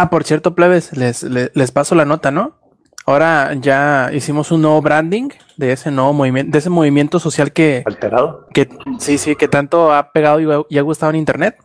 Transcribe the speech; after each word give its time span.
Ah, 0.00 0.10
por 0.10 0.22
cierto, 0.22 0.54
plebes, 0.54 0.96
les, 0.96 1.24
les, 1.24 1.72
paso 1.72 1.96
la 1.96 2.04
nota, 2.04 2.30
¿no? 2.30 2.56
Ahora 3.04 3.52
ya 3.54 4.12
hicimos 4.14 4.52
un 4.52 4.62
nuevo 4.62 4.80
branding 4.80 5.30
de 5.56 5.72
ese 5.72 5.90
nuevo 5.90 6.12
movimiento, 6.12 6.52
de 6.52 6.58
ese 6.58 6.70
movimiento 6.70 7.18
social 7.18 7.52
que. 7.52 7.82
Alterado. 7.84 8.46
Que 8.54 8.68
sí, 9.00 9.18
sí, 9.18 9.34
que 9.34 9.48
tanto 9.48 9.92
ha 9.92 10.12
pegado 10.12 10.66
y, 10.70 10.78
ha 10.78 10.82
gustado 10.82 11.10
en 11.10 11.16
internet. 11.16 11.56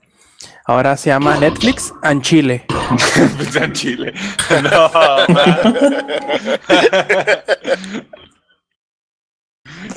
Ahora 0.65 0.97
se 0.97 1.11
llama 1.11 1.37
Netflix 1.37 1.93
and 2.01 2.23
Chile. 2.23 2.65
Netflix 2.89 3.55
and 3.55 3.73
Chile. 3.73 4.13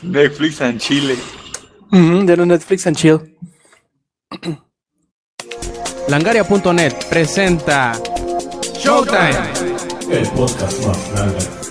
No, 0.03 0.13
Netflix 0.13 0.61
and 0.61 0.79
Chile. 0.79 1.17
de 1.91 2.37
Netflix 2.37 2.87
and 2.87 2.97
Chill. 2.97 3.35
Langaria.net 6.09 6.93
presenta 7.09 7.99
Showtime. 8.87 9.35
El 10.13 10.29
podcast 10.31 10.87
más 10.87 11.11
grande. 11.11 11.66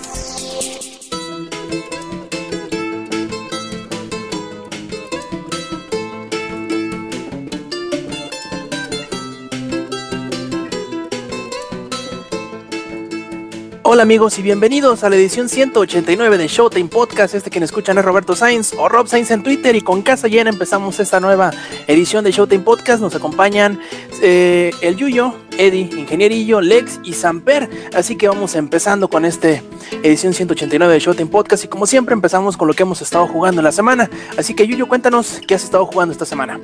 Hola 13.95 14.03
amigos 14.03 14.37
y 14.39 14.41
bienvenidos 14.41 15.05
a 15.05 15.09
la 15.09 15.15
edición 15.15 15.47
189 15.47 16.37
de 16.37 16.49
Showtime 16.49 16.89
Podcast. 16.89 17.33
Este 17.33 17.49
quien 17.49 17.63
escuchan 17.63 17.97
es 17.97 18.03
Roberto 18.03 18.35
Sainz 18.35 18.73
o 18.77 18.89
Rob 18.89 19.07
Sainz 19.07 19.31
en 19.31 19.41
Twitter 19.41 19.73
y 19.73 19.79
con 19.79 20.01
casa 20.01 20.27
llena 20.27 20.49
empezamos 20.49 20.99
esta 20.99 21.21
nueva 21.21 21.51
edición 21.87 22.25
de 22.25 22.31
Showtime 22.31 22.65
Podcast. 22.65 23.01
Nos 23.01 23.15
acompañan 23.15 23.79
eh, 24.21 24.71
el 24.81 24.97
Yuyo, 24.97 25.33
Eddie, 25.57 25.89
Ingenierillo, 25.97 26.59
Lex 26.59 26.99
y 27.05 27.13
Samper. 27.13 27.69
Así 27.95 28.17
que 28.17 28.27
vamos 28.27 28.55
empezando 28.55 29.07
con 29.07 29.23
esta 29.23 29.61
edición 30.03 30.33
189 30.33 30.91
de 30.91 30.99
Showtime 30.99 31.29
Podcast 31.29 31.63
y 31.63 31.69
como 31.69 31.87
siempre 31.87 32.11
empezamos 32.11 32.57
con 32.57 32.67
lo 32.67 32.73
que 32.73 32.83
hemos 32.83 33.01
estado 33.01 33.27
jugando 33.27 33.61
en 33.61 33.63
la 33.63 33.71
semana. 33.71 34.09
Así 34.37 34.55
que 34.55 34.67
Yuyo, 34.67 34.89
cuéntanos 34.89 35.39
qué 35.47 35.55
has 35.55 35.63
estado 35.63 35.85
jugando 35.85 36.11
esta 36.11 36.25
semana. 36.25 36.59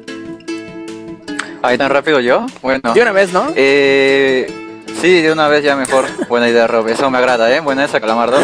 Ahí 1.62 1.78
tan 1.78 1.92
rápido 1.92 2.20
yo. 2.20 2.46
Bueno. 2.62 2.94
De 2.94 3.02
una 3.02 3.14
vez, 3.14 3.32
¿no? 3.32 3.54
Eh 3.56 4.61
Sí, 5.00 5.22
de 5.22 5.32
una 5.32 5.48
vez 5.48 5.64
ya 5.64 5.76
mejor. 5.76 6.06
Buena 6.30 6.50
idea, 6.50 6.68
Rob. 6.68 6.88
Eso 6.88 7.10
me 7.10 7.18
agrada, 7.18 7.56
¿eh? 7.56 7.60
Buena 7.60 7.86
esa, 7.86 8.00
Calamardo. 8.00 8.38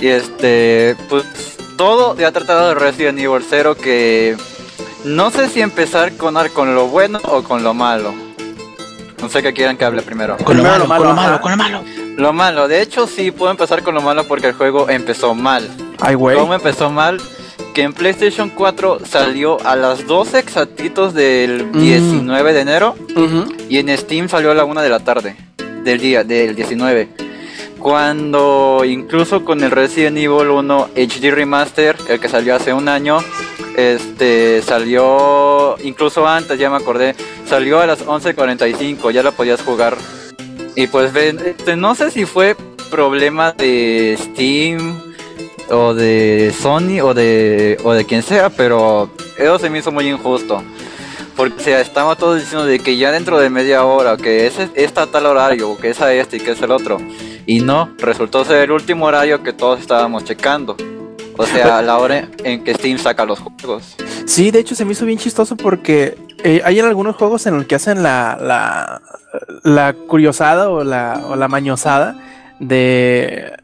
y 0.00 0.08
este, 0.08 0.96
pues 1.08 1.24
todo 1.76 2.16
ya 2.16 2.28
ha 2.28 2.32
tratado 2.32 2.68
de 2.68 2.74
Resident 2.74 3.18
Evil 3.18 3.44
0 3.48 3.76
que 3.76 4.36
no 5.04 5.30
sé 5.30 5.48
si 5.48 5.60
empezar 5.60 6.16
con, 6.16 6.36
con 6.50 6.74
lo 6.74 6.86
bueno 6.88 7.18
o 7.24 7.42
con 7.42 7.62
lo 7.62 7.74
malo. 7.74 8.12
No 9.20 9.28
sé 9.28 9.42
qué 9.42 9.52
quieran 9.52 9.76
que 9.76 9.84
hable 9.84 10.02
primero. 10.02 10.36
Con 10.38 10.56
lo, 10.56 10.62
malo, 10.62 10.86
con 10.86 11.06
lo 11.06 11.14
malo, 11.14 11.40
con 11.40 11.50
lo 11.52 11.56
malo. 11.56 11.82
Lo 12.16 12.32
malo, 12.32 12.68
de 12.68 12.82
hecho 12.82 13.06
sí 13.06 13.30
puedo 13.30 13.50
empezar 13.50 13.82
con 13.82 13.94
lo 13.94 14.02
malo 14.02 14.24
porque 14.24 14.48
el 14.48 14.52
juego 14.52 14.88
empezó 14.88 15.34
mal. 15.34 15.68
Ay, 16.00 16.14
güey. 16.14 16.36
¿Cómo 16.36 16.54
empezó 16.54 16.90
mal? 16.90 17.20
Que 17.72 17.82
en 17.82 17.92
PlayStation 17.92 18.50
4 18.50 19.00
salió 19.06 19.64
a 19.64 19.76
las 19.76 20.06
12 20.06 20.38
exactitos 20.38 21.14
del 21.14 21.72
19 21.72 22.50
mm. 22.50 22.54
de 22.54 22.60
enero 22.60 22.96
y 23.68 23.78
en 23.78 23.96
Steam 23.96 24.28
salió 24.28 24.50
a 24.50 24.54
la 24.54 24.64
1 24.64 24.82
de 24.82 24.88
la 24.88 25.00
tarde 25.00 25.36
del 25.84 26.00
día, 26.00 26.24
del 26.24 26.54
19. 26.54 27.08
Cuando 27.78 28.82
incluso 28.84 29.44
con 29.44 29.62
el 29.64 29.70
Resident 29.70 30.16
Evil 30.16 30.48
1 30.48 30.90
HD 30.94 31.32
Remaster, 31.32 31.96
el 32.08 32.20
que 32.20 32.28
salió 32.28 32.54
hace 32.54 32.72
un 32.72 32.88
año, 32.88 33.18
este 33.76 34.62
salió 34.62 35.76
incluso 35.82 36.26
antes, 36.26 36.58
ya 36.58 36.70
me 36.70 36.76
acordé, 36.76 37.16
salió 37.46 37.80
a 37.80 37.86
las 37.86 38.06
11.45, 38.06 39.10
ya 39.10 39.22
la 39.22 39.32
podías 39.32 39.62
jugar. 39.62 39.96
Y 40.76 40.86
pues 40.86 41.14
este, 41.14 41.76
no 41.76 41.94
sé 41.94 42.10
si 42.10 42.24
fue 42.24 42.56
problema 42.90 43.52
de 43.52 44.16
Steam 44.18 45.00
o 45.70 45.94
de 45.94 46.54
Sony 46.56 47.00
o 47.02 47.14
de, 47.14 47.78
o 47.82 47.92
de 47.92 48.04
quien 48.04 48.22
sea, 48.22 48.50
pero 48.50 49.10
eso 49.36 49.58
se 49.58 49.70
me 49.70 49.78
hizo 49.78 49.90
muy 49.90 50.08
injusto. 50.08 50.62
Porque 51.36 51.74
o 51.74 51.78
estamos 51.78 52.18
todos 52.18 52.40
diciendo 52.40 52.66
de 52.66 52.78
que 52.78 52.96
ya 52.96 53.10
dentro 53.10 53.38
de 53.38 53.48
media 53.48 53.84
hora, 53.84 54.16
que 54.16 54.46
ese 54.46 54.68
está 54.74 55.06
tal 55.06 55.26
horario, 55.26 55.76
que 55.78 55.90
es 55.90 56.00
a 56.00 56.12
este 56.12 56.36
y 56.36 56.40
que 56.40 56.52
es 56.52 56.62
el 56.62 56.70
otro. 56.70 56.98
Y 57.46 57.60
no, 57.60 57.90
resultó 57.98 58.44
ser 58.44 58.62
el 58.64 58.70
último 58.70 59.06
horario 59.06 59.42
que 59.42 59.52
todos 59.52 59.80
estábamos 59.80 60.24
checando. 60.24 60.76
O 61.36 61.46
sea, 61.46 61.80
la 61.82 61.98
hora 61.98 62.28
en 62.44 62.62
que 62.62 62.74
Steam 62.74 62.98
saca 62.98 63.24
los 63.24 63.40
juegos. 63.40 63.96
Sí, 64.26 64.50
de 64.50 64.60
hecho 64.60 64.74
se 64.74 64.84
me 64.84 64.92
hizo 64.92 65.06
bien 65.06 65.18
chistoso 65.18 65.56
porque 65.56 66.16
eh, 66.44 66.60
hay 66.64 66.78
en 66.78 66.84
algunos 66.84 67.16
juegos 67.16 67.46
en 67.46 67.56
los 67.56 67.66
que 67.66 67.74
hacen 67.74 68.02
la, 68.02 69.00
la, 69.62 69.94
curiosada 70.06 70.68
o 70.68 70.84
la, 70.84 71.48
mañosada 71.48 72.16
de, 72.60 73.56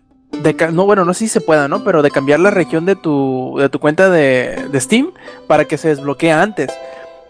no 0.72 0.86
bueno 0.86 1.04
no 1.04 1.14
sé 1.14 1.20
si 1.20 1.28
se 1.28 1.40
pueda 1.40 1.68
no 1.68 1.84
pero 1.84 2.02
de 2.02 2.10
cambiar 2.10 2.40
la 2.40 2.50
región 2.50 2.84
de 2.86 2.96
tu 2.96 3.56
de 3.58 3.68
tu 3.68 3.78
cuenta 3.78 4.10
de 4.10 4.68
Steam 4.74 5.12
para 5.46 5.66
que 5.66 5.78
se 5.78 5.88
desbloquee 5.88 6.30
antes 6.30 6.70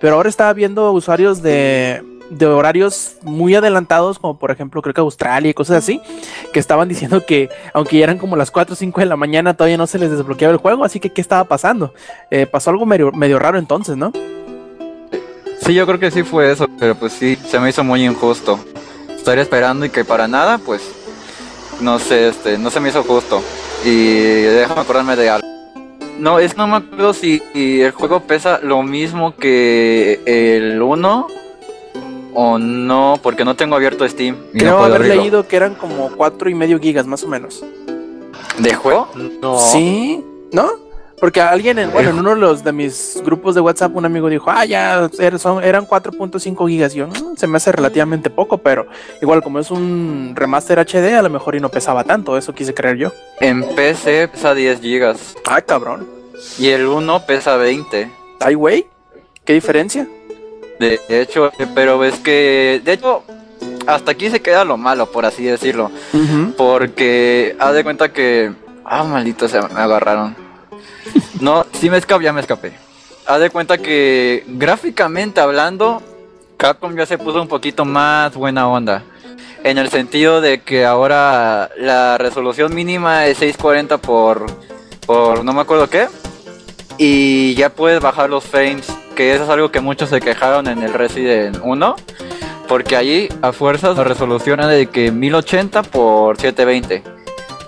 pero 0.00 0.16
ahora 0.16 0.28
estaba 0.28 0.52
viendo 0.52 0.92
usuarios 0.92 1.42
de, 1.42 2.02
horarios 2.40 3.16
muy 3.22 3.54
adelantados, 3.54 4.18
como 4.18 4.38
por 4.38 4.50
ejemplo 4.50 4.82
creo 4.82 4.94
que 4.94 5.00
Australia 5.00 5.50
y 5.50 5.54
cosas 5.54 5.78
así, 5.78 6.00
que 6.52 6.60
estaban 6.60 6.88
diciendo 6.88 7.24
que 7.26 7.48
aunque 7.72 7.98
ya 7.98 8.04
eran 8.04 8.18
como 8.18 8.36
las 8.36 8.50
4 8.50 8.74
o 8.74 8.76
5 8.76 9.00
de 9.00 9.06
la 9.06 9.16
mañana, 9.16 9.54
todavía 9.54 9.76
no 9.76 9.86
se 9.86 9.98
les 9.98 10.10
desbloqueaba 10.10 10.52
el 10.52 10.60
juego, 10.60 10.84
así 10.84 11.00
que 11.00 11.10
¿qué 11.10 11.20
estaba 11.20 11.44
pasando? 11.44 11.94
Eh, 12.30 12.46
pasó 12.46 12.70
algo 12.70 12.86
medio, 12.86 13.12
medio 13.12 13.38
raro 13.38 13.58
entonces, 13.58 13.96
¿no? 13.96 14.12
Sí, 15.60 15.74
yo 15.74 15.86
creo 15.86 15.98
que 15.98 16.10
sí 16.10 16.22
fue 16.22 16.50
eso, 16.50 16.66
pero 16.78 16.94
pues 16.94 17.12
sí, 17.12 17.36
se 17.46 17.58
me 17.58 17.68
hizo 17.68 17.84
muy 17.84 18.04
injusto. 18.04 18.58
Estaría 19.14 19.42
esperando 19.42 19.84
y 19.84 19.90
que 19.90 20.04
para 20.04 20.28
nada, 20.28 20.58
pues, 20.58 20.82
no 21.80 21.98
sé, 21.98 22.28
este, 22.28 22.56
no 22.56 22.70
se 22.70 22.80
me 22.80 22.88
hizo 22.88 23.02
justo. 23.02 23.42
Y 23.84 24.14
déjame 24.42 24.80
acordarme 24.80 25.16
de 25.16 25.30
algo. 25.30 25.57
No, 26.18 26.38
es 26.38 26.56
no 26.56 26.66
me 26.66 26.76
acuerdo 26.76 27.14
si, 27.14 27.42
el 27.54 27.92
juego 27.92 28.20
pesa 28.20 28.60
lo 28.62 28.82
mismo 28.82 29.36
que 29.36 30.20
el 30.26 30.82
1 30.82 31.26
o 32.34 32.58
no, 32.58 33.18
porque 33.22 33.44
no 33.44 33.56
tengo 33.56 33.76
abierto 33.76 34.08
Steam. 34.08 34.36
Creo 34.52 34.78
haber 34.78 35.06
leído 35.06 35.46
que 35.46 35.56
eran 35.56 35.74
como 35.74 36.10
4 36.10 36.50
y 36.50 36.54
medio 36.54 36.78
gigas 36.80 37.06
más 37.06 37.22
o 37.22 37.28
menos. 37.28 37.64
¿De 38.58 38.74
juego? 38.74 39.08
No. 39.40 39.58
Sí, 39.58 40.24
¿no? 40.52 40.87
Porque 41.20 41.40
alguien, 41.40 41.78
en, 41.78 41.92
bueno, 41.92 42.10
en 42.10 42.18
uno 42.18 42.30
de 42.30 42.36
los 42.36 42.62
de 42.62 42.72
mis 42.72 43.20
grupos 43.24 43.54
de 43.54 43.60
WhatsApp, 43.60 43.94
un 43.96 44.04
amigo 44.04 44.28
dijo, 44.28 44.50
ah, 44.50 44.64
ya 44.64 45.08
er, 45.18 45.38
son, 45.38 45.62
eran 45.62 45.86
4.5 45.86 46.68
gigas. 46.68 46.94
Y 46.94 46.98
yo, 46.98 47.08
mm, 47.08 47.36
se 47.36 47.46
me 47.46 47.56
hace 47.56 47.72
relativamente 47.72 48.30
poco, 48.30 48.58
pero 48.58 48.86
igual 49.20 49.42
como 49.42 49.58
es 49.58 49.70
un 49.70 50.32
remaster 50.34 50.78
HD, 50.78 51.16
a 51.16 51.22
lo 51.22 51.30
mejor 51.30 51.56
y 51.56 51.60
no 51.60 51.68
pesaba 51.68 52.04
tanto, 52.04 52.36
eso 52.36 52.54
quise 52.54 52.74
creer 52.74 52.96
yo. 52.96 53.12
En 53.40 53.64
PC 53.74 54.28
pesa 54.28 54.54
10 54.54 54.80
gigas. 54.80 55.34
Ah, 55.46 55.60
cabrón. 55.60 56.06
Y 56.58 56.68
el 56.68 56.86
1 56.86 57.26
pesa 57.26 57.56
20. 57.56 58.10
Ay, 58.40 58.54
güey, 58.54 58.86
¿qué 59.44 59.54
diferencia? 59.54 60.06
De 60.78 61.00
hecho, 61.08 61.50
pero 61.74 62.04
es 62.04 62.20
que, 62.20 62.80
de 62.84 62.92
hecho, 62.92 63.24
hasta 63.88 64.12
aquí 64.12 64.30
se 64.30 64.40
queda 64.40 64.64
lo 64.64 64.76
malo, 64.76 65.10
por 65.10 65.26
así 65.26 65.42
decirlo. 65.44 65.90
Porque 66.56 67.56
haz 67.58 67.74
de 67.74 67.82
cuenta 67.82 68.12
que, 68.12 68.52
ah, 68.84 69.02
maldito, 69.02 69.48
se 69.48 69.60
me 69.60 69.80
agarraron 69.80 70.47
no, 71.40 71.66
si 71.72 71.90
me 71.90 71.98
escapé, 71.98 72.24
ya 72.24 72.32
me 72.32 72.40
escapé. 72.40 72.72
Haz 73.26 73.40
de 73.40 73.50
cuenta 73.50 73.78
que 73.78 74.44
gráficamente 74.46 75.40
hablando, 75.40 76.02
Capcom 76.56 76.96
ya 76.96 77.06
se 77.06 77.18
puso 77.18 77.40
un 77.42 77.48
poquito 77.48 77.84
más 77.84 78.34
buena 78.34 78.68
onda. 78.68 79.04
En 79.64 79.76
el 79.76 79.90
sentido 79.90 80.40
de 80.40 80.62
que 80.62 80.86
ahora 80.86 81.70
la 81.76 82.16
resolución 82.16 82.74
mínima 82.74 83.26
es 83.26 83.38
640 83.38 83.98
por, 83.98 84.46
por 85.06 85.44
no 85.44 85.52
me 85.52 85.60
acuerdo 85.60 85.90
qué. 85.90 86.08
Y 86.96 87.54
ya 87.54 87.70
puedes 87.70 88.00
bajar 88.00 88.30
los 88.30 88.44
frames, 88.44 88.86
que 89.14 89.34
eso 89.34 89.44
es 89.44 89.50
algo 89.50 89.70
que 89.70 89.80
muchos 89.80 90.10
se 90.10 90.20
quejaron 90.20 90.66
en 90.66 90.82
el 90.82 90.94
Resident 90.94 91.58
1. 91.62 91.96
Porque 92.66 92.96
allí 92.96 93.28
a 93.42 93.52
fuerzas 93.52 93.96
la 93.96 94.04
resolución 94.04 94.60
es 94.60 94.68
de 94.68 94.86
que 94.86 95.10
1080 95.10 95.82
por 95.84 96.36
720 96.36 97.17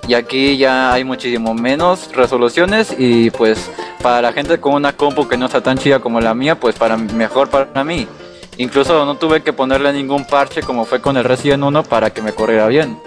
y 0.06 0.14
aquí 0.14 0.56
ya 0.56 0.93
hay 0.93 1.05
muchísimo 1.05 1.55
menos 1.55 2.11
resoluciones 2.12 2.94
y 2.99 3.31
pues 3.31 3.70
para 4.02 4.23
la 4.23 4.32
gente 4.32 4.58
con 4.58 4.75
una 4.75 4.97
compu 4.97 5.29
que 5.29 5.37
no 5.37 5.47
está 5.47 5.61
tan 5.61 5.79
chida 5.79 6.00
como 6.00 6.20
la 6.20 6.35
mía, 6.35 6.58
pues 6.58 6.75
para 6.76 6.97
mejor 6.97 7.49
para 7.49 7.85
mí. 7.85 8.06
Incluso 8.56 9.05
no 9.05 9.17
tuve 9.17 9.43
que 9.43 9.52
ponerle 9.52 9.93
ningún 9.93 10.25
parche 10.25 10.62
como 10.62 10.85
fue 10.85 11.00
con 11.00 11.17
el 11.17 11.25
Resident 11.25 11.62
1 11.62 11.82
para 11.85 12.11
que 12.11 12.23
me 12.23 12.32
corriera 12.32 12.67
bien. 12.67 12.99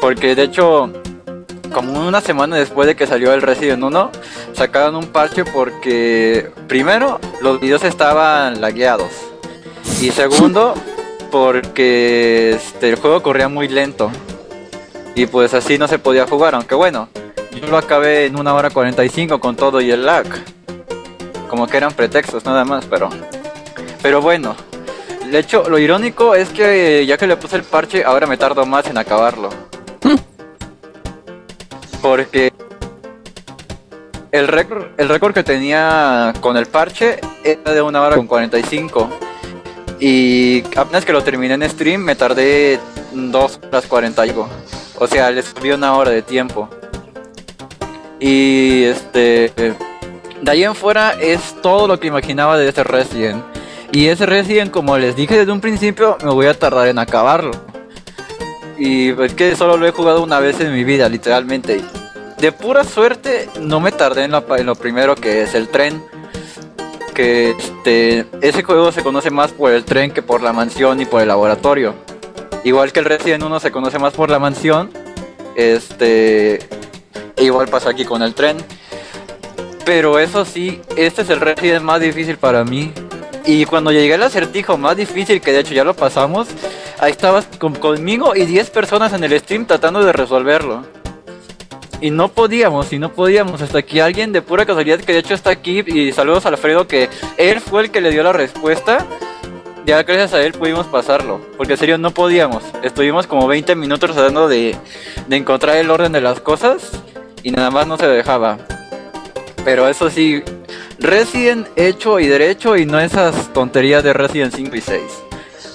Porque 0.00 0.34
de 0.34 0.44
hecho, 0.44 0.92
como 1.72 2.06
una 2.06 2.20
semana 2.20 2.56
después 2.56 2.86
de 2.86 2.94
que 2.94 3.06
salió 3.06 3.32
el 3.32 3.42
Resident 3.42 3.82
1, 3.82 4.10
sacaron 4.52 4.96
un 4.96 5.06
parche 5.06 5.44
porque 5.44 6.50
primero 6.68 7.18
los 7.40 7.60
videos 7.60 7.84
estaban 7.84 8.60
lagueados. 8.60 9.10
Y 10.00 10.10
segundo, 10.10 10.74
porque 11.30 12.52
este, 12.52 12.90
el 12.90 12.96
juego 12.96 13.22
corría 13.22 13.48
muy 13.48 13.68
lento. 13.68 14.10
Y 15.14 15.26
pues 15.26 15.52
así 15.54 15.78
no 15.78 15.88
se 15.88 15.98
podía 15.98 16.26
jugar, 16.26 16.54
aunque 16.54 16.74
bueno, 16.74 17.08
yo 17.52 17.66
lo 17.66 17.76
acabé 17.76 18.26
en 18.26 18.38
una 18.38 18.54
hora 18.54 18.70
45 18.70 19.40
con 19.40 19.56
todo 19.56 19.80
y 19.80 19.90
el 19.90 20.06
lag. 20.06 20.26
Como 21.48 21.66
que 21.66 21.76
eran 21.76 21.92
pretextos 21.92 22.44
nada 22.44 22.64
más, 22.64 22.86
pero... 22.86 23.10
Pero 24.02 24.20
bueno, 24.20 24.56
De 25.32 25.38
hecho, 25.38 25.66
lo 25.66 25.78
irónico 25.78 26.34
es 26.34 26.50
que 26.50 27.06
ya 27.06 27.16
que 27.16 27.26
le 27.26 27.38
puse 27.38 27.56
el 27.56 27.62
parche, 27.62 28.04
ahora 28.04 28.26
me 28.26 28.36
tardo 28.36 28.66
más 28.66 28.86
en 28.86 28.98
acabarlo. 28.98 29.48
Porque 32.02 32.52
el 34.30 34.46
récord, 34.46 34.88
el 34.98 35.08
récord 35.08 35.32
que 35.32 35.42
tenía 35.42 36.34
con 36.42 36.58
el 36.58 36.66
parche 36.66 37.18
era 37.42 37.72
de 37.72 37.80
una 37.80 38.02
hora 38.02 38.16
con 38.16 38.26
45. 38.26 39.08
Y 40.00 40.62
apenas 40.76 41.06
que 41.06 41.14
lo 41.14 41.22
terminé 41.22 41.54
en 41.54 41.70
stream 41.70 42.02
me 42.02 42.14
tardé 42.14 42.78
2 43.12 43.60
horas 43.70 43.86
40 43.86 44.26
O 45.02 45.08
sea, 45.08 45.32
les 45.32 45.46
subió 45.46 45.74
una 45.74 45.96
hora 45.96 46.12
de 46.12 46.22
tiempo. 46.22 46.68
Y 48.20 48.84
este... 48.84 49.52
De 50.40 50.50
ahí 50.50 50.62
en 50.62 50.76
fuera 50.76 51.16
es 51.20 51.56
todo 51.60 51.88
lo 51.88 51.98
que 51.98 52.06
imaginaba 52.06 52.56
de 52.56 52.68
ese 52.68 52.84
Resident. 52.84 53.42
Y 53.90 54.06
ese 54.06 54.26
Resident, 54.26 54.70
como 54.70 54.96
les 54.98 55.16
dije 55.16 55.36
desde 55.36 55.50
un 55.50 55.60
principio, 55.60 56.18
me 56.22 56.30
voy 56.30 56.46
a 56.46 56.56
tardar 56.56 56.86
en 56.86 57.00
acabarlo. 57.00 57.50
Y 58.78 59.10
es 59.20 59.34
que 59.34 59.56
solo 59.56 59.76
lo 59.76 59.88
he 59.88 59.90
jugado 59.90 60.22
una 60.22 60.38
vez 60.38 60.60
en 60.60 60.72
mi 60.72 60.84
vida, 60.84 61.08
literalmente. 61.08 61.80
De 62.38 62.52
pura 62.52 62.84
suerte, 62.84 63.48
no 63.60 63.80
me 63.80 63.90
tardé 63.90 64.22
en, 64.22 64.32
en 64.32 64.66
lo 64.66 64.76
primero 64.76 65.16
que 65.16 65.42
es 65.42 65.56
el 65.56 65.66
tren 65.66 66.00
que 67.12 67.50
este, 67.50 68.26
ese 68.40 68.62
juego 68.62 68.92
se 68.92 69.02
conoce 69.02 69.30
más 69.30 69.50
por 69.50 69.72
el 69.72 69.84
tren 69.84 70.12
que 70.12 70.22
por 70.22 70.42
la 70.42 70.52
mansión 70.52 71.00
y 71.00 71.06
por 71.06 71.22
el 71.22 71.28
laboratorio. 71.28 71.96
Igual 72.64 72.92
que 72.92 73.00
el 73.00 73.06
Resident 73.06 73.42
1 73.42 73.60
se 73.60 73.72
conoce 73.72 73.98
más 73.98 74.14
por 74.14 74.30
la 74.30 74.38
mansión, 74.38 74.90
este, 75.56 76.60
igual 77.36 77.68
pasa 77.68 77.90
aquí 77.90 78.04
con 78.04 78.22
el 78.22 78.34
tren. 78.34 78.56
Pero 79.84 80.18
eso 80.18 80.44
sí, 80.44 80.80
este 80.96 81.22
es 81.22 81.30
el 81.30 81.40
Resident 81.40 81.82
más 81.82 82.00
difícil 82.00 82.36
para 82.36 82.64
mí. 82.64 82.92
Y 83.44 83.64
cuando 83.64 83.90
llegué 83.90 84.14
al 84.14 84.22
acertijo 84.22 84.78
más 84.78 84.96
difícil, 84.96 85.40
que 85.40 85.52
de 85.52 85.60
hecho 85.60 85.74
ya 85.74 85.82
lo 85.82 85.94
pasamos, 85.94 86.46
ahí 87.00 87.10
estabas 87.10 87.48
conmigo 87.58 88.36
y 88.36 88.44
10 88.44 88.70
personas 88.70 89.12
en 89.12 89.24
el 89.24 89.38
stream 89.40 89.66
tratando 89.66 90.04
de 90.04 90.12
resolverlo. 90.12 90.84
Y 92.00 92.10
no 92.10 92.28
podíamos, 92.28 92.92
y 92.92 92.98
no 92.98 93.12
podíamos, 93.12 93.62
hasta 93.62 93.82
que 93.82 94.02
alguien 94.02 94.32
de 94.32 94.42
pura 94.42 94.66
casualidad, 94.66 95.00
que 95.00 95.12
de 95.12 95.20
hecho 95.20 95.34
está 95.34 95.50
aquí, 95.50 95.84
y 95.86 96.12
saludos 96.12 96.46
a 96.46 96.48
Alfredo, 96.48 96.86
que 96.86 97.08
él 97.36 97.60
fue 97.60 97.82
el 97.82 97.90
que 97.90 98.00
le 98.00 98.10
dio 98.10 98.22
la 98.22 98.32
respuesta. 98.32 99.06
Ya 99.84 100.02
gracias 100.02 100.34
a 100.34 100.42
él 100.42 100.52
pudimos 100.52 100.86
pasarlo, 100.86 101.40
porque 101.56 101.72
en 101.72 101.78
serio 101.78 101.98
no 101.98 102.12
podíamos. 102.12 102.62
Estuvimos 102.82 103.26
como 103.26 103.48
20 103.48 103.74
minutos 103.74 104.12
tratando 104.12 104.48
de, 104.48 104.76
de 105.26 105.36
encontrar 105.36 105.76
el 105.76 105.90
orden 105.90 106.12
de 106.12 106.20
las 106.20 106.40
cosas 106.40 106.90
y 107.42 107.50
nada 107.50 107.70
más 107.70 107.86
no 107.86 107.96
se 107.96 108.06
dejaba. 108.06 108.58
Pero 109.64 109.88
eso 109.88 110.08
sí, 110.10 110.42
Resident 110.98 111.66
hecho 111.76 112.20
y 112.20 112.26
derecho 112.26 112.76
y 112.76 112.86
no 112.86 113.00
esas 113.00 113.52
tonterías 113.52 114.04
de 114.04 114.12
Resident 114.12 114.54
5 114.54 114.76
y 114.76 114.80
6. 114.80 115.02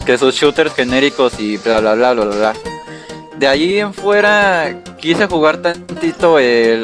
Que 0.05 0.17
sus 0.17 0.35
shooters 0.35 0.73
genéricos 0.73 1.39
y 1.39 1.57
bla 1.57 1.81
bla 1.81 1.95
bla 1.95 2.13
bla 2.13 2.25
bla 2.25 2.53
de 3.37 3.47
ahí 3.47 3.79
en 3.79 3.93
fuera 3.93 4.81
quise 4.99 5.27
jugar 5.27 5.57
tantito 5.57 6.39
el... 6.39 6.83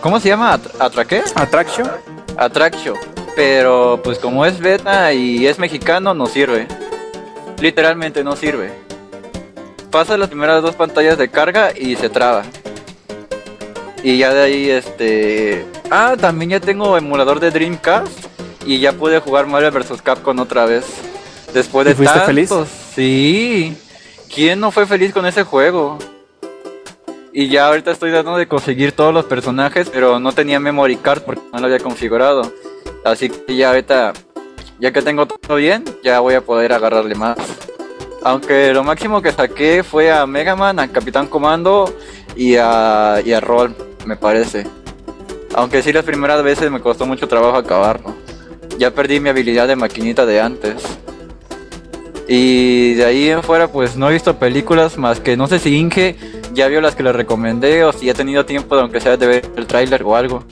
¿Cómo 0.00 0.20
se 0.20 0.28
llama? 0.28 0.60
¿Atraqué? 0.78 1.22
Attraction. 1.34 1.88
Attraction. 2.36 3.15
Pero 3.36 4.00
pues 4.02 4.18
como 4.18 4.46
es 4.46 4.58
beta 4.58 5.12
y 5.12 5.46
es 5.46 5.58
mexicano 5.58 6.14
no 6.14 6.26
sirve. 6.26 6.66
Literalmente 7.60 8.24
no 8.24 8.34
sirve. 8.34 8.72
Pasa 9.90 10.16
las 10.16 10.28
primeras 10.28 10.62
dos 10.62 10.74
pantallas 10.74 11.18
de 11.18 11.28
carga 11.28 11.70
y 11.78 11.96
se 11.96 12.08
traba. 12.08 12.42
Y 14.02 14.18
ya 14.18 14.32
de 14.32 14.42
ahí 14.42 14.70
este... 14.70 15.66
Ah, 15.90 16.16
también 16.18 16.52
ya 16.52 16.60
tengo 16.60 16.96
emulador 16.96 17.38
de 17.38 17.50
Dreamcast 17.50 18.26
y 18.64 18.80
ya 18.80 18.92
pude 18.92 19.20
jugar 19.20 19.46
Mario 19.46 19.70
vs. 19.70 20.00
Capcom 20.02 20.38
otra 20.40 20.64
vez. 20.64 20.86
Después 21.52 21.86
de 21.86 21.94
fuiste 21.94 22.20
feliz? 22.20 22.50
Sí. 22.94 23.76
¿Quién 24.34 24.60
no 24.60 24.70
fue 24.70 24.86
feliz 24.86 25.12
con 25.12 25.26
ese 25.26 25.44
juego? 25.44 25.98
Y 27.32 27.48
ya 27.48 27.68
ahorita 27.68 27.90
estoy 27.90 28.12
tratando 28.12 28.38
de 28.38 28.48
conseguir 28.48 28.92
todos 28.92 29.12
los 29.12 29.26
personajes, 29.26 29.90
pero 29.90 30.18
no 30.18 30.32
tenía 30.32 30.58
memory 30.58 30.96
card 30.96 31.22
porque 31.22 31.42
no 31.52 31.58
lo 31.58 31.66
había 31.66 31.80
configurado. 31.80 32.50
Así 33.04 33.28
que 33.28 33.56
ya 33.56 33.68
ahorita, 33.68 34.12
ya 34.78 34.92
que 34.92 35.02
tengo 35.02 35.26
todo 35.26 35.56
bien, 35.56 35.84
ya 36.02 36.20
voy 36.20 36.34
a 36.34 36.40
poder 36.40 36.72
agarrarle 36.72 37.14
más. 37.14 37.36
Aunque 38.22 38.72
lo 38.72 38.82
máximo 38.82 39.22
que 39.22 39.32
saqué 39.32 39.84
fue 39.84 40.10
a 40.10 40.26
Mega 40.26 40.56
Man, 40.56 40.78
a 40.80 40.88
Capitán 40.88 41.28
Comando 41.28 41.94
y 42.34 42.56
a, 42.56 43.20
y 43.24 43.32
a 43.32 43.40
Roll, 43.40 43.74
me 44.04 44.16
parece. 44.16 44.66
Aunque 45.54 45.82
sí 45.82 45.92
las 45.92 46.04
primeras 46.04 46.42
veces 46.42 46.70
me 46.70 46.80
costó 46.80 47.06
mucho 47.06 47.28
trabajo 47.28 47.56
acabarlo. 47.56 48.14
Ya 48.78 48.90
perdí 48.90 49.20
mi 49.20 49.28
habilidad 49.28 49.68
de 49.68 49.76
maquinita 49.76 50.26
de 50.26 50.40
antes. 50.40 50.82
Y 52.28 52.94
de 52.94 53.04
ahí 53.04 53.28
en 53.28 53.42
fuera, 53.42 53.68
pues 53.68 53.96
no 53.96 54.10
he 54.10 54.12
visto 54.14 54.36
películas 54.36 54.98
más 54.98 55.20
que 55.20 55.36
no 55.36 55.46
sé 55.46 55.60
si 55.60 55.76
Inge 55.76 56.16
ya 56.52 56.66
vio 56.68 56.80
las 56.80 56.96
que 56.96 57.02
le 57.02 57.12
recomendé 57.12 57.84
o 57.84 57.92
si 57.92 58.10
ha 58.10 58.14
tenido 58.14 58.44
tiempo, 58.44 58.74
de 58.74 58.82
aunque 58.82 59.00
sea 59.00 59.16
de 59.16 59.26
ver 59.26 59.50
el 59.56 59.66
tráiler 59.66 60.02
o 60.02 60.16
algo. 60.16 60.42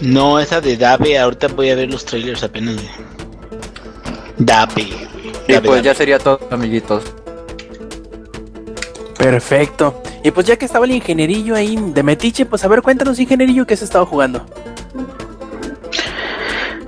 No, 0.00 0.38
esa 0.38 0.60
de 0.60 0.76
Dave, 0.76 1.18
ahorita 1.18 1.48
voy 1.48 1.70
a 1.70 1.74
ver 1.74 1.90
los 1.90 2.04
trailers 2.04 2.42
apenas. 2.42 2.76
Dave. 4.36 5.08
Y 5.48 5.56
pues 5.58 5.82
ya 5.82 5.94
sería 5.94 6.18
todo, 6.18 6.40
amiguitos. 6.50 7.04
Perfecto. 9.18 10.02
Y 10.22 10.30
pues 10.30 10.46
ya 10.46 10.56
que 10.56 10.64
estaba 10.64 10.84
el 10.84 10.92
ingenierillo 10.92 11.54
ahí 11.54 11.76
de 11.76 12.02
Metiche, 12.02 12.46
pues 12.46 12.64
a 12.64 12.68
ver, 12.68 12.82
cuéntanos, 12.82 13.18
ingenierillo, 13.18 13.66
¿qué 13.66 13.74
has 13.74 13.82
estado 13.82 14.06
jugando? 14.06 14.44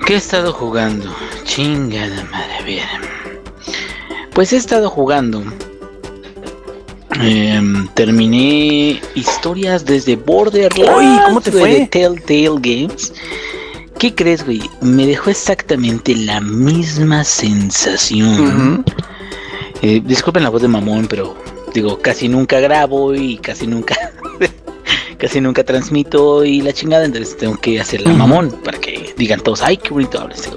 ¿Qué 0.07 0.15
he 0.15 0.17
estado 0.17 0.53
jugando? 0.53 1.15
Chingada 1.45 2.25
madre, 2.31 2.65
bien. 2.65 2.87
Pues 4.33 4.53
he 4.53 4.57
estado 4.57 4.89
jugando. 4.91 5.43
Em, 7.23 7.87
terminé 7.89 9.01
historias 9.15 9.85
desde 9.85 10.17
Borderlands. 10.17 11.23
¿Cómo 11.27 11.41
te 11.41 11.53
fue? 11.53 11.81
De 11.81 11.87
Telltale 11.87 12.61
Games. 12.61 13.13
¿Qué 13.99 14.15
crees, 14.15 14.45
güey? 14.45 14.63
Me 14.81 15.07
dejó 15.07 15.31
exactamente 15.31 16.15
la 16.17 16.41
misma 16.41 17.23
sensación. 17.25 18.85
Eh, 19.83 20.01
disculpen 20.05 20.43
la 20.43 20.49
voz 20.49 20.63
de 20.63 20.69
mamón, 20.69 21.07
pero 21.07 21.37
digo, 21.75 21.99
casi 22.01 22.29
nunca 22.29 22.61
grabo 22.61 23.15
y 23.15 23.37
casi 23.39 23.67
nunca, 23.67 23.97
casi 25.19 25.41
nunca 25.41 25.65
transmito 25.65 26.45
y 26.45 26.63
la 26.63 26.73
chingada, 26.73 27.05
entonces 27.05 27.37
tengo 27.37 27.57
que 27.57 27.81
hacer 27.81 28.03
la 28.03 28.13
mamón 28.13 28.51
para 28.65 28.79
que 28.79 29.15
digan 29.17 29.41
todos, 29.41 29.63
ay, 29.63 29.77
qué 29.77 29.91
bonito 29.91 30.21
hablas. 30.21 30.51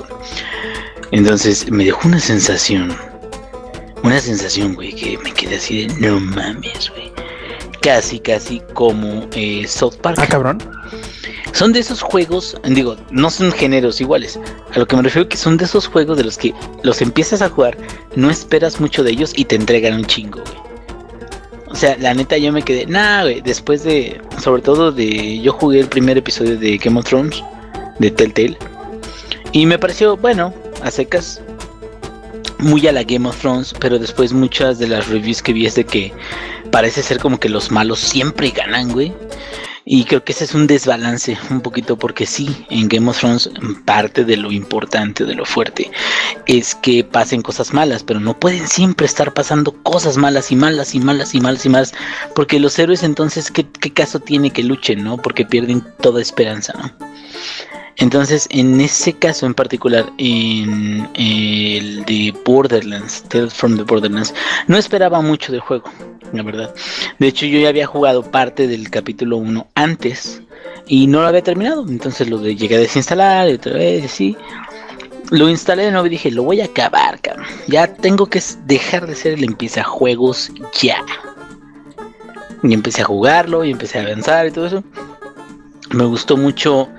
Entonces 1.11 1.69
me 1.69 1.85
dejó 1.85 2.07
una 2.07 2.19
sensación 2.19 2.95
una 4.03 4.19
sensación, 4.19 4.75
güey, 4.75 4.93
que 4.93 5.17
me 5.17 5.33
quedé 5.33 5.55
así 5.55 5.87
de 5.87 5.93
no 5.95 6.19
mames, 6.19 6.91
güey. 6.91 7.11
Casi, 7.81 8.19
casi 8.19 8.61
como 8.73 9.27
eh, 9.33 9.65
South 9.67 9.95
Park. 10.01 10.17
Ah, 10.21 10.27
cabrón. 10.27 10.59
Son 11.53 11.71
de 11.71 11.79
esos 11.79 12.01
juegos, 12.01 12.57
digo, 12.65 12.95
no 13.11 13.29
son 13.29 13.51
géneros 13.51 14.01
iguales. 14.01 14.39
A 14.73 14.79
lo 14.79 14.87
que 14.87 14.95
me 14.95 15.03
refiero 15.03 15.27
que 15.29 15.37
son 15.37 15.57
de 15.57 15.65
esos 15.65 15.87
juegos 15.87 16.17
de 16.17 16.23
los 16.23 16.37
que 16.37 16.53
los 16.83 17.01
empiezas 17.01 17.41
a 17.41 17.49
jugar, 17.49 17.77
no 18.15 18.29
esperas 18.29 18.79
mucho 18.79 19.03
de 19.03 19.11
ellos 19.11 19.33
y 19.35 19.45
te 19.45 19.55
entregan 19.55 19.95
un 19.95 20.05
chingo, 20.05 20.41
güey. 20.41 20.73
O 21.69 21.75
sea, 21.75 21.97
la 21.97 22.13
neta 22.13 22.37
yo 22.37 22.51
me 22.51 22.61
quedé, 22.61 22.85
nah, 22.85 23.23
güey, 23.23 23.41
después 23.41 23.83
de, 23.83 24.21
sobre 24.39 24.61
todo 24.61 24.91
de, 24.91 25.39
yo 25.41 25.53
jugué 25.53 25.79
el 25.79 25.87
primer 25.87 26.17
episodio 26.19 26.57
de 26.57 26.77
Game 26.77 26.99
of 26.99 27.05
Thrones, 27.05 27.43
de 27.97 28.11
Telltale, 28.11 28.57
y 29.53 29.65
me 29.65 29.79
pareció, 29.79 30.15
bueno, 30.15 30.53
a 30.83 30.91
secas, 30.91 31.41
muy 32.63 32.87
a 32.87 32.91
la 32.91 33.03
Game 33.03 33.27
of 33.27 33.39
Thrones, 33.39 33.73
pero 33.79 33.99
después 33.99 34.33
muchas 34.33 34.79
de 34.79 34.87
las 34.87 35.07
reviews 35.07 35.41
que 35.41 35.53
vi 35.53 35.65
es 35.65 35.75
de 35.75 35.85
que 35.85 36.13
parece 36.71 37.03
ser 37.03 37.19
como 37.19 37.39
que 37.39 37.49
los 37.49 37.71
malos 37.71 37.99
siempre 37.99 38.49
ganan, 38.49 38.91
güey. 38.91 39.13
Y 39.85 40.05
creo 40.05 40.23
que 40.23 40.31
ese 40.31 40.45
es 40.45 40.55
un 40.55 40.65
desbalance 40.65 41.37
un 41.49 41.59
poquito 41.59 41.97
porque 41.97 42.25
sí, 42.25 42.65
en 42.69 42.87
Game 42.87 43.09
of 43.09 43.19
Thrones 43.19 43.49
parte 43.83 44.23
de 44.23 44.37
lo 44.37 44.49
importante, 44.49 45.25
de 45.25 45.35
lo 45.35 45.43
fuerte, 45.43 45.91
es 46.45 46.73
que 46.73 47.03
pasen 47.03 47.41
cosas 47.41 47.73
malas, 47.73 48.01
pero 48.01 48.21
no 48.21 48.39
pueden 48.39 48.65
siempre 48.67 49.05
estar 49.05 49.33
pasando 49.33 49.73
cosas 49.83 50.15
malas 50.15 50.53
y 50.53 50.55
malas 50.55 50.95
y 50.95 51.01
malas 51.01 51.35
y 51.35 51.41
malas 51.41 51.65
y 51.65 51.69
malas, 51.69 51.93
porque 52.33 52.61
los 52.61 52.79
héroes 52.79 53.03
entonces, 53.03 53.51
¿qué, 53.51 53.67
qué 53.67 53.91
caso 53.91 54.21
tiene 54.21 54.51
que 54.51 54.63
luchen, 54.63 55.03
no? 55.03 55.17
Porque 55.17 55.45
pierden 55.45 55.83
toda 55.99 56.21
esperanza, 56.21 56.73
¿no? 56.77 57.13
Entonces, 57.97 58.47
en 58.49 58.81
ese 58.81 59.13
caso 59.13 59.45
en 59.45 59.53
particular, 59.53 60.11
en 60.17 61.07
el 61.15 62.03
de 62.05 62.33
Borderlands, 62.43 63.23
Tales 63.29 63.53
from 63.53 63.77
the 63.77 63.83
Borderlands, 63.83 64.33
no 64.67 64.77
esperaba 64.77 65.21
mucho 65.21 65.51
del 65.51 65.61
juego, 65.61 65.89
la 66.31 66.43
verdad. 66.43 66.73
De 67.19 67.27
hecho, 67.27 67.45
yo 67.45 67.59
ya 67.59 67.69
había 67.69 67.85
jugado 67.85 68.23
parte 68.23 68.67
del 68.67 68.89
capítulo 68.89 69.37
1 69.37 69.67
antes 69.75 70.41
y 70.87 71.07
no 71.07 71.21
lo 71.21 71.27
había 71.27 71.43
terminado. 71.43 71.85
Entonces 71.87 72.29
lo 72.29 72.37
de, 72.39 72.55
llegué 72.55 72.75
a 72.75 72.79
desinstalar 72.79 73.49
y 73.49 73.53
otra 73.53 73.73
vez, 73.73 74.11
sí. 74.11 74.35
Lo 75.29 75.49
instalé 75.49 75.85
de 75.85 75.91
nuevo 75.91 76.07
y 76.07 76.11
dije, 76.11 76.31
lo 76.31 76.43
voy 76.43 76.61
a 76.61 76.65
acabar, 76.65 77.19
cabrón. 77.21 77.45
Ya 77.67 77.87
tengo 77.87 78.27
que 78.27 78.41
dejar 78.65 79.07
de 79.07 79.15
ser 79.15 79.33
el 79.33 79.43
empieza 79.43 79.83
juegos 79.83 80.51
ya. 80.79 81.03
Y 82.61 82.73
empecé 82.73 83.01
a 83.01 83.05
jugarlo 83.05 83.63
y 83.63 83.71
empecé 83.71 83.99
a 83.99 84.03
avanzar 84.03 84.47
y 84.47 84.51
todo 84.51 84.67
eso. 84.67 84.83
Me 85.91 86.05
gustó 86.05 86.37
mucho 86.37 86.89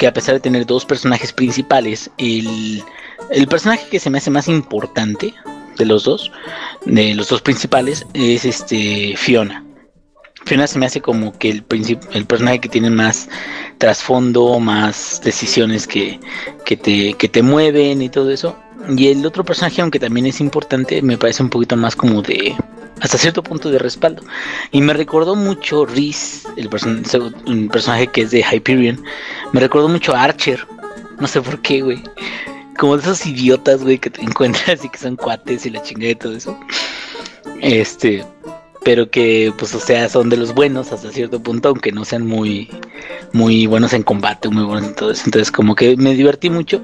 que 0.00 0.06
a 0.06 0.14
pesar 0.14 0.34
de 0.34 0.40
tener 0.40 0.64
dos 0.64 0.86
personajes 0.86 1.30
principales, 1.30 2.10
el 2.16 2.82
El 3.30 3.46
personaje 3.46 3.86
que 3.90 4.00
se 4.00 4.08
me 4.08 4.16
hace 4.16 4.30
más 4.30 4.48
importante 4.48 5.34
de 5.76 5.84
los 5.84 6.04
dos, 6.04 6.32
de 6.86 7.14
los 7.14 7.28
dos 7.28 7.42
principales, 7.42 8.06
es 8.14 8.46
este 8.46 9.14
Fiona. 9.16 9.62
Fiona 10.46 10.66
se 10.66 10.78
me 10.78 10.86
hace 10.86 11.02
como 11.02 11.38
que 11.38 11.50
el, 11.50 11.64
el 12.12 12.24
personaje 12.24 12.60
que 12.60 12.70
tiene 12.70 12.88
más 12.88 13.28
trasfondo, 13.76 14.58
más 14.58 15.20
decisiones 15.22 15.86
que, 15.86 16.18
que, 16.64 16.78
te, 16.78 17.12
que 17.12 17.28
te 17.28 17.42
mueven 17.42 18.00
y 18.00 18.08
todo 18.08 18.30
eso. 18.30 18.56
Y 18.96 19.08
el 19.08 19.24
otro 19.26 19.44
personaje, 19.44 19.82
aunque 19.82 20.00
también 20.00 20.24
es 20.24 20.40
importante, 20.40 21.02
me 21.02 21.18
parece 21.18 21.42
un 21.42 21.50
poquito 21.50 21.76
más 21.76 21.94
como 21.94 22.22
de, 22.22 22.56
hasta 23.00 23.18
cierto 23.18 23.42
punto 23.42 23.70
de 23.70 23.78
respaldo. 23.78 24.22
Y 24.70 24.80
me 24.80 24.92
recordó 24.92 25.34
mucho 25.34 25.86
Reese, 25.86 26.48
el, 26.56 26.68
personaje 26.68 28.06
que 28.08 28.22
es 28.22 28.30
de 28.30 28.44
Hyperion. 28.50 29.02
Me 29.52 29.60
recordó 29.60 29.88
mucho 29.88 30.14
a 30.14 30.22
Archer. 30.22 30.66
No 31.18 31.26
sé 31.26 31.40
por 31.40 31.60
qué, 31.62 31.82
güey. 31.82 32.02
Como 32.78 32.96
de 32.96 33.02
esos 33.02 33.26
idiotas, 33.26 33.82
güey, 33.82 33.98
que 33.98 34.10
te 34.10 34.22
encuentras 34.22 34.84
y 34.84 34.88
que 34.88 34.98
son 34.98 35.16
cuates 35.16 35.66
y 35.66 35.70
la 35.70 35.82
chingada 35.82 36.12
y 36.12 36.16
todo 36.16 36.36
eso. 36.36 36.58
Este, 37.60 38.24
pero 38.84 39.10
que 39.10 39.52
pues 39.58 39.74
o 39.74 39.80
sea 39.80 40.08
son 40.08 40.28
de 40.30 40.36
los 40.36 40.54
buenos 40.54 40.92
hasta 40.92 41.10
cierto 41.10 41.42
punto 41.42 41.68
aunque 41.68 41.92
no 41.92 42.04
sean 42.04 42.26
muy 42.26 42.70
muy 43.32 43.66
buenos 43.66 43.92
en 43.92 44.02
combate 44.02 44.48
muy 44.48 44.64
buenos 44.64 44.88
en 44.88 44.94
todo 44.94 45.10
eso. 45.10 45.22
Entonces 45.26 45.50
como 45.52 45.74
que 45.74 45.96
me 45.96 46.14
divertí 46.14 46.50
mucho. 46.50 46.82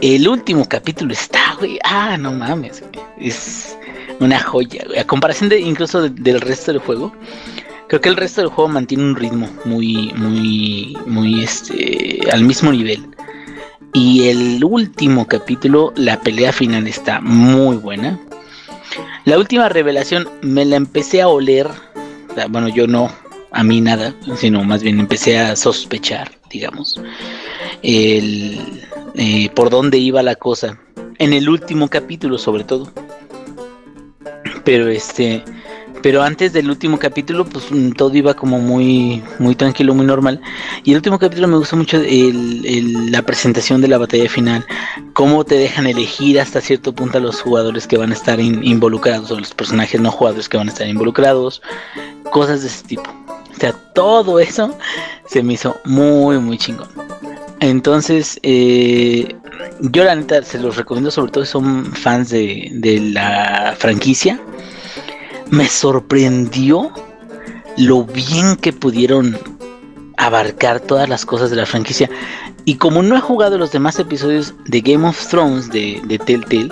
El 0.00 0.28
último 0.28 0.66
capítulo 0.68 1.12
está 1.12 1.56
güey 1.58 1.78
ah 1.84 2.16
no 2.16 2.32
mames 2.32 2.82
es 3.18 3.76
una 4.18 4.40
joya 4.40 4.84
güey. 4.86 4.98
a 4.98 5.06
comparación 5.06 5.48
de 5.48 5.60
incluso 5.60 6.08
del 6.08 6.40
resto 6.40 6.72
del 6.72 6.80
juego 6.80 7.12
creo 7.88 8.00
que 8.00 8.08
el 8.08 8.16
resto 8.16 8.40
del 8.40 8.50
juego 8.50 8.68
mantiene 8.68 9.04
un 9.04 9.16
ritmo 9.16 9.48
muy 9.64 10.12
muy 10.16 10.96
muy 11.06 11.42
este 11.42 12.20
al 12.32 12.44
mismo 12.44 12.72
nivel. 12.72 13.06
Y 13.92 14.28
el 14.28 14.62
último 14.62 15.26
capítulo 15.26 15.92
la 15.96 16.20
pelea 16.20 16.52
final 16.52 16.86
está 16.86 17.20
muy 17.20 17.76
buena 17.76 18.20
la 19.24 19.38
última 19.38 19.68
revelación 19.68 20.28
me 20.42 20.64
la 20.64 20.76
empecé 20.76 21.22
a 21.22 21.28
oler, 21.28 21.68
bueno, 22.48 22.68
yo 22.68 22.86
no, 22.86 23.10
a 23.52 23.62
mí 23.62 23.80
nada, 23.80 24.14
sino 24.36 24.64
más 24.64 24.82
bien 24.82 25.00
empecé 25.00 25.38
a 25.38 25.56
sospechar, 25.56 26.30
digamos, 26.50 27.00
el, 27.82 28.82
eh, 29.14 29.50
por 29.50 29.70
dónde 29.70 29.98
iba 29.98 30.22
la 30.22 30.36
cosa, 30.36 30.78
en 31.18 31.32
el 31.32 31.48
último 31.48 31.88
capítulo 31.88 32.38
sobre 32.38 32.64
todo. 32.64 32.92
Pero 34.64 34.88
este, 34.88 35.42
pero 36.02 36.22
antes 36.22 36.52
del 36.52 36.70
último 36.70 36.98
capítulo, 36.98 37.44
pues 37.44 37.70
mm, 37.70 37.92
todo 37.92 38.14
iba 38.14 38.34
como 38.34 38.58
muy, 38.58 39.22
muy 39.38 39.54
tranquilo, 39.54 39.94
muy 39.94 40.06
normal. 40.06 40.40
Y 40.84 40.90
el 40.90 40.96
último 40.96 41.18
capítulo 41.18 41.48
me 41.48 41.56
gustó 41.56 41.76
mucho 41.76 42.00
la 42.00 43.22
presentación 43.22 43.80
de 43.80 43.88
la 43.88 43.98
batalla 43.98 44.28
final. 44.28 44.66
Cómo 45.12 45.44
te 45.44 45.56
dejan 45.56 45.86
elegir 45.86 46.40
hasta 46.40 46.60
cierto 46.60 46.94
punto 46.94 47.18
a 47.18 47.20
los 47.20 47.40
jugadores 47.40 47.86
que 47.86 47.98
van 47.98 48.10
a 48.10 48.14
estar 48.14 48.40
involucrados, 48.40 49.30
o 49.30 49.38
los 49.38 49.52
personajes 49.52 50.00
no 50.00 50.10
jugadores 50.10 50.48
que 50.48 50.56
van 50.56 50.68
a 50.68 50.72
estar 50.72 50.88
involucrados. 50.88 51.62
Cosas 52.30 52.62
de 52.62 52.68
ese 52.68 52.84
tipo. 52.84 53.10
O 53.54 53.60
sea, 53.60 53.72
todo 53.94 54.38
eso 54.40 54.76
se 55.26 55.42
me 55.42 55.54
hizo 55.54 55.76
muy, 55.84 56.38
muy 56.38 56.56
chingón. 56.56 56.88
Entonces, 57.60 58.40
eh, 58.42 59.36
yo 59.80 60.04
la 60.04 60.14
neta 60.14 60.42
se 60.42 60.58
los 60.58 60.76
recomiendo, 60.76 61.10
sobre 61.10 61.30
todo 61.30 61.44
si 61.44 61.52
son 61.52 61.84
fans 61.92 62.30
de, 62.30 62.70
de 62.72 63.00
la 63.00 63.74
franquicia 63.78 64.40
me 65.50 65.68
sorprendió 65.68 66.90
lo 67.76 68.04
bien 68.04 68.56
que 68.56 68.72
pudieron 68.72 69.38
abarcar 70.16 70.80
todas 70.80 71.08
las 71.08 71.24
cosas 71.24 71.50
de 71.50 71.56
la 71.56 71.66
franquicia. 71.66 72.10
Y 72.64 72.76
como 72.76 73.02
no 73.02 73.16
he 73.16 73.20
jugado 73.20 73.58
los 73.58 73.72
demás 73.72 73.98
episodios 73.98 74.54
de 74.66 74.80
Game 74.80 75.08
of 75.08 75.28
Thrones 75.28 75.70
de, 75.70 76.20
Telltale, 76.24 76.68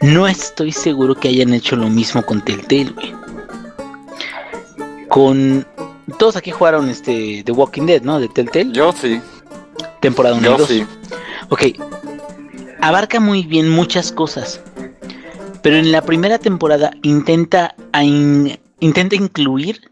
no 0.00 0.28
estoy 0.28 0.72
seguro 0.72 1.14
que 1.14 1.28
hayan 1.28 1.52
hecho 1.52 1.76
lo 1.76 1.88
mismo 1.88 2.24
con 2.24 2.40
Telltale, 2.42 2.94
Con. 5.08 5.66
Todos 6.18 6.36
aquí 6.36 6.50
jugaron 6.50 6.88
este 6.88 7.42
The 7.44 7.52
Walking 7.52 7.86
Dead, 7.86 8.02
¿no? 8.02 8.20
De 8.20 8.28
Telltale. 8.28 8.72
Yo 8.72 8.92
sí. 8.92 9.20
Temporada 10.00 10.36
1 10.36 10.46
y 10.46 10.58
2. 10.58 10.68
Sí. 10.68 10.86
Ok. 11.48 11.62
Abarca 12.80 13.20
muy 13.20 13.44
bien 13.44 13.68
muchas 13.68 14.12
cosas. 14.12 14.60
Pero 15.62 15.76
en 15.76 15.92
la 15.92 16.02
primera 16.02 16.38
temporada 16.38 16.92
intenta, 17.02 17.74
intenta 18.80 19.14
incluir 19.14 19.90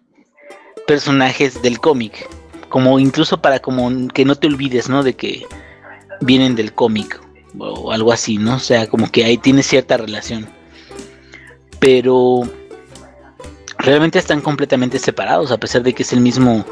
personajes 0.86 1.62
del 1.62 1.78
cómic. 1.78 2.28
Como 2.68 2.98
incluso 2.98 3.40
para 3.40 3.60
como 3.60 4.08
que 4.08 4.24
no 4.24 4.34
te 4.34 4.46
olvides, 4.46 4.88
¿no? 4.88 5.02
De 5.02 5.14
que 5.14 5.46
vienen 6.20 6.56
del 6.56 6.72
cómic. 6.72 7.20
O 7.58 7.92
algo 7.92 8.12
así, 8.12 8.38
¿no? 8.38 8.56
O 8.56 8.60
sea, 8.60 8.88
como 8.88 9.10
que 9.10 9.24
ahí 9.24 9.38
tiene 9.38 9.62
cierta 9.62 9.96
relación. 9.96 10.48
Pero 11.78 12.42
realmente 13.78 14.18
están 14.18 14.40
completamente 14.40 14.98
separados, 14.98 15.50
a 15.50 15.58
pesar 15.58 15.82
de 15.82 15.94
que 15.94 16.02
es 16.02 16.12
el 16.12 16.20
mismo 16.20 16.64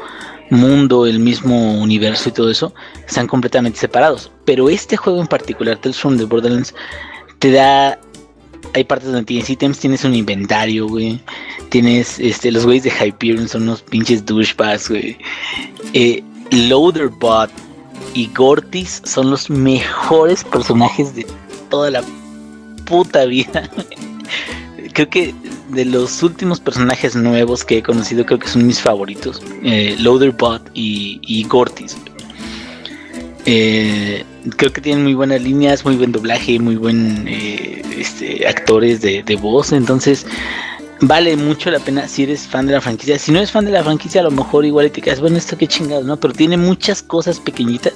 mundo, 0.49 1.05
el 1.05 1.19
mismo 1.19 1.79
universo 1.79 2.29
y 2.29 2.31
todo 2.31 2.49
eso, 2.49 2.73
están 3.07 3.27
completamente 3.27 3.79
separados. 3.79 4.31
Pero 4.45 4.69
este 4.69 4.97
juego 4.97 5.21
en 5.21 5.27
particular, 5.27 5.77
Tales 5.77 5.99
from 5.99 6.17
the 6.17 6.25
Borderlands, 6.25 6.73
te 7.39 7.51
da 7.51 7.99
hay 8.73 8.83
partes 8.83 9.07
donde 9.11 9.25
tienes 9.25 9.49
ítems, 9.49 9.79
tienes 9.79 10.03
un 10.03 10.13
inventario, 10.13 10.87
güey. 10.87 11.19
Tienes, 11.69 12.19
este, 12.19 12.51
los 12.51 12.65
güeyes 12.65 12.83
de 12.83 12.91
Hyperion 12.91 13.47
son 13.47 13.63
unos 13.63 13.81
pinches 13.81 14.25
douchebags, 14.25 14.89
güey. 14.89 15.17
Eh, 15.93 16.23
Loaderbot 16.51 17.49
y 18.13 18.27
Gortis 18.35 19.01
son 19.05 19.29
los 19.29 19.49
mejores 19.49 20.43
personajes 20.43 21.15
de 21.15 21.25
toda 21.69 21.91
la 21.91 22.03
puta 22.85 23.25
vida. 23.25 23.69
creo 24.93 25.09
que 25.09 25.33
de 25.69 25.85
los 25.85 26.23
últimos 26.23 26.59
personajes 26.59 27.15
nuevos 27.15 27.63
que 27.63 27.77
he 27.77 27.83
conocido, 27.83 28.25
creo 28.25 28.39
que 28.39 28.47
son 28.47 28.65
mis 28.65 28.81
favoritos. 28.81 29.41
Eh, 29.63 29.95
Loaderbot 29.99 30.69
y, 30.73 31.19
y 31.21 31.43
Gortis. 31.43 31.95
Eh, 33.45 34.23
creo 34.49 34.71
que 34.71 34.81
tienen 34.81 35.03
muy 35.03 35.13
buenas 35.13 35.41
líneas, 35.41 35.85
muy 35.85 35.95
buen 35.95 36.11
doblaje, 36.11 36.59
muy 36.59 36.75
buen 36.75 37.27
eh, 37.27 37.81
este, 37.97 38.47
actores 38.47 39.01
de, 39.01 39.23
de 39.23 39.35
voz. 39.35 39.71
Entonces, 39.71 40.25
vale 41.01 41.35
mucho 41.35 41.71
la 41.71 41.79
pena 41.79 42.07
si 42.07 42.23
eres 42.23 42.47
fan 42.47 42.65
de 42.65 42.73
la 42.73 42.81
franquicia. 42.81 43.17
Si 43.17 43.31
no 43.31 43.37
eres 43.37 43.51
fan 43.51 43.65
de 43.65 43.71
la 43.71 43.83
franquicia, 43.83 44.21
a 44.21 44.23
lo 44.25 44.31
mejor 44.31 44.65
igual 44.65 44.91
te 44.91 45.01
quedas, 45.01 45.19
bueno, 45.19 45.37
esto 45.37 45.57
qué 45.57 45.67
chingado, 45.67 46.03
¿no? 46.03 46.19
Pero 46.19 46.33
tiene 46.33 46.57
muchas 46.57 47.01
cosas 47.01 47.39
pequeñitas 47.39 47.93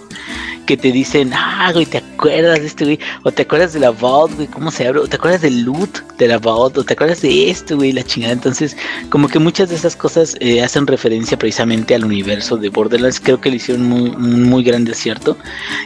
que 0.65 0.77
te 0.77 0.91
dicen, 0.91 1.31
ah, 1.33 1.72
güey, 1.74 1.86
¿te 1.86 1.98
acuerdas 1.98 2.62
de 2.62 2.67
este, 2.67 2.86
güey? 2.86 3.00
O 3.24 3.31
te 3.31 3.41
acuerdas 3.41 3.74
de 3.74 3.81
la 3.81 3.91
vault, 3.91 4.36
güey, 4.36 4.48
¿cómo 4.48 4.72
se 4.72 4.88
abre? 4.88 5.01
O 5.01 5.07
te 5.07 5.17
acuerdas 5.17 5.41
del 5.41 5.63
loot 5.63 6.15
de 6.17 6.27
la 6.27 6.38
vault, 6.38 6.77
o 6.77 6.83
te 6.83 6.93
acuerdas 6.93 7.22
de 7.22 7.50
esto, 7.50 7.75
güey, 7.75 7.91
la 7.91 8.03
chingada. 8.03 8.33
Entonces, 8.33 8.77
como 9.10 9.27
que 9.27 9.39
muchas 9.39 9.69
de 9.69 9.75
esas 9.75 9.95
cosas 9.95 10.38
eh, 10.39 10.63
hacen 10.63 10.88
referencia 10.88 11.38
precisamente 11.38 11.95
al 11.95 12.05
universo 12.05 12.55
de 12.55 12.69
Borderlands. 12.69 13.19
Creo 13.19 13.41
que 13.41 13.50
le 13.50 13.57
hicieron 13.57 13.86
muy, 13.86 14.12
muy 14.12 14.63
grande 14.63 14.93
acierto. 14.93 15.38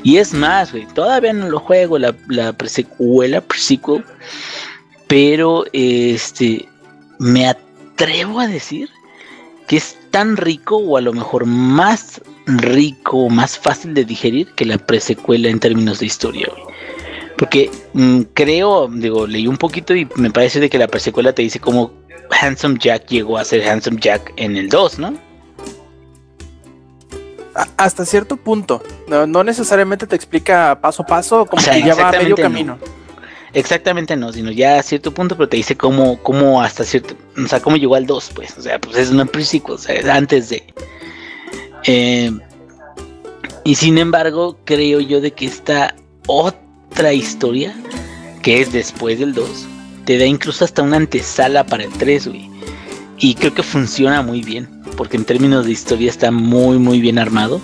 Y 0.04 0.18
es 0.18 0.34
más, 0.34 0.72
güey, 0.72 0.86
todavía 0.94 1.34
no 1.34 1.50
lo 1.50 1.60
juego, 1.60 1.98
la, 1.98 2.16
la 2.28 2.54
presecuela, 2.54 3.42
prequel, 3.42 4.04
pero 5.08 5.66
este 5.74 6.68
me 7.20 7.48
atrevo 7.48 8.40
a 8.40 8.48
decir 8.48 8.90
que 9.68 9.78
es 9.78 9.98
tan 10.12 10.38
rico 10.38 10.78
o 10.78 10.98
a 10.98 11.02
lo 11.02 11.14
mejor 11.14 11.46
más 11.46 12.22
rico, 12.46 13.30
más 13.30 13.58
fácil 13.58 13.94
de 13.94 14.06
digerir 14.06 14.48
que 14.54 14.66
la 14.66 14.78
presecuela 14.78 15.50
en 15.50 15.60
términos 15.60 16.00
de 16.00 16.06
historia. 16.06 16.48
Porque 17.38 17.70
mm, 17.94 18.22
creo, 18.34 18.88
digo, 18.88 19.28
leí 19.28 19.48
un 19.48 19.58
poquito 19.58 19.96
y 19.96 20.08
me 20.16 20.32
parece 20.32 20.60
de 20.60 20.70
que 20.70 20.78
la 20.78 20.88
presecuela 20.88 21.34
te 21.34 21.42
dice 21.42 21.60
cómo 21.60 21.92
Handsome 22.42 22.78
Jack 22.80 23.08
llegó 23.08 23.38
a 23.38 23.46
ser 23.46 23.68
Handsome 23.68 24.00
Jack 24.00 24.34
en 24.38 24.58
el 24.58 24.70
2, 24.70 25.00
¿no? 25.00 25.28
hasta 27.76 28.06
cierto 28.06 28.38
punto. 28.38 28.84
No, 29.08 29.44
necesariamente 29.44 30.06
te 30.06 30.16
explica 30.16 30.80
paso 30.80 31.04
a 31.04 31.06
paso, 31.06 31.46
como 31.46 31.64
que 31.64 31.82
ya 31.82 31.96
va 31.96 32.10
a 32.10 32.12
medio 32.12 32.36
camino. 32.36 32.78
Exactamente 33.58 34.16
no, 34.16 34.32
sino 34.32 34.52
ya 34.52 34.78
a 34.78 34.84
cierto 34.84 35.12
punto, 35.12 35.36
pero 35.36 35.50
te 35.50 35.58
dice 35.58 35.76
cómo, 35.76 36.22
cómo 36.22 36.62
hasta 36.62 36.84
cierto, 36.84 37.16
o 37.44 37.48
sea, 37.48 37.60
cómo 37.60 37.76
llegó 37.76 37.96
al 37.96 38.06
2, 38.06 38.32
pues, 38.36 38.56
o 38.56 38.62
sea, 38.62 38.80
pues 38.80 38.96
es 38.98 39.10
una 39.10 39.26
prequel, 39.26 39.64
o 39.70 39.78
sea, 39.80 39.96
es 39.96 40.06
antes 40.06 40.50
de. 40.50 40.64
Eh, 41.86 42.32
y 43.64 43.74
sin 43.74 43.98
embargo, 43.98 44.60
creo 44.64 45.00
yo 45.00 45.22
de 45.22 45.32
que 45.32 45.48
esta 45.48 45.96
otra 46.28 47.14
historia, 47.14 47.76
que 48.44 48.62
es 48.62 48.72
después 48.72 49.18
del 49.18 49.34
2, 49.34 49.50
te 50.06 50.20
da 50.20 50.26
incluso 50.26 50.64
hasta 50.64 50.84
una 50.84 50.98
antesala 50.98 51.66
para 51.66 51.86
el 51.86 51.94
3, 51.94 52.28
güey. 52.28 52.52
Y 53.18 53.34
creo 53.34 53.56
que 53.56 53.64
funciona 53.64 54.22
muy 54.22 54.44
bien, 54.44 54.70
porque 54.96 55.18
en 55.18 55.26
términos 55.26 55.66
de 55.66 55.72
historia 55.72 56.12
está 56.12 56.30
muy, 56.30 56.78
muy 56.78 57.02
bien 57.02 57.18
armado. 57.18 57.60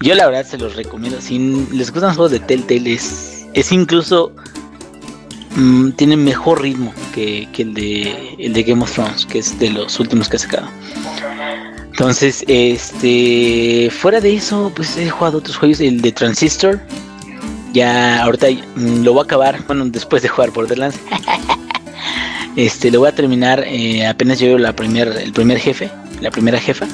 Yo 0.00 0.16
la 0.16 0.26
verdad 0.26 0.44
se 0.44 0.58
los 0.58 0.74
recomiendo. 0.74 1.20
Si 1.20 1.38
les 1.70 1.92
gustan 1.92 2.08
los 2.08 2.16
juegos 2.16 2.32
de 2.32 2.40
Telltale, 2.40 2.94
es, 2.94 3.46
es 3.54 3.70
incluso 3.70 4.34
Mm, 5.56 5.90
tiene 5.92 6.16
mejor 6.16 6.62
ritmo 6.62 6.94
que, 7.12 7.48
el, 7.58 7.74
de, 7.74 8.36
el 8.38 8.52
de 8.52 8.62
Game 8.62 8.82
of 8.82 8.92
Thrones, 8.92 9.26
que 9.26 9.40
es 9.40 9.58
de 9.58 9.70
los 9.70 9.98
últimos 9.98 10.28
que 10.28 10.36
ha 10.36 10.40
sacado. 10.40 10.68
Entonces, 11.90 12.44
este, 12.46 13.90
fuera 13.90 14.20
de 14.20 14.34
eso, 14.34 14.72
pues 14.74 14.96
he 14.96 15.10
jugado 15.10 15.38
otros 15.38 15.56
juegos, 15.56 15.80
el 15.80 16.00
de 16.00 16.12
Transistor, 16.12 16.80
Ya 17.72 18.22
ahorita 18.22 18.46
mm, 18.76 19.02
lo 19.02 19.12
voy 19.12 19.22
a 19.22 19.24
acabar, 19.24 19.60
bueno, 19.66 19.84
después 19.86 20.22
de 20.22 20.28
jugar 20.28 20.50
Borderlands. 20.50 20.98
este, 22.56 22.90
lo 22.90 23.00
voy 23.00 23.08
a 23.08 23.14
terminar 23.14 23.64
eh, 23.66 24.06
apenas 24.06 24.38
llevo 24.38 24.58
la 24.58 24.74
primer, 24.74 25.08
el 25.08 25.32
primer 25.32 25.58
jefe, 25.58 25.90
la 26.20 26.30
primera 26.30 26.58
jefa. 26.58 26.86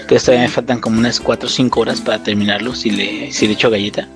Entonces 0.00 0.24
todavía 0.24 0.48
me 0.48 0.52
faltan 0.52 0.80
como 0.80 0.98
unas 0.98 1.20
4 1.20 1.46
o 1.46 1.50
5 1.50 1.80
horas 1.80 2.00
para 2.00 2.22
terminarlo 2.22 2.74
si 2.74 2.90
le, 2.90 3.32
si 3.32 3.46
le 3.46 3.52
echo 3.52 3.70
galleta. 3.70 4.08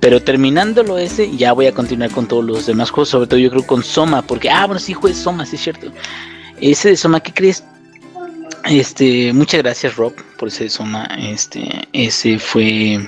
Pero 0.00 0.22
terminándolo 0.22 0.98
ese, 0.98 1.36
ya 1.36 1.52
voy 1.52 1.66
a 1.66 1.74
continuar 1.74 2.10
con 2.10 2.26
todos 2.26 2.44
los 2.44 2.66
demás 2.66 2.90
juegos, 2.90 3.08
sobre 3.08 3.26
todo 3.26 3.40
yo 3.40 3.50
creo 3.50 3.66
con 3.66 3.82
Soma, 3.82 4.22
porque, 4.22 4.48
ah, 4.48 4.66
bueno, 4.66 4.78
sí, 4.78 4.92
juegué 4.92 5.16
Soma, 5.16 5.44
sí 5.44 5.56
es 5.56 5.62
cierto. 5.62 5.90
Ese 6.60 6.90
de 6.90 6.96
Soma, 6.96 7.20
¿qué 7.20 7.32
crees? 7.32 7.64
Este, 8.64 9.32
muchas 9.32 9.62
gracias 9.62 9.96
Rob 9.96 10.14
por 10.36 10.48
ese 10.48 10.64
de 10.64 10.70
Soma. 10.70 11.08
Este, 11.18 11.88
ese 11.92 12.38
fue 12.38 12.98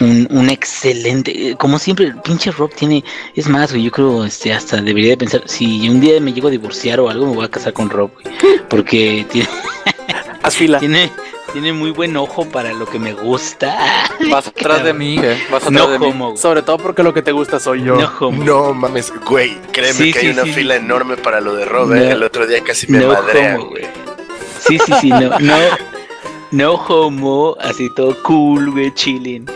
un, 0.00 0.26
un 0.30 0.50
excelente, 0.50 1.54
como 1.58 1.78
siempre, 1.78 2.06
el 2.06 2.16
pinche 2.16 2.50
Rob 2.50 2.74
tiene, 2.74 3.04
es 3.34 3.48
más, 3.48 3.70
güey, 3.70 3.84
yo 3.84 3.90
creo, 3.90 4.24
este, 4.24 4.52
hasta 4.52 4.80
debería 4.80 5.10
de 5.10 5.16
pensar, 5.18 5.42
si 5.46 5.88
un 5.88 6.00
día 6.00 6.20
me 6.20 6.32
llego 6.32 6.48
a 6.48 6.50
divorciar 6.50 7.00
o 7.00 7.08
algo, 7.08 7.26
me 7.26 7.34
voy 7.34 7.44
a 7.44 7.50
casar 7.50 7.72
con 7.72 7.90
Rob, 7.90 8.10
güey, 8.22 8.36
porque 8.68 9.26
tiene, 9.30 9.48
Haz 10.42 10.56
fila. 10.56 10.78
tiene, 10.80 11.10
tiene 11.54 11.72
muy 11.72 11.90
buen 11.92 12.14
ojo 12.18 12.44
para 12.44 12.72
lo 12.74 12.84
que 12.84 12.98
me 12.98 13.14
gusta. 13.14 13.78
Vas 14.30 14.48
atrás 14.48 14.84
de 14.84 14.92
mí. 14.92 15.16
Vas 15.50 15.62
atrás 15.62 15.70
No 15.72 15.88
de 15.88 15.98
mí. 15.98 16.12
güey. 16.12 16.36
Sobre 16.36 16.60
todo 16.62 16.76
porque 16.76 17.02
lo 17.02 17.14
que 17.14 17.22
te 17.22 17.32
gusta 17.32 17.58
soy 17.58 17.82
yo. 17.84 17.96
No 17.96 18.12
homo. 18.20 18.44
No 18.44 18.74
mames, 18.74 19.12
güey, 19.24 19.56
créeme 19.72 19.94
Sí, 19.94 20.12
que 20.12 20.20
sí, 20.20 20.26
hay 20.26 20.32
una 20.32 20.42
sí. 20.44 20.52
fila 20.52 20.76
enorme 20.76 21.16
para 21.16 21.40
lo 21.40 21.54
de 21.54 21.64
Rob, 21.64 21.88
No. 21.88 21.94
¿eh? 21.94 22.10
El 22.10 22.22
otro 22.22 22.46
día 22.46 22.62
casi 22.62 22.86
me 22.88 22.98
No 22.98 23.08
madrean, 23.08 23.60
homo. 23.60 23.70
güey. 23.70 23.84
Sí, 24.58 24.78
sí, 24.84 24.92
sí, 25.00 25.08
no, 25.10 25.38
no, 25.38 25.56
no 26.50 26.72
homo, 26.74 27.56
así 27.60 27.88
todo 27.94 28.20
cool, 28.22 28.70
güey, 28.72 28.92
chilling. 28.94 29.46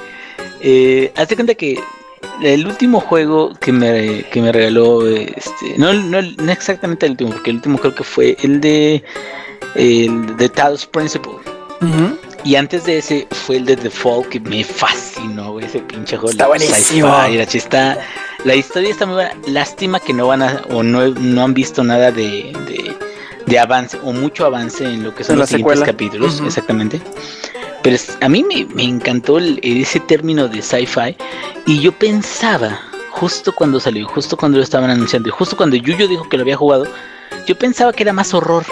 Eh, 0.61 1.13
hazte 1.17 1.35
cuenta 1.35 1.55
que 1.55 1.79
el 2.43 2.67
último 2.67 3.01
juego 3.01 3.53
que 3.61 3.73
me, 3.73 4.25
que 4.31 4.41
me 4.41 4.53
regaló, 4.53 5.07
este, 5.07 5.77
no, 5.79 5.93
no, 5.95 6.21
no 6.23 6.53
exactamente 6.53 7.07
el 7.07 7.13
último, 7.13 7.31
porque 7.33 7.51
el 7.51 7.57
último 7.57 7.79
creo 7.79 7.95
que 7.95 8.05
fue 8.05 8.37
el 8.43 8.61
de, 8.61 9.03
el 9.75 10.37
de 10.37 10.49
Talos 10.49 10.87
Principle. 10.87 11.33
Y 12.45 12.55
antes 12.57 12.85
de 12.85 12.99
ese 12.99 13.27
fue 13.31 13.57
el 13.57 13.65
de 13.67 13.77
The 13.77 13.91
Fall 13.91 14.29
que 14.29 14.41
me 14.41 14.63
fascinó, 14.65 15.53
güey, 15.53 15.67
ese 15.67 15.81
pinche 15.81 16.17
juego. 16.17 16.31
Está 16.31 16.47
buenísimo. 16.47 17.09
sci-fi, 17.09 17.37
la 18.45 18.55
historia 18.55 18.91
está 18.91 19.07
muy 19.07 19.17
buena. 19.17 19.33
Lástima 19.47 20.01
que 20.01 20.13
no 20.13 20.29
van 20.29 20.43
a, 20.43 20.63
o 20.71 20.83
no, 20.83 21.09
no 21.09 21.43
han 21.45 21.53
visto 21.55 21.83
nada 21.83 22.11
de, 22.13 22.53
de, 22.67 22.97
de 23.47 23.59
avance, 23.59 23.99
o 24.05 24.13
mucho 24.13 24.47
avance 24.47 24.85
en 24.85 25.03
lo 25.03 25.15
que 25.15 25.25
son 25.25 25.37
la 25.37 25.41
los 25.43 25.51
siguientes 25.51 25.81
capítulos, 25.87 26.41
exactamente. 26.47 27.01
Pero 27.83 27.97
a 28.21 28.29
mí 28.29 28.45
me, 28.45 28.65
me 28.75 28.85
encantó 28.85 29.39
el- 29.39 29.61
ese 29.63 30.01
término 30.01 30.49
de 30.49 30.63
sci-fi, 30.63 31.17
y 31.67 31.81
yo 31.81 31.93
pensaba, 31.93 32.81
justo 33.11 33.53
cuando 33.55 33.79
salió, 33.81 34.07
justo 34.09 34.37
cuando 34.37 34.59
lo 34.59 34.65
estaban 34.65 34.91
anunciando, 34.91 35.29
y 35.29 35.33
justo 35.33 35.57
cuando 35.57 35.77
Yuyo 35.77 36.07
dijo 36.09 36.29
que 36.29 36.37
lo 36.37 36.43
había 36.45 36.57
jugado, 36.57 36.87
yo 37.47 37.57
pensaba 37.59 37.93
que 37.93 38.03
era 38.05 38.13
más 38.13 38.33
horror. 38.35 38.65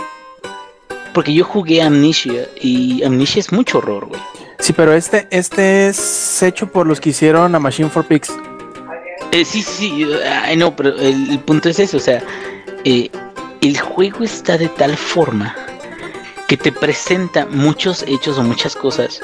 Porque 1.17 1.33
yo 1.33 1.45
jugué 1.45 1.81
Amnesia 1.81 2.47
y 2.61 3.03
Amnesia 3.03 3.41
es 3.41 3.51
mucho 3.51 3.79
horror, 3.79 4.05
güey. 4.05 4.21
Sí, 4.59 4.75
pero 4.75 4.93
este, 4.93 5.27
este 5.31 5.89
es 5.89 6.43
hecho 6.43 6.71
por 6.71 6.87
los 6.87 7.01
que 7.01 7.09
hicieron 7.09 7.55
a 7.55 7.59
Machine 7.59 7.89
for 7.89 8.05
Pigs. 8.05 8.31
Eh, 9.33 9.43
sí, 9.47 9.63
sí, 9.63 9.89
sí, 9.89 10.07
ay, 10.45 10.59
no, 10.59 10.77
pero 10.77 10.91
el, 10.91 11.31
el 11.31 11.39
punto 11.39 11.71
es 11.71 11.79
eso, 11.79 11.97
o 11.97 12.01
sea, 12.01 12.23
eh, 12.85 13.09
el 13.63 13.81
juego 13.81 14.25
está 14.25 14.59
de 14.59 14.69
tal 14.69 14.95
forma 14.95 15.57
que 16.49 16.59
te 16.59 16.71
presenta 16.71 17.47
muchos 17.47 18.05
hechos 18.07 18.37
o 18.37 18.43
muchas 18.43 18.77
cosas, 18.77 19.23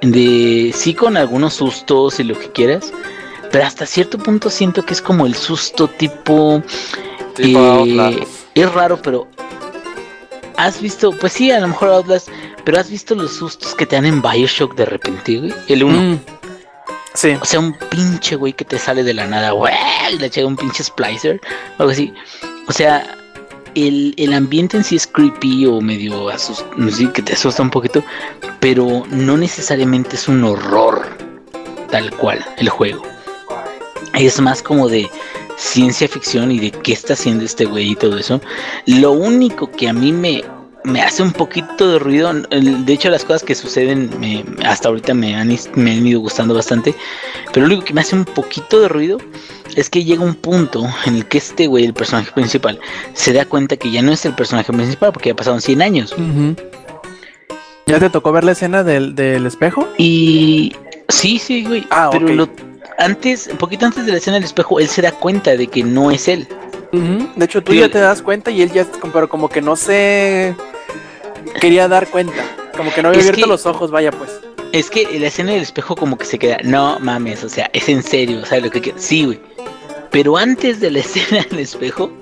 de 0.00 0.72
sí 0.74 0.94
con 0.94 1.16
algunos 1.16 1.54
sustos 1.54 2.18
y 2.18 2.24
lo 2.24 2.36
que 2.36 2.50
quieras, 2.50 2.92
pero 3.52 3.64
hasta 3.64 3.86
cierto 3.86 4.18
punto 4.18 4.50
siento 4.50 4.84
que 4.84 4.94
es 4.94 5.00
como 5.00 5.26
el 5.26 5.36
susto 5.36 5.86
tipo... 5.86 6.60
Tipo 7.36 7.84
eh, 7.86 8.26
es 8.56 8.72
raro, 8.72 9.00
pero 9.00 9.28
has 10.56 10.80
visto, 10.80 11.10
pues 11.12 11.32
sí, 11.32 11.50
a 11.50 11.60
lo 11.60 11.68
mejor 11.68 11.88
Outlast, 11.90 12.28
pero 12.64 12.78
has 12.78 12.90
visto 12.90 13.14
los 13.14 13.32
sustos 13.34 13.74
que 13.74 13.86
te 13.86 13.96
dan 13.96 14.06
en 14.06 14.22
Bioshock 14.22 14.74
de 14.74 14.84
repente, 14.86 15.38
güey. 15.38 15.54
El 15.68 15.84
uno. 15.84 16.00
Mm. 16.00 16.20
Sí. 17.14 17.36
O 17.40 17.44
sea, 17.44 17.60
un 17.60 17.76
pinche 17.90 18.34
güey 18.36 18.52
que 18.52 18.64
te 18.64 18.78
sale 18.78 19.04
de 19.04 19.14
la 19.14 19.26
nada, 19.26 19.52
güey, 19.52 19.72
y 20.12 20.18
le 20.18 20.28
llega 20.30 20.46
un 20.48 20.56
pinche 20.56 20.82
splicer, 20.82 21.40
algo 21.78 21.92
así. 21.92 22.12
O 22.66 22.72
sea, 22.72 23.06
el, 23.76 24.14
el 24.16 24.32
ambiente 24.32 24.76
en 24.76 24.84
sí 24.84 24.96
es 24.96 25.06
creepy 25.06 25.66
o 25.66 25.80
medio 25.80 26.28
asus- 26.30 26.64
no 26.76 26.90
sé, 26.90 27.10
que 27.12 27.22
te 27.22 27.34
asusta 27.34 27.62
un 27.62 27.70
poquito, 27.70 28.02
pero 28.60 29.04
no 29.10 29.36
necesariamente 29.36 30.16
es 30.16 30.26
un 30.28 30.42
horror 30.44 31.06
tal 31.90 32.10
cual 32.16 32.44
el 32.56 32.68
juego. 32.68 33.02
Es 34.14 34.40
más 34.40 34.62
como 34.62 34.88
de 34.88 35.08
ciencia 35.56 36.08
ficción 36.08 36.50
y 36.52 36.58
de 36.58 36.70
qué 36.70 36.92
está 36.92 37.12
haciendo 37.14 37.44
este 37.44 37.64
güey 37.64 37.90
y 37.92 37.96
todo 37.96 38.18
eso. 38.18 38.40
Lo 38.86 39.12
único 39.12 39.70
que 39.70 39.88
a 39.88 39.92
mí 39.92 40.12
me, 40.12 40.42
me 40.84 41.00
hace 41.02 41.22
un 41.22 41.32
poquito 41.32 41.88
de 41.92 41.98
ruido, 41.98 42.32
de 42.32 42.92
hecho 42.92 43.08
las 43.10 43.24
cosas 43.24 43.42
que 43.42 43.54
suceden 43.54 44.10
me- 44.20 44.44
hasta 44.66 44.88
ahorita 44.88 45.14
me 45.14 45.34
han, 45.36 45.48
me 45.74 45.92
han 45.92 46.06
ido 46.06 46.20
gustando 46.20 46.54
bastante, 46.54 46.94
pero 47.52 47.66
lo 47.66 47.72
único 47.74 47.84
que 47.86 47.94
me 47.94 48.00
hace 48.02 48.14
un 48.16 48.24
poquito 48.24 48.80
de 48.80 48.88
ruido 48.88 49.18
es 49.76 49.88
que 49.90 50.04
llega 50.04 50.22
un 50.22 50.34
punto 50.34 50.84
en 51.06 51.16
el 51.16 51.26
que 51.26 51.38
este 51.38 51.66
güey, 51.66 51.84
el 51.84 51.94
personaje 51.94 52.30
principal, 52.32 52.78
se 53.14 53.32
da 53.32 53.44
cuenta 53.46 53.76
que 53.76 53.90
ya 53.90 54.02
no 54.02 54.12
es 54.12 54.24
el 54.26 54.34
personaje 54.34 54.72
principal 54.72 55.12
porque 55.12 55.30
ya 55.30 55.34
pasaron 55.36 55.60
100 55.60 55.82
años. 55.82 56.14
¿Ya 57.86 57.98
te 58.00 58.08
tocó 58.10 58.32
ver 58.32 58.44
la 58.44 58.52
escena 58.52 58.82
del, 58.82 59.14
del 59.14 59.46
espejo? 59.46 59.88
Y 59.98 60.72
sí, 61.08 61.38
sí, 61.38 61.64
güey. 61.64 61.86
Ah, 61.90 62.08
pero 62.12 62.28
lo, 62.28 62.48
antes, 62.98 63.48
un 63.50 63.58
poquito 63.58 63.86
antes 63.86 64.06
de 64.06 64.12
la 64.12 64.18
escena 64.18 64.34
del 64.36 64.44
espejo, 64.44 64.78
él 64.80 64.88
se 64.88 65.02
da 65.02 65.12
cuenta 65.12 65.56
de 65.56 65.66
que 65.66 65.82
no 65.82 66.10
es 66.10 66.28
él. 66.28 66.46
De 66.92 67.44
hecho, 67.44 67.60
tú 67.62 67.72
Sí, 67.72 67.78
ya 67.80 67.88
te 67.88 67.98
das 67.98 68.22
cuenta 68.22 68.52
y 68.52 68.62
él 68.62 68.70
ya, 68.70 68.86
pero 69.12 69.28
como 69.28 69.48
que 69.48 69.60
no 69.60 69.74
se 69.74 70.54
quería 71.60 71.88
dar 71.88 72.06
cuenta. 72.08 72.44
Como 72.76 72.92
que 72.92 73.02
no 73.02 73.08
había 73.08 73.20
Es 73.20 73.26
abierto 73.26 73.46
que- 73.46 73.50
los 73.50 73.66
ojos, 73.66 73.90
vaya 73.90 74.12
pues. 74.12 74.30
Es 74.72 74.90
que 74.90 75.18
la 75.18 75.26
escena 75.28 75.52
del 75.52 75.62
espejo 75.62 75.94
como 75.96 76.16
que 76.18 76.24
se 76.24 76.38
queda, 76.38 76.58
no 76.64 76.98
mames, 77.00 77.42
o 77.44 77.48
sea, 77.48 77.70
es 77.72 77.88
en 77.88 78.02
serio, 78.02 78.44
¿sabes 78.44 78.64
lo 78.64 78.70
que? 78.70 78.92
Sí, 78.96 79.24
güey. 79.24 79.40
Pero 80.10 80.36
antes 80.36 80.80
de 80.80 80.90
la 80.92 80.98
escena 81.00 81.44
del 81.50 81.60
espejo, 81.60 82.12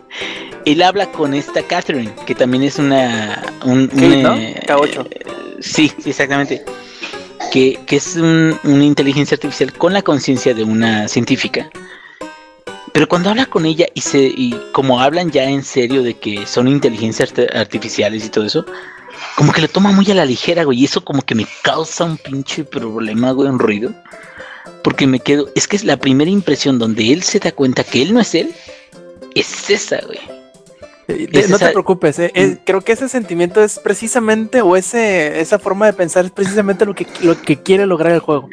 él 0.64 0.83
habla 0.83 1.11
con 1.12 1.35
esta 1.35 1.62
Catherine, 1.62 2.12
que 2.27 2.35
también 2.35 2.62
es 2.62 2.79
una... 2.79 3.42
Un, 3.64 3.88
Kate, 3.88 4.07
un, 4.07 4.22
¿no? 4.22 4.35
eh, 4.37 4.61
K8. 4.66 5.07
Sí, 5.61 5.92
sí, 6.03 6.11
exactamente. 6.11 6.64
Que, 7.53 7.79
es 7.91 8.17
un- 8.17 8.59
una 8.65 8.85
inteligencia 8.85 9.35
artificial 9.35 9.73
con 9.75 9.93
la 9.93 10.01
conciencia 10.03 10.55
de 10.55 10.65
una 10.65 11.07
científica. 11.07 11.69
Pero 12.95 13.07
cuando 13.09 13.29
habla 13.31 13.47
con 13.47 13.67
ella 13.67 13.87
y 13.95 14.01
se 14.01 14.21
y 14.23 14.59
como 14.73 15.01
hablan 15.01 15.31
ya 15.31 15.45
en 15.45 15.62
serio 15.62 16.03
de 16.03 16.15
que 16.15 16.47
son 16.47 16.67
inteligencias 16.67 17.31
art- 17.33 17.55
artificiales 17.55 18.25
y 18.25 18.31
todo 18.31 18.45
eso, 18.47 18.65
como 19.37 19.53
que 19.53 19.61
lo 19.61 19.69
toma 19.69 19.93
muy 19.93 20.11
a 20.11 20.15
la 20.15 20.25
ligera, 20.25 20.65
güey. 20.65 20.81
Y 20.81 20.85
eso 20.87 21.05
como 21.05 21.23
que 21.23 21.35
me 21.35 21.47
causa 21.62 22.05
un 22.05 22.17
pinche 22.17 22.65
problema, 22.65 23.33
güey, 23.33 23.49
un 23.51 23.59
ruido. 23.59 23.93
Porque 24.83 25.07
me 25.07 25.21
quedo, 25.21 25.49
es 25.55 25.69
que 25.69 25.77
es 25.77 25.85
la 25.85 25.97
primera 25.99 26.31
impresión 26.31 26.79
donde 26.79 27.12
él 27.12 27.23
se 27.23 27.38
da 27.38 27.53
cuenta 27.53 27.85
que 27.85 28.03
él 28.03 28.15
no 28.15 28.21
es 28.21 28.35
él. 28.35 28.55
Es 29.35 29.71
esa, 29.71 30.01
güey. 30.07 30.19
Eh, 31.09 31.47
no 31.49 31.59
te 31.59 31.69
preocupes, 31.71 32.19
eh, 32.19 32.31
es- 32.35 32.59
creo 32.65 32.81
que 32.81 32.93
ese 32.93 33.09
sentimiento 33.09 33.62
es 33.62 33.79
precisamente, 33.79 34.62
o 34.62 34.77
ese, 34.77 35.41
esa 35.41 35.59
forma 35.59 35.87
de 35.87 35.93
pensar 35.93 36.25
es 36.25 36.31
precisamente 36.31 36.87
lo 36.87 36.95
que, 36.95 37.07
lo 37.23 37.41
que 37.41 37.61
quiere 37.61 37.87
lograr 37.87 38.12
el 38.12 38.21
juego. 38.21 38.49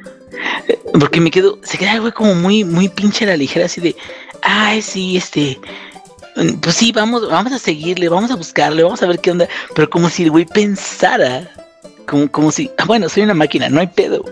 Porque 0.99 1.21
me 1.21 1.31
quedo, 1.31 1.59
se 1.63 1.77
queda 1.77 1.97
güey 1.99 2.11
como 2.11 2.33
muy, 2.35 2.63
muy 2.63 2.89
pinche 2.89 3.25
a 3.25 3.29
la 3.29 3.37
ligera, 3.37 3.65
así 3.67 3.79
de, 3.81 3.95
ay, 4.41 4.81
sí, 4.81 5.17
este, 5.17 5.59
mm, 6.35 6.53
pues 6.59 6.75
sí, 6.75 6.91
vamos, 6.91 7.29
vamos 7.29 7.53
a 7.53 7.59
seguirle, 7.59 8.09
vamos 8.09 8.31
a 8.31 8.35
buscarle, 8.35 8.83
vamos 8.83 9.01
a 9.03 9.07
ver 9.07 9.19
qué 9.19 9.31
onda. 9.31 9.47
Pero 9.75 9.89
como 9.89 10.09
si 10.09 10.23
el 10.23 10.31
güey 10.31 10.45
pensara, 10.45 11.51
como, 12.07 12.29
como 12.31 12.51
si, 12.51 12.71
ah, 12.77 12.85
bueno, 12.85 13.07
soy 13.09 13.23
una 13.23 13.33
máquina, 13.35 13.69
no 13.69 13.79
hay 13.79 13.87
pedo. 13.87 14.25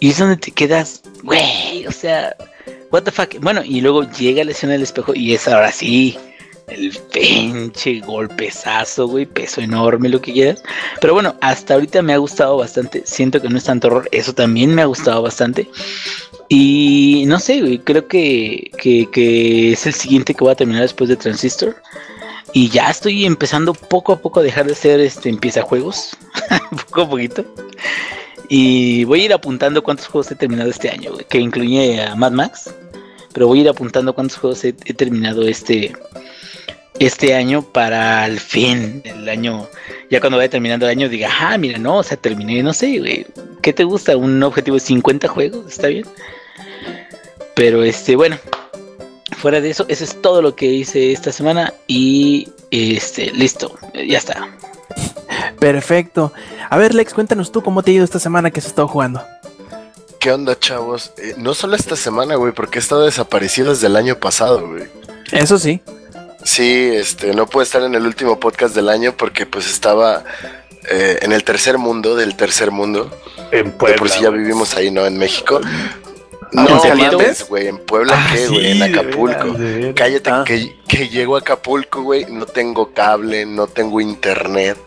Y 0.00 0.10
es 0.10 0.18
donde 0.18 0.36
te 0.36 0.50
quedas, 0.52 1.02
güey, 1.22 1.86
o 1.86 1.92
sea, 1.92 2.34
what 2.90 3.02
the 3.02 3.10
fuck. 3.10 3.34
Bueno, 3.40 3.62
y 3.64 3.80
luego 3.80 4.10
llega 4.12 4.44
la 4.44 4.52
escena 4.52 4.72
del 4.72 4.82
espejo 4.82 5.12
y 5.14 5.34
es 5.34 5.46
ahora 5.48 5.72
sí, 5.72 6.16
el 6.70 6.96
pinche 7.12 8.00
golpezazo, 8.00 9.08
güey, 9.08 9.26
peso 9.26 9.60
enorme, 9.60 10.08
lo 10.08 10.20
que 10.20 10.32
quieras. 10.32 10.62
Pero 11.00 11.14
bueno, 11.14 11.34
hasta 11.40 11.74
ahorita 11.74 12.02
me 12.02 12.12
ha 12.12 12.18
gustado 12.18 12.56
bastante. 12.56 13.02
Siento 13.04 13.40
que 13.40 13.48
no 13.48 13.58
es 13.58 13.64
tanto 13.64 13.88
horror. 13.88 14.08
Eso 14.12 14.34
también 14.34 14.74
me 14.74 14.82
ha 14.82 14.86
gustado 14.86 15.22
bastante. 15.22 15.68
Y 16.48 17.24
no 17.26 17.38
sé, 17.38 17.60
güey, 17.60 17.78
creo 17.78 18.08
que, 18.08 18.70
que, 18.80 19.72
es 19.72 19.86
el 19.86 19.94
siguiente 19.94 20.34
que 20.34 20.44
voy 20.44 20.52
a 20.52 20.56
terminar 20.56 20.82
después 20.82 21.08
de 21.08 21.16
Transistor. 21.16 21.76
Y 22.54 22.70
ya 22.70 22.90
estoy 22.90 23.26
empezando 23.26 23.74
poco 23.74 24.12
a 24.12 24.20
poco 24.20 24.40
a 24.40 24.42
dejar 24.42 24.66
de 24.66 24.74
ser 24.74 25.00
este 25.00 25.28
empieza 25.28 25.62
juegos. 25.62 26.16
poco 26.86 27.02
a 27.02 27.10
poquito. 27.10 27.44
Y 28.48 29.04
voy 29.04 29.20
a 29.20 29.24
ir 29.26 29.32
apuntando 29.34 29.82
cuántos 29.82 30.06
juegos 30.06 30.30
he 30.30 30.34
terminado 30.34 30.70
este 30.70 30.88
año, 30.88 31.12
güey, 31.12 31.26
que 31.28 31.38
incluye 31.38 32.02
a 32.02 32.14
Mad 32.14 32.32
Max. 32.32 32.74
Pero 33.34 33.46
voy 33.46 33.58
a 33.58 33.62
ir 33.62 33.68
apuntando 33.68 34.14
cuántos 34.14 34.38
juegos 34.38 34.64
he, 34.64 34.74
he 34.86 34.94
terminado 34.94 35.46
este, 35.46 35.92
este 36.98 37.34
año 37.34 37.62
para 37.62 38.22
al 38.22 38.40
fin 38.40 39.02
del 39.02 39.28
año. 39.28 39.68
Ya 40.10 40.20
cuando 40.20 40.38
vaya 40.38 40.50
terminando 40.50 40.86
el 40.86 40.90
año 40.90 41.08
diga, 41.08 41.30
ah, 41.40 41.58
mira, 41.58 41.78
no, 41.78 41.98
o 41.98 42.02
sea, 42.02 42.16
terminé, 42.16 42.62
no 42.62 42.72
sé, 42.72 42.98
güey. 42.98 43.26
¿Qué 43.62 43.72
te 43.72 43.84
gusta? 43.84 44.16
¿Un 44.16 44.42
objetivo 44.42 44.76
de 44.76 44.80
50 44.80 45.28
juegos? 45.28 45.66
¿Está 45.66 45.88
bien? 45.88 46.06
Pero 47.54 47.82
este, 47.82 48.16
bueno, 48.16 48.38
fuera 49.36 49.60
de 49.60 49.70
eso, 49.70 49.84
eso 49.88 50.04
es 50.04 50.20
todo 50.22 50.42
lo 50.42 50.54
que 50.54 50.66
hice 50.66 51.12
esta 51.12 51.32
semana 51.32 51.74
y 51.86 52.48
este, 52.70 53.32
listo, 53.32 53.76
ya 53.94 54.18
está. 54.18 54.48
Perfecto. 55.58 56.32
A 56.70 56.76
ver, 56.76 56.94
Lex, 56.94 57.14
cuéntanos 57.14 57.50
tú 57.50 57.62
cómo 57.62 57.82
te 57.82 57.90
ha 57.90 57.94
ido 57.94 58.04
esta 58.04 58.18
semana 58.18 58.50
que 58.50 58.60
has 58.60 58.66
estado 58.66 58.88
jugando. 58.88 59.24
¿Qué 60.20 60.32
onda, 60.32 60.58
chavos? 60.58 61.12
Eh, 61.18 61.34
no 61.36 61.54
solo 61.54 61.76
esta 61.76 61.96
semana, 61.96 62.34
güey, 62.34 62.52
porque 62.52 62.78
he 62.78 62.82
estado 62.82 63.04
desaparecido 63.04 63.70
desde 63.70 63.86
el 63.86 63.96
año 63.96 64.16
pasado, 64.18 64.66
güey. 64.68 64.84
Eso 65.32 65.58
sí. 65.58 65.80
Sí, 66.44 66.90
este, 66.94 67.34
no 67.34 67.46
pude 67.46 67.64
estar 67.64 67.82
en 67.82 67.94
el 67.94 68.06
último 68.06 68.38
podcast 68.38 68.74
del 68.74 68.88
año 68.88 69.12
porque 69.16 69.44
pues 69.46 69.68
estaba 69.68 70.24
eh, 70.90 71.18
en 71.22 71.32
el 71.32 71.44
tercer 71.44 71.78
mundo 71.78 72.14
del 72.16 72.36
tercer 72.36 72.70
mundo. 72.70 73.10
En 73.50 73.66
De 73.66 73.70
Puebla. 73.72 73.96
por 73.98 74.08
si 74.08 74.22
ya 74.22 74.30
vivimos 74.30 74.76
ahí, 74.76 74.90
¿no? 74.90 75.04
En 75.06 75.18
México. 75.18 75.60
Ah, 75.64 75.98
No, 76.52 76.82
¿en 76.84 76.96
mames, 76.98 77.46
güey, 77.48 77.66
en 77.68 77.78
Puebla, 77.78 78.14
Ah, 78.16 78.30
¿qué, 78.32 78.46
güey? 78.46 78.60
sí, 78.60 78.66
En 78.70 78.78
de 78.78 78.84
Acapulco. 78.98 79.38
veras, 79.52 79.58
de 79.58 79.74
veras. 79.76 79.94
Cállate, 79.96 80.30
Ah. 80.30 80.44
que, 80.46 80.76
que 80.88 81.08
llego 81.08 81.36
a 81.36 81.40
Acapulco, 81.40 82.02
güey, 82.02 82.24
no 82.26 82.46
tengo 82.46 82.92
cable, 82.94 83.44
no 83.44 83.66
tengo 83.66 84.00
internet. 84.00 84.78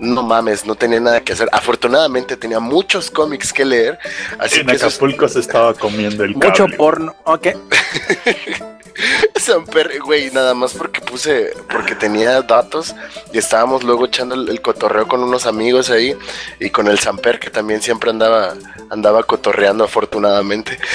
No 0.00 0.22
mames, 0.22 0.64
no 0.66 0.74
tenía 0.74 1.00
nada 1.00 1.20
que 1.22 1.32
hacer. 1.32 1.48
Afortunadamente 1.50 2.36
tenía 2.36 2.60
muchos 2.60 3.10
cómics 3.10 3.52
que 3.52 3.64
leer, 3.64 3.98
así 4.38 4.60
En 4.60 4.66
que 4.66 4.76
esos- 4.76 4.94
Acapulco 4.94 5.28
se 5.28 5.40
estaba 5.40 5.72
comiendo 5.74 6.24
el 6.24 6.34
Mucho 6.34 6.64
cable. 6.64 6.76
porno. 6.76 7.16
Ok. 7.24 7.48
Samper, 9.36 10.00
güey, 10.00 10.30
nada 10.30 10.54
más 10.54 10.74
porque 10.74 11.00
puse, 11.00 11.52
porque 11.70 11.94
tenía 11.94 12.42
datos 12.42 12.94
y 13.32 13.38
estábamos 13.38 13.82
luego 13.84 14.06
echando 14.06 14.34
el, 14.34 14.48
el 14.48 14.60
cotorreo 14.60 15.06
con 15.08 15.22
unos 15.22 15.46
amigos 15.46 15.90
ahí 15.90 16.16
y 16.60 16.70
con 16.70 16.88
el 16.88 16.98
Samper 16.98 17.38
que 17.38 17.50
también 17.50 17.80
siempre 17.80 18.10
andaba, 18.10 18.54
andaba 18.90 19.22
cotorreando 19.22 19.84
afortunadamente. 19.84 20.78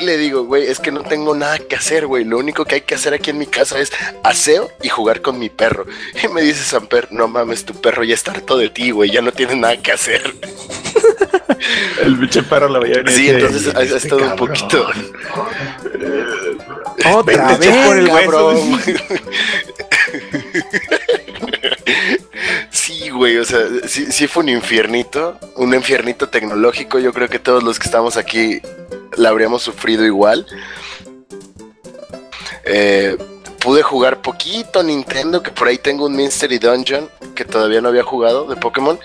Y 0.00 0.02
le 0.04 0.16
digo, 0.18 0.44
güey, 0.44 0.66
es 0.66 0.78
que 0.78 0.92
no 0.92 1.02
tengo 1.02 1.34
nada 1.34 1.58
que 1.58 1.74
hacer, 1.76 2.06
güey, 2.06 2.24
lo 2.24 2.38
único 2.38 2.64
que 2.64 2.76
hay 2.76 2.80
que 2.82 2.94
hacer 2.94 3.12
aquí 3.14 3.30
en 3.30 3.38
mi 3.38 3.46
casa 3.46 3.78
es 3.78 3.92
aseo 4.22 4.70
y 4.82 4.88
jugar 4.88 5.20
con 5.20 5.38
mi 5.38 5.48
perro. 5.50 5.86
Y 6.22 6.28
me 6.28 6.42
dice 6.42 6.62
Samper, 6.62 7.08
no 7.10 7.28
mames, 7.28 7.64
tu 7.64 7.74
perro 7.74 8.04
ya 8.04 8.14
está 8.14 8.30
harto 8.32 8.56
de 8.56 8.68
ti, 8.70 8.90
güey, 8.92 9.10
ya 9.10 9.20
no 9.22 9.32
tiene 9.32 9.56
nada 9.56 9.76
que 9.76 9.92
hacer. 9.92 10.34
El 12.02 12.16
biche 12.16 12.42
perro 12.42 12.68
lo 12.68 12.80
veía 12.80 12.98
venir 12.98 13.12
Sí, 13.12 13.28
entonces 13.28 13.74
ha, 13.74 13.82
"Este 13.82 13.96
estado 13.96 14.22
un 14.22 14.28
cabrón". 14.30 14.48
poquito... 14.48 14.86
Otra 17.14 17.56
vez. 17.56 17.86
por 17.86 17.96
el 17.98 18.08
hueso. 18.08 18.54
Sí, 22.70 23.10
güey, 23.10 23.36
o 23.38 23.44
sea, 23.44 23.60
sí, 23.86 24.10
sí 24.10 24.26
fue 24.26 24.42
un 24.42 24.48
infiernito, 24.50 25.38
un 25.56 25.74
infiernito 25.74 26.28
tecnológico. 26.28 26.98
Yo 26.98 27.12
creo 27.12 27.28
que 27.28 27.38
todos 27.38 27.62
los 27.62 27.78
que 27.78 27.86
estamos 27.86 28.16
aquí 28.16 28.60
la 29.16 29.28
habríamos 29.28 29.62
sufrido 29.62 30.04
igual. 30.04 30.46
Eh, 32.64 33.16
pude 33.60 33.82
jugar 33.82 34.22
poquito 34.22 34.82
Nintendo, 34.82 35.42
que 35.42 35.50
por 35.50 35.68
ahí 35.68 35.78
tengo 35.78 36.06
un 36.06 36.16
Mystery 36.16 36.58
Dungeon 36.58 37.08
que 37.34 37.44
todavía 37.44 37.80
no 37.80 37.88
había 37.88 38.02
jugado 38.02 38.46
de 38.46 38.56
Pokémon. 38.56 38.98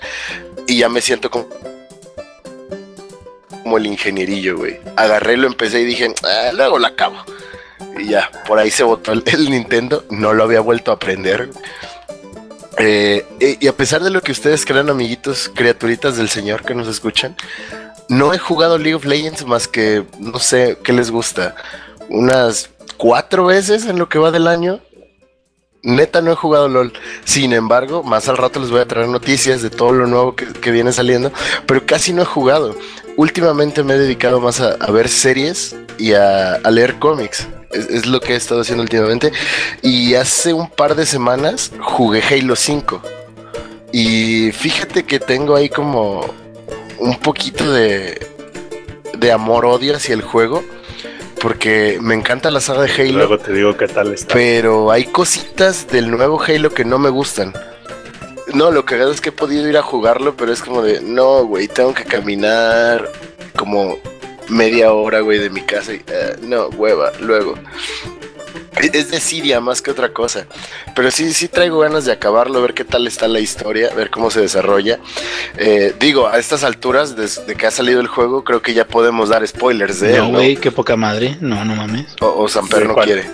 Y 0.68 0.78
ya 0.78 0.90
me 0.90 1.02
siento 1.02 1.30
como, 1.30 1.48
como 3.64 3.78
el 3.78 3.86
ingenierillo, 3.86 4.58
güey. 4.58 4.80
Agarré, 4.96 5.38
lo 5.38 5.48
empecé 5.48 5.82
y 5.82 5.86
dije, 5.86 6.14
"Ah, 6.24 6.52
luego 6.54 6.80
la 6.80 6.90
acabo. 6.90 7.18
Y 7.98 8.08
ya, 8.08 8.30
por 8.48 8.60
ahí 8.60 8.72
se 8.72 8.84
botó 8.84 9.12
el, 9.12 9.24
Nintendo. 9.50 10.04
No 10.10 10.34
lo 10.34 10.44
había 10.44 10.62
vuelto 10.62 10.92
a 10.92 10.96
aprender. 10.96 11.50
Eh, 12.78 13.26
y 13.60 13.68
a 13.68 13.74
pesar 13.74 14.04
de 14.04 14.10
lo 14.10 14.22
que 14.22 14.32
ustedes 14.32 14.66
crean, 14.66 14.90
amiguitos, 14.90 15.50
criaturitas 15.54 16.18
del 16.18 16.30
Señor 16.30 16.64
que 16.66 16.76
nos 16.76 16.88
escuchan, 16.88 17.36
no 18.10 18.34
he 18.34 18.38
jugado 18.38 18.78
League 18.78 18.96
of 18.96 19.06
Legends 19.06 19.46
más 19.46 19.68
que, 19.68 20.04
no 20.20 20.40
sé, 20.40 20.78
¿qué 20.84 20.94
les 20.94 21.10
gusta? 21.10 21.56
Unas 22.10 22.70
cuatro 22.98 23.46
veces 23.46 23.86
en 23.86 23.98
lo 23.98 24.10
que 24.10 24.20
va 24.20 24.32
del 24.32 24.48
año. 24.48 24.80
Neta, 25.86 26.22
no 26.22 26.32
he 26.32 26.36
jugado 26.36 26.68
LOL. 26.68 26.92
Sin 27.24 27.54
embargo, 27.54 28.04
más 28.04 28.28
al 28.28 28.38
rato 28.38 28.60
les 28.60 28.72
voy 28.72 28.82
a 28.82 28.88
traer 28.88 29.08
noticias 29.08 29.62
de 29.62 29.70
todo 29.70 29.94
lo 29.94 30.08
nuevo 30.08 30.36
que, 30.36 30.72
viene 30.72 30.92
saliendo, 30.92 31.32
pero 31.68 31.86
casi 31.86 32.12
no 32.12 32.24
he 32.24 32.26
jugado. 32.26 32.76
Últimamente 33.18 33.84
me 33.84 33.94
he 33.94 33.98
dedicado 33.98 34.42
más 34.42 34.60
a, 34.60 34.76
ver 34.92 35.08
series 35.08 35.76
y 36.00 36.14
a, 36.14 36.56
a 36.56 36.72
leer 36.72 36.98
cómics. 37.00 37.48
Es, 37.72 37.88
es 37.88 38.06
lo 38.08 38.20
que 38.20 38.34
he 38.34 38.36
estado 38.36 38.62
haciendo 38.62 38.82
últimamente. 38.82 39.32
Y 39.84 40.16
hace 40.16 40.54
un 40.54 40.70
par 40.70 40.96
de 40.96 41.06
semanas 41.06 41.72
jugué 41.80 42.22
Halo 42.24 42.56
5. 42.56 43.02
Y 43.92 44.52
fíjate 44.52 45.06
que 45.06 45.20
tengo 45.20 45.56
ahí 45.56 45.70
como 45.70 46.26
un 46.98 47.16
poquito 47.20 47.72
de, 47.72 48.28
de 49.18 49.32
amor-odio 49.32 49.96
hacia 49.96 50.16
el 50.16 50.24
juego. 50.24 50.64
Porque 51.46 52.00
me 52.02 52.16
encanta 52.16 52.50
la 52.50 52.60
saga 52.60 52.82
de 52.82 52.92
Halo. 52.92 53.20
Luego 53.20 53.38
te 53.38 53.54
digo 53.54 53.78
qué 53.78 53.88
tal 53.88 54.12
está. 54.12 54.34
Pero 54.34 54.90
hay 54.90 55.04
cositas 55.04 55.88
del 55.88 56.10
nuevo 56.10 56.42
Halo 56.42 56.72
que 56.72 56.84
no 56.84 56.98
me 56.98 57.12
gustan. 57.12 57.54
No, 58.56 58.72
lo 58.72 58.84
cagado 58.84 59.12
es 59.12 59.22
que 59.22 59.30
he 59.30 59.32
podido 59.32 59.70
ir 59.70 59.78
a 59.78 59.84
jugarlo, 59.84 60.36
pero 60.36 60.52
es 60.52 60.64
como 60.64 60.82
de, 60.82 61.02
no, 61.02 61.46
güey, 61.46 61.68
tengo 61.68 61.94
que 61.94 62.04
caminar 62.04 63.12
como 63.56 64.00
media 64.50 64.92
hora, 64.92 65.20
güey, 65.20 65.38
de 65.38 65.52
mi 65.52 65.62
casa. 65.62 65.94
Y, 65.94 65.98
eh, 66.08 66.36
no, 66.42 66.70
hueva, 66.70 67.12
luego. 67.20 67.54
Es- 68.94 69.10
de 69.12 69.20
Siria 69.20 69.60
más 69.62 69.82
que 69.82 69.92
otra 69.92 70.12
cosa. 70.14 70.46
Pero 70.96 71.10
sí, 71.12 71.34
sí 71.34 71.48
traigo 71.48 71.80
ganas 71.80 72.06
de 72.06 72.12
acabarlo, 72.12 72.62
ver 72.62 72.74
qué 72.74 72.84
tal 72.84 73.08
está 73.08 73.28
la 73.28 73.40
historia, 73.40 73.90
ver 73.96 74.10
cómo 74.10 74.30
se 74.32 74.42
desarrolla. 74.42 75.00
Eh, 75.58 75.94
digo, 76.00 76.28
a 76.28 76.38
estas 76.40 76.64
alturas, 76.64 77.16
desde 77.16 77.56
que 77.56 77.68
ha 77.68 77.72
salido 77.72 78.02
el 78.02 78.08
juego, 78.08 78.44
creo 78.44 78.62
que 78.62 78.74
ya 78.74 78.86
podemos 78.88 79.30
dar 79.30 79.46
spoilers 79.48 80.00
de 80.00 80.14
él, 80.14 80.18
No, 80.20 80.26
¿no? 80.26 80.32
güey, 80.40 80.58
qué 80.58 80.72
poca 80.72 80.96
madre. 80.96 81.38
No, 81.42 81.64
no 81.66 81.76
mames. 81.76 82.16
O, 82.22 82.44
o 82.44 82.48
Samper 82.48 82.80
¿De 82.82 82.88
no 82.88 82.94
cuál? 82.94 83.06
quiere. 83.06 83.26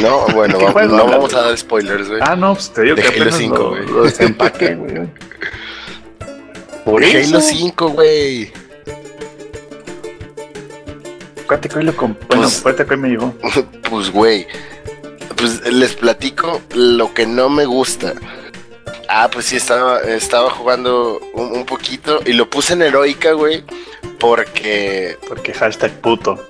No, 0.00 0.26
bueno, 0.34 0.58
¿Qué 0.58 0.64
va- 0.64 0.72
juego 0.72 0.96
no 0.96 1.06
vamos 1.06 1.34
a 1.34 1.42
dar 1.42 1.56
spoilers, 1.58 2.08
güey. 2.08 2.20
Ah, 2.24 2.36
no, 2.36 2.54
pues 2.54 2.70
te 2.72 2.82
digo 2.82 2.96
De 2.96 3.02
que 3.02 3.08
Halo 3.08 3.16
apenas 3.22 3.36
5, 3.38 3.56
lo, 3.56 3.68
güey. 3.70 3.86
lo 3.86 4.02
desempaqué, 4.04 4.74
güey. 4.74 4.94
Por 6.84 7.02
Halo 7.02 7.18
eso. 7.18 7.40
5, 7.40 7.88
güey. 7.90 8.52
Acuérdate 11.44 11.68
que 11.68 11.78
hoy 11.78 11.84
lo 11.84 11.94
comp- 11.96 12.16
Bueno, 12.28 12.42
Pues- 12.44 12.58
acuérdate 12.60 12.86
que 12.86 12.94
hoy 12.94 13.00
me 13.00 13.08
llegó. 13.10 13.34
Pues, 13.90 14.10
güey. 14.10 14.46
Pues 15.36 15.60
les 15.72 15.94
platico 15.94 16.60
lo 16.74 17.12
que 17.14 17.26
no 17.26 17.48
me 17.48 17.64
gusta. 17.66 18.14
Ah, 19.08 19.28
pues 19.32 19.46
sí, 19.46 19.56
estaba, 19.56 20.00
estaba 20.00 20.50
jugando 20.50 21.20
un, 21.34 21.52
un 21.58 21.66
poquito 21.66 22.20
y 22.24 22.32
lo 22.32 22.48
puse 22.48 22.72
en 22.72 22.82
heroica, 22.82 23.32
güey. 23.32 23.62
Porque. 24.18 25.18
Porque 25.28 25.52
hashtag 25.52 25.92
puto. 26.00 26.42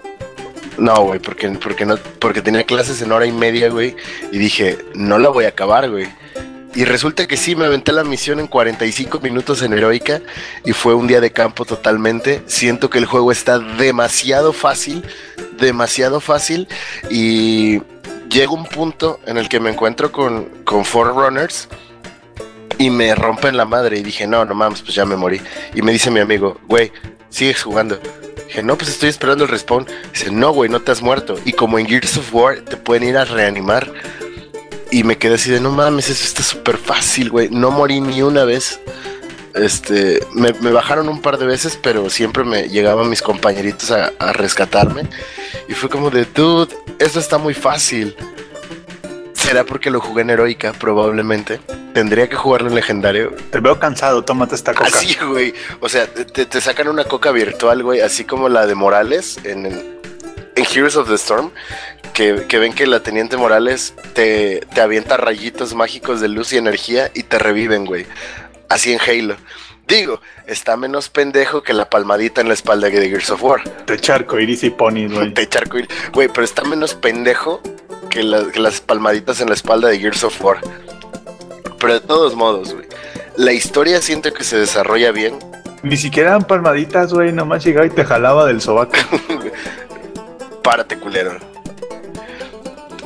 No, 0.78 1.02
güey, 1.04 1.20
porque, 1.20 1.48
porque, 1.50 1.86
no, 1.86 1.96
porque 2.18 2.42
tenía 2.42 2.64
clases 2.64 3.00
en 3.02 3.12
hora 3.12 3.26
y 3.26 3.32
media, 3.32 3.68
güey. 3.70 3.96
Y 4.32 4.38
dije, 4.38 4.78
no 4.94 5.18
la 5.18 5.28
voy 5.28 5.44
a 5.44 5.48
acabar, 5.48 5.88
güey. 5.90 6.06
Y 6.74 6.84
resulta 6.84 7.26
que 7.28 7.36
sí, 7.36 7.54
me 7.54 7.66
aventé 7.66 7.92
la 7.92 8.02
misión 8.02 8.40
en 8.40 8.48
45 8.48 9.20
minutos 9.20 9.62
en 9.62 9.72
heroica. 9.72 10.20
Y 10.64 10.72
fue 10.72 10.94
un 10.94 11.06
día 11.06 11.20
de 11.20 11.30
campo 11.30 11.64
totalmente. 11.64 12.42
Siento 12.46 12.90
que 12.90 12.98
el 12.98 13.06
juego 13.06 13.30
está 13.30 13.58
demasiado 13.58 14.52
fácil. 14.52 15.04
Demasiado 15.58 16.20
fácil. 16.20 16.66
Y 17.10 17.80
llega 18.28 18.50
un 18.50 18.66
punto 18.66 19.20
en 19.26 19.38
el 19.38 19.48
que 19.48 19.60
me 19.60 19.70
encuentro 19.70 20.10
con, 20.10 20.46
con 20.64 20.84
Forerunners. 20.84 21.68
Y 22.78 22.90
me 22.90 23.14
rompen 23.14 23.56
la 23.56 23.66
madre. 23.66 23.98
Y 23.98 24.02
dije, 24.02 24.26
no, 24.26 24.44
no 24.44 24.54
mames, 24.54 24.82
pues 24.82 24.96
ya 24.96 25.04
me 25.04 25.14
morí. 25.14 25.40
Y 25.76 25.82
me 25.82 25.92
dice 25.92 26.10
mi 26.10 26.18
amigo, 26.18 26.60
güey, 26.66 26.90
sigues 27.28 27.62
jugando. 27.62 28.00
Dije, 28.48 28.64
no, 28.64 28.76
pues 28.76 28.90
estoy 28.90 29.10
esperando 29.10 29.44
el 29.44 29.50
respawn. 29.50 29.86
Dice, 30.12 30.32
no, 30.32 30.50
güey, 30.50 30.68
no 30.68 30.80
te 30.80 30.90
has 30.90 31.02
muerto. 31.02 31.38
Y 31.44 31.52
como 31.52 31.78
en 31.78 31.86
Gears 31.86 32.16
of 32.16 32.34
War 32.34 32.62
te 32.62 32.76
pueden 32.76 33.08
ir 33.08 33.16
a 33.16 33.24
reanimar. 33.24 33.92
Y 34.90 35.04
me 35.04 35.18
quedé 35.18 35.34
así 35.34 35.50
de, 35.50 35.60
no 35.60 35.70
mames, 35.70 36.10
eso 36.10 36.24
está 36.24 36.42
súper 36.42 36.76
fácil, 36.76 37.30
güey. 37.30 37.48
No 37.50 37.70
morí 37.70 38.00
ni 38.00 38.22
una 38.22 38.44
vez. 38.44 38.80
Este, 39.54 40.20
me, 40.32 40.52
me 40.60 40.72
bajaron 40.72 41.08
un 41.08 41.22
par 41.22 41.38
de 41.38 41.46
veces, 41.46 41.78
pero 41.80 42.10
siempre 42.10 42.42
me 42.44 42.68
llegaban 42.68 43.08
mis 43.08 43.22
compañeritos 43.22 43.90
a, 43.90 44.12
a 44.18 44.32
rescatarme. 44.32 45.08
Y 45.68 45.74
fue 45.74 45.88
como 45.88 46.10
de, 46.10 46.24
dude, 46.24 46.74
esto 46.98 47.20
está 47.20 47.38
muy 47.38 47.54
fácil. 47.54 48.16
Será 49.32 49.64
porque 49.64 49.90
lo 49.90 50.00
jugué 50.00 50.22
en 50.22 50.30
heroica, 50.30 50.72
probablemente. 50.72 51.60
Tendría 51.92 52.28
que 52.28 52.34
jugarlo 52.34 52.68
en 52.68 52.74
legendario. 52.74 53.34
Te 53.50 53.60
veo 53.60 53.78
cansado, 53.78 54.24
tómate 54.24 54.54
esta 54.54 54.72
coca. 54.72 54.86
Así, 54.92 55.16
güey. 55.22 55.54
O 55.80 55.88
sea, 55.88 56.06
te, 56.06 56.46
te 56.46 56.60
sacan 56.60 56.88
una 56.88 57.04
coca 57.04 57.30
virtual, 57.30 57.82
güey, 57.82 58.00
así 58.00 58.24
como 58.24 58.48
la 58.48 58.66
de 58.66 58.74
Morales 58.74 59.38
en, 59.44 59.66
en, 59.66 59.94
en 60.56 60.64
Heroes 60.64 60.96
of 60.96 61.08
the 61.08 61.14
Storm. 61.16 61.50
Que, 62.12 62.44
que 62.48 62.58
ven 62.58 62.72
que 62.72 62.86
la 62.86 63.00
Teniente 63.00 63.36
Morales 63.36 63.94
te, 64.12 64.60
te 64.72 64.80
avienta 64.80 65.16
rayitos 65.16 65.74
mágicos 65.74 66.20
de 66.20 66.28
luz 66.28 66.52
y 66.52 66.58
energía 66.58 67.10
y 67.12 67.24
te 67.24 67.40
reviven, 67.40 67.84
güey. 67.86 68.06
Así 68.68 68.92
en 68.92 69.00
Halo. 69.00 69.36
Digo, 69.88 70.20
está 70.46 70.76
menos 70.76 71.08
pendejo 71.08 71.62
que 71.64 71.72
la 71.72 71.90
palmadita 71.90 72.40
en 72.40 72.46
la 72.48 72.54
espalda 72.54 72.88
de 72.88 73.08
Gears 73.08 73.30
of 73.30 73.42
War. 73.42 73.62
Te 73.84 73.98
charco, 73.98 74.38
iris 74.38 74.62
y 74.62 74.70
pony, 74.70 75.08
güey. 75.08 75.32
De 75.34 75.48
charco, 75.48 75.76
güey, 76.12 76.28
pero 76.28 76.44
está 76.44 76.62
menos 76.64 76.94
pendejo 76.94 77.60
que, 78.08 78.22
la- 78.22 78.50
que 78.52 78.60
las 78.60 78.80
palmaditas 78.80 79.40
en 79.40 79.48
la 79.48 79.54
espalda 79.54 79.88
de 79.88 79.98
Gears 79.98 80.22
of 80.22 80.40
War. 80.40 80.58
Pero 81.80 81.94
de 81.94 82.00
todos 82.00 82.34
modos, 82.36 82.72
güey. 82.74 82.86
La 83.36 83.52
historia 83.52 84.00
siento 84.00 84.32
que 84.32 84.44
se 84.44 84.56
desarrolla 84.56 85.10
bien. 85.10 85.36
Ni 85.82 85.96
siquiera 85.96 86.30
eran 86.30 86.44
palmaditas, 86.44 87.12
güey. 87.12 87.32
Nomás 87.32 87.64
llegaba 87.64 87.86
y 87.86 87.90
te 87.90 88.04
jalaba 88.04 88.46
del 88.46 88.60
sobaco. 88.60 88.92
párate, 90.64 90.98
culero. 90.98 91.36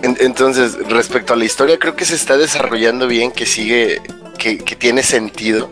En- 0.02 0.16
entonces, 0.20 0.76
respecto 0.88 1.34
a 1.34 1.36
la 1.36 1.44
historia, 1.44 1.78
creo 1.78 1.94
que 1.96 2.04
se 2.06 2.14
está 2.14 2.38
desarrollando 2.38 3.06
bien, 3.06 3.32
que 3.32 3.44
sigue, 3.44 4.00
que, 4.38 4.58
que 4.58 4.76
tiene 4.76 5.02
sentido. 5.02 5.70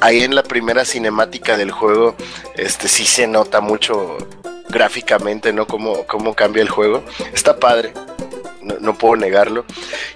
Ahí 0.00 0.22
en 0.22 0.34
la 0.34 0.44
primera 0.44 0.84
cinemática 0.84 1.56
del 1.56 1.72
juego, 1.72 2.14
este 2.56 2.86
sí 2.88 3.04
se 3.04 3.26
nota 3.26 3.60
mucho 3.60 4.16
gráficamente, 4.68 5.52
¿no? 5.52 5.66
Cómo, 5.66 6.06
cómo 6.06 6.34
cambia 6.34 6.62
el 6.62 6.68
juego. 6.70 7.02
Está 7.34 7.58
padre, 7.58 7.92
no, 8.62 8.76
no 8.80 8.96
puedo 8.96 9.16
negarlo. 9.16 9.64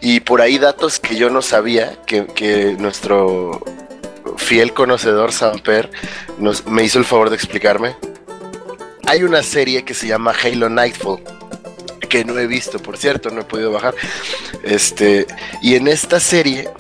Y 0.01 0.21
por 0.21 0.41
ahí 0.41 0.59
datos 0.59 1.01
que 1.01 1.17
yo 1.17 1.31
no 1.31 1.43
sabía, 1.43 1.97
que, 2.07 2.27
que 2.27 2.77
nuestro 2.79 3.61
fiel 4.37 4.73
conocedor 4.73 5.33
Samper 5.33 5.91
nos, 6.39 6.65
me 6.67 6.85
hizo 6.85 7.01
el 7.01 7.05
favor 7.05 7.29
de 7.31 7.35
explicarme. 7.37 7.97
Hay 9.13 9.25
una 9.25 9.43
serie 9.43 9.85
que 9.85 9.93
se 9.93 10.07
llama 10.07 10.33
Halo 10.43 10.71
Nightfall, 10.71 11.23
que 12.09 12.25
no 12.25 12.39
he 12.39 12.47
visto, 12.47 12.79
por 12.81 12.97
cierto, 12.97 13.29
no 13.29 13.43
he 13.43 13.45
podido 13.45 13.71
bajar. 13.71 13.95
Este, 14.63 15.27
y 15.61 15.75
en 15.75 15.87
esta 15.87 16.19
serie, 16.19 16.71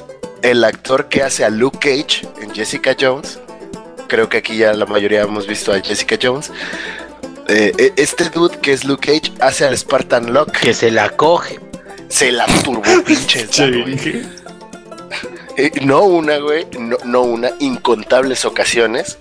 el 0.41 0.65
actor 0.65 1.11
que 1.11 1.23
hace 1.23 1.45
a 1.45 1.51
Luke 1.51 1.79
Cage 1.79 2.27
en 2.41 2.55
Jessica 2.55 2.97
Jones, 2.99 3.39
creo 4.09 4.31
que 4.31 4.39
aquí 4.39 4.57
ya 4.57 4.73
la 4.73 4.87
mayoría 4.87 5.21
hemos 5.21 5.47
visto 5.47 5.75
a 5.75 5.81
Jessica 5.83 6.17
Jones. 6.23 6.51
eh, 7.49 7.73
e- 7.77 7.93
este 7.97 8.31
dude 8.31 8.59
que 8.61 8.73
es 8.73 8.85
Luke 8.87 9.13
Cage 9.13 9.35
hace 9.41 9.67
al 9.67 9.77
Spartan 9.77 10.33
Locke. 10.33 10.59
Que 10.59 10.73
se 10.73 10.91
la 10.91 11.11
coge. 11.11 11.61
Se 12.09 12.33
la 12.33 12.47
turbo 12.65 12.83
pinche. 13.05 13.47
Eh, 15.59 15.71
no 15.85 16.05
una, 16.05 16.39
güey, 16.39 16.67
no, 16.79 16.97
no 17.05 17.21
una, 17.25 17.51
incontables 17.59 18.47
ocasiones. 18.47 19.19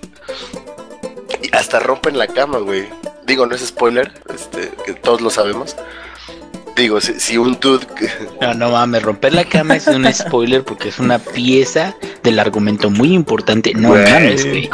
Y 1.42 1.48
hasta 1.56 1.78
rompen 1.80 2.18
la 2.18 2.26
cama, 2.26 2.58
güey. 2.58 2.86
Digo, 3.26 3.46
no 3.46 3.54
es 3.54 3.64
spoiler, 3.66 4.12
este, 4.34 4.70
que 4.84 4.94
todos 4.94 5.20
lo 5.20 5.30
sabemos. 5.30 5.76
Digo, 6.74 7.02
si, 7.02 7.20
si 7.20 7.36
un 7.36 7.60
dude... 7.60 7.86
que- 7.86 8.08
No, 8.40 8.54
no 8.54 8.70
mames, 8.70 9.02
romper 9.02 9.34
la 9.34 9.44
cama 9.44 9.76
es 9.76 9.86
un 9.88 10.10
spoiler 10.12 10.64
porque 10.64 10.88
es 10.88 10.98
una 10.98 11.18
pieza 11.18 11.94
del 12.22 12.38
argumento 12.38 12.88
muy 12.88 13.12
importante. 13.12 13.74
No 13.74 13.90
Güey, 13.90 14.10
mames, 14.10 14.46
güey. 14.48 14.70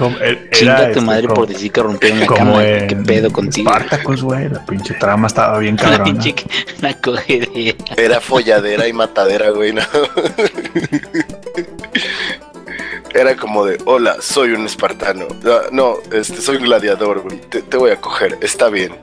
Chinga 0.53 0.77
tu 0.77 0.85
este, 0.91 1.01
madre 1.01 1.23
como- 1.25 1.35
por 1.35 1.49
decir 1.49 1.73
que 1.73 1.83
rompieron 1.83 2.21
la 2.21 2.27
cama. 2.29 2.63
¿Qué 2.63 2.97
pedo 3.05 3.33
contigo? 3.33 3.69
Spartacus, 3.71 4.23
güey. 4.23 4.49
La 4.49 4.65
pinche 4.65 4.95
trama 4.95 5.27
estaba 5.27 5.59
bien 5.59 5.75
La 5.77 5.83
cabrona. 5.83 6.05
pinche 6.05 6.35
la 6.81 6.95
cogedera. 6.95 7.77
Era 7.97 8.21
folladera 8.21 8.87
y 8.87 8.93
matadera, 8.93 9.51
güey, 9.51 9.73
¿no? 9.73 9.83
Era 13.19 13.37
como 13.37 13.65
de, 13.67 13.79
hola, 13.85 14.19
soy 14.21 14.53
un 14.53 14.65
espartano. 14.67 15.27
No, 15.43 15.61
no, 15.73 15.97
este, 16.13 16.41
soy 16.41 16.57
un 16.57 16.63
gladiador, 16.65 17.21
güey. 17.23 17.41
Te, 17.41 17.63
te 17.63 17.77
voy 17.77 17.91
a 17.91 18.01
coger, 18.01 18.39
está 18.41 18.69
bien. 18.69 18.95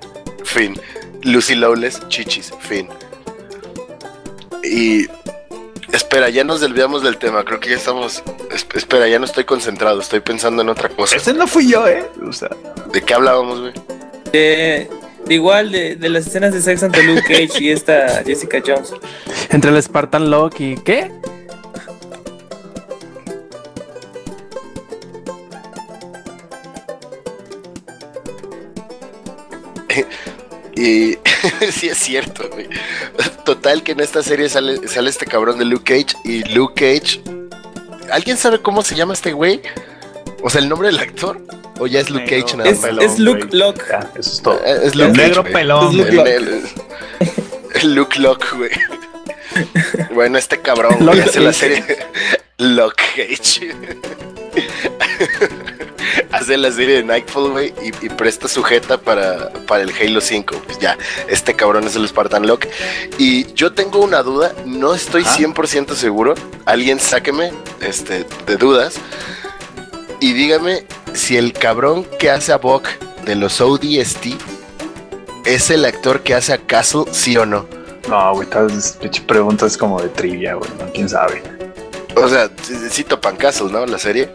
Fin. 0.45 0.79
Lucy 1.23 1.55
Lawless, 1.55 2.07
chichis, 2.07 2.53
fin. 2.59 2.87
Y... 4.63 5.07
Espera, 5.91 6.29
ya 6.29 6.43
nos 6.43 6.59
desviamos 6.61 7.03
del 7.03 7.17
tema, 7.17 7.43
creo 7.45 7.59
que 7.59 7.69
ya 7.69 7.75
estamos... 7.75 8.21
es- 8.51 8.65
espera, 8.73 9.07
ya 9.07 9.17
no 9.19 9.25
estoy 9.25 9.43
concentrado, 9.45 9.99
estoy 10.01 10.19
pensando 10.19 10.61
en 10.61 10.69
otra 10.69 10.89
cosa. 10.89 11.15
Ese 11.15 11.33
no 11.33 11.47
fui 11.47 11.69
yo, 11.69 11.87
eh. 11.87 12.05
O 12.27 12.33
sea, 12.33 12.49
¿De 12.91 13.01
qué 13.01 13.13
hablábamos, 13.13 13.59
güey? 13.61 13.73
De, 14.31 14.89
de 15.25 15.33
igual, 15.33 15.71
de, 15.71 15.95
de 15.95 16.09
las 16.09 16.27
escenas 16.27 16.53
de 16.53 16.61
sexo 16.61 16.85
entre 16.87 17.03
Luke 17.03 17.21
Cage 17.21 17.63
y 17.63 17.69
esta 17.71 18.23
Jessica 18.25 18.61
Jones. 18.65 18.93
Entre 19.49 19.71
el 19.71 19.81
Spartan 19.81 20.29
Lock 20.29 20.59
y 20.59 20.75
¿qué? 20.75 21.11
Y 30.75 31.17
sí 31.71 31.87
es 31.89 31.97
cierto, 31.97 32.49
güey. 32.49 32.67
Total 33.45 33.81
que 33.83 33.93
en 33.93 34.01
esta 34.01 34.21
serie 34.23 34.49
sale, 34.49 34.87
sale 34.87 35.09
este 35.09 35.25
cabrón 35.25 35.57
de 35.57 35.65
Luke 35.65 35.83
Cage 36.03 36.17
y 36.23 36.43
Luke 36.53 36.73
Cage... 36.75 37.21
¿Alguien 38.11 38.37
sabe 38.37 38.61
cómo 38.61 38.81
se 38.83 38.93
llama 38.95 39.13
este 39.13 39.31
güey? 39.33 39.61
O 40.43 40.49
sea, 40.49 40.61
el 40.61 40.69
nombre 40.69 40.89
del 40.89 40.99
actor. 40.99 41.41
¿O 41.79 41.87
ya 41.87 41.99
es 42.01 42.09
Luke 42.09 42.25
Negro. 42.25 42.45
Cage 42.45 42.57
nada 42.57 42.69
Es, 42.69 42.77
pelón, 42.79 43.03
es 43.05 43.19
Luke. 43.19 43.47
Locke. 43.51 43.81
eso 44.17 44.31
es 44.31 44.41
todo. 44.41 44.63
Es 44.63 44.93
El 44.93 44.99
Luke 44.99 45.11
Cage, 45.13 45.17
negro 45.27 45.41
güey. 45.41 45.53
pelón. 45.53 45.87
Es 45.87 45.95
Luke 45.95 46.15
güey. 46.15 46.31
El, 46.33 46.47
el- 46.47 46.63
el 47.81 47.93
Luke 47.95 48.19
Locke, 48.19 48.47
güey. 48.55 48.71
Bueno, 50.13 50.37
este 50.37 50.61
cabrón 50.61 50.95
güey, 50.99 51.17
Luke 51.17 51.29
hace 51.29 51.39
la 51.39 51.51
Cage. 51.51 51.59
serie 51.59 51.83
Luke 52.57 53.03
Cage. 53.15 53.75
Hace 56.35 56.57
la 56.57 56.71
serie 56.71 56.97
de 56.97 57.03
Nightfall, 57.03 57.51
güey, 57.51 57.73
y, 57.81 58.05
y 58.05 58.09
presta 58.09 58.47
sujeta 58.47 58.97
para, 58.97 59.49
para 59.67 59.83
el 59.83 59.91
Halo 59.95 60.19
5. 60.19 60.55
Pues 60.65 60.79
ya, 60.79 60.97
este 61.27 61.55
cabrón 61.55 61.85
es 61.85 61.95
el 61.95 62.07
Spartan 62.07 62.45
Locke. 62.45 62.69
Y 63.17 63.51
yo 63.53 63.73
tengo 63.73 63.99
una 63.99 64.21
duda, 64.21 64.53
no 64.65 64.93
estoy 64.93 65.23
Ajá. 65.23 65.37
100% 65.37 65.93
seguro. 65.93 66.35
Alguien 66.65 66.99
sáqueme 66.99 67.51
este, 67.79 68.25
de 68.45 68.57
dudas. 68.57 68.95
Y 70.19 70.33
dígame 70.33 70.85
si 71.13 71.37
el 71.37 71.53
cabrón 71.53 72.05
que 72.19 72.29
hace 72.29 72.51
a 72.51 72.57
Buck 72.57 72.87
de 73.25 73.35
los 73.35 73.61
ODST 73.61 74.27
es 75.45 75.69
el 75.69 75.85
actor 75.85 76.21
que 76.21 76.33
hace 76.33 76.53
a 76.53 76.57
Castle, 76.57 77.05
sí 77.11 77.37
o 77.37 77.45
no. 77.45 77.65
No, 78.09 78.33
güey, 78.33 78.47
estas 78.47 78.97
preguntas 79.21 79.77
como 79.77 80.01
de 80.01 80.09
trivia, 80.09 80.55
güey. 80.55 80.69
No, 80.79 80.91
quién 80.91 81.07
sabe. 81.07 81.41
O 82.15 82.27
sea, 82.27 82.49
sí, 82.61 82.75
sí 82.89 83.03
topan 83.03 83.35
Castle, 83.35 83.71
¿no? 83.71 83.85
La 83.85 83.97
serie. 83.97 84.29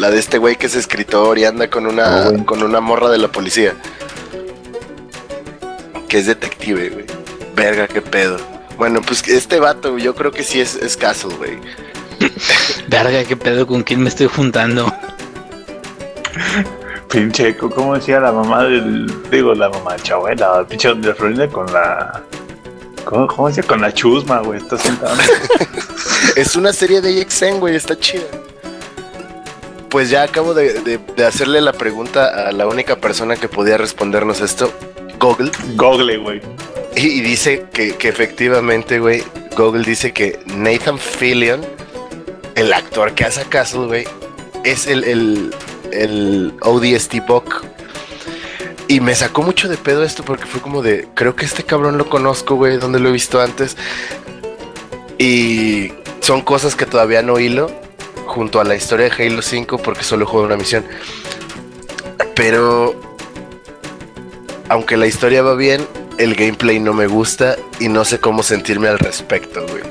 La 0.00 0.10
de 0.10 0.18
este 0.18 0.38
güey 0.38 0.56
que 0.56 0.66
es 0.66 0.74
escritor 0.76 1.38
y 1.38 1.44
anda 1.44 1.68
con 1.68 1.86
una, 1.86 2.26
Oh, 2.26 2.30
güey. 2.32 2.44
con 2.44 2.62
una 2.62 2.80
morra 2.80 3.10
de 3.10 3.18
la 3.18 3.28
policía. 3.28 3.74
Que 6.08 6.18
es 6.18 6.26
detective, 6.26 6.88
güey. 6.90 7.04
Verga, 7.54 7.86
qué 7.86 8.00
pedo. 8.00 8.38
Bueno, 8.78 9.02
pues 9.02 9.26
este 9.28 9.60
vato, 9.60 9.98
yo 9.98 10.14
creo 10.14 10.32
que 10.32 10.42
sí 10.42 10.58
es, 10.60 10.74
es 10.74 10.96
Castle, 10.96 11.34
güey. 11.36 11.58
Verga, 12.88 13.24
qué 13.24 13.36
pedo, 13.36 13.66
con 13.66 13.82
quién 13.82 14.02
me 14.02 14.08
estoy 14.08 14.26
juntando. 14.26 14.90
Pinche, 17.10 17.56
co- 17.56 17.68
¿cómo 17.70 17.94
decía 17.94 18.20
la 18.20 18.32
mamá 18.32 18.64
del. 18.64 19.12
Digo, 19.30 19.52
la 19.54 19.68
mamá 19.68 19.94
de 19.96 20.02
Chabuela, 20.02 20.58
la 20.58 20.66
pinche 20.66 20.94
de 20.94 21.14
Florinda 21.14 21.48
con 21.48 21.66
la. 21.72 22.22
¿Cómo, 23.04 23.26
cómo 23.26 23.48
decía? 23.48 23.64
Con 23.64 23.80
la 23.80 23.92
chusma, 23.92 24.40
güey. 24.40 24.60
Está 24.60 24.78
sentado. 24.78 25.16
Es 26.36 26.54
una 26.54 26.72
serie 26.72 27.00
de 27.00 27.20
AXN, 27.22 27.58
güey, 27.58 27.74
está 27.74 27.98
chida. 27.98 28.22
Pues 29.90 30.08
ya 30.10 30.22
acabo 30.22 30.54
de, 30.54 30.74
de- 30.82 30.98
de 31.16 31.24
hacerle 31.26 31.60
la 31.60 31.72
pregunta 31.72 32.48
a 32.48 32.52
la 32.52 32.66
única 32.66 32.96
persona 32.96 33.36
que 33.36 33.48
podía 33.48 33.76
respondernos 33.76 34.40
esto, 34.40 34.72
Google. 35.18 35.50
Google, 35.74 36.16
güey. 36.18 36.40
Y, 36.96 37.06
y 37.08 37.20
dice 37.20 37.64
que, 37.72 37.96
que 37.96 38.08
efectivamente, 38.08 39.00
güey, 39.00 39.24
Google 39.56 39.84
dice 39.84 40.12
que 40.12 40.38
Nathan 40.46 40.98
Fillion, 40.98 41.60
el 42.54 42.72
actor 42.72 43.14
que 43.14 43.24
hace 43.24 43.42
Castle, 43.44 43.86
güey, 43.86 44.04
es 44.64 44.86
el, 44.86 45.02
el, 45.04 45.54
el 45.92 46.52
ODST 46.62 47.26
Buck. 47.26 47.64
Y 48.86 49.00
me 49.00 49.14
sacó 49.14 49.42
mucho 49.42 49.68
de 49.68 49.76
pedo 49.76 50.02
esto 50.04 50.24
porque 50.24 50.46
fue 50.46 50.60
como 50.60 50.82
de, 50.82 51.08
creo 51.14 51.34
que 51.36 51.44
este 51.44 51.62
cabrón 51.64 51.96
lo 51.98 52.08
conozco, 52.08 52.56
güey, 52.56 52.76
donde 52.78 52.98
lo 53.00 53.08
he 53.08 53.12
visto 53.12 53.40
antes. 53.40 53.76
Y 55.18 55.92
son 56.20 56.42
cosas 56.42 56.74
que 56.76 56.86
todavía 56.86 57.22
no 57.22 57.38
hilo 57.38 57.70
junto 58.30 58.60
a 58.60 58.64
la 58.64 58.74
historia 58.76 59.08
de 59.10 59.26
Halo 59.26 59.42
5 59.42 59.78
porque 59.78 60.04
solo 60.04 60.24
juego 60.26 60.46
una 60.46 60.56
misión. 60.56 60.84
Pero 62.34 62.94
aunque 64.68 64.96
la 64.96 65.06
historia 65.06 65.42
va 65.42 65.54
bien, 65.56 65.86
el 66.18 66.34
gameplay 66.34 66.78
no 66.78 66.92
me 66.92 67.06
gusta 67.06 67.56
y 67.80 67.88
no 67.88 68.04
sé 68.04 68.20
cómo 68.20 68.42
sentirme 68.42 68.88
al 68.88 68.98
respecto, 68.98 69.66
güey. 69.68 69.82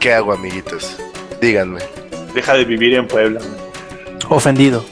¿Qué 0.00 0.12
hago, 0.12 0.32
amiguitos? 0.32 0.96
Díganme. 1.40 1.80
Deja 2.34 2.54
de 2.54 2.64
vivir 2.64 2.94
en 2.94 3.08
Puebla, 3.08 3.40
güey. 3.40 4.18
Ofendido. 4.28 4.84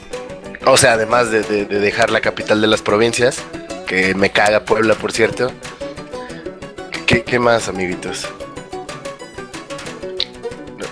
O 0.65 0.75
sea, 0.77 0.93
además 0.93 1.31
de, 1.31 1.43
de- 1.43 1.65
de 1.65 1.79
dejar 1.79 2.09
la 2.09 2.19
capital 2.21 2.59
de 2.59 2.67
las 2.67 2.81
provincias, 2.81 3.37
que 3.85 4.15
me 4.15 4.31
caga 4.31 4.65
Puebla, 4.65 4.95
por 4.95 5.11
cierto. 5.11 5.51
¿Qué, 7.05 7.23
qué 7.23 7.39
más, 7.39 7.69
amiguitos? 7.69 8.27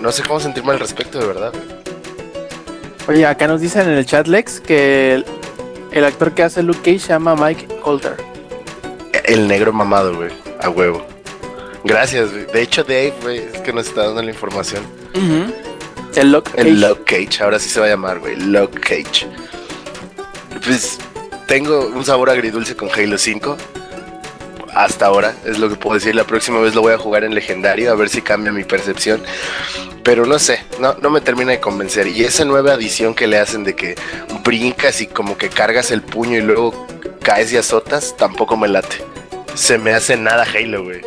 No, 0.06 0.12
sé 0.12 0.22
cómo 0.22 0.40
sentirme 0.40 0.72
al 0.72 0.80
respecto, 0.80 1.18
de 1.20 1.26
verdad. 1.26 1.52
Oye, 3.08 3.26
acá 3.26 3.48
nos 3.48 3.60
dicen 3.60 3.90
en 3.90 3.98
el 3.98 4.06
chat, 4.06 4.28
Lex, 4.28 4.60
que 4.60 5.16
el, 5.16 5.26
el 5.92 6.06
actor 6.06 6.36
que 6.36 6.44
hace 6.44 6.62
Luke 6.62 6.78
Cage 6.84 7.00
se 7.00 7.08
llama 7.08 7.36
Mike 7.36 7.80
Holter. 7.82 8.16
El 9.24 9.48
negro 9.48 9.74
mamado, 9.74 10.16
güey. 10.16 10.30
A 10.62 10.70
huevo. 10.70 11.04
Gracias, 11.84 12.32
güey. 12.32 12.46
De 12.46 12.62
hecho, 12.62 12.84
Dave, 12.84 13.16
güey, 13.24 13.40
es 13.40 13.62
que 13.62 13.74
nos 13.74 13.88
está 13.88 14.06
dando 14.06 14.22
la 14.22 14.30
información. 14.30 14.84
El 16.16 16.32
Luke 16.32 16.52
Cage. 16.52 16.68
El 16.68 16.82
Luke 16.82 17.02
Cage, 17.04 17.44
ahora 17.44 17.58
sí 17.58 17.68
se 17.68 17.80
va 17.80 17.88
a 17.88 17.90
llamar, 17.90 18.20
güey. 18.20 18.36
Luke 18.36 18.80
Cage. 18.80 19.26
Pues 20.64 21.00
tengo 21.48 21.88
un 21.88 22.06
sabor 22.06 22.30
agridulce 22.30 22.76
con 22.76 22.90
Halo 22.92 23.18
5. 23.18 23.58
Hasta 24.76 25.06
ahora, 25.06 25.34
es 25.46 25.58
lo 25.58 25.70
que 25.70 25.76
puedo 25.76 25.96
decir. 25.96 26.14
La 26.16 26.26
próxima 26.26 26.60
vez 26.60 26.76
lo 26.76 26.82
voy 26.82 26.94
a 26.94 26.98
jugar 26.98 27.24
en 27.24 27.34
legendario, 27.34 27.92
a 27.92 27.96
ver 27.96 28.10
si 28.10 28.22
cambia 28.22 28.52
mi 28.52 28.66
percepción. 28.66 29.22
Pero 30.04 30.26
no 30.26 30.38
sé, 30.38 30.60
no, 30.80 30.96
no 31.02 31.10
me 31.10 31.22
termina 31.22 31.52
de 31.52 31.60
convencer. 31.62 32.08
Y 32.08 32.24
esa 32.26 32.44
nueva 32.46 32.74
adición 32.74 33.16
que 33.16 33.26
le 33.26 33.40
hacen 33.40 33.64
de 33.64 33.74
que 33.76 33.96
brincas 34.44 35.02
y 35.02 35.08
como 35.08 35.38
que 35.38 35.48
cargas 35.50 35.92
el 35.92 36.02
puño 36.02 36.38
y 36.38 36.42
luego 36.42 36.86
caes 37.24 37.52
y 37.54 37.58
azotas, 37.58 38.16
tampoco 38.18 38.58
me 38.58 38.68
late. 38.68 38.98
Se 39.56 39.78
me 39.78 39.94
hace 39.94 40.18
nada 40.18 40.44
Halo, 40.44 40.84
güey. 40.84 41.02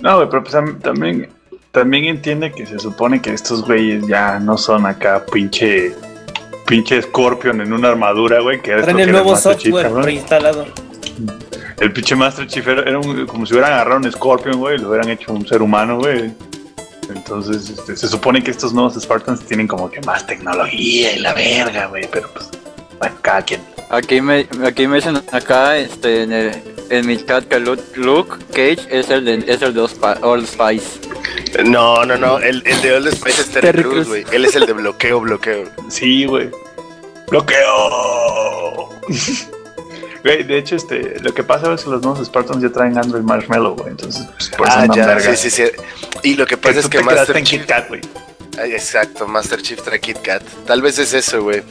No, 0.00 0.16
güey, 0.16 0.28
pero 0.28 0.42
pues 0.42 0.54
tam- 0.54 0.80
también, 0.82 1.30
también 1.70 2.04
entiende 2.06 2.52
que 2.52 2.66
se 2.66 2.78
supone 2.80 3.22
que 3.22 3.32
estos 3.32 3.64
güeyes 3.64 4.06
ya 4.08 4.38
no 4.40 4.58
son 4.58 4.84
acá 4.86 5.24
pinche 5.32 5.94
pinche 6.66 7.00
Scorpion 7.00 7.60
en 7.60 7.72
una 7.72 7.88
armadura, 7.90 8.40
güey, 8.40 8.60
que 8.60 8.72
es 8.72 8.76
lo 8.78 8.82
Traen 8.82 8.96
que 8.96 9.02
el 9.04 9.12
nuevo 9.12 9.36
software 9.36 9.84
cabrón. 9.86 10.02
preinstalado. 10.02 10.66
El 11.80 11.92
pinche 11.92 12.14
Master 12.16 12.46
Chief 12.46 12.66
era, 12.66 12.82
era 12.82 12.98
un- 12.98 13.26
como 13.26 13.44
si 13.46 13.52
hubieran 13.52 13.72
agarrado 13.72 13.98
un 13.98 14.10
Scorpion, 14.10 14.58
güey, 14.58 14.76
y 14.76 14.78
lo 14.78 14.88
hubieran 14.90 15.10
hecho 15.10 15.32
un 15.32 15.46
ser 15.46 15.60
humano, 15.62 15.98
güey. 15.98 16.32
Entonces, 17.14 17.70
este, 17.70 17.96
se 17.96 18.08
supone 18.08 18.42
que 18.42 18.50
estos 18.50 18.72
nuevos 18.72 18.94
Spartans 18.94 19.40
tienen 19.44 19.68
como 19.68 19.90
que 19.90 20.00
más 20.00 20.26
tecnología 20.26 21.12
y 21.12 21.18
la 21.20 21.34
verga, 21.34 21.86
güey, 21.86 22.08
pero 22.10 22.28
pues, 22.32 22.48
bueno, 22.98 23.14
cada 23.22 23.42
quien. 23.42 23.60
Aquí 23.90 24.20
me, 24.20 24.48
aquí 24.66 24.88
me 24.88 24.96
dicen 24.96 25.22
acá, 25.30 25.76
este, 25.76 26.22
en, 26.24 26.32
el, 26.32 26.62
en 26.90 27.06
mi 27.06 27.16
chat 27.24 27.44
que 27.44 27.60
Luke, 27.60 27.82
Luke 27.94 28.36
Cage 28.50 28.88
es 28.90 29.10
el 29.10 29.24
de, 29.24 29.44
es 29.46 29.62
el 29.62 29.72
de 29.74 29.86
Old 30.22 30.46
Spice. 30.46 30.98
No, 31.64 32.04
no, 32.04 32.16
no. 32.16 32.38
El, 32.40 32.62
el 32.66 32.82
de 32.82 32.94
Old 32.94 33.12
Spice 33.14 33.42
es 33.42 33.50
Terry 33.50 33.82
Cruz, 33.82 33.92
Crews. 33.92 34.08
güey. 34.08 34.24
Él 34.32 34.44
es 34.46 34.56
el 34.56 34.66
de 34.66 34.72
bloqueo, 34.72 35.20
bloqueo. 35.20 35.64
Sí, 35.88 36.24
güey. 36.24 36.50
¡Bloqueo! 37.28 38.88
Güey, 40.26 40.42
de 40.42 40.58
hecho, 40.58 40.74
este, 40.74 41.20
lo 41.20 41.32
que 41.32 41.44
pasa 41.44 41.72
es 41.72 41.84
que 41.84 41.90
los 41.90 42.02
nuevos 42.02 42.26
Spartans 42.26 42.60
ya 42.60 42.68
traen 42.70 42.98
Android 42.98 43.22
Marshmallow, 43.22 43.76
güey. 43.76 43.90
Entonces, 43.90 44.26
pues, 44.36 44.50
por 44.50 44.66
eso 44.66 44.76
ah, 44.76 44.86
ya, 44.92 45.06
vergas. 45.06 45.38
sí, 45.38 45.50
sí, 45.50 45.62
sí. 45.62 45.82
Y 46.24 46.34
lo 46.34 46.46
que 46.46 46.56
pasa 46.56 46.74
tú 46.74 46.80
es 46.80 46.88
que 46.88 47.00
Master 47.00 47.44
Chief... 47.44 47.60
Kit 47.60 47.70
Kat, 47.70 47.88
güey. 47.88 48.00
Exacto, 48.58 49.28
Master 49.28 49.62
Chief 49.62 49.80
trae 49.80 50.00
Kit 50.00 50.18
Kat. 50.22 50.42
Tal 50.66 50.82
vez 50.82 50.98
es 50.98 51.12
eso, 51.12 51.44
güey. 51.44 51.62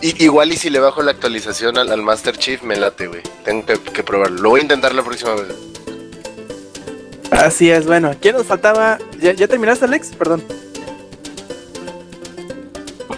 Y, 0.00 0.22
igual 0.22 0.52
y 0.52 0.56
si 0.56 0.70
le 0.70 0.78
bajo 0.78 1.02
la 1.02 1.10
actualización 1.10 1.76
al, 1.76 1.90
al 1.90 2.00
Master 2.02 2.38
Chief, 2.38 2.62
me 2.62 2.76
late, 2.76 3.08
güey. 3.08 3.22
Tengo 3.44 3.66
que, 3.66 3.80
que 3.80 4.04
probarlo. 4.04 4.42
Lo 4.42 4.50
voy 4.50 4.60
a 4.60 4.62
intentar 4.62 4.94
la 4.94 5.02
próxima 5.02 5.34
vez. 5.34 5.48
Así 7.32 7.68
es, 7.68 7.84
bueno, 7.84 8.14
¿quién 8.22 8.36
nos 8.36 8.46
faltaba? 8.46 8.98
¿Ya, 9.18 9.32
ya 9.32 9.48
terminaste, 9.48 9.86
Alex? 9.86 10.12
Perdón. 10.16 10.44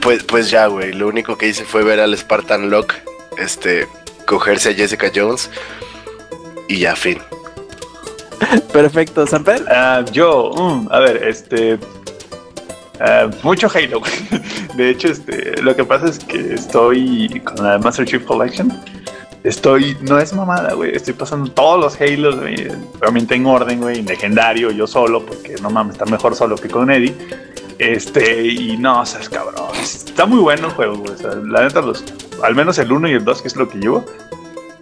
Pues, 0.00 0.22
pues 0.24 0.48
ya, 0.48 0.68
güey. 0.68 0.94
Lo 0.94 1.06
único 1.06 1.36
que 1.36 1.48
hice 1.48 1.66
fue 1.66 1.84
ver 1.84 2.00
al 2.00 2.16
Spartan 2.16 2.70
Lock, 2.70 2.94
este, 3.36 3.86
cogerse 4.30 4.70
a 4.70 4.74
Jessica 4.74 5.10
Jones. 5.12 5.50
Y 6.68 6.78
ya, 6.78 6.94
fin. 6.94 7.18
Perfecto, 8.72 9.26
Samper. 9.26 9.64
Ah, 9.68 10.04
yo, 10.12 10.52
mm, 10.56 10.86
a 10.88 11.00
ver, 11.00 11.24
este. 11.24 11.78
ah, 13.00 13.28
mucho 13.42 13.68
Halo, 13.68 13.98
güey. 13.98 14.12
De 14.76 14.90
hecho, 14.90 15.08
este, 15.08 15.60
lo 15.60 15.74
que 15.74 15.84
pasa 15.84 16.06
es 16.06 16.20
que 16.20 16.54
estoy 16.54 17.42
con 17.44 17.66
la 17.66 17.78
Master 17.80 18.06
Chief 18.06 18.24
Collection. 18.24 18.72
Estoy, 19.42 19.96
no 20.02 20.18
es 20.18 20.32
mamada, 20.32 20.74
güey. 20.74 20.94
Estoy 20.94 21.14
pasando 21.14 21.50
todos 21.50 21.80
los 21.80 22.00
Halos, 22.00 22.38
güey. 22.38 22.68
Realmente 23.00 23.34
en 23.34 23.46
orden, 23.46 23.80
güey. 23.80 23.98
En 23.98 24.06
legendario, 24.06 24.70
yo 24.70 24.86
solo, 24.86 25.26
porque 25.26 25.56
no 25.60 25.70
mames, 25.70 25.94
está 25.94 26.04
mejor 26.04 26.36
solo 26.36 26.54
que 26.54 26.68
con 26.68 26.88
Eddie. 26.88 27.16
Este, 27.80 28.46
y 28.46 28.76
no, 28.76 29.00
o 29.00 29.06
sea, 29.06 29.20
es 29.20 29.30
cabrón. 29.30 29.74
Está 29.74 30.26
muy 30.26 30.38
bueno 30.40 30.66
el 30.66 30.72
juego, 30.74 30.98
güey. 30.98 31.14
La 31.48 31.62
neta, 31.62 31.80
los, 31.80 32.04
al 32.42 32.54
menos 32.54 32.78
el 32.78 32.92
1 32.92 33.08
y 33.08 33.12
el 33.12 33.24
2, 33.24 33.40
que 33.40 33.48
es 33.48 33.56
lo 33.56 33.70
que 33.70 33.78
llevo, 33.78 34.04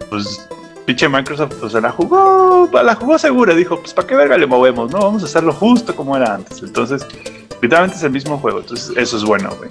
pues 0.09 0.45
pinche 0.85 1.07
Microsoft 1.07 1.53
pues 1.61 1.73
la 1.73 1.91
jugó, 1.91 2.69
la 2.73 2.95
jugó 2.95 3.17
segura, 3.17 3.55
dijo, 3.55 3.79
pues 3.79 3.93
para 3.93 4.05
qué 4.05 4.15
verga 4.15 4.37
le 4.37 4.47
movemos, 4.47 4.91
no, 4.91 4.99
vamos 4.99 5.23
a 5.23 5.27
hacerlo 5.27 5.53
justo 5.53 5.95
como 5.95 6.17
era 6.17 6.35
antes. 6.35 6.61
Entonces, 6.61 7.07
literalmente 7.61 7.95
es 7.95 8.03
el 8.03 8.11
mismo 8.11 8.37
juego, 8.37 8.59
entonces 8.59 8.91
eso 8.97 9.15
es 9.15 9.23
bueno, 9.23 9.49
güey. 9.57 9.69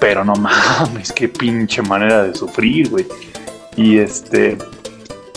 Pero 0.00 0.24
no 0.24 0.34
mames, 0.34 1.12
qué 1.12 1.28
pinche 1.28 1.80
manera 1.80 2.24
de 2.24 2.34
sufrir, 2.34 2.90
güey. 2.90 3.06
Y 3.76 3.98
este 3.98 4.58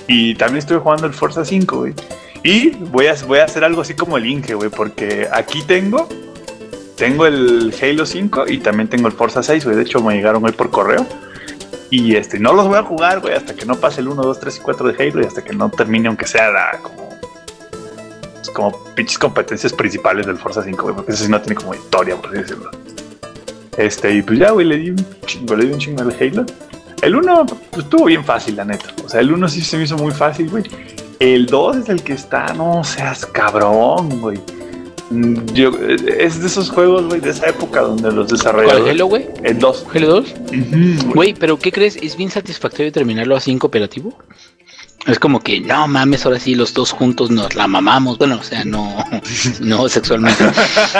y 0.07 0.34
también 0.34 0.57
estoy 0.57 0.79
jugando 0.79 1.05
el 1.05 1.13
Forza 1.13 1.45
5, 1.45 1.77
güey. 1.77 1.93
Y 2.41 2.71
voy 2.71 3.05
a, 3.05 3.15
voy 3.27 3.38
a 3.38 3.43
hacer 3.43 3.63
algo 3.63 3.81
así 3.81 3.93
como 3.93 4.17
el 4.17 4.25
Inge, 4.25 4.55
güey, 4.55 4.71
porque 4.71 5.27
aquí 5.31 5.62
tengo 5.67 6.10
tengo 7.02 7.26
el 7.26 7.74
Halo 7.82 8.06
5 8.06 8.46
y 8.48 8.60
también 8.60 8.88
tengo 8.88 9.08
el 9.08 9.14
Forza 9.14 9.42
6, 9.42 9.66
güey. 9.66 9.76
De 9.76 9.82
hecho, 9.82 10.04
me 10.04 10.14
llegaron 10.14 10.46
hoy 10.46 10.52
por 10.52 10.70
correo. 10.70 11.04
Y 11.90 12.16
este, 12.16 12.38
no 12.38 12.54
los 12.54 12.68
voy 12.68 12.78
a 12.78 12.84
jugar, 12.84 13.22
güey, 13.22 13.34
hasta 13.34 13.56
que 13.56 13.66
no 13.66 13.76
pase 13.76 14.02
el 14.02 14.10
1, 14.10 14.22
2, 14.22 14.40
3 14.40 14.58
y 14.58 14.60
4 14.62 14.92
de 14.92 15.04
Halo 15.04 15.22
y 15.24 15.26
hasta 15.26 15.44
que 15.44 15.52
no 15.52 15.72
termine, 15.72 16.10
aunque 16.10 16.28
sea 16.28 16.52
como, 16.84 17.10
pues, 18.36 18.50
como 18.52 18.84
pinches 18.94 19.18
competencias 19.18 19.74
principales 19.74 20.28
del 20.28 20.38
Forza 20.38 20.62
5, 20.62 20.80
güey, 20.80 20.96
porque 20.96 21.14
ese 21.14 21.24
sí 21.24 21.32
no 21.32 21.42
tiene 21.42 21.56
como 21.56 21.74
historia, 21.74 22.16
por 22.18 22.28
así 22.30 22.38
decirlo. 22.38 22.70
Este, 23.78 24.14
y 24.14 24.22
pues 24.22 24.38
ya, 24.38 24.52
güey, 24.52 24.68
le 24.68 24.78
di 24.78 24.92
un 24.92 25.08
chingo, 25.26 25.56
le 25.56 25.66
di 25.66 25.74
un 25.74 25.80
chingo 25.80 26.04
al 26.04 26.16
Halo. 26.20 26.46
El 27.02 27.16
1, 27.16 27.46
pues 27.72 27.84
estuvo 27.84 28.06
bien 28.06 28.24
fácil, 28.24 28.58
la 28.58 28.66
neta. 28.66 28.86
O 29.04 29.10
sea, 29.10 29.22
el 29.22 29.34
1 29.34 29.50
sí 29.50 29.62
se 29.64 29.76
me 29.76 29.86
hizo 29.86 29.98
muy 29.98 30.14
fácil, 30.14 30.52
güey. 30.52 30.66
El 31.20 31.48
2 31.48 31.78
es 31.78 31.90
el 31.90 32.04
que 32.04 32.14
está, 32.14 32.54
no 32.54 32.84
seas 32.84 33.26
cabrón, 33.26 34.22
güey. 34.22 34.40
Mm, 35.12 35.45
Yo, 35.54 35.71
eh, 35.80 35.97
es 36.19 36.39
de 36.41 36.47
esos 36.47 36.69
juegos, 36.69 37.06
güey, 37.08 37.19
de 37.21 37.32
esa 37.32 37.47
época 37.50 37.82
donde 37.82 38.04
los 38.12 38.28
¿Cuál 38.28 38.28
desarrolladores. 38.28 38.89
Halo, 38.89 39.06
güey? 39.08 39.28
El 39.43 39.60
2. 39.60 39.86
¿Halo 39.93 40.08
2? 40.08 40.26
Ujú, 40.30 40.50
güey. 40.52 41.13
Güey, 41.13 41.34
pero 41.34 41.58
¿qué 41.60 41.71
crees? 41.71 41.97
¿Es 41.97 42.15
bien 42.15 42.32
satisfactorio 42.32 42.91
terminarlo 42.91 43.36
así 43.36 43.52
en 43.52 43.60
cooperativo? 43.60 44.17
Es 45.08 45.18
como 45.18 45.40
que, 45.40 45.60
no 45.60 45.88
mames, 45.88 46.26
ahora 46.26 46.40
sí 46.40 46.54
los 46.54 46.74
dos 46.76 46.92
juntos 46.92 47.32
nos 47.32 47.56
la 47.56 47.68
mamamos. 47.68 48.20
Bueno, 48.20 48.38
o 48.40 48.44
sea, 48.44 48.64
no, 48.66 49.04
no 49.60 49.90
sexualmente. 49.90 50.44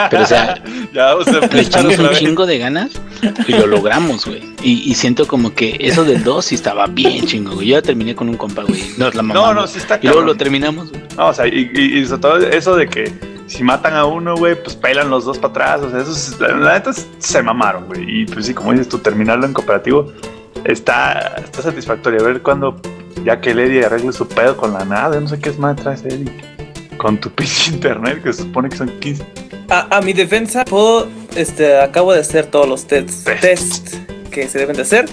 Pero, 0.10 0.24
o 0.24 0.26
sea, 0.26 0.62
ya 0.94 1.14
vamos 1.14 1.28
a 1.28 1.40
le 1.46 1.62
echamos 1.62 2.00
un 2.00 2.10
chingo 2.12 2.46
de 2.48 2.58
ganas 2.58 3.00
y 3.48 3.52
lo 3.52 3.68
logramos, 3.68 4.26
güey. 4.26 4.42
Y, 4.64 4.90
y 4.90 4.96
siento 4.96 5.28
como 5.28 5.54
que 5.54 5.78
eso 5.80 6.04
del 6.04 6.24
2 6.24 6.44
sí 6.46 6.56
estaba 6.56 6.88
bien 6.88 7.28
chingo, 7.28 7.52
güey. 7.56 7.68
Yo 7.68 7.78
ya 7.78 7.82
terminé 7.84 8.16
con 8.16 8.28
un 8.28 8.38
compa, 8.38 8.64
güey. 8.64 8.84
Nos 8.98 9.14
la 9.14 9.22
mamamos. 9.22 9.54
No, 9.56 9.62
no, 9.62 9.68
sí 9.68 9.78
está 9.78 10.00
Y 10.02 10.08
luego 10.08 10.22
lo 10.22 10.36
terminamos, 10.36 10.90
güey. 10.90 11.04
No, 11.18 11.28
o 11.28 11.34
sea, 11.34 11.48
y, 11.48 11.70
y- 11.74 12.00
y 12.00 12.06
sobre 12.06 12.22
todo 12.22 12.38
eso 12.40 12.76
de 12.76 12.88
que 12.88 13.14
si 13.46 13.64
matan 13.64 13.94
a 13.96 14.06
uno, 14.06 14.36
güey, 14.36 14.56
pues 14.64 14.76
pelan 14.76 15.10
los 15.12 15.26
dos 15.26 15.38
para 15.38 15.52
atrás. 15.52 15.82
O 15.82 15.92
sea, 15.92 16.02
eso 16.02 16.12
es- 16.12 16.40
la, 16.40 16.48
la 16.58 16.74
neta 16.74 16.92
se 17.20 17.44
mamaron, 17.44 17.86
güey. 17.86 18.22
Y 18.22 18.26
pues 18.26 18.48
sí, 18.48 18.54
como 18.56 18.72
dices 18.72 18.90
tú, 18.90 18.98
terminarlo 18.98 19.46
en 19.46 19.54
cooperativo 19.54 20.12
está, 20.66 21.36
está 21.44 21.62
satisfactorio. 21.62 22.22
A 22.22 22.24
ver 22.24 22.42
cuando 22.42 22.76
ya 23.26 23.40
que 23.42 23.52
Eddie 23.52 23.86
arregle 23.86 24.12
su 24.14 24.28
pedo 24.28 24.58
con 24.58 24.74
la 24.74 24.86
nada, 24.86 25.20
no 25.20 25.28
sé 25.28 25.40
qué 25.40 25.50
es 25.50 25.60
más 25.60 25.76
traes, 25.76 26.04
Eddie. 26.04 26.32
Con 26.98 27.20
tu 27.20 27.30
pinche 27.36 27.72
internet, 27.72 28.22
que 28.24 28.34
se 28.34 28.44
supone 28.44 28.70
que 28.70 28.78
son 28.78 28.90
15. 29.00 29.24
A, 29.70 29.98
a 29.98 30.02
mi 30.02 30.14
defensa, 30.14 30.66
puedo, 30.66 31.08
este, 31.36 31.80
acabo 31.80 32.14
de 32.14 32.20
hacer 32.20 32.48
todos 32.48 32.68
los 32.68 32.86
tests, 32.88 33.24
Tests. 33.24 33.42
tests 33.42 34.00
que 34.30 34.48
se 34.48 34.60
deben 34.60 34.76
de 34.76 34.82
hacer. 34.82 35.06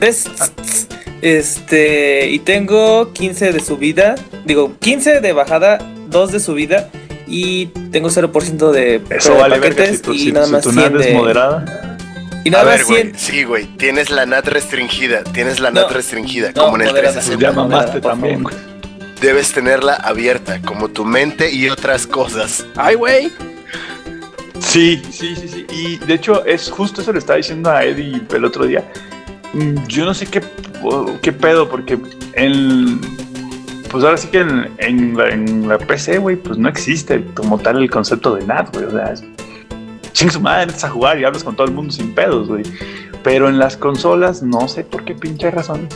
Tests. 0.00 0.86
Este, 1.20 2.30
y 2.30 2.38
tengo 2.38 3.12
15 3.12 3.52
de 3.52 3.60
subida, 3.60 4.14
digo, 4.44 4.72
15 4.78 5.20
de 5.20 5.32
bajada, 5.32 5.78
2 6.10 6.32
de 6.32 6.38
subida 6.40 6.90
y 7.26 7.66
tengo 7.90 8.08
0% 8.08 8.70
de, 8.70 9.02
Eso 9.10 9.34
vale 9.34 9.58
verga 9.58 9.84
si 9.84 9.98
paquetes 9.98 10.02
tu, 10.02 10.12
y 10.12 10.18
si, 10.20 10.32
nada 10.32 10.46
si 10.46 10.52
más 10.52 10.62
tu 10.62 10.70
100 10.70 10.92
NAT 10.92 11.00
es 11.00 11.06
de- 11.08 11.14
moderada. 11.14 11.97
Y 12.44 12.54
A 12.54 12.62
ver, 12.64 12.84
güey. 12.84 13.02
100 13.02 13.18
Sí, 13.18 13.44
güey. 13.44 13.66
Tienes 13.76 14.10
la 14.10 14.26
NAT 14.26 14.46
restringida. 14.48 15.22
Tienes 15.24 15.60
la 15.60 15.70
No. 15.70 15.82
NAT 15.82 15.92
restringida. 15.92 16.52
No, 16.54 16.64
como 16.64 16.76
en 16.76 16.82
el 16.82 16.88
moderada. 16.88 17.12
360. 17.20 17.42
Ya 17.42 17.52
mamaste 17.52 18.00
también, 18.00 18.42
güey. 18.42 18.54
Debes 19.20 19.52
tenerla 19.52 19.94
abierta, 19.94 20.60
como 20.62 20.88
tu 20.88 21.04
mente 21.04 21.52
y 21.52 21.68
otras 21.68 22.06
cosas. 22.06 22.64
Ay, 22.76 22.94
güey. 22.94 23.32
Sí, 24.60 25.02
sí, 25.10 25.34
sí, 25.36 25.48
sí. 25.48 25.66
Y 25.70 25.96
de 25.98 26.14
hecho, 26.14 26.44
es 26.44 26.70
justo 26.70 27.00
eso 27.00 27.12
le 27.12 27.18
estaba 27.18 27.36
diciendo 27.36 27.70
a 27.70 27.84
Eddie 27.84 28.22
el 28.34 28.44
otro 28.44 28.64
día. 28.66 28.84
Mm, 29.52 29.86
Yo 29.86 30.04
no 30.04 30.14
sé 30.14 30.26
qué, 30.26 30.42
qué 31.22 31.32
pedo, 31.32 31.68
porque 31.68 31.98
el. 32.34 32.98
Pues 33.90 34.04
ahora 34.04 34.16
sí 34.18 34.28
que 34.28 34.40
en, 34.40 34.68
en 34.78 35.16
la, 35.16 35.28
en 35.30 35.66
la 35.66 35.78
PC, 35.78 36.18
güey, 36.18 36.36
pues 36.36 36.58
no 36.58 36.68
existe 36.68 37.24
como 37.34 37.58
tal 37.58 37.78
el 37.78 37.88
concepto 37.90 38.34
de 38.34 38.44
NAT, 38.44 38.72
güey. 38.74 38.84
O 38.86 38.90
sea, 38.90 39.12
es. 39.12 39.24
Ching 40.12 40.30
su 40.30 40.40
madre, 40.40 40.72
a 40.82 40.88
jugar 40.88 41.18
y 41.18 41.24
hablas 41.24 41.44
con 41.44 41.56
todo 41.56 41.66
el 41.66 41.72
mundo 41.72 41.92
sin 41.92 42.14
pedos, 42.14 42.48
güey. 42.48 42.62
Pero 43.22 43.48
en 43.48 43.58
las 43.58 43.76
consolas, 43.76 44.42
no 44.42 44.68
sé 44.68 44.84
por 44.84 45.04
qué 45.04 45.14
pinche 45.14 45.50
razón. 45.50 45.88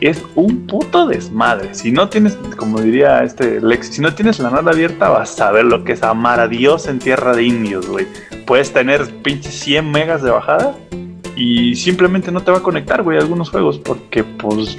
Es 0.00 0.24
un 0.36 0.66
puto 0.66 1.06
desmadre. 1.06 1.74
Si 1.74 1.90
no 1.90 2.08
tienes, 2.08 2.36
como 2.56 2.80
diría 2.80 3.22
este 3.24 3.60
Lex, 3.60 3.88
si 3.88 4.00
no 4.00 4.14
tienes 4.14 4.38
la 4.38 4.50
NAT 4.50 4.68
abierta, 4.68 5.08
vas 5.08 5.40
a 5.40 5.50
ver 5.50 5.64
lo 5.64 5.82
que 5.82 5.92
es 5.92 6.02
amar 6.02 6.38
a 6.38 6.46
Dios 6.46 6.86
en 6.86 7.00
tierra 7.00 7.34
de 7.34 7.42
indios, 7.42 7.88
güey. 7.88 8.06
Puedes 8.46 8.72
tener 8.72 9.12
pinche 9.22 9.50
100 9.50 9.90
megas 9.90 10.22
de 10.22 10.30
bajada 10.30 10.76
y 11.34 11.74
simplemente 11.74 12.30
no 12.30 12.42
te 12.42 12.52
va 12.52 12.58
a 12.58 12.62
conectar, 12.62 13.02
güey, 13.02 13.18
a 13.18 13.20
algunos 13.20 13.50
juegos, 13.50 13.78
porque 13.78 14.22
pues 14.22 14.78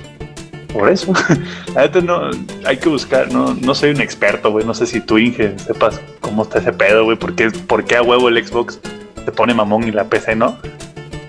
por 0.73 0.89
eso. 0.89 1.13
La 1.75 1.81
neta 1.83 2.01
no, 2.01 2.29
hay 2.65 2.77
que 2.77 2.89
buscar, 2.89 3.31
no, 3.31 3.53
no 3.53 3.75
soy 3.75 3.91
un 3.91 4.01
experto, 4.01 4.51
güey, 4.51 4.65
no 4.65 4.73
sé 4.73 4.85
si 4.85 4.99
tú, 5.01 5.17
Inge, 5.17 5.53
sepas 5.59 5.99
cómo 6.21 6.43
está 6.43 6.59
ese 6.59 6.73
pedo, 6.73 7.03
güey, 7.05 7.17
porque 7.17 7.49
por 7.51 7.85
qué 7.85 7.95
a 7.97 8.01
huevo 8.01 8.29
el 8.29 8.45
Xbox 8.45 8.79
te 9.25 9.31
pone 9.31 9.53
mamón 9.53 9.87
y 9.87 9.91
la 9.91 10.05
PC 10.05 10.35
no. 10.35 10.57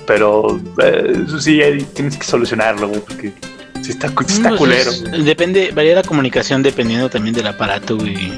Pero 0.07 0.61
eh, 0.83 1.23
eso 1.27 1.41
sí, 1.41 1.61
tienes 1.95 2.17
que 2.17 2.25
solucionarlo, 2.25 2.89
güey, 2.89 3.01
porque 3.01 3.33
sí 3.81 3.93
está, 3.93 4.09
está 4.09 4.49
Pues, 4.49 4.59
culero. 4.59 4.91
es- 4.91 5.25
depende, 5.25 5.71
varía 5.73 5.95
la 5.95 6.03
comunicación 6.03 6.63
dependiendo 6.63 7.09
también 7.09 7.35
del 7.35 7.47
aparato, 7.47 7.97
güey. 7.97 8.33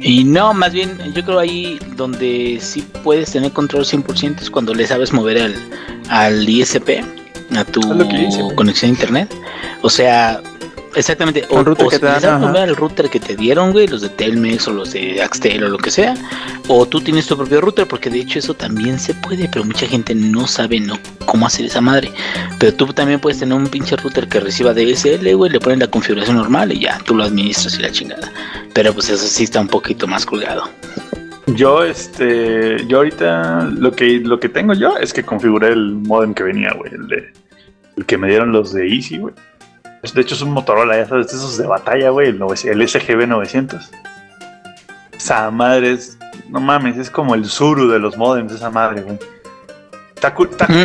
Y 0.00 0.24
no, 0.24 0.54
más 0.54 0.72
bien, 0.72 0.98
yo 1.14 1.24
creo 1.24 1.38
ahí 1.38 1.78
donde 1.96 2.58
sí 2.60 2.84
puedes 3.04 3.32
tener 3.32 3.52
control 3.52 3.84
100% 3.84 4.40
es 4.42 4.50
cuando 4.50 4.74
le 4.74 4.86
sabes 4.86 5.12
mover 5.12 5.40
al, 5.42 5.54
al 6.08 6.48
ISP. 6.48 7.02
A 7.56 7.64
tu 7.64 7.80
conexión 8.54 8.90
a 8.90 8.94
internet. 8.94 9.34
O 9.82 9.90
sea, 9.90 10.40
exactamente. 10.94 11.44
O, 11.50 11.58
El 11.58 11.64
router 11.64 11.86
o 11.86 11.90
que 11.90 11.96
si 11.96 12.02
dan, 12.02 12.40
nombre 12.40 12.60
al 12.62 12.76
router 12.76 13.08
que 13.08 13.20
te 13.20 13.36
dieron, 13.36 13.72
güey, 13.72 13.86
los 13.86 14.02
de 14.02 14.08
Telmex 14.08 14.68
o 14.68 14.72
los 14.72 14.92
de 14.92 15.22
Axtel 15.22 15.64
o 15.64 15.68
lo 15.68 15.78
que 15.78 15.90
sea. 15.90 16.14
O 16.68 16.86
tú 16.86 17.00
tienes 17.00 17.26
tu 17.26 17.36
propio 17.36 17.60
router, 17.60 17.86
porque 17.86 18.10
de 18.10 18.20
hecho 18.20 18.38
eso 18.38 18.54
también 18.54 18.98
se 18.98 19.14
puede, 19.14 19.48
pero 19.48 19.64
mucha 19.64 19.86
gente 19.86 20.14
no 20.14 20.46
sabe 20.46 20.80
no 20.80 20.98
cómo 21.24 21.46
hacer 21.46 21.66
esa 21.66 21.80
madre. 21.80 22.12
Pero 22.58 22.74
tú 22.74 22.86
también 22.92 23.20
puedes 23.20 23.38
tener 23.38 23.56
un 23.56 23.68
pinche 23.68 23.96
router 23.96 24.28
que 24.28 24.40
reciba 24.40 24.74
DSL, 24.74 25.34
güey, 25.34 25.50
le 25.50 25.60
ponen 25.60 25.78
la 25.78 25.88
configuración 25.88 26.36
normal 26.36 26.72
y 26.72 26.80
ya, 26.80 26.98
tú 27.04 27.14
lo 27.14 27.24
administras 27.24 27.74
y 27.74 27.82
la 27.82 27.90
chingada. 27.90 28.32
Pero 28.72 28.92
pues 28.92 29.08
eso 29.08 29.26
sí 29.26 29.44
está 29.44 29.60
un 29.60 29.68
poquito 29.68 30.06
más 30.06 30.26
colgado. 30.26 30.68
Yo, 31.54 31.82
este, 31.84 32.86
yo 32.86 32.98
ahorita 32.98 33.64
lo 33.72 33.92
que, 33.92 34.20
lo 34.20 34.38
que 34.38 34.48
tengo 34.48 34.74
yo 34.74 34.96
es 34.98 35.12
que 35.12 35.22
configuré 35.22 35.68
el 35.68 35.94
modem 35.94 36.34
que 36.34 36.42
venía, 36.42 36.72
güey, 36.74 36.92
el 36.92 37.08
de, 37.08 37.32
el 37.96 38.04
que 38.06 38.18
me 38.18 38.28
dieron 38.28 38.52
los 38.52 38.72
de 38.72 38.86
Easy, 38.86 39.18
güey. 39.18 39.34
De 40.14 40.20
hecho 40.20 40.34
es 40.34 40.42
un 40.42 40.52
Motorola, 40.52 40.96
ya 40.96 41.06
sabes, 41.06 41.32
esos 41.32 41.58
de 41.58 41.66
batalla, 41.66 42.10
güey, 42.10 42.28
el, 42.28 42.40
el 42.40 42.88
SGB 42.88 43.26
900. 43.26 43.90
Esa 45.12 45.50
madre 45.50 45.92
es, 45.92 46.18
no 46.48 46.60
mames, 46.60 46.96
es 46.96 47.10
como 47.10 47.34
el 47.34 47.44
Zuru 47.46 47.88
de 47.88 47.98
los 47.98 48.16
modems, 48.16 48.52
esa 48.52 48.70
madre, 48.70 49.02
güey. 49.02 49.18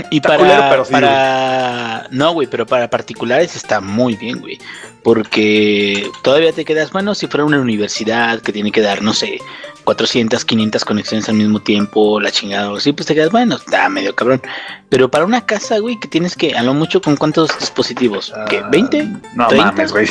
Y 0.09 0.21
para, 0.21 0.37
culero, 0.37 0.63
pero 0.69 0.85
sí, 0.85 0.91
para... 0.91 2.07
no, 2.11 2.33
güey, 2.33 2.47
pero 2.47 2.65
para 2.65 2.89
particulares 2.89 3.55
está 3.55 3.81
muy 3.81 4.15
bien, 4.15 4.39
güey. 4.39 4.59
Porque 5.03 6.09
todavía 6.21 6.53
te 6.53 6.63
quedas, 6.63 6.91
bueno, 6.91 7.13
si 7.13 7.27
fuera 7.27 7.43
una 7.43 7.59
universidad 7.59 8.39
que 8.39 8.53
tiene 8.53 8.71
que 8.71 8.81
dar, 8.81 9.01
no 9.01 9.13
sé, 9.13 9.39
400, 9.83 10.45
500 10.45 10.85
conexiones 10.85 11.29
al 11.29 11.35
mismo 11.35 11.59
tiempo, 11.59 12.19
la 12.19 12.31
chingada 12.31 12.71
o 12.71 12.77
así, 12.77 12.93
pues 12.93 13.07
te 13.07 13.15
quedas, 13.15 13.31
bueno, 13.31 13.55
está 13.55 13.89
medio 13.89 14.15
cabrón. 14.15 14.41
Pero 14.89 15.09
para 15.09 15.25
una 15.25 15.45
casa, 15.45 15.79
güey, 15.79 15.99
que 15.99 16.07
tienes 16.07 16.35
que, 16.35 16.55
a 16.55 16.63
lo 16.63 16.73
mucho, 16.73 17.01
¿con 17.01 17.17
cuántos 17.17 17.57
dispositivos? 17.59 18.33
¿Qué? 18.49 18.59
Ah, 18.59 18.69
¿20? 18.71 19.21
No 19.35 19.49
¿30? 19.49 19.57
mames, 19.57 19.91
güey. 19.91 20.07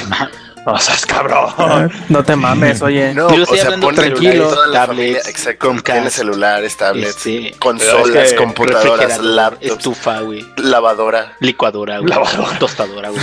No 0.66 0.78
seas 0.78 1.04
cabrón. 1.06 1.90
No 2.08 2.22
te 2.24 2.36
mames, 2.36 2.82
oye. 2.82 3.12
No, 3.14 3.34
Yo 3.34 3.42
o 3.42 3.46
sea, 3.46 3.76
pon 3.80 3.94
tranquilo, 3.94 4.48
tablets, 4.72 4.86
familia, 4.86 5.18
exacto, 5.26 5.74
tiene 5.84 6.10
celulares, 6.10 6.76
tablets, 6.76 7.16
Este, 7.26 7.54
consolas, 7.58 8.02
Pero 8.12 8.20
es 8.20 8.30
que 8.32 8.36
computadoras, 8.36 9.18
laptops, 9.20 9.72
estufa, 9.72 10.20
güey, 10.20 10.44
lavadora. 10.58 11.32
licuadora, 11.40 11.98
güey, 11.98 12.10
Lavadora. 12.10 12.58
tostadora, 12.58 13.08
güey. 13.10 13.22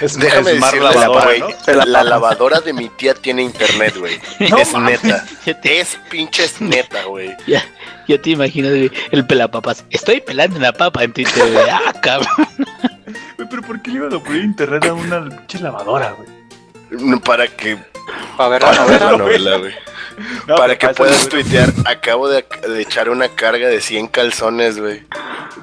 Es, 0.00 0.18
Déjame 0.18 0.54
decirles, 0.54 0.82
lavadora, 0.94 1.24
güey, 1.24 1.40
¿no? 1.40 1.84
la 1.86 2.04
lavadora 2.04 2.60
de 2.60 2.72
mi 2.72 2.88
tía 2.88 3.14
tiene 3.14 3.42
internet, 3.42 3.94
güey. 3.98 4.18
No 4.50 4.58
es 4.58 4.72
mames. 4.72 5.02
neta. 5.04 5.24
Te- 5.62 5.80
Es 5.80 5.96
pinches 6.10 6.60
neta, 6.60 7.04
güey. 7.04 7.34
Ya, 7.46 7.64
ya 8.08 8.20
te 8.20 8.30
imaginas, 8.30 8.72
güey, 8.72 8.90
el 9.10 9.26
pelapapas. 9.26 9.84
Estoy 9.90 10.20
pelando 10.20 10.58
una 10.58 10.72
papa 10.72 11.04
en 11.04 11.12
Twitter, 11.12 11.50
güey. 11.52 11.64
Ah, 11.70 11.92
cabrón. 12.02 12.28
Güey, 13.36 13.48
pero 13.48 13.62
¿por 13.62 13.80
qué 13.80 13.90
le 13.92 13.96
iban 13.98 14.12
a 14.14 14.18
poner 14.18 14.42
internet 14.42 14.84
a 14.86 14.92
una 14.92 15.28
pinche 15.28 15.60
lavadora, 15.60 16.10
güey? 16.12 16.28
No, 16.90 17.20
Para 17.20 17.48
que 17.48 17.76
Para 18.36 18.48
ver 18.50 18.62
la 18.62 18.68
para 18.70 18.84
ver 18.84 19.00
novela. 19.00 19.10
la 19.12 19.18
novela, 19.18 19.56
güey. 19.58 19.74
No, 20.46 20.54
Para 20.56 20.78
que 20.78 20.88
puedas 20.88 21.28
tuitear, 21.28 21.72
acabo 21.84 22.28
de, 22.28 22.44
de 22.68 22.80
echar 22.82 23.10
una 23.10 23.28
carga 23.28 23.68
de 23.68 23.80
100 23.80 24.08
calzones, 24.08 24.78
güey. 24.78 25.02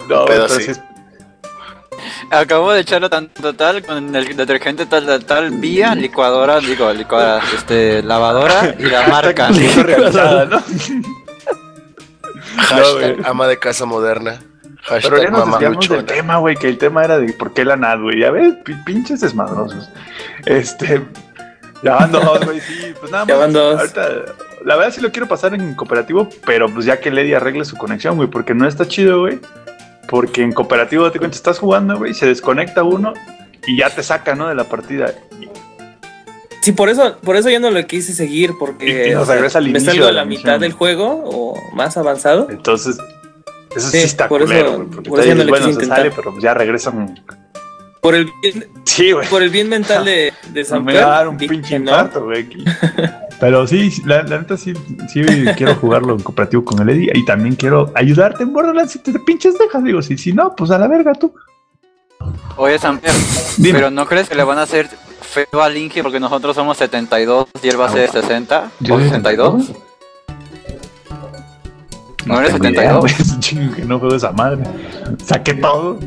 No, 0.08 0.26
pedo 0.26 0.28
pero 0.28 0.44
así. 0.46 0.64
sí 0.64 0.72
es- 0.72 0.82
Acabo 2.30 2.72
de 2.74 2.82
echarlo 2.82 3.10
tanto 3.10 3.54
tal 3.54 3.82
con 3.84 4.14
el 4.16 4.36
detergente 4.36 4.86
tal 4.86 5.06
tal 5.06 5.24
tal 5.26 5.52
vía 5.52 5.96
licuadora, 5.96 6.60
digo, 6.60 6.92
licuadora, 6.92 7.42
este, 7.56 8.04
lavadora 8.04 8.76
y 8.78 8.84
la 8.84 9.08
marca. 9.08 9.50
¿no? 9.50 10.64
Hashtag 12.58 13.26
ama 13.26 13.48
de 13.48 13.58
casa 13.60 13.86
moderna. 13.86 14.42
Pero 14.90 15.18
ya 15.22 15.30
nos 15.30 15.46
desviamos 15.50 15.90
del 15.90 16.06
tema, 16.06 16.38
güey, 16.38 16.56
que 16.56 16.68
el 16.68 16.78
tema 16.78 17.04
era 17.04 17.18
de 17.20 17.32
por 17.34 17.54
qué 17.54 17.64
la 17.66 17.76
NAD, 17.78 18.02
güey. 18.02 18.20
Ya 18.20 18.32
ves, 18.32 18.54
Pi- 18.66 18.76
pinches 18.86 19.22
desmadrosos. 19.22 19.90
Este. 20.46 21.02
Ya 21.84 21.96
van 21.96 22.12
dos, 22.12 22.46
güey, 22.46 22.60
sí, 22.62 22.94
pues 23.00 23.12
nada 23.12 23.26
más. 23.26 23.28
Ya 23.34 23.38
van 23.40 23.54
dos. 23.54 23.80
Ahorita, 23.80 24.10
la 24.66 24.76
verdad 24.76 24.94
sí 24.94 25.02
lo 25.02 25.12
quiero 25.12 25.28
pasar 25.28 25.54
en 25.54 25.74
cooperativo, 25.76 26.30
pero 26.46 26.70
pues 26.74 26.86
ya 26.86 27.00
que 27.00 27.12
Lady 27.12 27.34
arregle 27.34 27.66
su 27.66 27.78
conexión, 27.78 28.16
güey, 28.18 28.30
porque 28.30 28.54
no 28.54 28.68
está 28.68 28.88
chido, 28.88 29.22
güey. 29.22 29.40
Porque 30.08 30.42
en 30.44 30.52
cooperativo, 30.52 31.10
te 31.12 31.20
cuenta, 31.20 31.36
estás 31.36 31.60
jugando, 31.60 31.98
güey, 31.98 32.14
se 32.14 32.26
desconecta 32.26 32.84
uno 32.84 33.14
y 33.66 33.78
ya 33.78 33.90
te 33.90 34.04
saca, 34.04 34.36
¿no? 34.36 34.48
De 34.50 34.56
la 34.56 34.66
partida. 34.66 35.14
Sí, 36.62 36.72
por 36.72 36.88
eso, 36.90 37.18
por 37.24 37.36
eso 37.36 37.50
yo 37.50 37.60
no 37.60 37.72
lo 37.72 37.86
quise 37.88 38.14
seguir, 38.14 38.54
porque 38.58 39.10
y 39.10 39.14
nos 39.14 39.24
o 39.24 39.26
sea, 39.26 39.36
regresa 39.36 39.58
al 39.58 39.66
me 39.66 39.72
inicio 39.72 39.92
salgo 39.92 40.06
de 40.06 40.12
a 40.12 40.14
la 40.14 40.26
mitad 40.26 40.60
del 40.60 40.72
juego 40.72 41.22
o 41.26 41.58
más 41.74 41.98
avanzado. 41.98 42.48
Entonces, 42.50 42.98
eso 43.76 43.90
sí, 43.90 44.00
Sí, 44.00 44.04
está 44.06 44.28
por 44.28 44.42
eso-. 44.42 44.86
Porque 44.92 45.10
por 45.10 45.20
no 45.20 45.36
bueno, 45.36 45.46
quise 45.46 45.64
se 45.64 45.70
intentar. 45.72 45.98
sale, 45.98 46.12
pero 46.16 46.32
pues 46.32 46.44
ya 46.44 46.54
regresan. 46.54 47.24
Por 48.02 48.16
el 48.16 48.30
bien, 48.42 48.68
Sí, 48.84 49.12
por 49.30 49.42
el 49.42 49.50
bien 49.50 49.70
mental 49.70 50.04
de, 50.04 50.34
de 50.50 50.66
San 50.66 50.84
me 50.84 50.94
va 50.96 51.06
a 51.06 51.18
dar 51.20 51.28
un 51.30 51.38
pinche 51.38 51.76
infarto, 51.76 52.26
güey. 52.26 52.48
Pero 53.40 53.66
sí, 53.66 53.92
la, 54.06 54.24
la 54.24 54.40
neta 54.40 54.58
sí, 54.58 54.74
sí 55.12 55.22
quiero 55.58 55.76
jugarlo 55.76 56.14
en 56.14 56.20
cooperativo 56.22 56.64
con 56.64 56.80
el 56.82 56.90
Eddie 56.90 57.12
y 57.14 57.26
también 57.26 57.56
quiero 57.56 57.92
ayudarte 57.96 58.44
en 58.44 58.54
Borderlands 58.54 58.92
si 58.92 59.00
te 59.00 59.18
pinches 59.20 59.58
dejas. 59.58 59.84
Digo, 59.84 60.02
si, 60.02 60.18
si 60.18 60.34
no, 60.34 60.56
pues 60.56 60.72
a 60.72 60.78
la 60.78 60.88
verga 60.88 61.14
tú. 61.14 61.34
Oye, 62.56 62.78
Samper, 62.80 63.12
pero 63.62 63.90
¿no 63.90 64.06
crees 64.06 64.30
que 64.30 64.36
le 64.36 64.44
van 64.44 64.60
a 64.60 64.64
hacer 64.64 64.88
feo 65.22 65.62
a 65.62 65.68
Linky 65.70 66.02
porque 66.02 66.20
nosotros 66.20 66.56
somos 66.56 66.78
72 66.78 67.48
y 67.62 67.68
él 67.68 67.80
va 67.80 67.88
a 67.88 67.92
ser 67.92 68.10
60 68.10 68.72
Yo 68.80 68.96
o 68.96 68.98
soy 69.00 69.10
62? 69.10 69.72
¿No 72.26 72.42
idea, 72.42 72.52
72? 72.52 73.00
güey. 73.00 73.14
Es 73.20 73.32
un 73.32 73.40
chingo 73.40 73.76
que 73.76 73.84
no 73.84 74.00
juego 74.00 74.16
esa 74.16 74.32
madre. 74.32 74.64
Saqué 75.24 75.54
todo. 75.56 76.00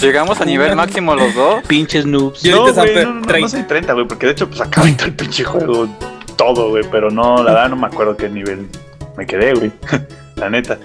Llegamos 0.00 0.40
a 0.40 0.44
nivel 0.44 0.76
máximo 0.76 1.14
los 1.14 1.34
dos. 1.34 1.62
Pinches 1.66 2.06
noobs. 2.06 2.42
Yo 2.42 2.66
no, 2.66 2.74
güey, 2.74 2.94
no, 3.04 3.14
no, 3.14 3.20
no, 3.20 3.26
30. 3.26 3.48
soy 3.48 3.62
30, 3.64 3.92
güey, 3.92 4.06
porque 4.06 4.26
de 4.26 4.32
hecho, 4.32 4.48
pues 4.48 4.60
acabo 4.60 4.84
de 4.84 4.92
entrar 4.92 5.08
el 5.10 5.16
pinche 5.16 5.44
juego 5.44 5.88
todo, 6.36 6.70
güey, 6.70 6.84
pero 6.90 7.10
no, 7.10 7.42
la 7.42 7.52
verdad 7.52 7.68
no 7.70 7.76
me 7.76 7.86
acuerdo 7.88 8.16
qué 8.16 8.28
nivel 8.28 8.68
me 9.16 9.26
quedé, 9.26 9.54
güey. 9.54 9.72
la 10.36 10.48
neta. 10.48 10.78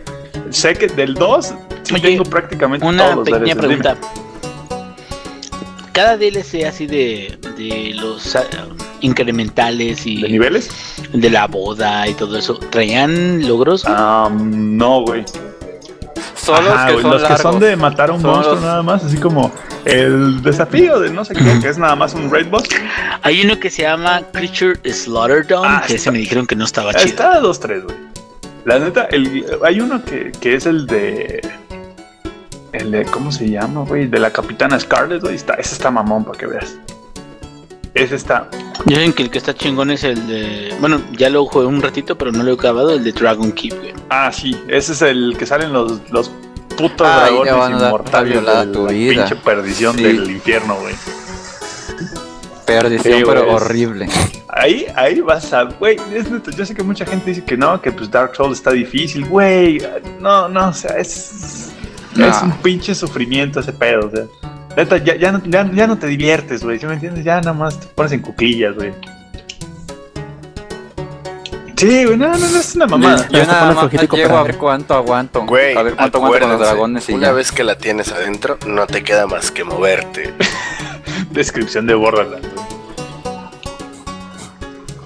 Sé 0.49 0.73
que 0.73 0.87
del 0.87 1.13
2 1.13 1.53
sí 1.83 1.93
Oye, 1.93 2.01
tengo 2.01 2.23
prácticamente 2.23 2.85
Una 2.85 3.03
todos 3.03 3.15
los 3.17 3.29
pequeña 3.29 3.55
pregunta. 3.55 3.97
Cada 5.91 6.17
DLC 6.17 6.65
así 6.67 6.87
de, 6.87 7.37
de 7.55 7.93
los 7.93 8.35
ah, 8.35 8.43
incrementales 9.03 10.05
y 10.05 10.21
¿De 10.21 10.29
niveles? 10.29 10.69
de 11.13 11.29
la 11.29 11.47
boda 11.47 12.07
y 12.07 12.13
todo 12.15 12.37
eso, 12.37 12.57
¿traían 12.57 13.47
logros? 13.47 13.83
Ah, 13.85 14.29
no, 14.33 15.01
güey. 15.01 15.23
Solo 16.35 16.71
Ajá, 16.73 16.91
los 16.91 16.95
que 16.97 17.01
son 17.01 17.11
los 17.11 17.23
que 17.23 17.37
son 17.37 17.59
de 17.59 17.75
matar 17.77 18.09
a 18.09 18.13
un 18.13 18.21
Son 18.21 18.31
monstruo 18.31 18.55
los- 18.55 18.63
nada 18.63 18.83
más, 18.83 19.03
así 19.05 19.15
como 19.17 19.49
el 19.85 20.41
desafío 20.41 20.99
de 20.99 21.09
no 21.09 21.23
sé 21.23 21.35
qué, 21.35 21.59
que 21.61 21.69
es 21.69 21.77
nada 21.77 21.95
más 21.95 22.13
un 22.15 22.29
raid 22.29 22.47
boss. 22.49 22.63
Hay 23.21 23.45
uno 23.45 23.57
que 23.59 23.69
se 23.69 23.83
llama 23.83 24.21
Creature 24.33 24.79
Slaughterdome, 24.91 25.67
Ah, 25.67 25.77
que 25.87 25.93
está- 25.93 26.09
ese 26.09 26.11
me 26.11 26.17
dijeron 26.17 26.45
que 26.45 26.55
no 26.57 26.65
estaba 26.65 26.93
chido. 26.93 27.05
Está 27.05 27.39
2-3, 27.39 27.83
güey. 27.85 27.95
La 28.65 28.79
neta, 28.79 29.05
el, 29.05 29.45
hay 29.63 29.79
uno 29.79 30.03
que, 30.03 30.31
que 30.39 30.55
es 30.55 30.65
el 30.65 30.85
de. 30.87 31.41
El 32.73 32.91
de. 32.91 33.05
¿Cómo 33.05 33.31
se 33.31 33.49
llama, 33.49 33.81
güey? 33.81 34.07
De 34.07 34.19
la 34.19 34.31
Capitana 34.31 34.79
Scarlet, 34.79 35.21
güey. 35.21 35.35
Está, 35.35 35.53
ese 35.55 35.75
está 35.75 35.91
mamón 35.91 36.23
para 36.25 36.37
que 36.39 36.45
veas. 36.47 36.75
Ese 37.93 38.15
está. 38.15 38.49
Dicen 38.85 39.13
que 39.13 39.23
el 39.23 39.29
que 39.29 39.37
está 39.37 39.53
chingón 39.53 39.91
es 39.91 40.03
el 40.03 40.27
de... 40.27 40.73
Bueno, 40.79 41.01
ya 41.17 41.29
lo 41.29 41.45
jugué 41.45 41.65
un 41.65 41.81
ratito, 41.81 42.17
pero 42.17 42.31
no 42.31 42.43
lo 42.43 42.51
he 42.51 42.53
acabado, 42.55 42.91
el 42.93 43.03
de 43.03 43.11
Dragon 43.11 43.51
Keep, 43.51 43.77
güey. 43.79 43.93
Ah, 44.09 44.31
sí. 44.31 44.55
Ese 44.67 44.93
es 44.93 45.01
el 45.01 45.35
que 45.37 45.45
salen 45.45 45.71
los, 45.71 46.01
los 46.11 46.31
putos 46.77 47.07
dragones 47.07 47.53
inmortales 47.81 48.39
tu 48.73 48.85
la 48.85 48.91
vida. 48.91 49.13
pinche 49.25 49.35
perdición 49.37 49.95
Sí. 49.95 50.03
del 50.03 50.29
infierno, 50.31 50.75
güey. 50.81 50.95
Perdición, 52.65 53.17
Sí, 53.19 53.23
pero 53.25 53.51
horrible. 53.53 54.07
Ahí, 54.47 54.85
ahí 54.95 55.19
vas 55.21 55.51
a, 55.53 55.63
güey, 55.63 55.97
yo 56.57 56.65
sé 56.65 56.73
que 56.73 56.83
mucha 56.83 57.05
gente 57.05 57.29
dice 57.31 57.43
que 57.43 57.57
no, 57.57 57.81
que 57.81 57.91
pues 57.91 58.09
Dark 58.09 58.35
Souls 58.35 58.57
está 58.57 58.71
difícil, 58.71 59.25
güey, 59.25 59.81
no, 60.19 60.47
no, 60.47 60.69
o 60.69 60.73
sea, 60.73 60.91
es, 60.97 61.71
No. 62.15 62.27
es 62.27 62.41
un 62.41 62.51
pinche 62.57 62.93
sufrimiento 62.95 63.59
ese 63.59 63.73
pedo, 63.73 64.07
o 64.07 64.11
sea, 64.11 64.25
neta, 64.75 64.97
ya, 64.97 65.15
ya, 65.15 65.31
no, 65.31 65.41
ya, 65.45 65.69
ya 65.71 65.87
no 65.87 65.97
te 65.97 66.07
diviertes, 66.07 66.63
güey, 66.63 66.79
¿sí 66.79 66.85
me 66.85 66.93
entiendes? 66.93 67.23
Ya 67.23 67.39
nada 67.41 67.53
más 67.53 67.79
te 67.79 67.87
pones 67.87 68.11
en 68.11 68.21
cuclillas, 68.21 68.75
güey. 68.75 68.93
Sí, 71.75 72.05
güey, 72.05 72.17
no, 72.17 72.29
no, 72.29 72.37
no, 72.37 72.59
es 72.59 72.75
una 72.75 72.87
mamada. 72.87 73.27
Yo 73.29 73.45
nada 73.45 73.73
más 73.73 73.91
llego 73.91 74.37
a 74.37 74.43
ver 74.43 74.57
cuánto 74.57 74.93
aguanto. 74.93 75.45
Güey, 75.45 75.75
a 75.75 75.83
ver 75.83 75.95
cuánto 75.95 76.17
aguanto 76.19 76.39
con 76.39 76.49
los 76.49 76.59
dragones 76.59 77.09
y 77.09 77.13
una 77.13 77.27
ya. 77.27 77.33
vez 77.33 77.51
que 77.51 77.63
la 77.63 77.77
tienes 77.77 78.11
adentro, 78.11 78.57
no 78.65 78.87
te 78.87 79.03
queda 79.03 79.27
más 79.27 79.51
que 79.51 79.63
moverte. 79.63 80.33
Descripción 81.31 81.85
de 81.87 81.95
Borderlands, 81.95 82.47
güey. 82.53 82.65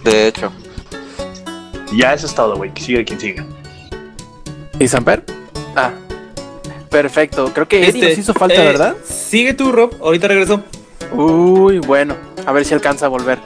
De 0.04 0.28
hecho. 0.28 0.52
Ya 1.94 2.14
eso 2.14 2.28
es 2.28 2.36
todo, 2.36 2.58
güey, 2.58 2.74
que 2.74 2.82
siga 2.82 3.04
quien 3.04 3.20
siga. 3.20 3.46
¿Y 4.78 4.88
Samper? 4.88 5.24
Ah, 5.76 5.92
perfecto. 6.90 7.52
Creo 7.54 7.68
que 7.68 7.80
Eddie 7.80 7.88
Este, 7.88 8.10
nos 8.10 8.18
hizo 8.18 8.34
falta, 8.34 8.62
eh, 8.62 8.66
¿verdad? 8.66 8.96
Sigue 9.06 9.54
tú, 9.54 9.72
Rob. 9.72 9.96
Ahorita 10.02 10.28
regreso. 10.28 10.64
Uy, 11.12 11.80
bueno, 11.80 12.16
a 12.46 12.52
ver 12.52 12.66
si 12.66 12.74
alcanza 12.74 13.06
a 13.06 13.10
volver. 13.10 13.40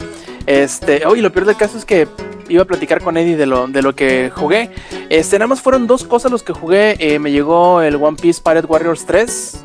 Este, 0.45 1.05
oye, 1.05 1.21
lo 1.21 1.31
peor 1.31 1.45
del 1.45 1.55
caso 1.55 1.77
es 1.77 1.85
que 1.85 2.07
iba 2.49 2.63
a 2.63 2.65
platicar 2.65 3.01
con 3.01 3.17
Eddie 3.17 3.37
de 3.37 3.45
lo, 3.45 3.67
de 3.67 3.81
lo 3.81 3.95
que 3.95 4.31
jugué. 4.33 4.71
Este, 5.09 5.37
nada 5.37 5.47
más 5.47 5.61
fueron 5.61 5.87
dos 5.87 6.03
cosas 6.03 6.31
los 6.31 6.43
que 6.43 6.53
jugué. 6.53 6.95
Eh, 6.99 7.19
me 7.19 7.31
llegó 7.31 7.81
el 7.81 7.95
One 7.95 8.17
Piece 8.19 8.41
Pirate 8.43 8.67
Warriors 8.67 9.05
3. 9.05 9.63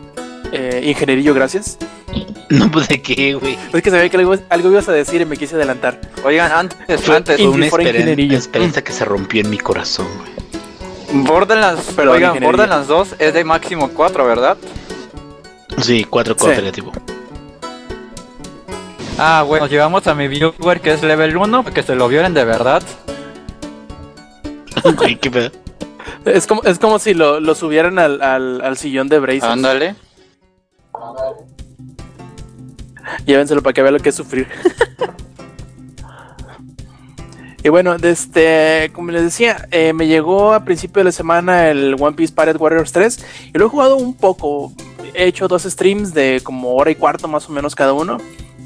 Eh, 0.52 0.82
ingenierillo, 0.84 1.34
gracias. 1.34 1.78
No, 2.48 2.70
pues 2.70 2.88
de 2.88 3.02
qué, 3.02 3.34
güey. 3.34 3.58
Es 3.72 3.82
que 3.82 3.90
sabía 3.90 4.08
que 4.08 4.16
algo, 4.16 4.36
algo 4.48 4.70
ibas 4.70 4.88
a 4.88 4.92
decir 4.92 5.20
y 5.20 5.24
me 5.24 5.36
quise 5.36 5.56
adelantar. 5.56 6.00
Oigan, 6.24 6.52
antes, 6.52 7.08
antes, 7.08 7.36
fue 7.36 7.48
una 7.48 7.68
que 8.82 8.92
se 8.92 9.04
rompió 9.04 9.40
en 9.40 9.50
mi 9.50 9.58
corazón, 9.58 10.06
güey. 10.16 10.45
Borderlands, 11.24 11.82
Perdón, 11.94 12.14
oigan, 12.14 12.30
ingeniería. 12.30 12.48
Borderlands 12.48 12.88
2 12.88 13.16
es 13.18 13.34
de 13.34 13.44
máximo 13.44 13.88
4, 13.90 14.26
¿verdad? 14.26 14.56
Sí, 15.82 16.04
4 16.04 16.34
Sí. 16.34 16.40
cooperativo. 16.40 16.92
Ah, 19.18 19.44
bueno, 19.46 19.66
llevamos 19.66 20.06
a 20.06 20.14
mi 20.14 20.28
viewer 20.28 20.80
que 20.80 20.92
es 20.92 21.02
level 21.02 21.36
1, 21.36 21.64
que 21.64 21.82
se 21.82 21.94
lo 21.94 22.08
violen 22.08 22.34
de 22.34 22.44
verdad. 22.44 22.82
Güey, 24.96 25.18
qué 25.18 25.30
pedo. 25.30 25.50
Es 26.26 26.46
como, 26.46 26.62
es 26.64 26.78
como 26.78 26.98
si 26.98 27.14
lo, 27.14 27.40
lo 27.40 27.54
subieran 27.54 27.98
al, 27.98 28.20
al, 28.20 28.60
al 28.60 28.76
sillón 28.76 29.08
de 29.08 29.18
Brazers. 29.18 29.44
Ándale. 29.44 29.94
Llévenselo 33.24 33.62
para 33.62 33.72
que 33.72 33.82
vea 33.82 33.90
lo 33.92 33.98
que 34.00 34.10
es 34.10 34.14
sufrir. 34.14 34.46
y 37.66 37.68
bueno, 37.68 37.98
desde, 37.98 38.92
como 38.92 39.10
les 39.10 39.24
decía, 39.24 39.66
eh, 39.72 39.92
me 39.92 40.06
llegó 40.06 40.54
a 40.54 40.64
principio 40.64 41.00
de 41.00 41.06
la 41.06 41.10
semana 41.10 41.68
el 41.68 41.96
One 41.98 42.14
Piece 42.14 42.32
Pirate 42.32 42.58
Warriors 42.58 42.92
3 42.92 43.26
y 43.54 43.58
lo 43.58 43.66
he 43.66 43.68
jugado 43.68 43.96
un 43.96 44.14
poco. 44.14 44.72
He 45.14 45.24
hecho 45.24 45.48
dos 45.48 45.64
streams 45.64 46.14
de 46.14 46.40
como 46.44 46.76
hora 46.76 46.92
y 46.92 46.94
cuarto 46.94 47.26
más 47.26 47.48
o 47.48 47.52
menos 47.52 47.74
cada 47.74 47.92
uno. 47.92 48.18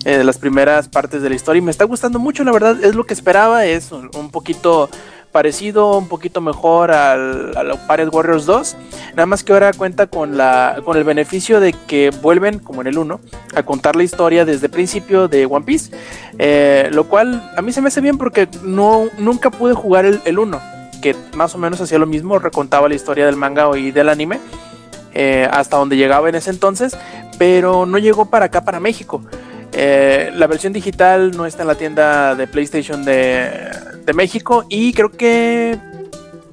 eh, 0.05 0.19
de 0.19 0.25
las 0.25 0.37
primeras 0.37 0.89
partes 0.89 1.23
de 1.23 1.31
la 1.31 1.35
historia 1.35 1.61
y 1.61 1.63
me 1.63 1.71
está 1.71 1.85
gustando 1.85 2.19
mucho, 2.19 2.45
la 2.45 2.53
verdad, 2.53 2.85
es 2.85 2.95
lo 2.95 3.05
que 3.05 3.15
esperaba, 3.15 3.65
es 3.65 3.91
un 3.91 4.31
poquito 4.31 4.91
parecido, 5.33 5.97
un 5.99 6.09
poquito 6.09 6.41
mejor 6.41 6.91
al, 6.91 7.57
al 7.57 7.79
Pirate 7.89 8.09
Warriors 8.09 8.47
2, 8.47 8.77
nada 9.11 9.27
más 9.27 9.45
que 9.45 9.53
ahora 9.53 9.73
cuenta 9.73 10.07
con, 10.07 10.37
la, 10.37 10.81
con 10.85 10.97
el 10.97 11.05
beneficio 11.05 11.61
de 11.61 11.73
que 11.73 12.11
vuelven, 12.23 12.59
como 12.59 12.81
en 12.81 12.89
el 12.89 12.99
1, 12.99 13.21
a 13.55 13.63
contar 13.63 13.97
la 13.97 14.03
historia 14.03 14.45
desde 14.45 14.67
el 14.67 14.73
principio 14.73 15.29
de 15.29 15.47
One 15.47 15.65
Piece, 15.65 15.93
eh, 16.39 16.89
lo 16.93 17.05
cual 17.05 17.51
a 17.57 17.63
mí 17.63 17.73
se 17.73 17.81
me 17.81 17.89
hace 17.89 18.01
bien 18.01 18.19
porque 18.19 18.49
no, 18.63 19.07
nunca 19.19 19.51
pude 19.51 19.75
jugar 19.75 20.05
el, 20.05 20.21
el 20.25 20.39
1, 20.39 20.61
que 21.03 21.17
más 21.35 21.55
o 21.55 21.59
menos 21.59 21.81
hacía 21.81 21.99
lo 21.99 22.07
mismo, 22.07 22.39
recontaba 22.39 22.89
la 22.89 22.95
historia 22.95 23.27
del 23.27 23.37
manga 23.37 23.77
y 23.77 23.91
del 23.91 24.09
anime, 24.09 24.41
eh, 25.13 25.49
hasta 25.51 25.77
donde 25.77 25.97
llegaba 25.97 26.29
en 26.29 26.37
ese 26.37 26.51
entonces, 26.51 26.97
pero 27.39 27.87
no 27.87 27.99
llegó 27.99 28.27
para 28.27 28.47
acá, 28.47 28.65
para 28.65 28.81
México. 28.81 29.23
Eh, 29.73 30.31
la 30.35 30.47
versión 30.47 30.73
digital 30.73 31.31
no 31.37 31.47
está 31.47 31.63
en 31.63 31.69
la 31.69 31.75
tienda 31.77 32.35
de 32.35 32.47
PlayStation 32.47 33.05
de, 33.05 33.71
de 34.05 34.13
México 34.13 34.65
y 34.69 34.93
creo 34.93 35.11
que 35.11 35.79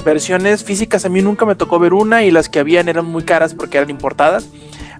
versiones 0.05 0.63
físicas 0.63 1.03
a 1.05 1.09
mí 1.09 1.21
nunca 1.21 1.45
me 1.45 1.55
tocó 1.55 1.79
ver 1.79 1.93
una 1.93 2.23
y 2.23 2.31
las 2.31 2.47
que 2.47 2.59
habían 2.59 2.87
eran 2.89 3.05
muy 3.05 3.23
caras 3.23 3.53
porque 3.53 3.77
eran 3.77 3.89
importadas. 3.89 4.47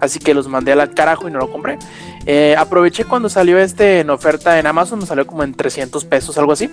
Así 0.00 0.18
que 0.20 0.34
los 0.34 0.46
mandé 0.48 0.72
al 0.72 0.94
carajo 0.94 1.28
y 1.28 1.32
no 1.32 1.38
lo 1.38 1.50
compré. 1.50 1.78
Eh, 2.26 2.54
aproveché 2.56 3.04
cuando 3.04 3.28
salió 3.28 3.58
este 3.58 4.00
en 4.00 4.10
oferta 4.10 4.58
en 4.58 4.66
Amazon, 4.66 5.00
me 5.00 5.06
salió 5.06 5.26
como 5.26 5.42
en 5.42 5.54
300 5.54 6.04
pesos, 6.04 6.38
algo 6.38 6.52
así. 6.52 6.70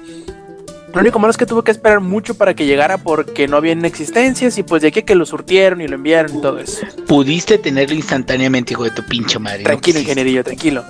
Lo 0.94 1.02
único 1.02 1.20
malo 1.20 1.32
es 1.32 1.38
que 1.38 1.46
tuve 1.46 1.64
que 1.64 1.72
esperar 1.72 2.00
mucho 2.00 2.36
para 2.36 2.54
que 2.54 2.66
llegara 2.66 2.98
porque 2.98 3.48
no 3.48 3.58
había 3.58 3.74
en 3.74 3.84
existencias 3.84 4.58
y 4.58 4.64
pues 4.64 4.82
de 4.82 4.90
aquí 4.90 5.04
que 5.04 5.16
lo 5.16 5.26
surtieron 5.26 5.82
y 5.82 5.88
lo 5.88 5.96
enviaron 5.96 6.38
y 6.38 6.42
todo 6.42 6.60
eso. 6.60 6.86
Pudiste 7.08 7.58
tenerlo 7.58 7.96
instantáneamente, 7.96 8.74
hijo 8.74 8.84
de 8.86 8.92
tu 8.92 9.04
pinche 9.04 9.38
madre. 9.38 9.60
¿no? 9.60 9.66
Tranquilo, 9.66 10.00
Sí, 10.00 10.04
ingenierillo, 10.04 10.44
tranquilo. 10.44 10.86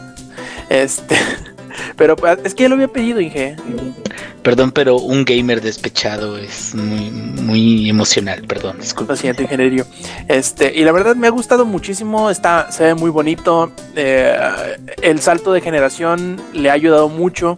Este, 0.69 1.15
pero 1.97 2.15
pues, 2.15 2.39
es 2.43 2.53
que 2.55 2.63
ya 2.63 2.69
lo 2.69 2.75
había 2.75 2.87
pedido, 2.87 3.19
Inge. 3.21 3.55
Perdón, 4.41 4.71
pero 4.71 4.97
un 4.97 5.25
gamer 5.25 5.59
despechado 5.59 6.37
es 6.37 6.75
muy, 6.75 7.09
muy 7.09 7.89
emocional, 7.89 8.43
perdón, 8.47 8.77
disculpa. 8.79 9.13
Lo 9.13 9.17
siento, 9.17 9.41
ingenierillo. 9.41 9.85
Este, 10.27 10.71
y 10.75 10.83
la 10.83 10.91
verdad 10.91 11.15
me 11.15 11.25
ha 11.25 11.31
gustado 11.31 11.65
muchísimo, 11.65 12.29
está, 12.29 12.71
se 12.71 12.83
ve 12.83 12.93
muy 12.93 13.09
bonito. 13.09 13.71
eh, 13.95 14.37
el 15.01 15.19
salto 15.19 15.51
de 15.51 15.61
generación 15.61 16.39
le 16.53 16.69
ha 16.69 16.73
ayudado 16.73 17.09
mucho. 17.09 17.57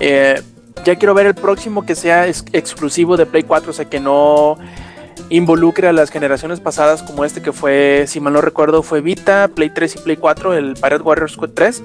Eh, 0.00 0.40
ya 0.86 0.96
quiero 0.96 1.12
ver 1.14 1.26
el 1.26 1.34
próximo 1.34 1.84
que 1.84 1.94
sea 1.94 2.26
ex- 2.26 2.44
exclusivo 2.54 3.16
de 3.18 3.26
Play 3.26 3.42
4, 3.42 3.70
o 3.70 3.74
sea 3.74 3.84
que 3.84 4.00
no 4.00 4.56
involucre 5.30 5.88
a 5.88 5.92
las 5.92 6.10
generaciones 6.10 6.60
pasadas 6.60 7.02
como 7.02 7.24
este 7.24 7.40
que 7.42 7.52
fue, 7.52 8.04
si 8.08 8.18
mal 8.20 8.32
no 8.32 8.40
recuerdo, 8.40 8.82
fue 8.82 9.00
Vita, 9.00 9.48
Play 9.48 9.70
3 9.70 9.96
y 9.96 9.98
Play 10.00 10.16
4, 10.16 10.54
el 10.54 10.74
Pirate 10.74 11.02
Warriors 11.02 11.36
3. 11.54 11.82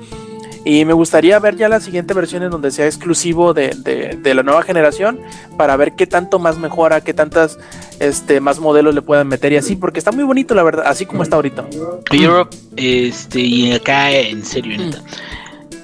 Y 0.70 0.86
me 0.86 0.94
gustaría 0.94 1.40
ver 1.40 1.56
ya 1.56 1.68
la 1.68 1.80
siguiente 1.80 2.14
versión 2.14 2.44
en 2.44 2.52
donde 2.52 2.70
sea 2.70 2.86
exclusivo 2.86 3.56
de, 3.56 3.70
de- 3.76 4.20
de 4.22 4.34
la 4.36 4.44
nueva 4.44 4.62
generación 4.62 5.20
para 5.58 5.76
ver 5.76 5.94
qué 5.96 6.06
tanto 6.06 6.38
más 6.38 6.60
mejora, 6.60 7.02
qué 7.02 7.12
tantas 7.12 7.58
este, 8.00 8.40
más 8.40 8.60
modelos 8.60 8.94
le 8.94 9.02
puedan 9.02 9.28
meter 9.28 9.52
y 9.54 9.58
así, 9.58 9.76
porque 9.76 9.98
está 9.98 10.12
muy 10.12 10.24
bonito 10.24 10.54
la 10.54 10.62
verdad, 10.62 10.86
así 10.86 11.08
como 11.08 11.24
está 11.24 11.38
ahorita. 11.38 11.66
Europe, 12.12 12.56
este, 12.76 13.40
y 13.40 13.72
acá 13.74 14.12
en 14.12 14.46
serio, 14.46 14.78
neta. 14.78 15.02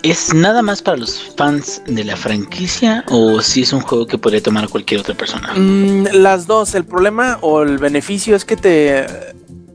¿Es 0.03 0.35
nada 0.35 0.61
más 0.61 0.83
para 0.83 0.97
los 0.97 1.33
fans 1.35 1.81
de 1.87 2.03
la 2.03 2.15
franquicia 2.15 3.03
o 3.09 3.41
si 3.41 3.63
es 3.63 3.73
un 3.73 3.81
juego 3.81 4.05
que 4.05 4.19
podría 4.19 4.43
tomar 4.43 4.69
cualquier 4.69 4.99
otra 4.99 5.15
persona? 5.15 5.51
Mm, 5.55 6.09
las 6.13 6.45
dos, 6.45 6.75
el 6.75 6.85
problema 6.85 7.39
o 7.41 7.63
el 7.63 7.79
beneficio 7.79 8.35
es 8.35 8.45
que 8.45 8.55
te, 8.55 9.07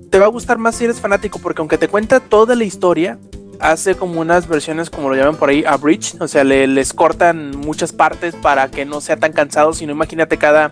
te 0.08 0.18
va 0.20 0.26
a 0.26 0.28
gustar 0.28 0.58
más 0.58 0.76
si 0.76 0.84
eres 0.84 1.00
fanático, 1.00 1.40
porque 1.40 1.62
aunque 1.62 1.78
te 1.78 1.88
cuenta 1.88 2.20
toda 2.20 2.54
la 2.54 2.62
historia, 2.62 3.18
hace 3.60 3.94
como 3.94 4.20
unas 4.20 4.48
versiones, 4.48 4.90
como 4.90 5.08
lo 5.10 5.16
llaman 5.16 5.36
por 5.36 5.50
ahí, 5.50 5.64
abridged, 5.66 6.20
o 6.20 6.28
sea, 6.28 6.44
le- 6.44 6.66
les 6.66 6.92
cortan 6.92 7.50
muchas 7.56 7.92
partes 7.92 8.34
para 8.34 8.70
que 8.70 8.84
no 8.84 9.00
sea 9.00 9.16
tan 9.16 9.32
cansado, 9.32 9.72
sino 9.72 9.92
imagínate 9.92 10.36
cada, 10.38 10.70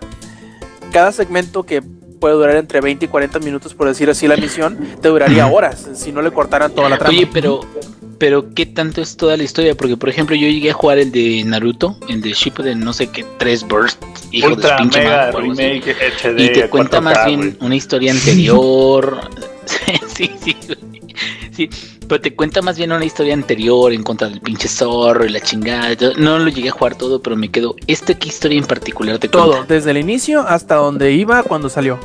cada 0.91 1.11
segmento 1.11 1.63
que 1.63 1.81
puede 1.81 2.35
durar 2.35 2.55
entre 2.57 2.81
20 2.81 3.05
y 3.05 3.07
40 3.07 3.39
minutos, 3.39 3.73
por 3.73 3.87
decir 3.87 4.09
así, 4.09 4.27
la 4.27 4.35
misión, 4.35 4.77
te 5.01 5.07
duraría 5.07 5.47
horas, 5.47 5.87
si 5.93 6.11
no 6.11 6.21
le 6.21 6.31
cortaran 6.31 6.71
toda 6.73 6.89
la 6.89 6.97
trama. 6.97 7.15
Oye, 7.17 7.27
pero, 7.31 7.61
pero 8.17 8.53
¿qué 8.53 8.65
tanto 8.65 9.01
es 9.01 9.15
toda 9.15 9.37
la 9.37 9.43
historia? 9.43 9.73
Porque, 9.75 9.95
por 9.95 10.09
ejemplo, 10.09 10.35
yo 10.35 10.47
llegué 10.49 10.71
a 10.71 10.73
jugar 10.73 10.97
el 10.97 11.11
de 11.13 11.43
Naruto, 11.45 11.95
el 12.09 12.21
de 12.21 12.33
Shippuden, 12.33 12.81
no 12.81 12.91
sé 12.91 13.07
qué, 13.07 13.25
tres 13.37 13.65
bursts, 13.65 14.05
hijo 14.31 14.49
Ultra 14.49 14.75
pinche 14.77 14.99
Mega. 14.99 15.31
Remake 15.31 15.95
HD. 16.21 16.39
Y 16.41 16.51
te 16.51 16.69
cuenta 16.69 16.99
4K, 16.99 17.01
más 17.03 17.25
bien 17.25 17.57
una 17.61 17.75
historia 17.75 18.11
anterior. 18.11 19.21
sí, 20.15 20.29
sí. 20.43 20.57
Sí. 21.67 21.97
Pero 22.07 22.21
te 22.21 22.35
cuenta 22.35 22.61
más 22.61 22.77
bien 22.77 22.91
una 22.91 23.05
historia 23.05 23.33
anterior 23.33 23.91
en 23.93 24.03
contra 24.03 24.29
del 24.29 24.41
pinche 24.41 24.67
zorro 24.67 25.25
y 25.25 25.29
la 25.29 25.39
chingada. 25.41 25.93
Yo 25.93 26.13
no 26.17 26.39
lo 26.39 26.49
llegué 26.49 26.69
a 26.69 26.71
jugar 26.71 26.95
todo, 26.95 27.21
pero 27.21 27.35
me 27.35 27.49
quedo. 27.49 27.75
¿Esta 27.87 28.13
qué 28.13 28.27
historia 28.29 28.57
en 28.57 28.65
particular 28.65 29.19
te 29.19 29.27
Todo, 29.29 29.51
cuenta? 29.57 29.73
desde 29.73 29.91
el 29.91 29.97
inicio 29.97 30.41
hasta 30.41 30.75
donde 30.75 31.11
iba 31.13 31.43
cuando 31.43 31.69
salió. 31.69 31.99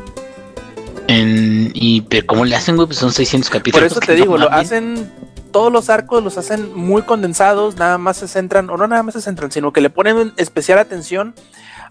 En- 1.07 1.71
y 1.75 2.01
pero 2.03 2.27
¿cómo 2.27 2.45
le 2.45 2.57
hacen, 2.57 2.77
güey? 2.77 2.87
Pues 2.87 2.99
son 2.99 3.13
600 3.13 3.51
Por 3.51 3.59
capítulos. 3.61 3.93
eso 3.93 4.01
que 4.01 4.07
te 4.07 4.15
no 4.15 4.21
digo, 4.21 4.39
lo 4.39 4.51
hacen 4.51 5.11
todos 5.53 5.73
los 5.73 5.89
arcos 5.89 6.25
los 6.25 6.37
hacen 6.37 6.75
muy 6.75 7.03
condensados, 7.03 7.77
nada 7.77 7.97
más 7.97 8.17
se 8.17 8.27
centran, 8.27 8.69
o 8.71 8.77
no 8.77 8.89
nada 8.89 9.05
más 9.05 9.15
se 9.15 9.21
centran, 9.21 9.53
sino 9.53 9.73
que 9.73 9.81
le 9.81 9.89
ponen 9.89 10.33
especial 10.37 10.79
atención 10.81 11.33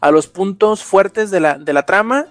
a 0.02 0.12
los 0.12 0.28
puntos 0.28 0.84
fuertes 0.84 1.32
de 1.32 1.40
la, 1.40 1.58
de 1.58 1.72
la 1.72 1.86
trama 1.86 2.26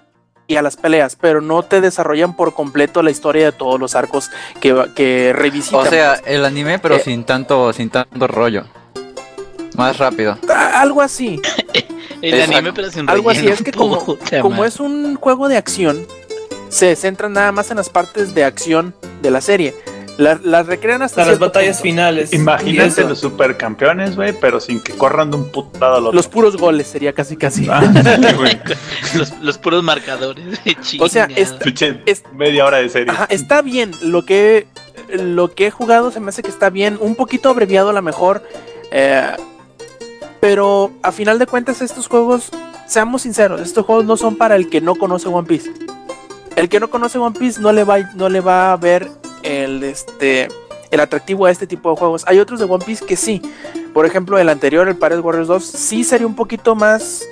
y 0.53 0.57
a 0.57 0.63
las 0.63 0.77
peleas, 0.77 1.17
pero 1.21 1.41
no 1.41 1.63
te 1.63 1.81
desarrollan 1.81 2.37
por 2.37 2.55
completo 2.55 3.03
la 3.03 3.11
historia 3.11 3.47
de 3.47 3.53
todos 3.53 3.81
los 3.81 3.95
arcos 3.95 4.31
que, 4.61 4.73
va- 4.73 4.95
que 4.95 5.33
revisitan. 5.35 5.81
O 5.81 5.87
sea, 5.87 6.15
el 6.27 6.45
anime, 6.45 6.79
pero 6.79 6.97
Eh. 6.97 7.03
sin 7.05 7.25
tanto, 7.25 7.73
sin 7.73 7.91
tanto 7.91 8.27
rollo. 8.27 8.65
Más 9.77 9.97
rápido. 9.99 10.37
Algo 10.75 11.01
así, 11.01 11.41
El 12.21 12.35
Exacto. 12.35 12.57
anime, 12.57 12.73
pero 12.75 12.91
sin 12.91 13.09
algo 13.11 13.31
así, 13.31 13.49
es 13.49 13.63
que 13.63 13.73
como, 13.73 14.05
como 14.43 14.65
es 14.65 14.79
un 14.79 15.17
juego 15.17 15.49
de 15.49 15.57
acción, 15.57 16.07
se 16.69 16.95
centran 16.95 17.33
nada 17.33 17.51
más 17.53 17.71
en 17.71 17.79
las 17.79 17.89
partes 17.91 18.35
de 18.35 18.45
acción 18.45 18.95
de 19.23 19.31
la 19.31 19.41
serie. 19.41 19.75
La- 20.19 20.39
Las 20.43 20.67
recrean 20.67 21.01
hasta 21.03 21.23
Hasta 21.23 21.31
las 21.33 21.39
batallas 21.41 21.77
punto. 21.77 21.83
finales. 21.85 22.31
Eso. 22.33 23.09
los 23.09 23.19
supercampeones, 23.21 24.15
güey, 24.17 24.33
pero 24.39 24.61
sin 24.61 24.81
que 24.81 24.93
corran 24.93 25.31
de 25.31 25.39
un 25.39 25.51
putado 25.51 25.97
al 25.97 26.03
otro. 26.07 26.13
Los 26.17 26.29
puros 26.29 26.57
goles 26.57 26.87
sería 26.87 27.13
casi 27.15 27.37
casi. 27.37 27.67
Ah, 27.71 27.81
sí, 29.13 29.17
los, 29.19 29.33
los 29.41 29.59
puros 29.59 29.83
marcadores. 29.83 30.45
O 31.01 31.09
sea, 31.09 31.29
Es- 31.35 32.23
media 32.35 32.67
hora 32.67 32.79
de 32.79 32.89
serie. 32.91 33.11
Ajá, 33.11 33.27
está 33.31 33.63
bien. 33.63 33.91
Lo 34.03 34.25
que, 34.27 34.67
lo 35.09 35.55
que 35.55 35.69
he 35.69 35.71
jugado 35.71 36.11
se 36.11 36.21
me 36.21 36.29
hace 36.29 36.43
que 36.43 36.51
está 36.51 36.69
bien. 36.71 36.99
Un 37.01 37.15
poquito 37.15 37.49
abreviado 37.49 37.91
a 37.91 37.93
lo 37.95 38.03
mejor. 38.03 38.43
eh, 38.91 39.27
pero 40.41 40.91
a 41.03 41.13
final 41.13 41.39
de 41.39 41.47
cuentas, 41.47 41.81
estos 41.83 42.09
juegos, 42.09 42.51
seamos 42.87 43.23
sinceros, 43.23 43.61
estos 43.61 43.87
juegos 43.87 44.05
no 44.05 44.17
son 44.17 44.37
para 44.37 44.57
el 44.57 44.69
que 44.69 44.81
no 44.81 44.97
conoce 44.97 45.29
One 45.29 45.47
Piece. 45.47 45.71
El 46.57 46.69
que 46.69 46.81
no 46.81 46.91
conoce 46.91 47.19
One 47.19 47.39
Piece 47.39 47.61
no 47.61 47.73
le 47.73 47.85
va, 47.85 47.99
no 48.17 48.29
le 48.29 48.41
va 48.41 48.73
a 48.73 48.77
ver 48.77 49.09
el, 49.43 49.82
este, 49.82 50.49
el 50.90 51.01
atractivo 51.01 51.47
a 51.47 51.51
este 51.51 51.66
tipo 51.66 51.90
de 51.90 51.97
juegos. 51.97 52.24
Hay 52.26 52.38
otros 52.38 52.61
de 52.61 52.66
One 52.66 52.84
Piece 52.84 53.05
que 53.05 53.16
sí. 53.16 53.43
Por 53.93 54.07
ejemplo, 54.07 54.38
el 54.38 54.49
anterior, 54.49 54.88
el 54.88 54.97
Pirate 54.97 55.20
Warriors 55.20 55.49
2, 55.49 55.64
sí 55.64 56.05
sería 56.05 56.26
un 56.26 56.34
poquito 56.34 56.74
más 56.74 57.24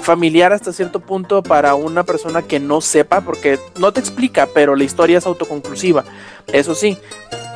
familiar 0.00 0.52
hasta 0.52 0.72
cierto 0.72 1.00
punto 1.00 1.42
para 1.42 1.74
una 1.74 2.04
persona 2.04 2.42
que 2.42 2.60
no 2.60 2.80
sepa, 2.80 3.22
porque 3.22 3.58
no 3.78 3.92
te 3.92 4.00
explica, 4.00 4.48
pero 4.54 4.76
la 4.76 4.84
historia 4.84 5.18
es 5.18 5.26
autoconclusiva. 5.26 6.04
Eso 6.52 6.76
sí, 6.76 6.96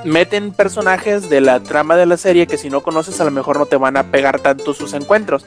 meten 0.04 0.52
personajes 0.52 1.30
de 1.30 1.40
la 1.40 1.60
trama 1.60 1.96
de 1.96 2.06
la 2.06 2.16
serie 2.16 2.46
que 2.46 2.58
si 2.58 2.70
no 2.70 2.82
conoces 2.82 3.20
a 3.20 3.24
lo 3.24 3.30
mejor 3.30 3.58
no 3.58 3.66
te 3.66 3.76
van 3.76 3.96
a 3.96 4.10
pegar 4.10 4.40
tanto 4.40 4.74
sus 4.74 4.94
encuentros. 4.94 5.46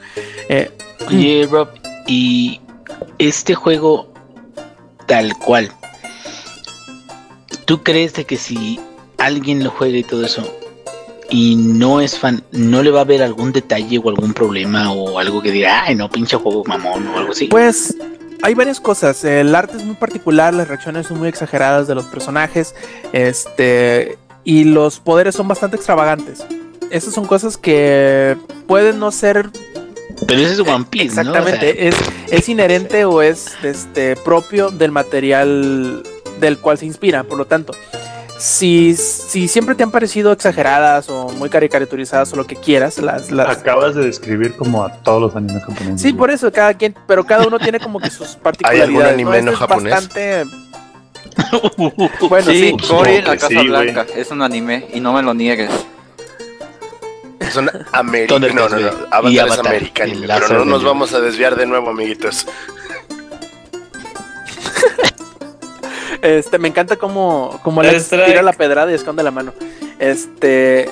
Eh, 0.49 0.71
Rob, 1.49 1.69
y 2.07 2.61
este 3.17 3.55
juego 3.55 4.13
tal 5.05 5.37
cual, 5.37 5.71
¿tú 7.65 7.83
crees 7.83 8.13
de 8.13 8.25
que 8.25 8.37
si 8.37 8.79
alguien 9.17 9.63
lo 9.63 9.69
juegue 9.69 9.99
y 9.99 10.03
todo 10.03 10.25
eso 10.25 10.43
y 11.29 11.55
no 11.55 12.01
es 12.01 12.19
fan, 12.19 12.43
¿no 12.51 12.83
le 12.83 12.91
va 12.91 12.99
a 12.99 13.01
haber 13.03 13.23
algún 13.23 13.51
detalle 13.51 13.97
o 13.97 14.09
algún 14.09 14.33
problema 14.33 14.91
o 14.91 15.17
algo 15.17 15.41
que 15.41 15.51
diga, 15.51 15.83
ay, 15.85 15.95
no, 15.95 16.09
pinche 16.09 16.37
juego 16.37 16.63
mamón 16.65 17.07
o 17.07 17.17
algo 17.17 17.31
así? 17.31 17.47
Pues 17.47 17.95
hay 18.41 18.53
varias 18.53 18.79
cosas. 18.79 19.23
El 19.23 19.55
arte 19.55 19.77
es 19.77 19.83
muy 19.83 19.95
particular, 19.95 20.53
las 20.53 20.67
reacciones 20.67 21.07
son 21.07 21.19
muy 21.19 21.29
exageradas 21.29 21.87
de 21.87 21.95
los 21.95 22.05
personajes, 22.05 22.75
este, 23.13 24.17
y 24.43 24.65
los 24.65 24.99
poderes 24.99 25.35
son 25.35 25.47
bastante 25.47 25.77
extravagantes. 25.77 26.45
Esas 26.91 27.13
son 27.13 27.25
cosas 27.25 27.57
que 27.57 28.37
pueden 28.67 28.99
no 28.99 29.11
ser 29.11 29.49
pero 30.27 30.39
ese 30.39 30.53
es 30.53 30.59
One 30.59 30.85
Piece, 30.89 31.05
Exactamente, 31.07 31.65
¿no? 31.65 31.71
O 31.71 31.75
sea, 31.75 31.87
es, 31.89 31.95
es 32.29 32.49
inherente 32.49 33.03
o 33.05 33.21
es 33.21 33.47
este 33.63 34.15
propio 34.15 34.69
del 34.69 34.91
material 34.91 36.03
del 36.39 36.59
cual 36.59 36.77
se 36.77 36.85
inspira, 36.85 37.23
por 37.23 37.37
lo 37.37 37.45
tanto. 37.45 37.73
Si, 38.39 38.95
si 38.95 39.47
siempre 39.47 39.75
te 39.75 39.83
han 39.83 39.91
parecido 39.91 40.31
exageradas 40.31 41.09
o 41.09 41.29
muy 41.29 41.49
caricaturizadas 41.49 42.33
o 42.33 42.35
lo 42.35 42.45
que 42.45 42.55
quieras, 42.55 42.97
las, 42.97 43.31
las... 43.31 43.57
Acabas 43.57 43.95
de 43.95 44.05
describir 44.05 44.55
como 44.55 44.83
a 44.83 44.91
todos 45.01 45.21
los 45.21 45.35
animes 45.35 45.63
japoneses. 45.63 46.01
Sí, 46.01 46.13
por 46.13 46.29
eso, 46.29 46.51
cada 46.51 46.73
quien, 46.73 46.95
pero 47.07 47.23
cada 47.23 47.47
uno 47.47 47.57
tiene 47.59 47.79
como 47.79 47.99
que 47.99 48.09
sus 48.09 48.29
particularidades. 48.43 48.89
algún 48.89 49.03
anime 49.03 49.41
¿no? 49.43 49.51
Este 49.51 49.55
japonés? 49.55 49.93
bastante... 49.93 50.43
bueno, 52.29 52.51
sí, 52.51 52.75
sí. 52.79 52.87
Cory 52.87 53.15
en 53.15 53.25
la 53.25 53.37
Casa 53.37 53.47
sí. 53.47 53.67
Blanca. 53.67 54.05
Es 54.15 54.29
un 54.31 54.41
anime 54.41 54.87
y 54.93 54.99
no 54.99 55.13
me 55.13 55.21
lo 55.21 55.33
niegues. 55.33 55.71
Son 57.51 57.69
americanos. 57.91 58.53
No, 58.53 58.67
no, 58.69 58.79
no. 58.79 58.87
Avatar 59.11 59.31
Y 59.31 59.37
es 59.37 59.43
Avatar, 59.43 59.67
americano. 59.67 60.13
el 60.13 60.21
Pero 60.27 60.49
no 60.59 60.65
nos 60.65 60.83
vamos 60.83 61.13
a 61.13 61.21
desviar 61.21 61.55
de 61.55 61.65
nuevo, 61.65 61.91
amiguitos. 61.91 62.45
Este, 66.23 66.57
me 66.57 66.69
encanta 66.69 66.95
cómo, 66.95 67.59
cómo 67.63 67.83
le 67.83 67.99
tira 67.99 68.41
la 68.41 68.53
pedrada 68.53 68.89
y 68.89 68.95
esconde 68.95 69.23
la 69.23 69.31
mano. 69.31 69.53
Este, 69.99 70.89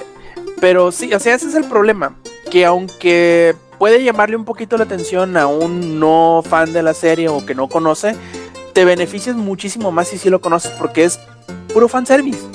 pero 0.60 0.92
sí, 0.92 1.14
o 1.14 1.20
sea, 1.22 1.36
ese 1.36 1.48
es 1.48 1.56
el 1.56 1.64
problema. 1.64 2.18
Que 2.52 2.66
aunque 2.66 3.56
puede 3.80 4.04
llamarle 4.04 4.36
un 4.36 4.44
poquito 4.44 4.78
la 4.78 4.84
atención 4.84 5.38
a 5.38 5.48
un 5.48 6.02
no 6.02 6.44
fan 6.46 6.74
de 6.74 6.84
la 6.84 6.94
serie 6.94 7.30
o 7.30 7.46
que 7.46 7.56
no 7.56 7.70
conoce, 7.70 8.14
te 8.74 8.84
beneficias 8.84 9.38
muchísimo 9.38 9.94
más 9.94 10.10
si 10.10 10.18
sí 10.18 10.30
lo 10.30 10.42
conoces 10.42 10.72
porque 10.72 11.06
es 11.06 11.18
puro 11.74 11.88
fanservice. 11.88 12.46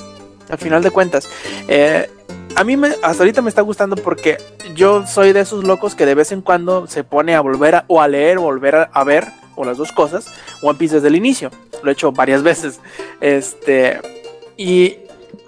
Al 0.51 0.59
final 0.59 0.83
de 0.83 0.91
cuentas. 0.91 1.27
Eh, 1.69 2.11
a 2.57 2.63
mí 2.63 2.77
me, 2.77 2.89
hasta 3.03 3.23
ahorita 3.23 3.41
me 3.41 3.49
está 3.49 3.63
gustando 3.63 3.97
porque 3.97 4.37
yo 4.75 5.07
soy 5.07 5.33
de 5.33 5.41
esos 5.41 5.65
locos 5.65 5.95
que 5.95 6.05
de 6.05 6.15
vez 6.15 6.31
en 6.31 6.43
cuando 6.43 6.87
se 6.89 7.05
pone 7.05 7.35
a 7.35 7.41
volver 7.41 7.75
a, 7.75 7.85
o 7.89 8.03
a 8.03 8.09
leer 8.09 8.37
o 8.37 8.43
volver 8.43 8.77
a, 8.77 8.83
a 8.93 9.03
ver, 9.03 9.27
o 9.57 9.65
las 9.65 9.79
dos 9.79 9.93
cosas, 9.93 10.27
One 10.63 10.79
Piece 10.79 10.97
desde 10.97 11.09
el 11.09 11.17
inicio. 11.17 11.51
Lo 11.83 11.91
he 11.91 11.93
hecho 11.93 12.13
varias 12.13 12.43
veces. 12.43 12.81
Este. 13.21 14.01
Y. 14.57 14.97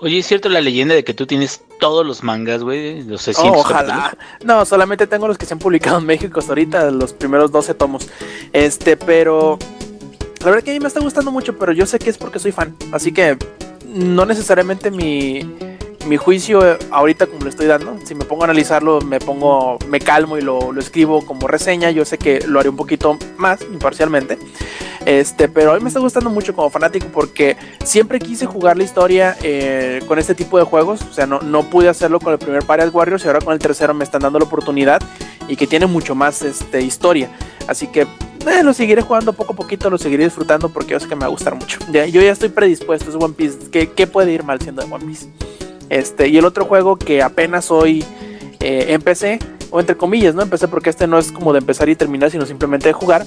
Oye, 0.01 0.19
¿es 0.19 0.27
cierto 0.27 0.49
la 0.49 0.61
leyenda 0.61 0.95
de 0.95 1.03
que 1.03 1.13
tú 1.15 1.27
tienes 1.27 1.63
todos 1.81 2.07
los 2.07 2.23
mangas, 2.23 2.63
güey? 2.63 3.03
Los 3.03 3.23
600 3.23 3.57
oh, 3.57 3.61
ojalá. 3.61 4.17
No, 4.45 4.65
solamente 4.65 5.07
tengo 5.07 5.27
los 5.27 5.39
que 5.39 5.47
se 5.47 5.55
han 5.55 5.59
publicado 5.59 5.99
en 5.99 6.07
México 6.07 6.39
hasta 6.39 6.53
ahorita, 6.53 6.91
los 6.91 7.13
primeros 7.13 7.51
12 7.51 7.75
tomos. 7.75 8.09
Este, 8.53 8.97
pero. 8.97 9.59
La 10.41 10.51
verdad 10.51 10.63
que 10.63 10.71
a 10.71 10.75
mí 10.75 10.81
me 10.81 10.87
está 10.87 11.01
gustando 11.01 11.33
mucho, 11.33 11.59
pero 11.59 11.73
yo 11.73 11.85
sé 11.85 11.99
que 11.99 12.11
es 12.11 12.19
porque 12.19 12.39
soy 12.39 12.53
fan. 12.53 12.77
Así 12.93 13.11
que 13.11 13.37
no 13.89 14.25
necesariamente 14.25 14.91
mi, 14.93 15.41
mi 16.07 16.17
juicio 16.17 16.79
ahorita 16.91 17.27
como 17.27 17.43
le 17.43 17.51
estoy 17.51 17.67
dando. 17.67 17.99
Si 18.05 18.15
me 18.15 18.25
pongo 18.25 18.43
a 18.43 18.47
analizarlo, 18.47 19.01
me 19.01 19.19
pongo, 19.19 19.79
me 19.89 20.01
calmo 20.01 20.39
y 20.39 20.43
lo, 20.43 20.73
lo 20.73 20.81
escribo 20.81 21.25
como 21.25 21.49
reseña. 21.49 21.91
Yo 21.91 22.05
sé 22.05 22.19
que 22.19 22.41
lo 22.47 22.61
haré 22.61 22.69
un 22.69 22.77
poquito 22.77 23.19
más 23.37 23.61
imparcialmente. 23.63 24.39
Este, 25.09 25.49
pero 25.49 25.73
a 25.73 25.75
mí 25.75 25.81
me 25.81 25.89
está 25.89 26.01
gustando 26.01 26.29
mucho 26.29 26.55
como 26.55 26.69
fanático 26.69 27.07
porque 27.11 27.57
siempre 27.83 28.21
quise 28.21 28.45
jugar 28.45 28.77
la 28.77 28.85
historia 28.85 29.39
eh, 29.43 30.03
con 30.07 30.19
este 30.19 30.35
tipo 30.35 30.59
de 30.59 30.65
juegos. 30.65 31.01
O 31.01 31.15
sea, 31.15 31.25
no, 31.25 31.41
no 31.41 31.63
pude 31.63 31.89
hacerlo 31.89 32.21
con 32.21 32.35
el 32.35 32.39
primer 32.39 32.63
Parade 32.65 32.91
Warriors 32.91 33.25
y 33.25 33.27
ahora 33.27 33.41
con 33.41 33.55
el 33.55 33.59
tercero 33.59 33.95
me 33.95 34.05
están 34.05 34.21
dando 34.21 34.39
la 34.39 34.45
oportunidad 34.45 35.01
y 35.49 35.57
que 35.57 35.67
tiene 35.67 35.87
mucho 35.87 36.15
más 36.15 36.43
este, 36.43 36.83
historia. 36.83 37.31
Así 37.67 37.87
que 37.87 38.03
eh, 38.03 38.63
lo 38.63 38.75
seguiré 38.75 39.01
jugando 39.01 39.33
poco 39.33 39.55
a 39.55 39.57
poquito, 39.57 39.89
lo 39.89 39.97
seguiré 39.97 40.25
disfrutando 40.25 40.69
porque 40.69 40.91
yo 40.91 41.01
sé 41.01 41.09
que 41.09 41.15
me 41.15 41.21
va 41.21 41.29
a 41.29 41.31
gustar 41.31 41.55
mucho. 41.55 41.79
Yo 41.91 42.21
ya 42.21 42.31
estoy 42.31 42.51
predispuesto, 42.51 43.09
es 43.09 43.17
One 43.17 43.33
Piece. 43.33 43.71
¿Qué, 43.73 43.91
qué 43.93 44.07
puede 44.07 44.33
ir 44.33 44.45
mal 44.45 44.61
siendo 44.61 44.85
de 44.85 44.93
One 44.93 45.07
Piece? 45.07 45.29
Este, 45.89 46.29
y 46.29 46.37
el 46.37 46.45
otro 46.45 46.67
juego 46.67 46.97
que 46.97 47.23
apenas 47.23 47.71
hoy 47.71 48.05
eh, 48.61 48.87
empecé, 48.89 49.39
o 49.71 49.81
entre 49.81 49.97
comillas, 49.97 50.35
¿no? 50.35 50.43
Empecé 50.43 50.69
porque 50.69 50.91
este 50.91 51.07
no 51.07 51.19
es 51.19 51.31
como 51.33 51.53
de 51.53 51.59
empezar 51.61 51.89
y 51.89 51.97
terminar, 51.97 52.31
sino 52.31 52.47
simplemente 52.47 52.89
de 52.89 52.93
jugar. 52.93 53.25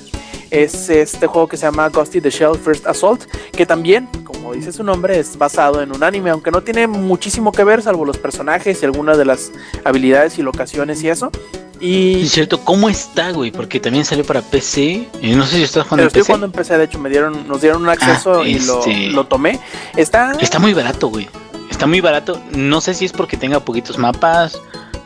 Es 0.49 0.89
este 0.89 1.27
juego 1.27 1.47
que 1.47 1.55
se 1.55 1.65
llama 1.65 1.87
Ghosty 1.89 2.19
the 2.19 2.29
Shell 2.29 2.55
First 2.57 2.85
Assault, 2.87 3.23
que 3.53 3.65
también, 3.65 4.07
como 4.25 4.53
dice 4.53 4.73
su 4.73 4.83
nombre, 4.83 5.17
es 5.17 5.37
basado 5.37 5.81
en 5.81 5.95
un 5.95 6.03
anime, 6.03 6.29
aunque 6.29 6.51
no 6.51 6.61
tiene 6.61 6.87
muchísimo 6.87 7.51
que 7.53 7.63
ver, 7.63 7.81
salvo 7.81 8.03
los 8.03 8.17
personajes 8.17 8.81
y 8.81 8.85
algunas 8.85 9.17
de 9.17 9.25
las 9.25 9.51
habilidades 9.85 10.37
y 10.39 10.41
locaciones 10.41 11.01
y 11.03 11.09
eso. 11.09 11.31
Y 11.79 12.23
Es 12.25 12.31
cierto, 12.33 12.59
¿cómo 12.59 12.89
está, 12.89 13.31
güey? 13.31 13.49
Porque 13.51 13.79
también 13.79 14.05
salió 14.05 14.23
para 14.23 14.41
PC. 14.41 15.07
Y 15.21 15.31
no 15.33 15.45
sé 15.47 15.55
si 15.55 15.63
estás 15.63 15.83
jugando 15.87 15.95
pero 15.95 16.01
en 16.03 16.07
estoy 16.07 16.19
PC. 16.21 16.27
jugando 16.27 16.45
en 16.47 16.51
PC, 16.51 16.77
de 16.77 16.83
hecho, 16.83 16.99
me 16.99 17.09
dieron, 17.09 17.47
nos 17.47 17.61
dieron 17.61 17.81
un 17.81 17.89
acceso 17.89 18.41
Ah, 18.41 18.47
y 18.47 18.59
lo, 18.59 18.79
este- 18.79 19.07
lo 19.07 19.25
tomé. 19.25 19.59
Está, 19.95 20.33
Está 20.39 20.59
muy 20.59 20.73
barato, 20.73 21.07
güey. 21.07 21.27
Está 21.71 21.87
muy 21.87 22.01
barato. 22.01 22.39
No 22.55 22.81
sé 22.81 22.93
si 22.93 23.05
es 23.05 23.13
porque 23.13 23.35
tenga 23.37 23.61
poquitos 23.61 23.97
mapas, 23.97 24.61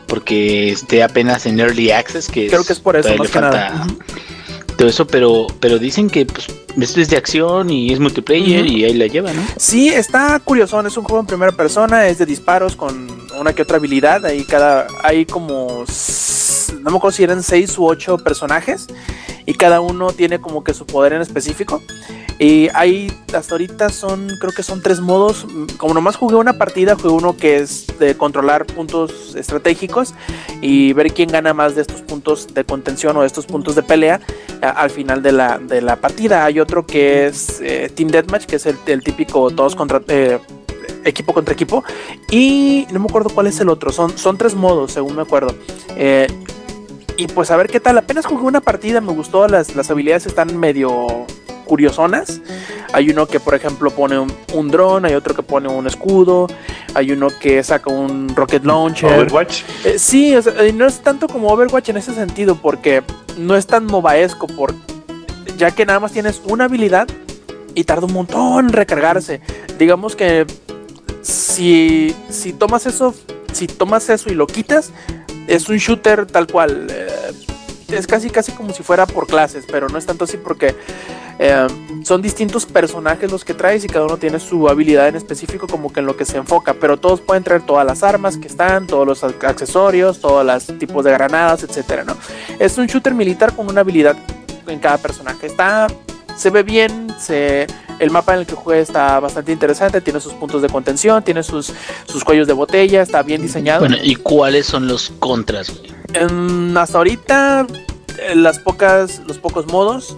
porque 0.06 0.70
esté 0.70 1.02
apenas 1.02 1.46
en 1.46 1.58
Early 1.60 1.90
Access, 1.90 2.28
que 2.28 2.48
creo 2.48 2.64
que 2.64 2.72
es 2.72 2.80
por 2.80 2.96
eso, 2.96 3.08
más 3.10 3.18
le 3.18 3.26
que 3.26 3.32
falta 3.32 3.70
nada. 3.70 3.86
Todo 4.76 4.88
eso, 4.88 5.06
pero, 5.06 5.46
pero 5.58 5.78
dicen 5.78 6.10
que 6.10 6.26
pues, 6.26 6.46
esto 6.78 7.00
es 7.00 7.08
de 7.08 7.16
acción 7.16 7.70
y 7.70 7.92
es 7.92 7.98
multiplayer 7.98 8.66
y 8.66 8.84
ahí 8.84 8.92
la 8.92 9.06
lleva, 9.06 9.32
¿no? 9.32 9.42
Sí, 9.56 9.88
está 9.88 10.38
curioso, 10.40 10.78
es 10.86 10.96
un 10.96 11.04
juego 11.04 11.20
en 11.20 11.26
primera 11.26 11.52
persona, 11.52 12.06
es 12.08 12.18
de 12.18 12.26
disparos 12.26 12.76
con 12.76 13.08
una 13.38 13.54
que 13.54 13.62
otra 13.62 13.78
habilidad, 13.78 14.24
ahí 14.26 14.44
cada, 14.44 14.86
hay 15.02 15.24
como, 15.24 15.84
no 16.82 16.90
me 16.90 16.96
acuerdo 16.96 17.16
si 17.16 17.22
eran 17.22 17.42
seis 17.42 17.78
u 17.78 17.86
ocho 17.86 18.18
personajes 18.18 18.86
y 19.46 19.54
cada 19.54 19.80
uno 19.80 20.12
tiene 20.12 20.40
como 20.40 20.62
que 20.64 20.74
su 20.74 20.84
poder 20.84 21.12
en 21.14 21.22
específico. 21.22 21.80
Y 22.38 22.68
hay, 22.74 23.10
hasta 23.34 23.54
ahorita 23.54 23.88
son, 23.88 24.28
creo 24.38 24.52
que 24.52 24.62
son 24.62 24.82
tres 24.82 25.00
modos, 25.00 25.46
como 25.78 25.94
nomás 25.94 26.16
jugué 26.16 26.36
una 26.36 26.58
partida, 26.58 26.94
jugué 26.94 27.08
uno 27.08 27.34
que 27.34 27.56
es 27.60 27.86
de 27.98 28.14
controlar 28.14 28.66
puntos 28.66 29.34
estratégicos 29.34 30.12
y 30.60 30.92
ver 30.92 31.14
quién 31.14 31.30
gana 31.30 31.54
más 31.54 31.74
de 31.76 31.80
estos 31.80 32.02
puntos 32.02 32.52
de 32.52 32.64
contención 32.64 33.16
o 33.16 33.22
de 33.22 33.26
estos 33.26 33.46
puntos 33.46 33.74
de 33.74 33.82
pelea 33.82 34.20
a- 34.60 34.68
al 34.68 34.90
final 34.90 35.22
de 35.22 35.32
la, 35.32 35.56
de 35.58 35.80
la 35.80 35.96
partida. 35.96 36.44
Hay 36.44 36.60
otro 36.60 36.84
que 36.84 37.26
es 37.26 37.58
eh, 37.62 37.90
Team 37.94 38.10
Deathmatch, 38.10 38.44
que 38.44 38.56
es 38.56 38.66
el, 38.66 38.76
el 38.84 39.02
típico 39.02 39.50
todos 39.50 39.74
contra 39.74 40.02
eh, 40.08 40.38
equipo 41.06 41.32
contra 41.32 41.54
equipo. 41.54 41.84
Y 42.30 42.86
no 42.92 43.00
me 43.00 43.06
acuerdo 43.06 43.30
cuál 43.30 43.46
es 43.46 43.58
el 43.60 43.70
otro. 43.70 43.92
Son, 43.92 44.18
son 44.18 44.36
tres 44.36 44.54
modos, 44.54 44.92
según 44.92 45.16
me 45.16 45.22
acuerdo. 45.22 45.54
Eh, 45.96 46.26
y 47.16 47.26
pues 47.28 47.50
a 47.50 47.56
ver 47.56 47.68
qué 47.68 47.80
tal. 47.80 47.98
Apenas 47.98 48.26
jugué 48.26 48.44
una 48.44 48.60
partida, 48.60 49.00
me 49.00 49.12
gustó. 49.12 49.48
Las, 49.48 49.74
las 49.74 49.90
habilidades 49.90 50.26
están 50.26 50.56
medio 50.56 51.26
curiosonas. 51.64 52.40
Hay 52.92 53.10
uno 53.10 53.26
que, 53.26 53.40
por 53.40 53.54
ejemplo, 53.54 53.90
pone 53.90 54.18
un, 54.18 54.32
un 54.54 54.70
dron, 54.70 55.04
hay 55.04 55.14
otro 55.14 55.34
que 55.34 55.42
pone 55.42 55.68
un 55.68 55.86
escudo, 55.86 56.46
hay 56.94 57.10
uno 57.10 57.28
que 57.40 57.62
saca 57.62 57.90
un 57.90 58.34
rocket 58.34 58.64
launcher. 58.64 59.12
Overwatch. 59.12 59.62
Eh, 59.84 59.98
sí, 59.98 60.34
o 60.34 60.40
sea, 60.40 60.54
no 60.72 60.86
es 60.86 61.00
tanto 61.00 61.28
como 61.28 61.48
Overwatch 61.48 61.90
en 61.90 61.98
ese 61.98 62.14
sentido, 62.14 62.54
porque 62.54 63.02
no 63.36 63.56
es 63.56 63.66
tan 63.66 63.84
mobaesco, 63.84 64.46
por, 64.46 64.74
ya 65.58 65.72
que 65.72 65.84
nada 65.84 66.00
más 66.00 66.12
tienes 66.12 66.40
una 66.46 66.64
habilidad 66.64 67.08
y 67.74 67.84
tarda 67.84 68.06
un 68.06 68.12
montón 68.12 68.66
en 68.66 68.72
recargarse. 68.72 69.40
Digamos 69.78 70.16
que 70.16 70.46
si, 71.20 72.14
si 72.30 72.52
tomas 72.52 72.86
eso, 72.86 73.14
si 73.52 73.66
tomas 73.66 74.08
eso 74.08 74.30
y 74.30 74.34
lo 74.34 74.46
quitas, 74.46 74.92
es 75.46 75.68
un 75.68 75.76
shooter 75.76 76.26
tal 76.26 76.46
cual. 76.46 76.86
eh, 76.90 77.06
es 77.88 78.08
casi 78.08 78.30
casi 78.30 78.50
como 78.50 78.72
si 78.72 78.82
fuera 78.82 79.06
por 79.06 79.28
clases, 79.28 79.64
pero 79.70 79.88
no 79.88 79.96
es 79.96 80.04
tanto 80.04 80.24
así 80.24 80.36
porque 80.38 80.74
eh, 81.38 81.68
son 82.02 82.20
distintos 82.20 82.66
personajes 82.66 83.30
los 83.30 83.44
que 83.44 83.54
traes 83.54 83.84
y 83.84 83.88
cada 83.88 84.06
uno 84.06 84.16
tiene 84.16 84.40
su 84.40 84.68
habilidad 84.68 85.06
en 85.06 85.14
específico 85.14 85.68
como 85.68 85.92
que 85.92 86.00
en 86.00 86.06
lo 86.06 86.16
que 86.16 86.24
se 86.24 86.36
enfoca, 86.36 86.74
pero 86.74 86.96
todos 86.96 87.20
pueden 87.20 87.44
traer 87.44 87.62
todas 87.62 87.86
las 87.86 88.02
armas 88.02 88.38
que 88.38 88.48
están, 88.48 88.88
todos 88.88 89.06
los 89.06 89.22
ac- 89.22 89.44
accesorios, 89.46 90.20
todos 90.20 90.44
los 90.44 90.78
tipos 90.80 91.04
de 91.04 91.12
granadas, 91.12 91.62
etcétera, 91.62 92.02
¿no? 92.02 92.16
Es 92.58 92.76
un 92.76 92.88
shooter 92.88 93.14
militar 93.14 93.54
con 93.54 93.68
una 93.68 93.82
habilidad 93.82 94.16
en 94.66 94.80
cada 94.80 94.98
personaje. 94.98 95.46
Está 95.46 95.86
se 96.36 96.50
ve 96.50 96.64
bien, 96.64 97.14
se 97.20 97.68
el 97.98 98.10
mapa 98.10 98.34
en 98.34 98.40
el 98.40 98.46
que 98.46 98.54
juega 98.54 98.82
está 98.82 99.20
bastante 99.20 99.52
interesante, 99.52 100.00
tiene 100.00 100.20
sus 100.20 100.34
puntos 100.34 100.62
de 100.62 100.68
contención, 100.68 101.22
tiene 101.22 101.42
sus, 101.42 101.72
sus 102.06 102.24
cuellos 102.24 102.46
de 102.46 102.52
botella, 102.52 103.02
está 103.02 103.22
bien 103.22 103.42
diseñado. 103.42 103.80
Bueno, 103.80 103.96
¿y 104.02 104.14
cuáles 104.16 104.66
son 104.66 104.86
los 104.86 105.12
contras, 105.18 105.72
hasta 106.76 106.98
ahorita 106.98 107.66
eh, 108.18 108.34
las 108.34 108.58
pocas 108.58 109.20
los 109.26 109.38
pocos 109.38 109.66
modos 109.66 110.16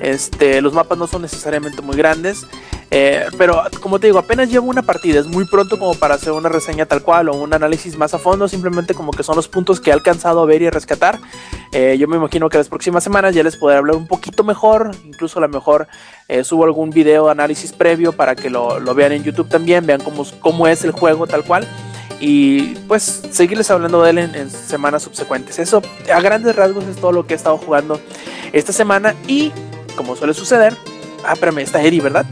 este 0.00 0.60
los 0.60 0.72
mapas 0.72 0.98
no 0.98 1.06
son 1.06 1.22
necesariamente 1.22 1.82
muy 1.82 1.96
grandes 1.96 2.46
Eh, 2.92 3.26
pero 3.38 3.62
como 3.80 4.00
te 4.00 4.08
digo, 4.08 4.18
apenas 4.18 4.50
llevo 4.50 4.68
una 4.68 4.82
partida, 4.82 5.20
es 5.20 5.26
muy 5.28 5.44
pronto 5.46 5.78
como 5.78 5.94
para 5.94 6.16
hacer 6.16 6.32
una 6.32 6.48
reseña 6.48 6.86
tal 6.86 7.02
cual 7.02 7.28
o 7.28 7.34
un 7.34 7.54
análisis 7.54 7.96
más 7.96 8.14
a 8.14 8.18
fondo, 8.18 8.48
simplemente 8.48 8.94
como 8.94 9.12
que 9.12 9.22
son 9.22 9.36
los 9.36 9.46
puntos 9.46 9.80
que 9.80 9.90
he 9.90 9.92
alcanzado 9.92 10.40
a 10.40 10.46
ver 10.46 10.60
y 10.62 10.70
rescatar. 10.70 11.20
Eh, 11.72 11.96
yo 12.00 12.08
me 12.08 12.16
imagino 12.16 12.48
que 12.48 12.58
las 12.58 12.68
próximas 12.68 13.04
semanas 13.04 13.32
ya 13.32 13.44
les 13.44 13.56
podré 13.56 13.76
hablar 13.76 13.94
un 13.94 14.08
poquito 14.08 14.42
mejor, 14.42 14.90
incluso 15.04 15.38
a 15.38 15.42
lo 15.42 15.48
mejor 15.48 15.86
eh, 16.26 16.42
subo 16.42 16.64
algún 16.64 16.90
video 16.90 17.30
análisis 17.30 17.72
previo 17.72 18.12
para 18.12 18.34
que 18.34 18.50
lo, 18.50 18.80
vean 18.92 19.12
en 19.12 19.22
YouTube 19.22 19.48
también, 19.48 19.86
vean 19.86 20.00
cómo, 20.40 20.66
es 20.66 20.84
el 20.84 20.90
juego 20.90 21.28
tal 21.28 21.44
cual 21.44 21.66
y 22.22 22.74
pues 22.86 23.22
seguirles 23.30 23.70
hablando 23.70 24.02
de 24.02 24.10
él 24.10 24.18
en, 24.18 24.50
semanas 24.50 25.04
subsecuentes. 25.04 25.60
Eso 25.60 25.80
a 26.12 26.20
grandes 26.20 26.56
rasgos 26.56 26.84
es 26.84 26.96
todo 26.96 27.12
lo 27.12 27.24
que 27.24 27.34
he 27.34 27.36
estado 27.36 27.56
jugando 27.56 28.00
esta 28.52 28.72
semana 28.72 29.14
y 29.28 29.52
como 29.96 30.16
suele 30.16 30.34
suceder, 30.34 30.76
ah, 31.24 31.32
espérame, 31.32 31.58
está 31.58 31.82
Eri, 31.82 32.00
¿verdad? 32.00 32.26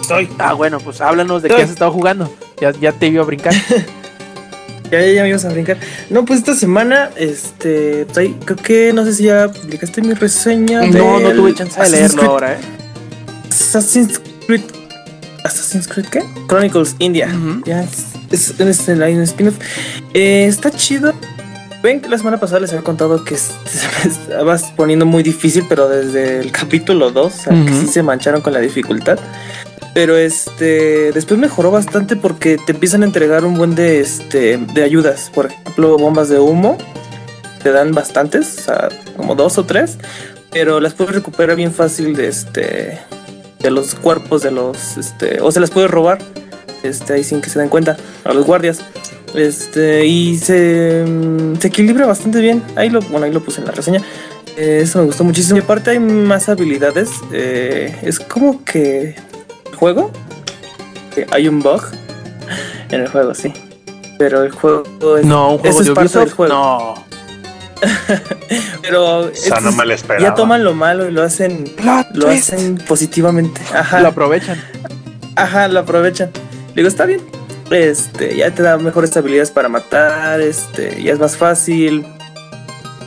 Estoy. 0.00 0.28
Ah, 0.38 0.52
bueno, 0.52 0.78
pues 0.80 1.00
háblanos 1.00 1.42
de 1.42 1.48
qué 1.48 1.62
has 1.62 1.70
estado 1.70 1.90
jugando. 1.90 2.30
Ya, 2.60 2.72
ya 2.72 2.92
te 2.92 3.06
iba 3.06 3.22
a 3.22 3.26
brincar. 3.26 3.54
ya, 4.90 5.00
ya, 5.00 5.12
ya 5.12 5.22
me 5.22 5.30
ibas 5.30 5.44
a 5.44 5.48
brincar. 5.48 5.78
No, 6.10 6.24
pues 6.24 6.40
esta 6.40 6.54
semana, 6.54 7.10
este, 7.16 8.06
creo 8.44 8.56
que 8.56 8.92
no 8.92 9.04
sé 9.04 9.14
si 9.14 9.24
ya 9.24 9.48
publicaste 9.48 10.02
mi 10.02 10.14
reseña. 10.14 10.82
No, 10.82 11.20
no 11.20 11.30
tuve 11.32 11.54
chance 11.54 11.80
de 11.80 11.88
leerlo 11.88 12.22
ahora, 12.22 12.52
eh. 12.52 12.58
Assassin's 13.48 14.20
Creed 14.46 14.62
Assassin's 15.44 15.86
Creed 15.86 16.06
¿qué? 16.06 16.22
Chronicles 16.48 16.96
India. 16.98 17.28
Ya 17.64 17.82
es, 17.82 18.58
es, 18.58 18.88
el 18.88 19.22
spin-off. 19.22 19.56
Eh, 20.14 20.46
está 20.46 20.70
chido. 20.70 21.12
Ven 21.84 22.00
que 22.00 22.08
la 22.08 22.16
semana 22.16 22.40
pasada 22.40 22.60
les 22.60 22.70
había 22.70 22.82
contado 22.82 23.24
que 23.24 23.36
se 23.36 24.08
estaba 24.08 24.56
poniendo 24.74 25.04
muy 25.04 25.22
difícil, 25.22 25.66
pero 25.68 25.86
desde 25.86 26.40
el 26.40 26.50
capítulo 26.50 27.10
2, 27.10 27.26
o 27.26 27.30
sea, 27.36 27.52
que 27.52 27.74
sí 27.74 27.86
se 27.88 28.02
mancharon 28.02 28.40
con 28.40 28.54
la 28.54 28.60
dificultad. 28.60 29.18
Pero 29.92 30.16
este 30.16 31.12
después 31.12 31.38
mejoró 31.38 31.70
bastante 31.70 32.16
porque 32.16 32.56
te 32.56 32.72
empiezan 32.72 33.02
a 33.02 33.04
entregar 33.04 33.44
un 33.44 33.58
buen 33.58 33.74
de 33.74 34.00
este 34.00 34.56
de 34.56 34.82
ayudas. 34.82 35.30
Por 35.34 35.46
ejemplo, 35.46 35.98
bombas 35.98 36.30
de 36.30 36.40
humo. 36.40 36.78
Te 37.62 37.70
dan 37.70 37.92
bastantes, 37.92 38.60
o 38.60 38.62
sea, 38.62 38.88
como 39.18 39.34
dos 39.34 39.58
o 39.58 39.64
tres. 39.64 39.98
Pero 40.50 40.80
las 40.80 40.94
puedes 40.94 41.14
recuperar 41.14 41.54
bien 41.54 41.74
fácil 41.74 42.16
de 42.16 42.28
este 42.28 42.98
de 43.58 43.70
los 43.70 43.94
cuerpos 43.94 44.42
de 44.42 44.52
los, 44.52 44.96
este, 44.96 45.42
o 45.42 45.52
se 45.52 45.60
las 45.60 45.70
puede 45.70 45.88
robar, 45.88 46.18
este, 46.82 47.12
ahí 47.12 47.24
sin 47.24 47.42
que 47.42 47.50
se 47.50 47.58
den 47.58 47.68
cuenta, 47.68 47.98
a 48.24 48.32
los 48.32 48.46
guardias. 48.46 48.80
Este, 49.34 50.06
y 50.06 50.38
se, 50.38 51.04
mm, 51.06 51.56
se 51.58 51.68
equilibra 51.68 52.06
bastante 52.06 52.40
bien. 52.40 52.62
Ahí 52.76 52.88
lo, 52.88 53.00
bueno, 53.02 53.26
ahí 53.26 53.32
lo 53.32 53.42
puse 53.42 53.60
en 53.60 53.66
la 53.66 53.72
reseña. 53.72 54.00
Eh, 54.56 54.80
eso 54.82 55.00
me 55.00 55.06
gustó 55.06 55.24
muchísimo. 55.24 55.58
Y 55.58 55.62
aparte 55.62 55.90
hay 55.90 55.98
más 55.98 56.48
habilidades. 56.48 57.10
Eh, 57.32 57.96
es 58.02 58.20
como 58.20 58.64
que 58.64 59.16
el 59.70 59.76
juego. 59.76 60.12
Que 61.14 61.26
hay 61.30 61.48
un 61.48 61.60
bug 61.60 61.82
en 62.90 63.00
el 63.00 63.08
juego, 63.08 63.34
sí. 63.34 63.52
Pero 64.18 64.44
el 64.44 64.52
juego 64.52 65.18
es, 65.18 65.26
no, 65.26 65.52
un 65.52 65.58
juego 65.58 65.80
es 65.80 65.90
parte 65.90 66.18
del 66.20 66.30
juego. 66.30 66.54
No. 66.54 67.04
Pero 68.82 69.30
ya 70.20 70.34
toman 70.34 70.64
lo 70.64 70.72
malo 70.72 71.08
y 71.08 71.12
lo 71.12 71.22
hacen 71.22 71.70
lo 72.14 72.28
hacen 72.28 72.76
positivamente. 72.76 73.60
Ajá. 73.74 74.00
Lo 74.00 74.08
aprovechan. 74.08 74.58
Ajá, 75.36 75.68
lo 75.68 75.80
aprovechan. 75.80 76.30
Digo, 76.74 76.88
está 76.88 77.04
bien. 77.04 77.20
Este, 77.70 78.36
ya 78.36 78.54
te 78.54 78.62
da 78.62 78.76
mejores 78.78 79.16
habilidades 79.16 79.50
para 79.50 79.68
matar, 79.68 80.40
este, 80.40 81.02
ya 81.02 81.12
es 81.12 81.18
más 81.18 81.36
fácil. 81.36 82.06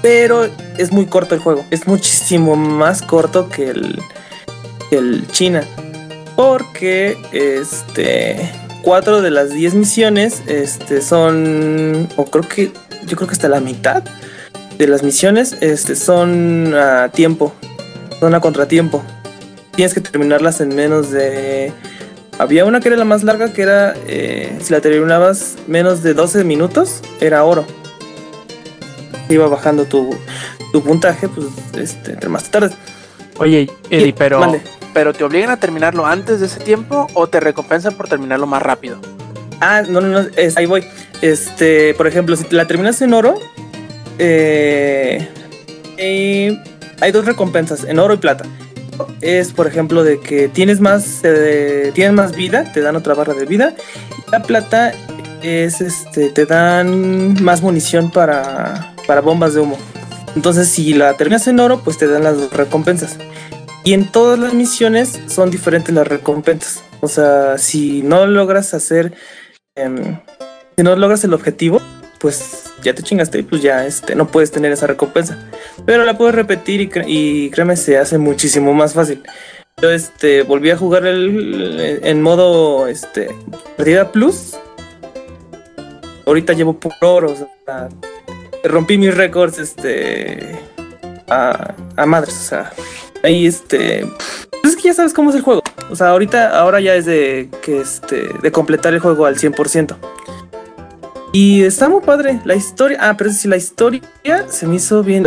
Pero 0.01 0.47
es 0.77 0.91
muy 0.91 1.05
corto 1.05 1.35
el 1.35 1.41
juego. 1.41 1.65
Es 1.71 1.87
muchísimo 1.87 2.55
más 2.55 3.01
corto 3.01 3.49
que 3.49 3.69
el, 3.69 4.01
el 4.91 5.27
China. 5.31 5.63
Porque 6.35 7.17
este 7.31 8.51
cuatro 8.83 9.21
de 9.21 9.31
las 9.31 9.49
10 9.49 9.73
misiones 9.73 10.43
este 10.47 11.01
son 11.01 12.07
o 12.15 12.25
creo 12.25 12.47
que 12.47 12.71
yo 13.05 13.17
creo 13.17 13.27
que 13.27 13.33
hasta 13.33 13.49
la 13.49 13.59
mitad 13.59 14.03
de 14.77 14.87
las 14.87 15.03
misiones 15.03 15.57
este, 15.61 15.95
son 15.95 16.73
a 16.75 17.09
tiempo, 17.09 17.53
son 18.19 18.35
a 18.35 18.39
contratiempo. 18.39 19.03
Tienes 19.75 19.93
que 19.93 20.01
terminarlas 20.01 20.61
en 20.61 20.75
menos 20.75 21.11
de... 21.11 21.71
Había 22.39 22.65
una 22.65 22.79
que 22.79 22.89
era 22.89 22.97
la 22.97 23.05
más 23.05 23.23
larga, 23.23 23.51
que 23.51 23.63
era, 23.63 23.95
eh, 24.07 24.57
si 24.61 24.71
la 24.71 24.79
terminabas 24.79 25.55
menos 25.67 26.03
de 26.03 26.13
12 26.13 26.43
minutos, 26.43 27.01
era 27.19 27.43
oro. 27.43 27.65
Iba 29.29 29.47
bajando 29.47 29.85
tu, 29.85 30.15
tu 30.71 30.83
puntaje, 30.83 31.27
pues, 31.27 31.47
este, 31.75 32.11
entre 32.11 32.29
más 32.29 32.49
tarde. 32.51 32.75
Oye, 33.39 33.69
Eddie, 33.89 34.13
pero, 34.13 34.55
pero 34.93 35.13
¿te 35.13 35.23
obligan 35.23 35.49
a 35.49 35.57
terminarlo 35.57 36.05
antes 36.05 36.39
de 36.39 36.45
ese 36.45 36.59
tiempo 36.59 37.07
o 37.13 37.27
te 37.27 37.39
recompensan 37.39 37.95
por 37.95 38.07
terminarlo 38.07 38.45
más 38.45 38.61
rápido? 38.61 38.99
Ah, 39.59 39.81
no, 39.87 40.01
no, 40.01 40.21
no, 40.21 40.27
ahí 40.55 40.65
voy. 40.67 40.85
Este, 41.21 41.95
por 41.95 42.05
ejemplo, 42.05 42.35
si 42.35 42.45
la 42.51 42.67
terminas 42.67 43.01
en 43.01 43.13
oro, 43.13 43.39
eh, 44.19 45.27
hay 47.01 47.11
dos 47.11 47.25
recompensas, 47.25 47.83
en 47.83 47.97
oro 47.97 48.13
y 48.13 48.17
plata. 48.17 48.45
Es, 49.21 49.53
por 49.53 49.67
ejemplo, 49.67 50.03
de 50.03 50.19
que 50.19 50.47
tienes 50.47 50.79
más, 50.79 51.21
tienes 51.93 52.13
más 52.13 52.35
vida, 52.35 52.71
te 52.71 52.81
dan 52.81 52.95
otra 52.95 53.13
barra 53.13 53.33
de 53.33 53.45
vida. 53.45 53.75
la 54.31 54.43
plata 54.43 54.93
es, 55.41 55.81
este, 55.81 56.29
te 56.29 56.45
dan 56.45 57.41
más 57.43 57.61
munición 57.61 58.11
para, 58.11 58.93
para 59.05 59.21
bombas 59.21 59.53
de 59.53 59.61
humo. 59.61 59.77
Entonces, 60.35 60.67
si 60.67 60.93
la 60.93 61.13
terminas 61.15 61.47
en 61.47 61.59
oro, 61.59 61.81
pues 61.83 61.97
te 61.97 62.07
dan 62.07 62.23
las 62.23 62.51
recompensas. 62.51 63.17
Y 63.83 63.93
en 63.93 64.11
todas 64.11 64.37
las 64.37 64.53
misiones 64.53 65.19
son 65.27 65.49
diferentes 65.49 65.95
las 65.95 66.07
recompensas. 66.07 66.83
O 66.99 67.07
sea, 67.07 67.57
si 67.57 68.01
no 68.01 68.25
logras 68.25 68.73
hacer, 68.73 69.13
em, 69.75 70.19
si 70.75 70.83
no 70.83 70.95
logras 70.95 71.23
el 71.23 71.33
objetivo, 71.33 71.81
pues 72.19 72.73
ya 72.81 72.93
te 72.93 73.03
chingaste 73.03 73.39
y 73.39 73.43
pues 73.43 73.61
ya 73.61 73.85
este, 73.85 74.15
no 74.15 74.27
puedes 74.27 74.51
tener 74.51 74.71
esa 74.71 74.87
recompensa. 74.87 75.49
Pero 75.85 76.05
la 76.05 76.17
puedes 76.17 76.35
repetir 76.35 76.91
y, 77.05 77.49
créeme, 77.49 77.75
se 77.75 77.97
hace 77.97 78.17
muchísimo 78.17 78.73
más 78.73 78.93
fácil. 78.93 79.23
Yo 79.81 79.91
este, 79.91 80.43
volví 80.43 80.71
a 80.71 80.77
jugar 80.77 81.05
el, 81.05 81.99
en 82.03 82.21
modo 82.21 82.87
este, 82.87 83.29
partida 83.75 84.11
plus. 84.11 84.55
Ahorita 86.25 86.53
llevo 86.53 86.79
por 86.79 86.93
oro, 87.01 87.31
o 87.31 87.35
sea, 87.35 87.89
rompí 88.63 88.97
mis 88.97 89.15
récords 89.15 89.59
este, 89.59 90.59
a, 91.29 91.73
a 91.95 92.05
madres, 92.05 92.35
o 92.35 92.43
sea, 92.49 92.73
ahí 93.23 93.45
este... 93.45 94.05
Pues 94.61 94.73
es 94.73 94.75
que 94.75 94.89
ya 94.89 94.93
sabes 94.93 95.13
cómo 95.13 95.29
es 95.29 95.35
el 95.37 95.41
juego. 95.41 95.61
O 95.89 95.95
sea, 95.95 96.09
ahorita, 96.09 96.59
ahora 96.59 96.81
ya 96.81 96.95
es 96.95 97.05
de 97.05 97.49
que 97.61 97.79
este, 97.79 98.27
de 98.41 98.51
completar 98.51 98.93
el 98.93 98.99
juego 98.99 99.25
al 99.25 99.37
100%. 99.37 99.95
Y 101.39 101.63
está 101.63 101.87
muy 101.87 102.01
padre 102.01 102.41
la 102.45 102.55
historia. 102.55 102.97
Ah, 102.99 103.15
pero 103.15 103.29
si 103.29 103.47
la 103.47 103.57
historia 103.57 104.01
se 104.49 104.65
me 104.65 104.77
hizo 104.77 105.03
bien. 105.03 105.23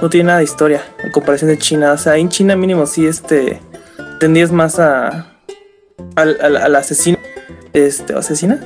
No 0.00 0.08
tiene 0.08 0.28
nada 0.28 0.38
de 0.38 0.44
historia 0.44 0.84
en 1.02 1.10
comparación 1.10 1.50
de 1.50 1.58
China. 1.58 1.90
O 1.90 1.98
sea, 1.98 2.16
en 2.16 2.28
China 2.28 2.54
mínimo 2.54 2.86
sí 2.86 3.08
este 3.08 3.60
tendías 4.20 4.52
más 4.52 4.78
a 4.78 5.32
al, 6.14 6.76
asesino. 6.76 7.18
Este, 7.72 8.14
asesina. 8.14 8.60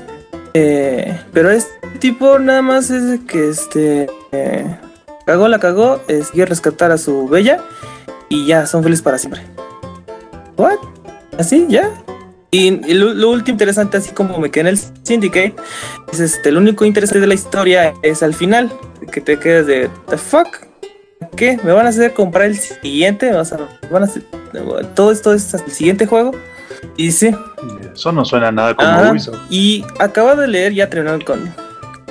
Eh, 0.52 1.18
pero 1.32 1.50
este 1.50 1.72
tipo 1.98 2.38
nada 2.38 2.60
más 2.60 2.90
es 2.90 3.20
que 3.20 3.48
este 3.48 4.10
eh, 4.32 4.76
cagó 5.24 5.48
la 5.48 5.60
cagó, 5.60 6.02
es 6.08 6.28
quiere 6.28 6.50
rescatar 6.50 6.92
a 6.92 6.98
su 6.98 7.26
bella 7.26 7.64
y 8.28 8.44
ya 8.44 8.66
son 8.66 8.82
felices 8.82 9.02
para 9.02 9.16
siempre. 9.16 9.40
¿What? 10.58 10.76
¿Así? 11.38 11.64
¿Ya? 11.70 11.90
Y, 12.54 12.70
lo, 12.92 13.30
último 13.30 13.54
interesante, 13.54 13.96
así 13.96 14.10
como 14.10 14.38
me 14.38 14.50
quedé 14.50 14.60
en 14.60 14.66
el 14.66 14.78
Syndicate, 15.04 15.54
es 16.12 16.20
este, 16.20 16.52
lo 16.52 16.60
único 16.60 16.84
interesante 16.84 17.18
de 17.18 17.26
la 17.26 17.32
historia 17.32 17.94
es 18.02 18.22
al 18.22 18.34
final, 18.34 18.70
que 19.10 19.22
te 19.22 19.38
quedas 19.38 19.66
de, 19.66 19.88
¿the 20.10 20.18
fuck? 20.18 20.48
¿Qué? 21.34 21.58
¿Me 21.64 21.72
van 21.72 21.86
a 21.86 21.88
hacer 21.88 22.12
comprar 22.12 22.44
el 22.48 22.58
siguiente? 22.58 23.32
O 23.32 23.42
sea, 23.42 23.56
van 23.90 24.02
a 24.02 24.04
hacer, 24.04 24.24
todo 24.94 25.12
esto 25.12 25.32
es 25.32 25.54
el 25.54 25.72
siguiente 25.72 26.04
juego. 26.04 26.32
Y 26.98 27.12
sí. 27.12 27.34
Eso 27.90 28.12
no 28.12 28.22
suena 28.22 28.52
nada 28.52 28.74
como 28.74 29.16
Y 29.48 29.82
acabo 29.98 30.36
de 30.36 30.46
leer, 30.46 30.74
ya 30.74 30.90
terminando 30.90 31.24
con 31.24 31.54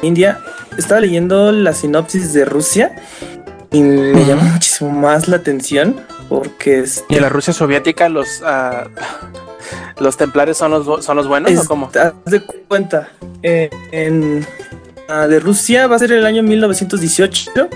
India, 0.02 0.40
estaba 0.76 1.02
leyendo 1.02 1.52
la 1.52 1.74
sinopsis 1.74 2.34
de 2.34 2.46
Rusia 2.46 2.96
y 3.72 3.84
me 3.84 4.26
llama 4.26 4.42
muchísimo 4.44 4.90
más 4.90 5.28
la 5.28 5.36
atención 5.36 5.98
porque... 6.32 6.80
es 6.80 7.04
y 7.10 7.16
en 7.16 7.24
la 7.24 7.30
Rusia 7.30 7.52
soviética 7.52 8.08
los... 8.08 8.42
Uh, 8.42 8.88
¿Los 10.00 10.18
templarios 10.18 10.58
son 10.58 10.72
los, 10.72 11.06
son 11.06 11.18
los 11.18 11.28
buenos 11.28 11.52
o 11.52 11.68
cómo? 11.68 11.92
Haz 11.94 12.14
de 12.26 12.42
cuenta. 12.68 13.12
Eh, 13.44 13.70
en, 13.92 14.46
ah, 15.08 15.28
de 15.28 15.40
Rusia 15.40 15.86
va 15.88 15.98
a 15.98 16.00
ser 16.00 16.12
el 16.14 16.26
año 16.26 16.42
1918. 16.42 17.70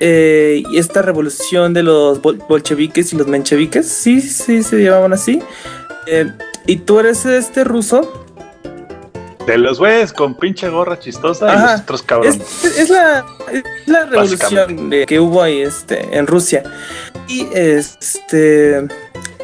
Eh, 0.00 0.62
y 0.70 0.78
esta 0.78 1.02
revolución 1.02 1.74
de 1.74 1.82
los 1.82 2.22
bolcheviques 2.22 3.12
y 3.12 3.16
los 3.16 3.26
mencheviques, 3.26 3.86
sí, 3.86 4.22
sí, 4.22 4.62
se 4.62 4.82
llamaban 4.82 5.12
así. 5.12 5.42
Eh, 6.06 6.32
y 6.66 6.76
tú 6.76 7.00
eres 7.00 7.26
este 7.26 7.64
ruso. 7.64 8.23
De 9.46 9.58
los 9.58 9.78
güeyes 9.78 10.12
con 10.12 10.34
pinche 10.34 10.68
gorra 10.70 10.98
chistosa 10.98 11.54
y 11.54 11.58
los 11.72 11.80
otros 11.82 12.02
cabrones. 12.02 12.64
Es, 12.64 12.88
la, 12.88 13.24
la 13.86 14.04
revolución 14.06 14.90
que 15.06 15.20
hubo 15.20 15.42
ahí 15.42 15.60
este, 15.60 16.16
en 16.16 16.26
Rusia. 16.26 16.62
Y 17.28 17.46
este, 17.54 18.86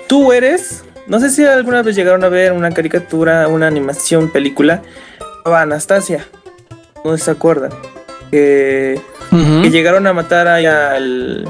tú 0.09 0.33
eres 0.33 0.85
No 1.07 1.21
sé 1.21 1.29
si 1.31 1.45
alguna 1.45 1.83
vez 1.83 1.97
llegaron 1.97 2.25
a 2.25 2.29
ver 2.29 2.53
una 2.53 2.71
caricatura, 2.71 3.47
una 3.49 3.67
animación, 3.67 4.31
película. 4.31 4.83
llamaba 5.45 5.63
Anastasia. 5.63 6.27
No 7.05 7.17
se 7.19 7.31
acuerdan. 7.31 7.71
Que, 8.31 9.01
que 9.31 9.71
llegaron 9.71 10.07
a 10.07 10.13
matar 10.13 10.47
ahí 10.49 10.67
al, 10.67 11.47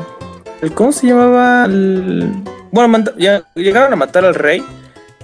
al- 0.63 0.75
¿Cómo 0.75 0.93
se 0.93 1.07
llamaba? 1.09 1.65
Al- 1.65 2.33
bueno, 2.73 2.89
manda- 2.89 3.13
ya, 3.19 3.43
llegaron 3.55 3.93
a 3.93 3.97
matar 3.97 4.25
al 4.25 4.35
rey. 4.35 4.65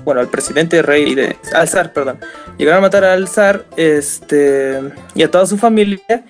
Bueno, 0.07 0.21
al 0.21 0.29
presidente 0.29 0.83
rey 0.83 1.17
de. 1.17 1.37
Al 1.53 1.69
zar, 1.69 1.93
perdón. 1.93 2.21
Llegaron 2.59 2.79
a 2.79 2.83
matar 2.83 3.03
al 3.03 3.27
zar 3.27 3.67
este, 3.77 4.81
y 5.17 5.25
a 5.25 5.31
toda 5.33 5.47
su 5.47 5.59
familia. 5.59 6.25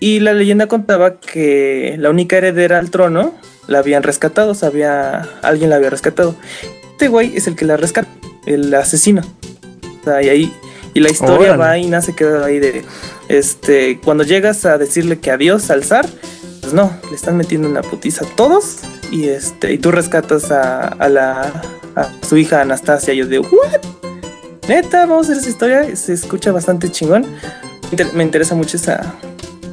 Y 0.00 0.20
la 0.20 0.32
leyenda 0.32 0.66
contaba 0.66 1.20
que 1.20 1.96
la 1.98 2.08
única 2.08 2.38
heredera 2.38 2.78
al 2.78 2.90
trono 2.90 3.34
la 3.66 3.80
habían 3.80 4.02
rescatado, 4.02 4.52
o 4.52 4.54
sea, 4.54 4.68
había, 4.68 5.28
alguien 5.42 5.68
la 5.68 5.76
había 5.76 5.90
rescatado. 5.90 6.36
Este 6.92 7.08
güey 7.08 7.36
es 7.36 7.46
el 7.46 7.54
que 7.54 7.66
la 7.66 7.76
rescata, 7.76 8.08
el 8.46 8.72
asesino. 8.72 9.20
O 10.00 10.04
sea, 10.04 10.22
y 10.22 10.30
ahí, 10.30 10.54
y 10.94 11.00
la 11.00 11.10
historia 11.10 11.52
Órale. 11.52 11.58
va 11.58 11.78
y 11.78 11.88
nace 11.88 12.14
queda 12.14 12.46
ahí 12.46 12.58
de, 12.58 12.82
este, 13.28 14.00
cuando 14.02 14.24
llegas 14.24 14.64
a 14.64 14.78
decirle 14.78 15.18
que 15.18 15.30
adiós 15.30 15.70
al 15.70 15.84
zar, 15.84 16.06
pues 16.62 16.72
no, 16.72 16.96
le 17.10 17.14
están 17.16 17.36
metiendo 17.36 17.68
una 17.68 17.82
putiza 17.82 18.24
a 18.24 18.28
todos 18.36 18.78
y 19.10 19.28
este, 19.28 19.72
y 19.72 19.78
tú 19.78 19.90
rescatas 19.90 20.50
a, 20.50 20.88
a 20.88 21.08
la, 21.08 21.62
a 21.96 22.08
su 22.26 22.36
hija 22.36 22.60
Anastasia. 22.60 23.12
Y 23.14 23.18
yo 23.18 23.26
digo, 23.26 23.44
¿what? 23.50 23.80
Neta, 24.68 25.06
vamos 25.06 25.28
a 25.28 25.32
hacer 25.32 25.38
esa 25.42 25.48
historia, 25.50 25.96
se 25.96 26.12
escucha 26.12 26.52
bastante 26.52 26.90
chingón. 26.90 27.22
Me 27.22 27.88
inter- 27.92 28.12
Me 28.14 28.22
interesa 28.24 28.54
mucho 28.54 28.76
esa, 28.76 29.14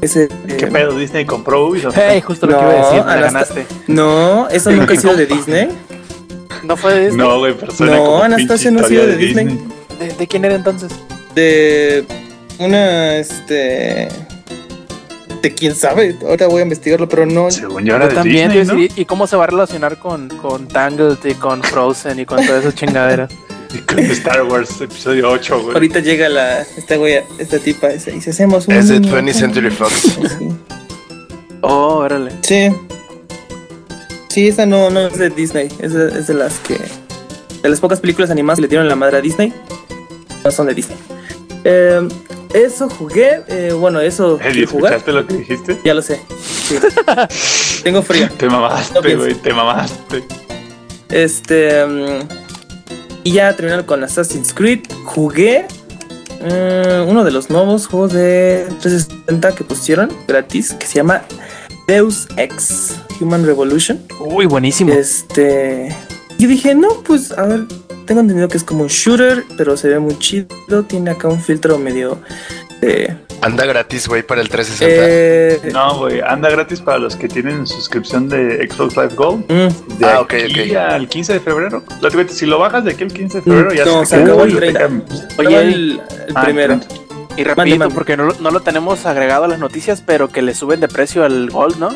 ese, 0.01 0.27
¿Qué 0.57 0.65
eh, 0.65 0.69
pedo? 0.71 0.97
Disney 0.97 1.25
compró 1.25 1.67
Ubisoft. 1.67 1.95
Hey, 1.97 2.21
justo 2.21 2.45
lo 2.47 2.57
que 2.57 2.63
No, 2.63 2.71
iba 2.71 2.81
a 2.81 2.85
decir, 2.91 3.05
la 3.05 3.15
ganaste. 3.15 3.65
No, 3.87 4.47
eso 4.49 4.71
nunca 4.71 4.93
ha 4.93 4.97
sido 4.97 5.15
de 5.15 5.25
Disney. 5.25 5.69
¿No 6.63 6.77
fue 6.77 6.93
de 6.93 7.05
Disney? 7.07 7.17
No, 7.27 7.39
güey, 7.39 7.53
persona. 7.55 7.95
No, 7.95 8.21
Anastasia 8.23 8.71
no 8.71 8.81
ha 8.81 8.87
sido 8.87 9.05
de 9.05 9.17
Disney. 9.17 9.59
¿De, 9.99 10.13
de 10.13 10.27
quién 10.27 10.45
era 10.45 10.55
entonces? 10.55 10.91
De 11.35 12.05
una, 12.59 13.17
este... 13.17 14.07
De 15.43 15.53
quién 15.53 15.75
sabe, 15.75 16.17
ahora 16.25 16.47
voy 16.47 16.61
a 16.61 16.63
investigarlo, 16.63 17.07
pero 17.07 17.25
no... 17.25 17.51
Según 17.51 17.83
yo 17.83 17.95
era 17.95 18.05
Yo 18.05 18.09
de 18.09 18.15
también, 18.15 18.51
Disney, 18.51 18.65
tío, 18.65 18.73
¿no? 18.73 18.79
y, 18.79 19.01
y 19.01 19.05
cómo 19.05 19.27
se 19.27 19.35
va 19.35 19.43
a 19.43 19.47
relacionar 19.47 19.99
con, 19.99 20.29
con 20.29 20.67
Tangled 20.69 21.17
y 21.25 21.33
con 21.33 21.61
Frozen 21.61 22.17
y 22.19 22.25
con 22.25 22.43
todas 22.45 22.61
esas 22.61 22.73
chingaderas. 22.75 23.31
Y 23.73 23.79
con 23.79 23.99
Star 23.99 24.43
Wars 24.43 24.79
episodio 24.81 25.31
8, 25.31 25.63
güey. 25.63 25.73
Ahorita 25.73 25.99
llega 25.99 26.29
la, 26.29 26.61
esta 26.61 26.95
güey, 26.95 27.21
esta 27.39 27.57
tipa, 27.57 27.87
esa, 27.87 28.11
y 28.11 28.21
si 28.21 28.29
hacemos 28.29 28.67
un... 28.67 28.75
Es 28.75 28.87
de 28.87 28.99
niño, 28.99 29.15
20th 29.15 29.33
Century 29.33 29.69
Fox. 29.71 30.17
Sí. 30.39 30.49
Oh, 31.61 31.95
órale. 31.95 32.31
Sí. 32.41 32.69
Sí, 34.29 34.47
esa 34.47 34.65
no, 34.65 34.89
no 34.89 35.07
es 35.07 35.17
de 35.17 35.29
Disney. 35.29 35.69
Es 35.79 35.93
de, 35.93 36.07
es 36.19 36.27
de 36.27 36.33
las 36.33 36.59
que. 36.59 36.77
De 37.61 37.69
las 37.69 37.79
pocas 37.79 37.99
películas 37.99 38.29
animadas 38.29 38.57
que 38.57 38.63
le 38.63 38.67
dieron 38.67 38.87
la 38.89 38.95
madre 38.95 39.17
a 39.17 39.21
Disney. 39.21 39.53
No 40.43 40.51
son 40.51 40.67
de 40.67 40.73
Disney. 40.73 40.97
Eh, 41.63 42.07
eso 42.53 42.89
jugué. 42.89 43.41
eh, 43.47 43.73
bueno, 43.73 43.99
eso 43.99 44.37
jugar. 44.37 44.55
¿escuchaste 44.57 45.11
lo 45.11 45.27
que 45.27 45.33
dijiste? 45.35 45.79
Ya 45.83 45.93
lo 45.93 46.01
sé. 46.01 46.21
Sí. 46.41 46.75
Tengo 47.83 48.01
frío. 48.01 48.29
Te 48.37 48.47
mamaste, 48.47 49.15
güey, 49.15 49.35
te 49.35 49.53
mamaste. 49.53 50.23
Este. 51.09 51.85
mm, 51.85 52.27
y 53.23 53.33
ya 53.33 53.55
terminando 53.55 53.85
con 53.85 54.03
Assassin's 54.03 54.53
Creed. 54.53 54.81
Jugué. 55.05 55.65
mm, 56.41 57.09
uno 57.09 57.23
de 57.23 57.31
los 57.31 57.49
nuevos 57.49 57.87
juegos 57.87 58.13
de 58.13 58.65
360 58.81 59.55
que 59.55 59.63
pusieron 59.63 60.09
gratis. 60.27 60.73
Que 60.73 60.87
se 60.87 60.95
llama 60.95 61.23
Deus 61.87 62.27
Ex 62.37 62.95
Human 63.19 63.45
Revolution. 63.45 64.01
Uy, 64.19 64.45
buenísimo. 64.45 64.93
Este. 64.93 65.95
Y 66.43 66.45
dije, 66.45 66.75
no, 66.75 66.89
pues 67.07 67.31
a 67.31 67.43
ver, 67.43 67.61
tengo 68.05 68.19
entendido 68.19 68.49
que 68.49 68.57
es 68.57 68.65
como 68.65 68.83
un 68.83 68.89
shooter, 68.89 69.45
pero 69.55 69.77
se 69.77 69.87
ve 69.87 69.97
muy 69.99 70.19
chido. 70.19 70.83
Tiene 70.85 71.11
acá 71.11 71.29
un 71.29 71.39
filtro 71.41 71.77
medio. 71.77 72.19
eh, 72.81 73.15
Anda 73.39 73.65
gratis, 73.65 74.09
güey, 74.09 74.23
para 74.23 74.41
el 74.41 74.49
360. 74.49 75.05
eh, 75.07 75.71
No, 75.71 75.99
güey, 75.99 76.19
anda 76.19 76.49
gratis 76.49 76.81
para 76.81 76.97
los 76.97 77.15
que 77.15 77.29
tienen 77.29 77.65
suscripción 77.65 78.27
de 78.27 78.67
Xbox 78.69 78.97
Live 78.97 79.15
Gold. 79.15 79.45
mm, 79.49 79.97
De 79.99 80.05
Ah, 80.05 80.19
ok, 80.19 80.33
aquí 80.33 80.71
ok. 80.71 80.75
al 80.77 81.07
15 81.07 81.31
de 81.31 81.39
febrero. 81.39 81.81
Si 82.27 82.45
lo 82.45 82.59
bajas 82.59 82.83
de 82.83 82.91
aquí 82.91 83.03
al 83.05 83.13
15 83.13 83.37
de 83.37 83.43
febrero, 83.45 83.73
ya 83.73 83.85
No, 83.85 84.05
se 84.05 84.17
acabó 84.17 84.43
el 84.43 84.51
te 84.51 84.57
30. 84.57 84.79
cambia. 84.81 85.05
estaba 85.15 85.47
Oye, 85.47 85.61
el, 85.61 86.01
el 86.27 86.33
Ah, 86.35 86.43
primero. 86.43 86.79
y 87.37 87.43
rapidito, 87.45 87.79
mande. 87.79 87.95
porque 87.95 88.17
no, 88.17 88.25
lo- 88.25 88.35
no 88.41 88.51
lo 88.51 88.59
tenemos 88.59 89.05
agregado 89.05 89.45
a 89.45 89.47
las 89.47 89.59
noticias, 89.59 90.03
pero 90.05 90.27
que 90.27 90.41
le 90.41 90.53
suben 90.53 90.81
de 90.81 90.89
precio 90.89 91.23
al 91.23 91.49
Gold, 91.51 91.77
¿no? 91.79 91.95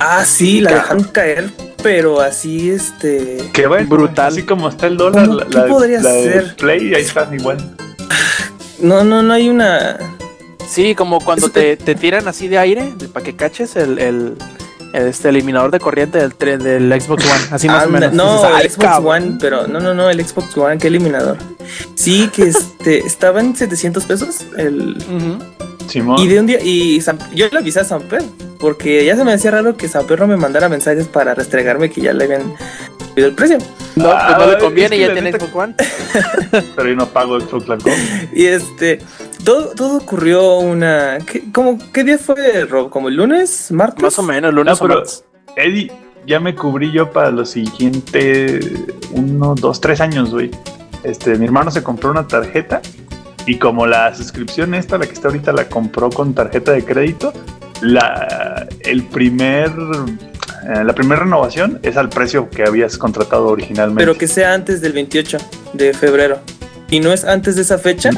Ah, 0.00 0.26
sí, 0.26 0.60
la 0.60 0.74
dejan 0.74 1.04
caer, 1.04 1.50
pero 1.82 2.20
así, 2.20 2.70
este. 2.70 3.38
Que 3.52 3.66
bueno, 3.66 3.88
Brutal. 3.88 4.28
Así 4.32 4.42
como 4.44 4.68
está 4.68 4.86
el 4.86 4.96
dólar, 4.96 5.26
¿Cómo- 5.26 5.38
la, 5.40 5.46
qué 5.46 5.58
la- 5.58 5.66
podría 5.66 6.00
la 6.00 6.10
de 6.10 6.22
ser? 6.32 6.56
Play, 6.56 6.94
ahí 6.94 7.02
están 7.02 7.32
igual. 7.34 7.58
No, 8.80 9.04
no, 9.04 9.22
no 9.22 9.32
hay 9.32 9.48
una. 9.48 9.98
Sí, 10.68 10.94
como 10.94 11.20
cuando 11.20 11.48
te, 11.50 11.76
te 11.76 11.94
tiran 11.94 12.26
así 12.28 12.48
de 12.48 12.58
aire 12.58 12.92
para 13.12 13.24
que 13.24 13.36
caches 13.36 13.76
el, 13.76 13.98
el, 13.98 14.36
el, 14.94 15.06
este 15.06 15.28
eliminador 15.28 15.70
de 15.70 15.78
corriente 15.78 16.18
del, 16.18 16.36
tren- 16.36 16.62
del 16.62 16.88
Xbox 17.00 17.24
One. 17.24 17.44
Así 17.50 17.68
más 17.68 17.86
o 17.86 17.90
menos. 17.90 18.12
No, 18.14 18.36
Dices, 18.38 18.50
"Ay, 18.54 18.64
el 18.64 18.70
Xbox 18.70 18.84
cabrón". 18.86 19.22
One, 19.24 19.36
pero 19.40 19.66
no, 19.66 19.80
no, 19.80 19.92
no, 19.94 20.08
el 20.08 20.24
Xbox 20.26 20.56
One, 20.56 20.78
qué 20.78 20.88
eliminador. 20.88 21.36
Sí, 21.94 22.30
que 22.34 22.44
este, 22.44 22.98
estaba 23.06 23.40
en 23.40 23.54
700 23.54 24.04
pesos 24.04 24.38
el, 24.56 24.96
Ujú. 24.96 25.38
Simón. 25.88 26.18
Y 26.20 26.26
de 26.28 26.40
un 26.40 26.46
día, 26.46 26.58
y 26.62 27.00
yo 27.34 27.46
le 27.50 27.58
avisé 27.58 27.80
a 27.80 27.84
Samper, 27.84 28.22
porque 28.58 29.04
ya 29.04 29.16
se 29.16 29.24
me 29.24 29.32
hacía 29.32 29.50
raro 29.50 29.76
que 29.76 29.88
Samper 29.88 30.20
no 30.20 30.26
me 30.26 30.36
mandara 30.36 30.68
mensajes 30.68 31.06
para 31.08 31.34
restregarme 31.34 31.90
que 31.90 32.00
ya 32.00 32.12
le 32.12 32.24
habían 32.24 32.54
subido 33.10 33.28
el 33.28 33.34
precio. 33.34 33.58
No, 33.96 34.04
pues 34.04 34.04
no 34.04 34.10
Ah, 34.12 34.46
le 34.50 34.58
conviene, 34.58 34.96
es 34.96 35.00
que 35.02 35.06
ya 35.08 35.12
tiene 35.12 35.30
neta- 35.32 35.38
Xbox 35.46 35.54
One. 35.54 35.74
Pero 36.76 36.88
yo 36.88 36.96
no 36.96 37.06
pago 37.06 37.38
Xbox 37.40 37.66
Gold. 37.66 37.82
Y 38.32 38.46
este, 38.46 39.00
todo, 39.44 39.68
todo 39.76 39.98
ocurrió 39.98 40.58
una. 40.58 41.18
¿qué, 41.30 41.44
cómo, 41.52 41.78
¿Qué 41.92 42.04
día 42.04 42.18
fue, 42.18 42.64
Rob? 42.64 42.88
¿Como 42.90 43.08
el 43.08 43.16
lunes? 43.16 43.70
¿Martes? 43.70 44.02
Más 44.02 44.18
o 44.18 44.22
menos, 44.22 44.52
lunes 44.54 44.78
No, 44.80 44.84
o 44.84 44.88
pero- 44.88 45.00
martes. 45.00 45.24
Eddie, 45.56 45.92
ya 46.26 46.40
me 46.40 46.54
cubrí 46.54 46.90
yo 46.92 47.10
para 47.10 47.30
los 47.30 47.50
siguientes 47.50 48.64
uno, 49.10 49.54
dos, 49.54 49.80
tres 49.80 50.00
años, 50.00 50.30
güey. 50.30 50.50
Este, 51.02 51.36
mi 51.36 51.44
hermano 51.44 51.70
se 51.70 51.82
compró 51.82 52.10
una 52.10 52.26
tarjeta 52.28 52.80
y 53.46 53.58
como 53.58 53.86
la 53.86 54.14
suscripción 54.14 54.74
esta, 54.74 54.98
la 54.98 55.06
que 55.06 55.12
está 55.12 55.28
ahorita, 55.28 55.52
la 55.52 55.68
compró 55.68 56.10
con 56.10 56.34
tarjeta 56.34 56.72
de 56.72 56.84
crédito, 56.84 57.32
la, 57.80 58.66
el 58.80 59.02
primer, 59.04 59.70
eh, 59.70 60.84
la 60.84 60.92
primera 60.94 61.22
renovación 61.24 61.80
es 61.82 61.96
al 61.96 62.08
precio 62.08 62.48
que 62.50 62.62
habías 62.64 62.96
contratado 62.96 63.48
originalmente. 63.48 64.00
Pero 64.02 64.16
que 64.16 64.28
sea 64.28 64.54
antes 64.54 64.80
del 64.80 64.92
28 64.92 65.38
de 65.72 65.92
febrero. 65.92 66.38
Y 66.90 67.00
no 67.00 67.12
es 67.12 67.24
antes 67.24 67.56
de 67.56 67.62
esa 67.62 67.78
fecha. 67.78 68.10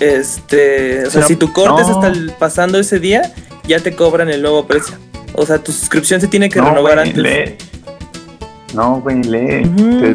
Este, 0.00 1.06
o 1.06 1.10
sea, 1.10 1.20
No, 1.22 1.26
si 1.28 1.36
tú 1.36 1.52
cortes 1.52 1.86
no. 1.88 1.94
hasta 1.96 2.08
el- 2.08 2.32
pasando 2.38 2.78
ese 2.78 2.98
día, 2.98 3.32
ya 3.66 3.80
te 3.80 3.94
cobran 3.94 4.28
el 4.30 4.42
nuevo 4.42 4.66
precio. 4.66 4.94
O 5.34 5.44
sea, 5.46 5.58
tu 5.58 5.72
suscripción 5.72 6.20
se 6.20 6.28
tiene 6.28 6.48
que 6.48 6.60
no, 6.60 6.70
renovar 6.70 6.98
antes. 6.98 7.16
lee. 7.16 7.56
No, 8.74 9.00
güey, 9.00 9.22
lee. 9.22 9.62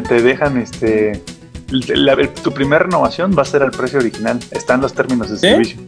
Te 0.08 0.20
dejan 0.22 0.56
este. 0.58 1.22
La- 1.70 2.16
tu 2.42 2.52
primera 2.52 2.84
renovación 2.84 3.34
va 3.36 3.42
a 3.42 3.44
ser 3.46 3.62
al 3.62 3.70
precio 3.70 3.98
original. 3.98 4.38
Están 4.50 4.80
los 4.80 4.94
términos 4.94 5.30
de 5.30 5.36
¿Sí? 5.36 5.40
servicio. 5.48 5.78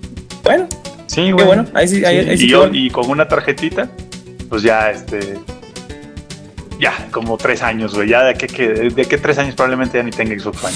Bueno, 0.42 0.66
Sí, 1.06 1.22
qué 1.24 1.32
güey. 1.32 1.46
bueno. 1.46 1.66
Ahí 1.74 1.88
sí, 1.88 2.04
ahí, 2.04 2.18
ahí 2.18 2.38
sí 2.38 2.44
y, 2.46 2.48
yo, 2.48 2.68
con 2.92 3.10
una 3.10 3.26
tarjetita, 3.28 3.88
pues 4.48 4.62
ya 4.62 4.90
este. 4.90 5.38
Ya, 6.78 7.08
como 7.10 7.36
tres 7.36 7.62
años, 7.62 7.94
güey. 7.94 8.08
Ya 8.08 8.22
de 8.22 8.30
aquí 8.30 8.46
que, 8.46 8.68
de 8.68 9.04
que 9.04 9.18
tres 9.18 9.36
años 9.38 9.54
probablemente 9.54 9.98
ya 9.98 10.02
ni 10.04 10.10
tenga 10.12 10.38
Xbox 10.38 10.64
One. 10.64 10.74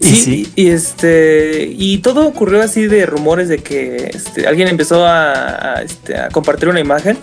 Y 0.00 0.06
Sí, 0.06 0.16
sí. 0.16 0.52
y 0.56 0.68
este 0.70 1.68
y 1.70 1.98
todo 1.98 2.26
ocurrió 2.26 2.62
así 2.62 2.86
de 2.86 3.04
rumores 3.06 3.48
de 3.48 3.58
que 3.58 4.10
este, 4.14 4.46
alguien 4.46 4.68
empezó 4.68 5.04
a, 5.06 5.76
a, 5.78 5.82
este, 5.82 6.16
a 6.16 6.28
compartir 6.28 6.68
una 6.68 6.80
imagen 6.80 7.16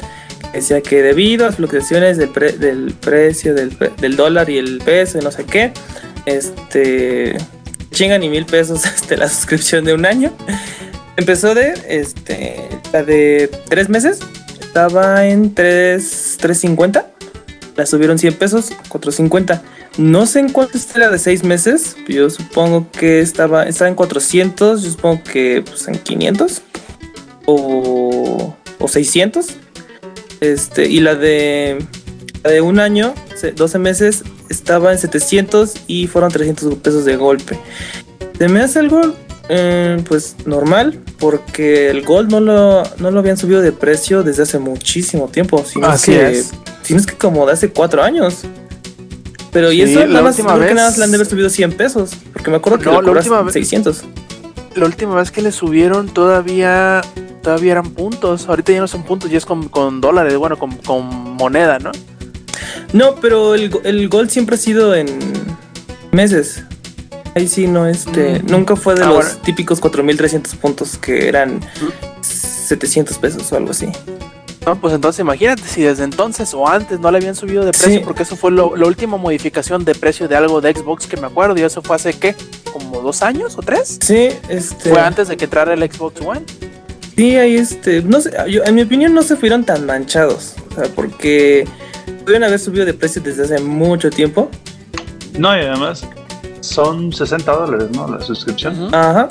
que 0.51 0.59
decía 0.59 0.81
que 0.81 1.01
debido 1.01 1.45
a 1.45 1.47
las 1.49 1.55
fluctuaciones 1.57 2.17
del, 2.17 2.29
pre- 2.29 2.53
del 2.53 2.93
precio 2.99 3.53
del, 3.53 3.75
del 3.99 4.15
dólar 4.15 4.49
y 4.49 4.57
el 4.57 4.79
peso 4.83 5.19
y 5.19 5.21
no 5.21 5.31
sé 5.31 5.45
qué, 5.45 5.71
este 6.25 7.37
chingan 7.91 8.23
y 8.23 8.29
mil 8.29 8.45
pesos 8.45 8.85
este, 8.95 9.17
la 9.17 9.29
suscripción 9.29 9.85
de 9.85 9.93
un 9.93 10.05
año. 10.05 10.33
Empezó 11.17 11.55
de 11.55 11.73
este 11.87 12.67
la 12.91 13.03
de 13.03 13.49
tres 13.69 13.89
meses, 13.89 14.19
estaba 14.59 15.25
en 15.27 15.53
3, 15.53 16.37
350, 16.39 17.07
la 17.75 17.85
subieron 17.85 18.17
100 18.17 18.33
pesos, 18.35 18.71
450. 18.89 19.61
No 19.97 20.25
sé 20.25 20.39
en 20.39 20.49
cuánto 20.49 20.77
está 20.77 20.99
la 20.99 21.09
de 21.09 21.19
6 21.19 21.43
meses. 21.43 21.95
Yo 22.07 22.29
supongo 22.29 22.89
que 22.91 23.21
estaba, 23.21 23.63
estaba 23.63 23.87
en 23.87 23.95
400. 23.95 24.81
Yo 24.81 24.91
supongo 24.91 25.23
que 25.23 25.63
pues, 25.65 25.87
en 25.87 25.95
500 25.95 26.61
o, 27.45 28.55
o 28.79 28.87
600. 28.87 29.47
Este, 30.41 30.87
y 30.87 30.99
la 30.99 31.15
de, 31.15 31.85
la 32.43 32.51
de 32.51 32.61
un 32.61 32.79
año, 32.79 33.13
12 33.55 33.79
meses, 33.79 34.23
estaba 34.49 34.91
en 34.91 34.99
700 34.99 35.73
y 35.87 36.07
fueron 36.07 36.31
300 36.31 36.75
pesos 36.75 37.05
de 37.05 37.15
golpe. 37.17 37.59
Se 38.37 38.47
me 38.47 38.61
hace 38.61 38.79
algo 38.79 39.01
eh, 39.49 40.01
pues 40.07 40.35
normal 40.45 40.99
porque 41.19 41.89
el 41.89 42.03
Gold 42.03 42.31
no 42.31 42.39
lo, 42.39 42.83
no 42.97 43.11
lo 43.11 43.19
habían 43.19 43.37
subido 43.37 43.61
de 43.61 43.71
precio 43.71 44.23
desde 44.23 44.43
hace 44.43 44.59
muchísimo 44.59 45.27
tiempo. 45.27 45.63
Si 45.65 45.79
no, 45.79 45.87
es 45.87 45.93
Así 45.93 46.11
que, 46.11 46.29
es. 46.29 47.05
que 47.05 47.13
como 47.15 47.45
de 47.45 47.53
hace 47.53 47.69
4 47.69 48.01
años. 48.03 48.39
Pero 49.51 49.71
y 49.71 49.77
Sí, 49.85 49.91
eso 49.93 49.99
la 50.01 50.05
nada 50.07 50.21
más, 50.23 50.35
última 50.35 50.49
creo 50.53 50.61
que 50.61 50.65
vez- 50.67 50.75
nada 50.75 50.89
más 50.89 50.97
le 50.97 51.03
han 51.05 51.11
de 51.11 51.15
haber 51.17 51.27
subido 51.27 51.49
100 51.49 51.71
pesos. 51.73 52.11
Porque 52.33 52.49
me 52.51 52.57
acuerdo 52.57 52.79
que 52.79 52.85
No, 52.85 53.01
lo 53.01 53.13
la 53.13 53.19
última 53.19 53.41
vez- 53.41 53.53
600. 53.53 54.03
La 54.75 54.85
última 54.85 55.15
vez 55.15 55.31
que 55.31 55.41
le 55.41 55.51
subieron 55.53 56.07
todavía 56.09 57.01
todavía 57.41 57.73
eran 57.73 57.91
puntos. 57.91 58.49
Ahorita 58.49 58.73
ya 58.73 58.79
no 58.81 58.87
son 58.87 59.03
puntos, 59.03 59.29
ya 59.31 59.37
es 59.37 59.45
con, 59.45 59.69
con 59.69 60.01
dólares, 60.01 60.35
bueno, 60.35 60.57
con, 60.57 60.71
con 60.77 61.05
moneda, 61.35 61.77
¿no? 61.79 61.91
No, 62.95 63.15
pero 63.15 63.53
el, 63.55 63.71
el 63.83 64.07
Gold 64.09 64.29
siempre 64.29 64.55
ha 64.55 64.57
sido 64.57 64.95
en 64.95 65.07
meses. 66.11 66.63
Ahí 67.35 67.47
sí, 67.47 67.67
no, 67.67 67.85
este. 67.87 68.39
Mm. 68.41 68.45
Nunca 68.51 68.75
fue 68.75 68.95
de 68.95 69.03
Ah, 69.03 69.07
los 69.07 69.15
bueno. 69.15 69.29
típicos 69.43 69.79
4300 69.81 70.55
puntos 70.55 70.97
que 70.97 71.27
eran 71.27 71.59
700 72.21 73.17
pesos 73.17 73.51
o 73.51 73.57
algo 73.57 73.71
así. 73.71 73.87
No, 74.65 74.79
pues 74.79 74.93
entonces 74.95 75.19
imagínate 75.19 75.61
si 75.63 75.83
desde 75.83 76.03
entonces 76.05 76.53
o 76.55 76.67
antes 76.67 76.99
no 76.99 77.11
le 77.11 77.17
habían 77.17 77.35
subido 77.35 77.63
de 77.65 77.71
precio, 77.71 77.99
Sí. 77.99 78.01
porque 78.03 78.23
eso 78.23 78.35
fue 78.35 78.49
lo- 78.51 78.75
la 78.75 78.87
última 78.87 79.15
modificación 79.17 79.85
de 79.85 79.93
precio 79.93 80.27
de 80.27 80.35
algo 80.37 80.59
de 80.59 80.73
Xbox 80.73 81.05
que 81.05 81.17
me 81.17 81.27
acuerdo, 81.27 81.55
y 81.59 81.61
eso 81.61 81.83
fue 81.83 81.95
hace 81.97 82.13
qué, 82.13 82.35
como 82.73 83.01
dos 83.01 83.21
años 83.21 83.57
o 83.57 83.61
tres. 83.61 83.99
Sí, 84.01 84.29
este. 84.49 84.89
Fue 84.89 84.99
antes 85.01 85.27
de 85.27 85.37
que 85.37 85.45
entrara 85.45 85.73
el 85.75 85.81
Xbox 85.91 86.19
One. 86.21 86.41
Sí, 87.15 87.35
ahí 87.35 87.57
este. 87.57 88.01
No 88.01 88.21
sé, 88.21 88.31
yo- 88.49 88.63
en 88.63 88.73
mi 88.73 88.81
opinión 88.81 89.13
no 89.13 89.21
se 89.21 89.35
fueron 89.35 89.65
tan 89.65 89.85
manchados. 89.85 90.55
O 90.71 90.75
sea, 90.75 90.85
porque 90.95 91.67
pudieron 92.25 92.43
haber 92.47 92.59
subido 92.59 92.85
de 92.85 92.93
precio 92.93 93.21
desde 93.21 93.43
hace 93.43 93.59
mucho 93.59 94.09
tiempo. 94.09 94.49
No, 95.37 95.55
y 95.55 95.61
además 95.61 96.05
son 96.61 97.13
60 97.13 97.51
dólares, 97.51 97.87
¿no? 97.91 98.07
La 98.07 98.21
suscripción. 98.21 98.93
Ajá. 98.93 99.27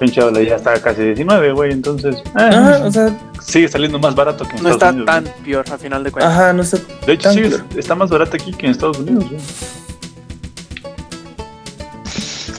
Pinche 0.00 0.20
dólar 0.20 0.42
ya 0.44 0.56
está 0.56 0.80
casi 0.82 1.02
19, 1.02 1.52
güey. 1.52 1.72
Entonces, 1.72 2.16
eh, 2.16 2.30
Ajá, 2.34 2.80
o 2.84 2.90
sea, 2.90 3.16
sigue 3.40 3.68
saliendo 3.68 3.98
más 3.98 4.14
barato 4.14 4.44
que 4.46 4.56
en 4.56 4.62
No 4.64 4.70
está 4.70 4.90
Estados 4.90 4.94
Unidos. 4.96 5.34
tan 5.34 5.44
peor 5.44 5.64
al 5.70 5.78
final 5.78 6.04
de 6.04 6.10
cuentas. 6.10 6.32
ajá, 6.32 6.52
no 6.52 6.64
sé. 6.64 6.78
güey. 6.78 7.06
De 7.06 7.12
hecho, 7.12 7.28
tan 7.28 7.34
sí, 7.34 7.40
peor. 7.42 7.64
está 7.76 7.94
más 7.94 8.10
barato 8.10 8.36
aquí 8.36 8.52
que 8.52 8.66
en 8.66 8.72
Estados 8.72 8.98
Unidos, 8.98 9.24
güey. 9.28 9.40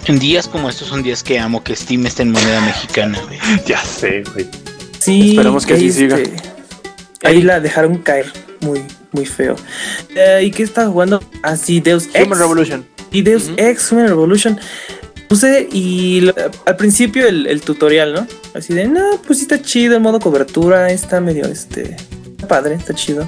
En 0.07 0.19
días 0.19 0.47
como 0.47 0.69
estos 0.69 0.87
son 0.87 1.01
días 1.01 1.23
que 1.23 1.39
amo 1.39 1.63
que 1.63 1.75
Steam 1.75 2.05
esté 2.05 2.21
en 2.23 2.31
moneda 2.31 2.61
mexicana, 2.61 3.19
güey. 3.25 3.39
Ya 3.65 3.79
sé, 3.81 4.23
güey. 4.33 4.47
Sí, 4.99 5.31
Esperemos 5.31 5.65
que 5.65 5.73
así 5.73 5.91
siga. 5.91 6.17
este, 6.19 6.35
Ahí 7.23 7.41
la 7.41 7.59
dejaron 7.59 7.97
caer 7.97 8.31
muy, 8.61 8.83
muy 9.15 9.25
feo. 9.25 9.55
Eh, 10.15 10.41
¿Y 10.43 10.51
qué 10.51 10.63
está 10.63 10.85
jugando? 10.87 11.23
Así, 11.41 11.79
Deus 11.79 12.07
Ex. 12.13 12.25
Human 12.27 12.37
Revolution. 12.39 12.85
Y 13.11 13.21
Deus 13.23 13.45
Ujú. 13.45 13.53
Ex 13.57 13.91
Human 13.91 14.07
Revolution. 14.07 14.59
Puse 15.27 15.67
y 15.71 16.21
lo- 16.21 16.35
al 16.67 16.75
principio 16.75 17.27
el, 17.27 17.47
el 17.47 17.61
tutorial, 17.61 18.13
¿no? 18.13 18.27
Así 18.53 18.73
de, 18.75 18.87
no, 18.87 19.19
pues 19.25 19.39
sí 19.39 19.45
está 19.45 19.59
chido 19.61 19.95
el 19.95 20.01
modo 20.01 20.19
cobertura, 20.19 20.91
está 20.91 21.19
medio, 21.19 21.45
este, 21.45 21.95
está 22.35 22.47
padre, 22.47 22.75
está 22.75 22.93
chido. 22.93 23.27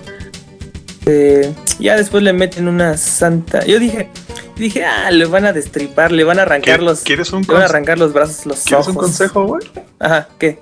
Eh, 1.06 1.54
ya 1.80 1.96
después 1.96 2.22
le 2.24 2.34
meten 2.34 2.68
una 2.68 2.98
santa. 2.98 3.66
Yo 3.66 3.80
dije, 3.80 4.10
dije, 4.58 4.86
ah, 4.86 5.10
le 5.10 5.26
van 5.26 5.46
a 5.46 5.54
destripar, 5.54 6.12
le 6.12 6.24
van 6.24 6.38
a 6.40 6.44
arrancar 6.44 6.80
¿Quie- 6.80 6.84
los, 6.84 7.00
¿Quieres 7.02 7.32
un, 7.34 7.42
le 7.44 7.54
van 7.54 7.62
a 7.64 7.66
arrancar 7.66 7.98
los 7.98 8.14
brazos, 8.14 8.46
los 8.46 8.60
¿Quieres 8.64 8.86
ojos. 8.88 8.96
un 8.96 9.02
consejo, 9.02 9.46
güey? 9.48 9.62
Ajá, 10.00 10.28
¿qué? 10.38 10.60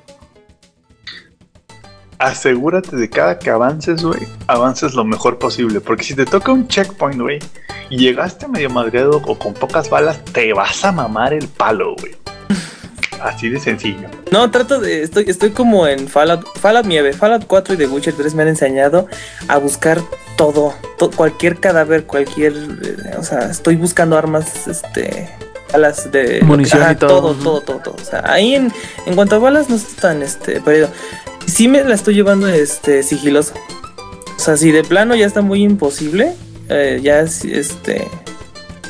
Asegúrate 2.20 2.96
de 2.96 3.10
cada 3.10 3.38
que 3.40 3.50
avances, 3.50 4.04
güey, 4.04 4.22
avances 4.48 4.94
lo 4.94 5.04
mejor 5.04 5.38
posible. 5.38 5.82
Porque 5.82 6.04
si 6.04 6.16
te 6.16 6.26
toca 6.26 6.52
un 6.52 6.68
checkpoint, 6.68 7.20
güey, 7.22 7.40
y 7.90 7.98
llegaste 7.98 8.48
medio 8.48 8.70
madreado 8.70 9.22
o 9.26 9.38
con 9.38 9.54
pocas 9.54 9.90
balas, 9.90 10.24
te 10.26 10.54
vas 10.54 10.84
a 10.86 10.92
mamar 10.92 11.34
el 11.34 11.48
palo, 11.48 11.96
güey. 12.00 12.16
Así 13.22 13.50
de 13.50 13.60
sencillo. 13.60 14.08
No, 14.32 14.50
trato 14.52 14.80
de. 14.80 15.02
Estoy, 15.04 15.26
estoy 15.28 15.50
como 15.52 15.88
en 15.88 16.08
Fallout, 16.08 16.46
Fallout 16.60 16.86
Nieve, 16.86 17.14
Fallout 17.14 17.46
4 17.48 17.74
y 17.74 17.78
The 17.78 17.88
Witcher 17.88 18.14
3 18.14 18.36
me 18.36 18.44
han 18.44 18.50
enseñado 18.50 19.08
a 19.48 19.58
buscar 19.58 20.00
todo, 20.38 20.74
to- 20.98 21.10
cualquier 21.12 21.60
cadáver, 21.60 22.06
cualquier. 22.06 22.54
eh, 22.54 23.16
o 23.18 23.24
sea, 23.24 23.50
estoy 23.50 23.76
buscando 23.78 24.18
armas, 24.18 24.68
este. 24.68 25.30
Balas 25.72 26.12
de. 26.12 26.42
Munición 26.44 26.82
ajá, 26.84 26.92
y 26.92 26.96
todo, 26.98 27.10
Todo, 27.22 27.34
todo, 27.34 27.62
todo, 27.62 27.78
todo. 27.80 27.96
O 27.96 28.06
sea, 28.06 28.22
ahí 28.26 28.54
en, 28.56 28.72
en 29.06 29.16
cuanto 29.16 29.36
a 29.36 29.40
balas 29.40 29.70
no 29.70 29.76
estoy 29.78 29.96
tan 29.96 30.22
este, 30.22 30.62
perdido. 30.62 30.90
Sí 31.56 31.70
me 31.70 31.82
la 31.86 31.96
estoy 31.96 32.16
llevando 32.16 32.50
este 32.50 33.02
sigiloso. 33.02 33.54
O 34.36 34.40
sea, 34.40 34.58
si 34.58 34.74
de 34.74 34.84
plano 34.84 35.16
ya 35.16 35.26
está 35.26 35.42
muy 35.42 35.64
imposible, 35.64 36.34
eh, 36.68 37.00
ya 37.02 37.22
es, 37.22 37.46
este. 37.46 38.10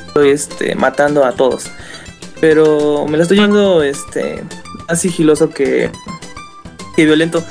Estoy 0.07 0.29
este, 0.31 0.73
matando 0.73 1.25
a 1.25 1.33
todos. 1.33 1.65
Pero 2.41 3.05
me 3.07 3.17
la 3.17 3.21
estoy 3.21 3.37
llevando 3.37 3.83
este 3.83 4.43
más 4.89 4.99
sigiloso 4.99 5.51
que, 5.51 5.91
que 6.95 7.05
violento. 7.05 7.43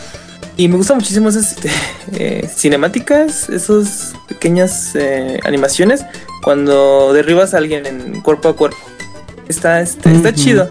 Y 0.56 0.66
me 0.66 0.78
gustan 0.78 0.96
muchísimo 0.96 1.28
esas 1.28 1.52
este, 1.52 1.70
eh, 2.14 2.50
cinemáticas, 2.52 3.48
esas 3.50 4.14
pequeñas 4.26 4.96
eh, 4.96 5.38
animaciones 5.44 6.04
cuando 6.42 7.12
derribas 7.12 7.54
a 7.54 7.58
alguien 7.58 7.86
en 7.86 8.20
cuerpo 8.20 8.48
a 8.48 8.56
cuerpo. 8.56 8.78
Está, 9.46 9.80
este, 9.80 10.10
está 10.10 10.34
chido. 10.34 10.68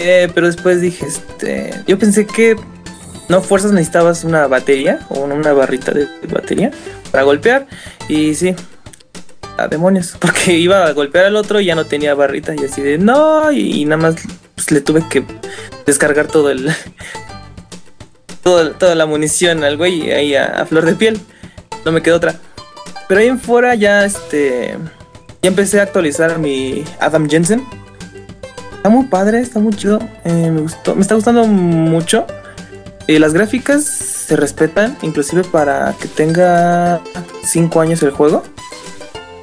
Eh, 0.00 0.28
pero 0.34 0.48
después 0.48 0.80
dije, 0.80 1.06
este, 1.06 1.84
yo 1.86 2.00
pensé 2.00 2.26
que 2.26 2.56
no 3.28 3.42
fuerzas 3.42 3.72
necesitabas 3.72 4.24
una 4.24 4.46
batería 4.46 5.00
o 5.08 5.20
una 5.20 5.52
barrita 5.52 5.92
de, 5.92 6.06
batería 6.32 6.70
para 7.10 7.24
golpear. 7.24 7.66
Y 8.08 8.34
sí, 8.34 8.54
a 9.58 9.68
demonios, 9.68 10.16
porque 10.20 10.54
iba 10.58 10.84
a 10.86 10.92
golpear 10.92 11.26
al 11.26 11.36
otro 11.36 11.60
y 11.60 11.66
ya 11.66 11.74
no 11.74 11.84
tenía 11.86 12.14
barrita 12.14 12.54
y 12.54 12.64
así 12.64 12.82
de 12.82 12.98
no, 12.98 13.50
y, 13.52 13.84
nada 13.84 14.02
más 14.02 14.14
pues, 14.54 14.70
le 14.70 14.80
tuve 14.80 15.04
que 15.08 15.24
descargar 15.86 16.26
todo 16.26 16.50
el 16.50 16.70
todo- 18.42 18.72
toda 18.72 18.94
la 18.94 19.06
munición 19.06 19.64
al 19.64 19.76
güey 19.76 20.10
ahí 20.12 20.34
a, 20.34 20.44
a 20.62 20.66
flor 20.66 20.84
de 20.84 20.94
piel. 20.94 21.20
No 21.84 21.92
me 21.92 22.02
quedó 22.02 22.16
otra. 22.16 22.34
Pero 23.08 23.20
ahí 23.20 23.28
en 23.28 23.38
fuera 23.38 23.74
ya 23.74 24.04
este 24.04 24.76
ya 25.42 25.48
empecé 25.48 25.78
a 25.80 25.84
actualizar 25.84 26.38
mi 26.38 26.84
Adam 27.00 27.28
Jensen. 27.28 27.62
Está 28.76 28.88
muy 28.88 29.06
padre, 29.06 29.40
está 29.40 29.58
muy 29.60 29.74
chido. 29.74 29.98
eh, 30.24 30.50
me 30.50 30.60
gustó, 30.60 30.94
me 30.94 31.02
está 31.02 31.14
gustando 31.14 31.44
mucho. 31.46 32.26
Eh, 33.08 33.18
las 33.20 33.32
gráficas 33.32 33.84
se 33.84 34.36
respetan, 34.36 34.96
inclusive 35.02 35.44
para 35.44 35.94
que 36.00 36.08
tenga 36.08 37.00
5 37.44 37.80
años 37.80 38.02
el 38.02 38.10
juego. 38.10 38.42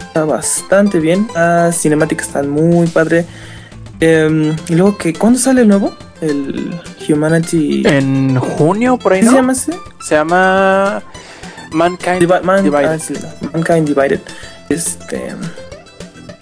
Está 0.02 0.26
bastante 0.26 1.00
bien. 1.00 1.28
Las 1.34 1.80
cinemáticas 1.82 2.28
están 2.28 2.50
muy 2.50 2.88
padre. 2.88 3.26
Em, 4.00 4.56
y 4.68 4.76
luego 4.76 4.98
que, 4.98 5.14
¿cuándo 5.14 5.40
sale 5.40 5.62
el 5.62 5.68
nuevo? 5.70 5.96
El 6.22 6.80
Humanity. 7.08 7.84
En 7.88 8.38
junio, 8.38 8.98
por 8.98 9.14
ahí, 9.14 9.22
¿Qué 9.22 9.26
¿no? 9.26 9.32
se 9.32 9.38
llama 9.38 9.54
ese? 9.54 9.74
Se 10.02 10.16
llama 10.16 11.02
Mankind 11.72 12.22
Divi- 12.22 12.42
Man- 12.44 12.64
Divided. 12.64 12.90
ah, 12.90 13.00
sí, 13.00 13.14
Mankind 13.54 13.88
Divided. 13.88 14.20
Este. 14.70 15.34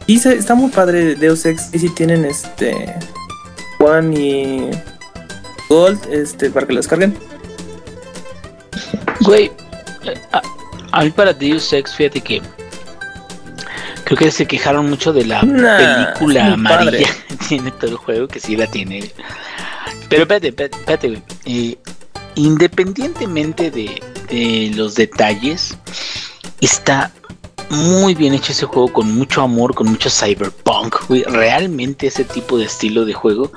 Y 0.08 0.18
se- 0.20 0.36
está 0.36 0.56
muy 0.56 0.70
padre 0.72 1.16
Deus 1.16 1.46
Ex. 1.46 1.70
Y 1.74 1.80
si 1.80 1.90
tienen 1.90 2.26
este. 2.26 2.96
One 3.80 4.20
y. 4.20 4.72
Gold, 5.72 6.06
este, 6.12 6.50
para 6.50 6.68
que 6.68 6.74
lo 6.74 6.80
descarguen. 6.80 7.18
Güey, 9.22 9.50
a, 10.34 10.42
a 10.92 11.04
mí 11.06 11.12
para 11.12 11.32
Deus 11.32 11.72
Ex, 11.72 11.96
fíjate 11.96 12.20
que 12.20 12.42
creo 14.04 14.18
que 14.18 14.32
se 14.32 14.46
quejaron 14.46 14.90
mucho 14.90 15.14
de 15.14 15.26
la 15.26 15.44
Nah, 15.44 16.14
película 16.14 16.54
amarilla 16.54 17.08
que 17.30 17.36
tiene 17.48 17.72
todo 17.72 17.92
el 17.92 17.96
juego, 17.98 18.28
que 18.28 18.42
sí 18.42 18.58
la 18.58 18.68
tiene. 18.68 19.14
Pero 20.10 20.24
espérate, 20.24 20.50
espérate, 20.50 20.78
espérate, 20.78 21.08
güey. 21.08 21.24
Eh, 21.46 21.78
independientemente 22.36 23.72
de, 23.72 24.04
de 24.30 24.74
los 24.76 24.96
detalles, 24.96 25.78
está 26.60 27.14
muy 27.72 28.16
bien 28.16 28.34
hecho 28.34 28.52
ese 28.52 28.66
juego 28.66 28.92
con 28.92 29.16
mucho 29.16 29.42
amor, 29.42 29.74
con 29.74 29.90
mucho 29.90 30.10
cyberpunk, 30.10 31.08
güey. 31.08 31.24
Realmente 31.24 32.08
ese 32.08 32.24
tipo 32.26 32.58
de 32.58 32.66
estilo 32.66 33.06
de 33.06 33.14
juego. 33.14 33.52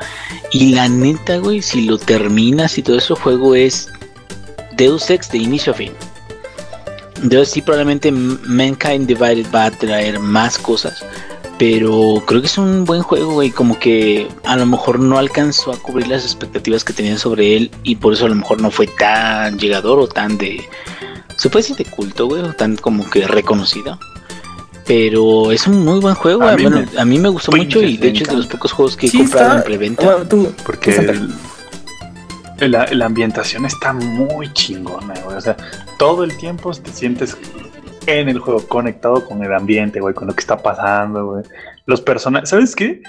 Y 0.53 0.73
la 0.73 0.89
neta, 0.89 1.39
güey, 1.39 1.61
si 1.61 1.83
lo 1.83 1.99
terminas 1.99 2.79
y 2.79 2.83
todo 2.83 2.99
ese 2.99 3.15
juego 3.15 3.55
es 3.55 3.89
Deus 4.77 5.11
Ex 5.11 5.31
de 5.31 5.39
inicio 5.39 5.73
a 5.73 5.77
fin. 5.77 5.93
Entonces 7.23 7.51
sí, 7.51 7.63
probablemente 7.63 8.13
Mankind 8.13 9.07
Divided 9.07 9.47
va 9.53 9.67
a 9.67 9.71
traer 9.71 10.21
más 10.21 10.59
cosas. 10.59 11.05
Pero 11.59 12.23
creo 12.27 12.41
que 12.41 12.47
es 12.49 12.59
un 12.59 12.85
buen 12.85 13.03
juego, 13.03 13.35
güey. 13.35 13.51
Como 13.51 13.79
que 13.79 14.29
a 14.45 14.57
lo 14.57 14.67
mejor 14.67 14.99
no 15.01 15.19
alcanzó 15.19 15.73
a 15.73 15.79
cubrir 15.79 16.09
las 16.09 16.25
expectativas 16.25 16.85
que 16.85 16.93
tenían 16.93 17.19
sobre 17.19 17.57
él. 17.57 17.71
Y 17.83 17.97
por 17.97 18.13
eso 18.13 18.27
a 18.27 18.29
lo 18.29 18.35
mejor 18.35 18.61
no 18.61 18.71
fue 18.71 18.87
tan 18.87 19.59
llegador 19.59 19.99
o 19.99 20.07
tan 20.07 20.39
de... 20.39 20.69
Se 21.45 21.51
puede 21.51 21.63
decir 21.63 21.77
de 21.77 21.85
culto, 21.85 22.27
güey. 22.27 22.41
O 22.41 22.55
tan 22.55 22.75
como 22.77 23.09
que 23.11 23.27
reconocido. 23.27 23.99
Pero 24.87 25.53
es 25.53 25.67
un 25.67 25.85
muy 25.85 26.01
buen 26.01 26.15
juego. 26.15 26.43
A 26.45 26.53
A, 26.53 26.57
mí 26.57 26.63
bueno, 26.63 26.87
me- 26.91 26.99
a 27.01 27.05
mí 27.05 27.19
me 27.19 27.29
gustó 27.29 27.53
mucho 27.53 27.83
y 27.83 27.99
de 27.99 28.09
hecho 28.09 28.23
es 28.25 28.31
de 28.31 28.37
los 28.37 28.47
pocos 28.47 28.73
juegos 28.73 28.97
que 28.97 29.07
he 29.07 29.11
Sí, 29.11 29.19
comprado 29.19 29.45
está- 29.49 29.59
en 29.59 29.65
preventa. 29.65 30.05
Bueno, 30.07 30.27
tú, 30.27 30.55
Porque 30.65 30.97
el- 30.97 32.71
la, 32.71 32.87
la 32.93 33.05
ambientación 33.05 33.67
está 33.67 33.93
muy 33.93 34.51
chingona, 34.55 35.13
güey. 35.23 35.37
O 35.37 35.41
sea, 35.43 35.55
todo 35.99 36.25
el 36.25 36.35
tiempo 36.39 36.73
te 36.73 36.91
sientes 36.93 37.37
en 38.07 38.31
el 38.31 38.39
juego, 38.39 38.67
conectado 38.67 39.27
con 39.27 39.43
el 39.45 39.53
ambiente, 39.53 40.01
güey, 40.01 40.15
con 40.15 40.29
lo 40.29 40.35
que 40.35 40.41
está 40.41 40.57
pasando, 40.63 41.27
güey. 41.27 41.45
Los 41.85 42.01
personajes, 42.01 42.49
¿sabes 42.49 42.75
qué? 42.75 43.03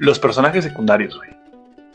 Los 0.00 0.18
personajes 0.18 0.64
secundarios, 0.64 1.14
güey. 1.18 1.28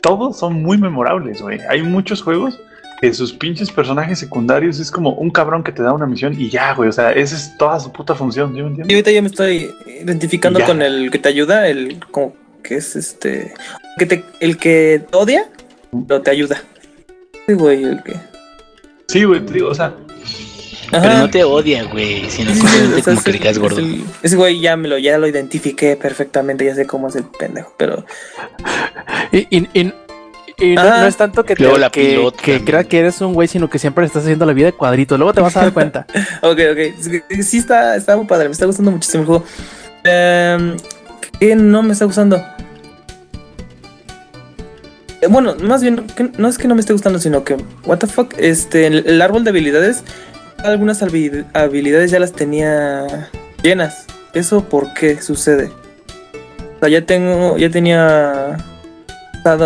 Todos 0.00 0.38
son 0.38 0.62
muy 0.62 0.78
memorables, 0.78 1.42
güey. 1.42 1.58
Hay 1.68 1.82
muchos 1.82 2.22
juegos 2.22 2.56
que 3.00 3.14
sus 3.14 3.32
pinches 3.32 3.70
personajes 3.70 4.18
secundarios 4.18 4.80
es 4.80 4.90
como 4.90 5.12
un 5.12 5.30
cabrón 5.30 5.62
que 5.62 5.72
te 5.72 5.82
da 5.82 5.92
una 5.92 6.06
misión 6.06 6.34
y 6.38 6.48
ya, 6.50 6.74
güey. 6.74 6.88
O 6.88 6.92
sea, 6.92 7.12
esa 7.12 7.36
es 7.36 7.56
toda 7.58 7.78
su 7.80 7.92
puta 7.92 8.14
función, 8.14 8.48
¿sí 8.54 8.60
me 8.60 8.60
Y 8.62 8.66
entiendes? 8.68 8.94
ahorita 8.94 9.10
ya 9.12 9.22
me 9.22 9.28
estoy 9.28 9.70
identificando 9.86 10.60
con 10.64 10.82
el 10.82 11.10
que 11.10 11.18
te 11.18 11.28
ayuda, 11.28 11.68
el 11.68 12.00
como 12.10 12.34
que 12.62 12.76
es 12.76 12.96
este 12.96 13.54
que 13.98 14.06
te, 14.06 14.24
el 14.40 14.56
que 14.58 15.02
te 15.10 15.16
odia, 15.16 15.48
pero 16.06 16.20
te 16.22 16.30
ayuda. 16.30 16.60
Sí, 17.46 17.54
güey, 17.54 17.82
el 17.84 18.02
que. 18.02 18.14
Sí, 19.08 19.24
güey, 19.24 19.40
te 19.46 19.54
digo, 19.54 19.68
o 19.70 19.74
sea, 19.74 19.94
Pero 20.90 21.18
no 21.18 21.30
te 21.30 21.44
odia, 21.44 21.84
güey, 21.84 22.28
sino 22.30 22.52
simplemente 22.52 23.00
o 23.00 23.04
sea, 23.04 23.14
como 23.14 23.22
que 23.24 23.30
es 23.30 23.36
le 23.36 23.42
caes 23.42 23.58
gordo. 23.58 23.78
el- 23.78 24.04
Ese 24.22 24.36
güey 24.36 24.60
ya 24.60 24.76
me 24.76 24.88
lo, 24.88 24.98
ya 24.98 25.16
lo 25.18 25.26
identifiqué 25.26 25.96
perfectamente, 25.96 26.64
ya 26.64 26.74
sé 26.74 26.86
cómo 26.86 27.08
es 27.08 27.16
el 27.16 27.24
pendejo, 27.24 27.74
pero 27.78 28.04
Y, 29.32 29.46
y- 29.56 29.68
y- 29.72 29.92
y 30.60 30.74
no, 30.74 31.06
es 31.06 31.16
tanto 31.16 31.44
que, 31.44 31.54
te, 31.54 31.78
la 31.78 31.90
que, 31.90 32.30
que 32.42 32.64
crea 32.64 32.84
que 32.84 32.98
eres 32.98 33.20
un 33.20 33.32
güey, 33.34 33.46
sino 33.48 33.68
que 33.70 33.78
siempre 33.78 34.02
le 34.02 34.06
estás 34.06 34.22
haciendo 34.24 34.44
la 34.46 34.52
vida 34.52 34.66
de 34.66 34.72
cuadrito. 34.72 35.16
Luego 35.16 35.32
te 35.32 35.40
vas 35.40 35.56
a 35.56 35.60
dar 35.62 35.72
cuenta. 35.72 36.06
Ok, 36.42 36.58
ok. 36.72 37.40
Sí 37.42 37.58
está, 37.58 37.96
está 37.96 38.16
muy 38.16 38.26
padre. 38.26 38.46
Me 38.48 38.52
está 38.52 38.66
gustando 38.66 38.90
muchísimo 38.90 39.22
el 39.22 39.26
juego. 39.26 39.44
Em, 40.04 40.76
¿Qué 41.38 41.54
no 41.56 41.82
me 41.82 41.92
está 41.92 42.04
gustando? 42.06 42.42
Eh, 45.20 45.26
Bueno, 45.28 45.54
más 45.62 45.82
bien, 45.82 46.06
que- 46.16 46.30
no 46.38 46.48
es 46.48 46.58
que 46.58 46.68
no 46.68 46.74
me 46.74 46.80
esté 46.80 46.92
gustando, 46.92 47.18
sino 47.18 47.44
que, 47.44 47.56
what 47.84 47.98
the 47.98 48.06
fuck, 48.06 48.34
este, 48.38 48.86
el, 48.86 49.04
el 49.06 49.22
árbol 49.22 49.44
de 49.44 49.50
habilidades, 49.50 50.02
algunas 50.64 51.02
habi- 51.02 51.44
habilidades 51.54 52.10
ya 52.10 52.18
las 52.20 52.32
tenía 52.32 53.28
llenas. 53.62 54.06
¿Eso 54.34 54.64
por 54.64 54.92
qué 54.94 55.20
sucede? 55.20 55.70
O 56.76 56.80
sea, 56.80 56.88
ya 56.88 57.04
tengo, 57.04 57.56
ya 57.58 57.70
tenía, 57.70 58.56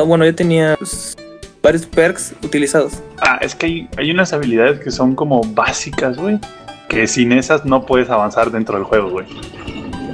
bueno, 0.07 0.25
ya 0.25 0.35
tenía 0.35 0.77
pues, 0.77 1.17
varios 1.63 1.87
perks 1.87 2.35
utilizados. 2.43 3.03
ah, 3.21 3.39
es 3.41 3.55
que 3.55 3.67
hay, 3.67 3.89
hay 3.97 4.11
unas 4.11 4.33
habilidades 4.33 4.81
que 4.81 4.91
son 4.91 5.15
como 5.15 5.43
básicas, 5.43 6.17
güey. 6.17 6.39
Que 6.89 7.07
sin 7.07 7.33
esas 7.33 7.65
no 7.65 7.87
puedes 7.87 8.11
avanzar 8.11 8.51
dentro 8.51 8.77
del 8.77 8.85
juego, 8.85 9.11
güey. 9.11 9.27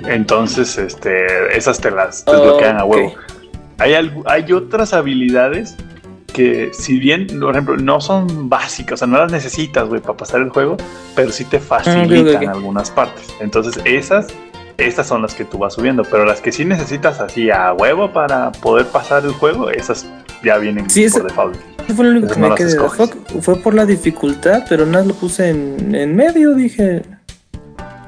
Entonces, 0.06 0.78
este, 0.78 1.56
esas 1.56 1.80
te 1.80 1.90
las 1.90 2.24
desbloquean 2.24 2.78
a 2.78 2.84
huevo. 2.84 3.14
Hay, 3.78 3.94
hay 4.26 4.52
otras 4.52 4.92
habilidades 4.92 5.76
que, 6.32 6.70
si 6.72 6.98
bien, 6.98 7.26
por 7.40 7.50
ejemplo, 7.50 7.76
no 7.76 8.00
son 8.00 8.48
básicas, 8.48 8.94
o 8.94 8.96
sea, 8.98 9.06
no 9.08 9.18
las 9.18 9.32
necesitas, 9.32 9.88
güey, 9.88 10.00
para 10.00 10.16
pasar 10.16 10.40
el 10.40 10.50
juego, 10.50 10.76
pero 11.14 11.32
sí 11.32 11.44
te 11.44 11.58
facilitan 11.58 12.36
ok, 12.36 12.42
ok. 12.42 12.56
algunas 12.56 12.90
partes. 12.90 13.28
Entonces, 13.40 13.80
esas, 13.84 14.28
estas 14.78 15.06
son 15.08 15.22
las 15.22 15.34
que 15.34 15.44
tú 15.44 15.58
vas 15.58 15.74
subiendo, 15.74 16.02
pero 16.04 16.24
las 16.24 16.40
que 16.40 16.52
sí 16.52 16.64
necesitas 16.64 17.20
así 17.20 17.50
a 17.50 17.72
huevo 17.72 18.12
para 18.12 18.52
poder 18.52 18.86
pasar 18.86 19.24
el 19.24 19.32
juego, 19.32 19.70
esas 19.70 20.06
ya 20.44 20.56
vienen 20.58 20.88
Sí, 20.88 21.08
por 21.10 21.24
default. 21.24 21.56
Eso 21.84 21.94
fue 21.96 22.04
lo 22.04 22.10
único 22.12 22.28
que 22.32 22.40
no 22.40 22.48
me 22.50 22.54
quedé. 22.54 22.76
Fue 23.40 23.56
por 23.56 23.74
la 23.74 23.84
dificultad, 23.86 24.64
pero 24.68 24.86
nada 24.86 25.04
lo 25.04 25.14
puse 25.14 25.50
en, 25.50 25.94
en 25.94 26.14
medio, 26.14 26.54
dije. 26.54 27.02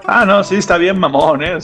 Ah, 0.07 0.25
no, 0.25 0.43
sí, 0.45 0.57
está 0.57 0.77
bien 0.77 0.99
mamón, 0.99 1.43
¿eh? 1.43 1.59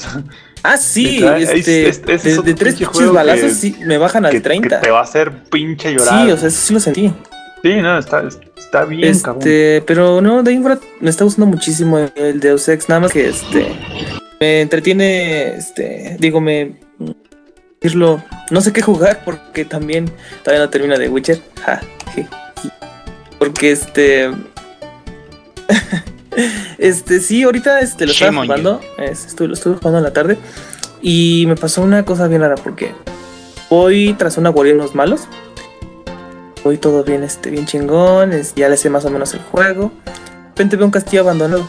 Ah, 0.62 0.76
sí, 0.76 1.24
este, 1.24 1.88
es- 1.88 1.98
es- 1.98 2.02
ese 2.08 2.30
es 2.32 2.44
de, 2.44 2.54
tres 2.54 2.74
pinche 2.74 2.90
pinches 2.92 3.12
balazos 3.12 3.42
que- 3.42 3.54
sí 3.54 3.76
me 3.84 3.98
bajan 3.98 4.24
al 4.26 4.32
que, 4.32 4.40
30. 4.40 4.80
que 4.80 4.86
te 4.86 4.90
va 4.90 5.00
a 5.00 5.02
hacer 5.02 5.44
pinche 5.50 5.92
llorar. 5.92 6.24
Sí, 6.26 6.32
o 6.32 6.36
sea, 6.36 6.48
eso 6.48 6.60
sí 6.60 6.74
lo 6.74 6.80
sentí. 6.80 7.14
Sí, 7.62 7.74
no, 7.82 7.98
está, 7.98 8.24
está 8.56 8.84
bien, 8.84 9.18
cabrón. 9.20 9.42
Este, 9.42 9.82
pero 9.86 10.20
no, 10.20 10.42
de 10.42 10.52
infra 10.52 10.78
me 11.00 11.10
está 11.10 11.22
gustando 11.24 11.46
muchísimo 11.46 11.98
el 12.16 12.40
Deus 12.40 12.68
Ex, 12.68 12.88
nada 12.88 13.02
más 13.02 13.12
que 13.12 13.28
este 13.28 13.68
me 14.40 14.60
entretiene, 14.60 15.54
este, 15.56 16.16
digo, 16.18 16.40
me 16.40 16.76
decirlo, 17.80 18.22
no 18.50 18.60
sé 18.60 18.72
qué 18.72 18.82
jugar 18.82 19.22
porque 19.24 19.64
también 19.64 20.10
todavía 20.42 20.64
no 20.64 20.70
termina 20.70 20.96
de 20.98 21.08
Witcher. 21.08 21.40
Ja, 21.64 21.80
je, 22.14 22.26
porque 23.38 23.70
este 23.72 24.30
este 26.78 27.20
sí, 27.20 27.42
ahorita 27.42 27.80
este 27.80 28.06
lo 28.06 28.12
estaba 28.12 28.30
Shame 28.30 28.40
on 28.40 28.46
jugando, 28.46 28.80
es- 28.98 29.26
estuve, 29.26 29.48
lo 29.48 29.54
estuve 29.54 29.76
jugando 29.76 29.98
en 29.98 30.04
la 30.04 30.12
tarde 30.12 30.36
y 31.02 31.44
me 31.46 31.56
pasó 31.56 31.82
una 31.82 32.04
cosa 32.04 32.28
bien 32.28 32.40
rara 32.42 32.56
porque 32.56 32.92
voy 33.70 34.14
tras 34.18 34.36
una 34.38 34.50
guardia 34.50 34.74
de 34.74 34.80
unos 34.80 34.94
malos 34.94 35.28
voy 36.64 36.78
todo 36.78 37.04
bien, 37.04 37.22
este, 37.22 37.50
bien 37.50 37.64
chingón, 37.66 38.32
es- 38.32 38.54
ya 38.56 38.68
le 38.68 38.76
sé 38.76 38.90
más 38.90 39.04
o 39.04 39.10
menos 39.10 39.32
el 39.34 39.40
juego. 39.40 39.92
De 40.04 40.48
repente 40.48 40.74
veo 40.76 40.86
un 40.86 40.90
castillo 40.90 41.20
abandonado. 41.22 41.68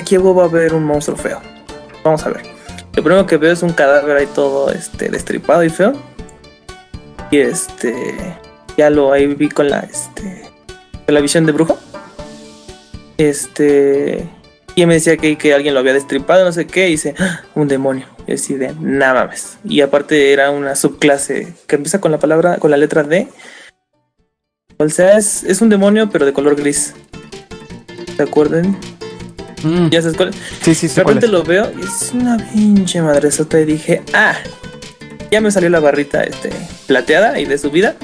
Aquí 0.00 0.16
va 0.16 0.42
a 0.42 0.46
haber 0.46 0.74
un 0.74 0.84
monstruo 0.84 1.16
feo. 1.16 1.40
Vamos 2.04 2.24
a 2.24 2.30
ver. 2.30 2.42
Lo 2.94 3.02
primero 3.02 3.26
que 3.26 3.36
veo 3.36 3.52
es 3.52 3.62
un 3.62 3.72
cadáver 3.72 4.16
ahí 4.16 4.26
todo 4.34 4.70
este, 4.70 5.08
destripado 5.08 5.62
y 5.64 5.70
feo. 5.70 5.92
Y 7.30 7.38
este. 7.38 8.14
Ya 8.76 8.90
lo 8.90 9.12
ahí 9.12 9.26
vi 9.26 9.48
con 9.48 9.68
la 9.68 9.80
este. 9.80 10.42
La 11.06 11.20
visión 11.20 11.46
de 11.46 11.52
brujo. 11.52 11.78
Este. 13.16 14.26
Y 14.74 14.86
me 14.86 14.94
decía 14.94 15.16
que, 15.16 15.36
que 15.36 15.54
alguien 15.54 15.74
lo 15.74 15.80
había 15.80 15.92
destripado, 15.92 16.44
no 16.44 16.52
sé 16.52 16.66
qué, 16.66 16.88
y 16.88 16.92
dice, 16.92 17.14
"Ah, 17.18 17.42
un 17.56 17.66
demonio. 17.66 18.06
Y 18.28 18.34
así 18.34 18.54
de, 18.54 18.74
nada 18.78 19.24
mames. 19.24 19.58
Y 19.64 19.80
aparte 19.80 20.32
era 20.32 20.50
una 20.50 20.76
subclase 20.76 21.52
que 21.66 21.76
empieza 21.76 22.00
con 22.00 22.12
la 22.12 22.18
palabra, 22.18 22.58
con 22.58 22.70
la 22.70 22.76
letra 22.76 23.02
D. 23.02 23.26
O 24.76 24.88
sea, 24.88 25.18
es, 25.18 25.42
es 25.42 25.60
un 25.60 25.68
demonio, 25.68 26.10
pero 26.10 26.26
de 26.26 26.32
color 26.32 26.54
gris. 26.54 26.94
¿Se 28.16 28.22
acuerdan? 28.22 28.78
Mm, 29.62 29.88
¿Ya 29.88 30.02
sabes 30.02 30.16
cuál? 30.16 30.32
sí, 30.62 30.74
sí, 30.74 30.86
De 30.86 30.94
sí. 30.94 31.00
cuál 31.02 31.16
repente 31.16 31.28
lo 31.28 31.42
veo 31.42 31.70
y 31.76 31.84
es 31.84 32.12
una 32.14 32.36
pinche 32.52 33.02
madresota 33.02 33.60
y 33.60 33.64
dije, 33.64 34.02
ah, 34.14 34.34
ya 35.30 35.40
me 35.40 35.50
salió 35.50 35.68
la 35.70 35.80
barrita 35.80 36.22
este, 36.22 36.50
plateada 36.86 37.38
y 37.40 37.44
de 37.44 37.58
subida. 37.58 37.96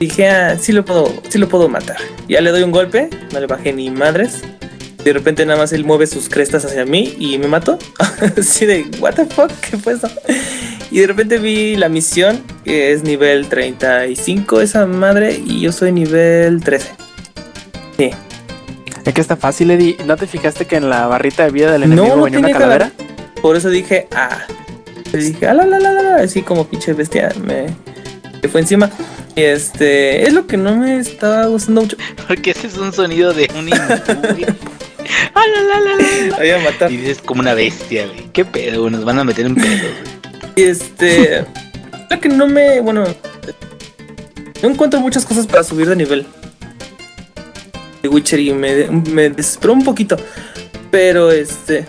Dije, 0.00 0.28
ah, 0.28 0.56
sí 0.58 0.72
lo 0.72 0.84
puedo, 0.84 1.12
sí 1.28 1.38
lo 1.38 1.48
puedo 1.48 1.68
matar. 1.68 1.96
Ya 2.28 2.40
le 2.40 2.50
doy 2.50 2.62
un 2.62 2.72
golpe, 2.72 3.08
no 3.32 3.40
le 3.40 3.46
bajé 3.46 3.72
ni 3.72 3.90
madres. 3.90 4.42
De 5.04 5.12
repente 5.12 5.46
nada 5.46 5.58
más 5.60 5.72
él 5.72 5.84
mueve 5.84 6.06
sus 6.08 6.28
crestas 6.28 6.64
hacia 6.64 6.84
mí 6.84 7.14
y 7.18 7.38
me 7.38 7.46
mató. 7.46 7.78
Así 8.38 8.66
de, 8.66 8.86
what 8.98 9.14
the 9.14 9.24
fuck, 9.26 9.50
¿qué 9.60 9.76
fue 9.78 9.92
eso? 9.94 10.08
Y 10.90 11.00
de 11.00 11.06
repente 11.06 11.38
vi 11.38 11.76
la 11.76 11.88
misión, 11.88 12.42
que 12.64 12.92
es 12.92 13.02
nivel 13.04 13.48
35 13.48 14.60
esa 14.60 14.86
madre, 14.86 15.40
y 15.44 15.60
yo 15.60 15.70
soy 15.72 15.92
nivel 15.92 16.60
13. 16.62 16.88
Sí. 17.96 18.10
Es 19.06 19.14
que 19.14 19.20
está 19.20 19.36
fácil, 19.36 19.70
Eddie. 19.70 19.96
¿No 20.04 20.16
te 20.16 20.26
fijaste 20.26 20.66
que 20.66 20.76
en 20.76 20.90
la 20.90 21.06
barrita 21.06 21.44
de 21.44 21.52
vida 21.52 21.70
del 21.70 21.82
No, 21.82 21.86
enemigo 21.86 22.16
no 22.16 22.22
venía 22.24 22.38
una 22.40 22.50
calavera? 22.50 22.92
Por 23.40 23.56
eso 23.56 23.70
dije, 23.70 24.08
ah. 24.12 24.38
Y 25.12 25.16
dije, 25.16 25.46
ah, 25.46 25.54
la, 25.54 25.64
la, 25.64 25.78
la, 25.78 25.92
la, 25.92 26.02
la", 26.02 26.16
así 26.16 26.42
como 26.42 26.66
pinche 26.66 26.92
bestia. 26.92 27.32
Me, 27.40 27.66
me 28.42 28.48
fue 28.48 28.60
encima. 28.60 28.90
Y 29.36 29.42
este, 29.42 30.24
es 30.26 30.32
lo 30.32 30.48
que 30.48 30.56
no 30.56 30.76
me 30.76 30.98
estaba 30.98 31.46
gustando 31.46 31.82
mucho. 31.82 31.96
Porque 32.28 32.50
ese 32.50 32.66
es 32.66 32.76
un 32.76 32.92
sonido 32.92 33.32
de 33.32 33.48
un. 33.56 33.70
Ah, 35.34 35.42
la, 35.46 35.62
la, 35.62 35.80
la, 35.80 35.96
la, 35.96 36.26
la. 36.30 36.36
Voy 36.36 36.50
a 36.50 36.58
matar. 36.58 36.90
Y 36.90 36.96
dices 36.96 37.18
como 37.24 37.40
una 37.40 37.54
bestia, 37.54 38.06
güey. 38.06 38.28
¿Qué 38.32 38.44
pedo? 38.44 38.80
güey? 38.80 38.92
Nos 38.92 39.04
van 39.04 39.20
a 39.20 39.24
meter 39.24 39.46
en 39.46 39.54
pedo, 39.54 39.66
güey. 39.66 40.52
Y 40.56 40.62
este, 40.62 41.44
lo 42.10 42.20
que 42.20 42.28
no 42.28 42.48
me, 42.48 42.80
bueno, 42.80 43.04
no 44.62 44.68
encuentro 44.68 44.98
muchas 44.98 45.24
cosas 45.24 45.46
para 45.46 45.62
subir 45.62 45.88
de 45.88 45.94
nivel. 45.94 46.26
De 48.08 48.14
Witcher 48.14 48.40
y 48.40 48.52
me, 48.52 48.86
me 48.88 49.30
desesperó 49.30 49.72
un 49.74 49.84
poquito. 49.84 50.16
Pero 50.90 51.30
este, 51.30 51.86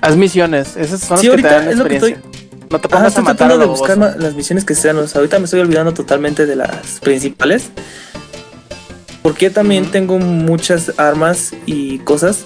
Haz 0.00 0.16
misiones. 0.16 0.76
Esas 0.76 1.00
son 1.00 1.10
las 1.16 1.20
Sí, 1.20 1.26
que 1.30 1.36
te 1.36 1.46
ahorita 1.48 1.50
dan 1.50 1.68
es 1.68 1.78
lo 1.78 1.84
que 1.84 1.94
experiencia. 1.96 2.30
No 2.70 2.80
te 2.80 2.86
Ah, 2.86 2.90
pongas 2.90 3.04
a 3.04 3.08
estoy 3.08 3.24
matar 3.24 3.34
a 3.34 3.36
tratando 3.36 3.58
de 3.58 3.66
los 3.66 3.78
buscar 3.78 3.96
ma- 3.98 4.14
las 4.18 4.34
misiones 4.34 4.64
que 4.64 4.74
sean. 4.74 4.96
O 4.98 5.06
sea, 5.06 5.20
ahorita 5.20 5.38
me 5.38 5.44
estoy 5.44 5.60
olvidando 5.60 5.92
totalmente 5.94 6.44
de 6.46 6.56
las 6.56 6.98
principales. 7.00 7.70
Porque 9.22 9.48
también 9.50 9.90
tengo 9.90 10.18
muchas 10.18 10.92
armas 10.98 11.52
y 11.66 11.98
cosas. 12.00 12.44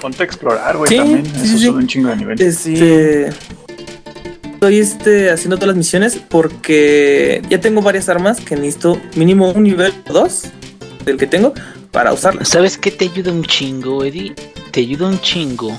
Ponte 0.00 0.22
a 0.22 0.26
explorar, 0.26 0.76
güey, 0.76 0.88
Sí, 0.90 0.96
también. 0.96 1.24
sí, 1.26 1.32
Eso 1.44 1.58
sí. 1.58 1.64
sube 1.66 1.78
un 1.78 1.86
chingo 1.86 2.08
de 2.10 2.16
nivel. 2.16 2.40
Este. 2.40 3.28
Estoy 4.54 4.78
este, 4.80 5.30
haciendo 5.30 5.56
todas 5.56 5.68
las 5.68 5.76
misiones 5.76 6.16
porque 6.16 7.42
ya 7.48 7.60
tengo 7.60 7.80
varias 7.80 8.08
armas 8.08 8.40
que 8.40 8.56
necesito 8.56 9.00
mínimo 9.14 9.52
un 9.52 9.62
nivel 9.62 9.92
o 10.08 10.12
dos 10.12 10.44
del 11.04 11.16
que 11.16 11.28
tengo 11.28 11.54
para 11.90 12.12
usarlas. 12.12 12.48
¿Sabes 12.48 12.76
qué 12.78 12.90
te 12.90 13.06
ayuda 13.06 13.32
un 13.32 13.44
chingo, 13.44 14.04
Eddie? 14.04 14.34
Te 14.70 14.80
ayuda 14.80 15.06
un 15.08 15.20
chingo 15.20 15.76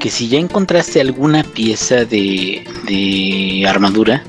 que 0.00 0.10
si 0.10 0.28
ya 0.28 0.38
encontraste 0.38 1.00
alguna 1.00 1.42
pieza 1.42 2.04
de, 2.04 2.64
de 2.86 3.64
armadura, 3.68 4.22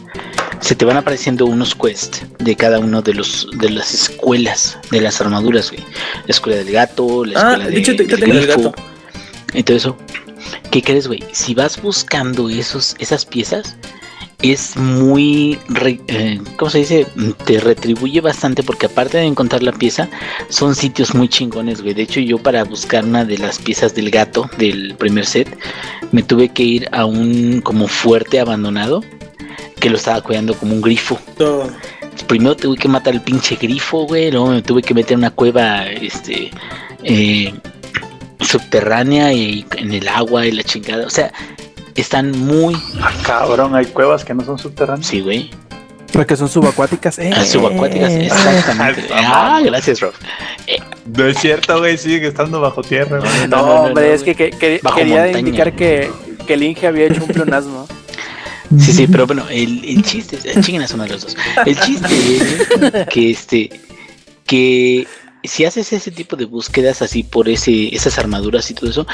se 0.61 0.75
te 0.75 0.83
van 0.85 0.97
apareciendo 0.97 1.45
unos 1.45 1.75
quests 1.75 2.23
de 2.39 2.55
cada 2.55 2.79
uno 2.79 3.01
de 3.01 3.13
los 3.13 3.47
de 3.59 3.69
las 3.69 3.93
escuelas 3.93 4.77
de 4.91 5.01
las 5.01 5.21
armaduras, 5.21 5.71
güey. 5.71 5.83
La 6.25 6.31
escuela 6.31 6.57
del 6.57 6.71
gato, 6.71 7.23
la 7.25 7.39
Ah, 7.39 7.51
escuela 7.53 7.69
de, 7.69 7.81
te 7.81 8.03
del 8.25 8.31
el 8.37 8.47
gato. 8.47 8.73
y 9.53 9.63
todo 9.63 9.77
eso. 9.77 9.97
¿Qué 10.71 10.81
crees, 10.81 11.07
güey? 11.07 11.23
Si 11.31 11.53
vas 11.53 11.81
buscando 11.81 12.49
esos, 12.49 12.95
esas 12.99 13.25
piezas, 13.25 13.75
es 14.41 14.77
muy, 14.77 15.59
re- 15.67 15.99
eh, 16.07 16.39
¿cómo 16.57 16.71
se 16.71 16.79
dice? 16.79 17.07
Te 17.45 17.59
retribuye 17.59 18.21
bastante 18.21 18.63
porque 18.63 18.85
aparte 18.85 19.17
de 19.17 19.25
encontrar 19.25 19.63
la 19.63 19.73
pieza, 19.73 20.09
son 20.49 20.75
sitios 20.75 21.13
muy 21.13 21.27
chingones, 21.27 21.81
güey. 21.81 21.93
De 21.93 22.03
hecho, 22.03 22.19
yo 22.21 22.37
para 22.37 22.63
buscar 22.63 23.03
una 23.03 23.25
de 23.25 23.37
las 23.37 23.59
piezas 23.59 23.93
del 23.95 24.09
gato 24.11 24.49
del 24.57 24.95
primer 24.95 25.25
set, 25.25 25.57
me 26.11 26.23
tuve 26.23 26.49
que 26.49 26.63
ir 26.63 26.89
a 26.91 27.05
un 27.05 27.61
como 27.61 27.87
fuerte 27.87 28.39
abandonado 28.39 29.03
que 29.79 29.89
lo 29.89 29.97
estaba 29.97 30.21
cuidando 30.21 30.53
como 30.55 30.73
un 30.73 30.81
grifo. 30.81 31.19
Primero 32.27 32.55
tuve 32.55 32.77
que 32.77 32.87
matar 32.87 33.13
el 33.13 33.21
pinche 33.21 33.55
grifo, 33.55 34.05
güey. 34.05 34.29
Luego 34.31 34.47
me 34.47 34.61
tuve 34.61 34.81
que 34.81 34.93
meter 34.93 35.13
en 35.13 35.19
una 35.19 35.31
cueva, 35.31 35.87
este, 35.87 36.51
eh, 37.03 37.53
subterránea 38.41 39.33
y 39.33 39.65
en 39.77 39.93
el 39.93 40.07
agua 40.07 40.45
y 40.45 40.51
la 40.51 40.63
chingada. 40.63 41.05
O 41.05 41.09
sea, 41.09 41.31
están 41.99 42.31
muy. 42.31 42.75
Ah, 43.01 43.11
cabrón, 43.23 43.75
hay 43.75 43.85
cuevas 43.87 44.23
que 44.25 44.33
no 44.33 44.43
son 44.43 44.57
subterráneas. 44.57 45.07
Sí, 45.07 45.21
güey. 45.21 45.49
Las 46.13 46.25
que 46.25 46.35
son 46.35 46.49
subacuáticas. 46.49 47.19
Eh, 47.19 47.31
Ah, 47.35 47.45
subacuáticas, 47.45 48.11
exactamente. 48.11 49.07
Ah, 49.13 49.61
gracias, 49.63 49.99
Rob. 50.01 50.13
No 51.15 51.25
es 51.25 51.37
cierto, 51.37 51.77
güey, 51.79 51.97
siguen 51.97 52.25
estando 52.25 52.59
bajo 52.59 52.81
tierra. 52.81 53.19
güey. 53.19 53.47
No, 53.47 53.57
no, 53.57 53.65
no, 53.65 53.73
hombre, 53.83 54.07
no, 54.09 54.13
es 54.15 54.23
que, 54.23 54.35
que- 54.35 54.49
que- 54.49 54.79
Bajo 54.83 54.97
quería 54.97 55.23
montaña. 55.23 55.39
indicar 55.39 55.73
que, 55.75 56.11
que 56.47 56.53
el 56.55 56.63
Inge 56.63 56.87
había 56.87 57.05
hecho 57.05 57.21
un 57.23 57.27
pleonasmo. 57.29 57.87
Sí, 58.77 58.93
sí, 58.93 59.07
pero 59.07 59.25
bueno, 59.25 59.45
el, 59.49 59.83
el 59.85 60.03
chiste 60.03 60.37
es. 60.43 60.63
Chinguen 60.63 60.83
a 60.83 60.87
su 60.87 60.95
madre 60.97 61.13
los 61.13 61.23
dos. 61.23 61.37
El 61.65 61.79
chiste 61.79 62.07
es 62.37 63.07
que 63.07 63.31
este. 63.31 63.69
Que 64.45 65.07
si 65.43 65.65
haces 65.65 65.91
ese 65.93 66.11
tipo 66.11 66.35
de 66.35 66.45
búsquedas 66.45 67.01
así 67.01 67.23
por 67.23 67.49
ese, 67.49 67.95
esas 67.95 68.17
armaduras 68.19 68.69
y 68.69 68.73
todo 68.73 68.89
eso, 68.89 69.07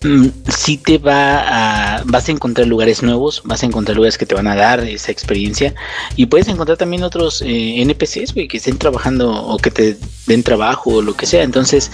sí 0.00 0.78
te 0.78 0.98
va 0.98 1.98
a. 1.98 2.02
Vas 2.04 2.28
a 2.28 2.32
encontrar 2.32 2.66
lugares 2.66 3.02
nuevos, 3.02 3.42
vas 3.44 3.62
a 3.62 3.66
encontrar 3.66 3.96
lugares 3.96 4.16
que 4.16 4.26
te 4.26 4.34
van 4.34 4.46
a 4.46 4.54
dar 4.54 4.80
esa 4.80 5.10
experiencia. 5.10 5.74
Y 6.14 6.26
puedes 6.26 6.48
encontrar 6.48 6.78
también 6.78 7.02
otros 7.02 7.42
eh, 7.42 7.82
NPCs, 7.82 8.34
güey, 8.34 8.46
que 8.46 8.58
estén 8.58 8.78
trabajando 8.78 9.30
o 9.30 9.58
que 9.58 9.70
te 9.70 9.96
den 10.26 10.42
trabajo 10.42 10.90
o 10.90 11.02
lo 11.02 11.14
que 11.14 11.26
sea. 11.26 11.42
Entonces, 11.42 11.90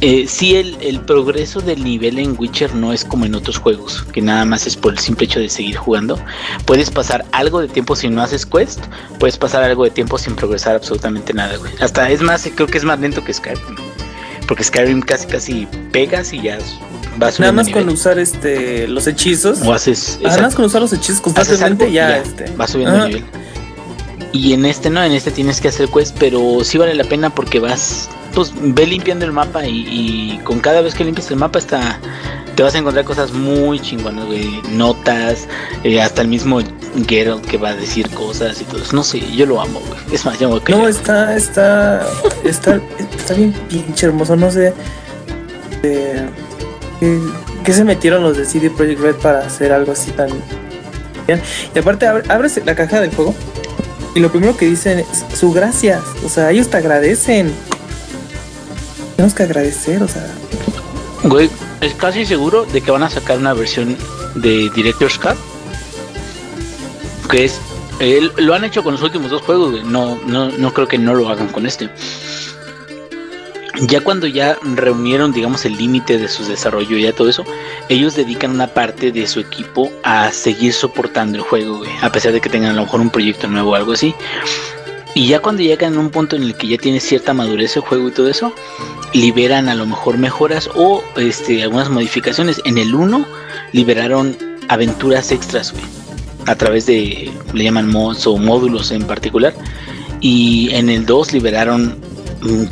eh, 0.00 0.26
sí, 0.28 0.54
el, 0.54 0.76
el 0.80 1.00
progreso 1.00 1.60
del 1.60 1.82
nivel 1.82 2.18
en 2.18 2.36
Witcher 2.38 2.74
no 2.74 2.92
es 2.92 3.04
como 3.04 3.26
en 3.26 3.34
otros 3.34 3.58
juegos, 3.58 4.04
que 4.12 4.22
nada 4.22 4.44
más 4.44 4.66
es 4.66 4.76
por 4.76 4.92
el 4.92 4.98
simple 5.00 5.26
hecho 5.26 5.40
de 5.40 5.48
seguir 5.48 5.76
jugando. 5.76 6.18
Puedes 6.64 6.90
pasar 6.90 7.24
algo 7.32 7.60
de 7.60 7.68
tiempo 7.68 7.96
si 7.96 8.08
no 8.08 8.22
haces 8.22 8.46
quest, 8.46 8.80
puedes 9.18 9.36
pasar 9.36 9.64
algo 9.64 9.84
de 9.84 9.90
tiempo 9.90 10.16
sin 10.16 10.36
progresar 10.36 10.76
absolutamente 10.76 11.34
nada, 11.34 11.56
güey. 11.56 11.72
Hasta 11.80 12.08
es 12.10 12.22
más, 12.22 12.48
creo 12.54 12.68
que 12.68 12.78
es 12.78 12.84
más 12.84 13.00
lento 13.00 13.24
que 13.24 13.34
Skyrim. 13.34 13.76
Porque 14.46 14.64
Skyrim 14.64 15.00
casi 15.00 15.26
casi 15.26 15.68
pegas 15.92 16.32
y 16.32 16.42
ya 16.42 16.58
vas 17.18 17.38
Nada 17.40 17.52
más 17.52 17.66
nivel. 17.66 17.84
con 17.84 17.92
usar 17.94 18.18
este 18.18 18.86
los 18.88 19.06
hechizos. 19.06 19.60
O 19.62 19.72
haces. 19.72 20.18
Nada 20.22 20.42
más 20.42 20.54
con 20.54 20.64
usar 20.64 20.80
los 20.82 20.92
hechizos 20.92 21.18
algo 21.18 21.34
constantemente 21.34 21.92
ya, 21.92 22.08
ya, 22.08 22.16
este. 22.18 22.44
vas 22.56 22.70
subiendo 22.70 22.96
Ajá. 22.96 23.06
el 23.06 23.14
nivel. 23.14 23.24
Y 24.32 24.54
en 24.54 24.64
este 24.64 24.88
no, 24.88 25.02
en 25.04 25.12
este 25.12 25.30
tienes 25.30 25.60
que 25.60 25.68
hacer 25.68 25.88
quest, 25.88 26.16
pero 26.18 26.64
sí 26.64 26.78
vale 26.78 26.94
la 26.94 27.04
pena 27.04 27.28
porque 27.30 27.58
vas, 27.60 28.08
pues 28.34 28.50
ve 28.60 28.86
limpiando 28.86 29.26
el 29.26 29.32
mapa 29.32 29.66
y, 29.66 29.86
y 29.88 30.40
con 30.42 30.60
cada 30.60 30.80
vez 30.80 30.94
que 30.94 31.04
limpias 31.04 31.30
el 31.30 31.36
mapa 31.36 31.58
está, 31.58 31.98
te 32.54 32.62
vas 32.62 32.74
a 32.74 32.78
encontrar 32.78 33.04
cosas 33.04 33.32
muy 33.32 33.78
chingonas, 33.78 34.24
güey, 34.24 34.62
notas, 34.70 35.46
eh, 35.84 36.00
hasta 36.00 36.22
el 36.22 36.28
mismo 36.28 36.60
Geralt 37.06 37.44
que 37.44 37.58
va 37.58 37.70
a 37.70 37.74
decir 37.74 38.08
cosas 38.10 38.58
y 38.62 38.64
todo 38.64 38.80
eso. 38.80 38.96
No 38.96 39.04
sé, 39.04 39.20
yo 39.36 39.44
lo 39.44 39.60
amo, 39.60 39.80
güey. 39.86 40.00
Es 40.10 40.24
más, 40.24 40.38
yo 40.38 40.48
me 40.48 40.60
No, 40.76 40.88
está, 40.88 41.36
está, 41.36 42.06
está, 42.42 42.80
está 43.14 43.34
bien 43.34 43.52
pinche 43.68 44.06
hermoso, 44.06 44.34
no 44.34 44.50
sé. 44.50 44.72
eh, 45.82 46.26
¿qué, 47.02 47.18
qué 47.64 47.72
se 47.72 47.82
metieron 47.82 48.22
los 48.22 48.36
de 48.36 48.44
CD 48.44 48.70
Projekt 48.70 49.00
Red 49.00 49.14
para 49.16 49.40
hacer 49.40 49.72
algo 49.72 49.90
así 49.90 50.12
tan 50.12 50.28
bien? 51.26 51.42
Y 51.74 51.78
aparte 51.80 52.06
abre- 52.06 52.30
abres 52.30 52.60
la 52.64 52.76
caja 52.76 53.00
del 53.00 53.12
juego 53.12 53.34
y 54.14 54.20
lo 54.20 54.30
primero 54.30 54.56
que 54.56 54.66
dicen 54.66 55.00
es 55.00 55.24
su 55.36 55.52
gracias. 55.52 56.00
O 56.24 56.28
sea, 56.28 56.50
ellos 56.52 56.68
te 56.68 56.76
agradecen. 56.76 57.52
Tenemos 59.16 59.34
que 59.34 59.42
agradecer, 59.42 60.00
o 60.02 60.06
sea. 60.08 60.26
Güey, 61.24 61.50
es 61.80 61.94
casi 61.94 62.24
seguro 62.24 62.64
de 62.66 62.80
que 62.80 62.90
van 62.92 63.02
a 63.02 63.10
sacar 63.10 63.38
una 63.38 63.52
versión 63.52 63.96
de 64.36 64.70
Director's 64.74 65.18
Cut. 65.18 65.36
Que 67.30 67.44
es. 67.46 67.58
lo 68.36 68.54
han 68.54 68.64
hecho 68.64 68.82
con 68.82 68.92
los 68.94 69.02
últimos 69.02 69.30
dos 69.30 69.42
juegos. 69.42 69.84
No, 69.84 70.18
no, 70.26 70.50
no 70.50 70.72
creo 70.74 70.86
que 70.88 70.98
no 70.98 71.14
lo 71.14 71.28
hagan 71.28 71.48
con 71.48 71.66
este. 71.66 71.88
Ya 73.80 74.00
cuando 74.00 74.26
ya 74.26 74.58
reunieron, 74.62 75.32
digamos, 75.32 75.64
el 75.64 75.76
límite 75.76 76.18
de 76.18 76.28
su 76.28 76.44
desarrollo 76.44 76.96
y 76.96 77.02
ya 77.02 77.12
todo 77.12 77.30
eso, 77.30 77.44
ellos 77.88 78.14
dedican 78.14 78.50
una 78.50 78.66
parte 78.66 79.12
de 79.12 79.26
su 79.26 79.40
equipo 79.40 79.90
a 80.02 80.30
seguir 80.30 80.74
soportando 80.74 81.38
el 81.38 81.44
juego, 81.44 81.78
güey. 81.78 81.90
A 82.02 82.12
pesar 82.12 82.32
de 82.32 82.40
que 82.40 82.50
tengan 82.50 82.72
a 82.72 82.74
lo 82.74 82.82
mejor 82.82 83.00
un 83.00 83.10
proyecto 83.10 83.48
nuevo 83.48 83.70
o 83.70 83.74
algo 83.74 83.92
así. 83.92 84.14
Y 85.14 85.26
ya 85.26 85.40
cuando 85.40 85.62
llegan 85.62 85.96
a 85.96 86.00
un 86.00 86.10
punto 86.10 86.36
en 86.36 86.42
el 86.42 86.54
que 86.54 86.68
ya 86.68 86.78
tiene 86.78 87.00
cierta 87.00 87.34
madurez 87.34 87.76
el 87.76 87.82
juego 87.82 88.08
y 88.08 88.12
todo 88.12 88.28
eso, 88.28 88.54
liberan 89.14 89.68
a 89.68 89.74
lo 89.74 89.86
mejor 89.86 90.18
mejoras 90.18 90.68
o 90.74 91.02
este, 91.16 91.62
algunas 91.62 91.88
modificaciones. 91.88 92.60
En 92.64 92.78
el 92.78 92.94
1 92.94 93.26
liberaron 93.72 94.36
aventuras 94.68 95.32
extras, 95.32 95.72
güey. 95.72 95.84
A 96.46 96.56
través 96.56 96.86
de, 96.86 97.30
le 97.52 97.64
llaman 97.64 97.88
mods 97.88 98.26
o 98.26 98.36
módulos 98.36 98.90
en 98.90 99.04
particular. 99.04 99.54
Y 100.20 100.70
en 100.72 100.88
el 100.88 101.04
2 101.04 101.32
liberaron 101.32 102.11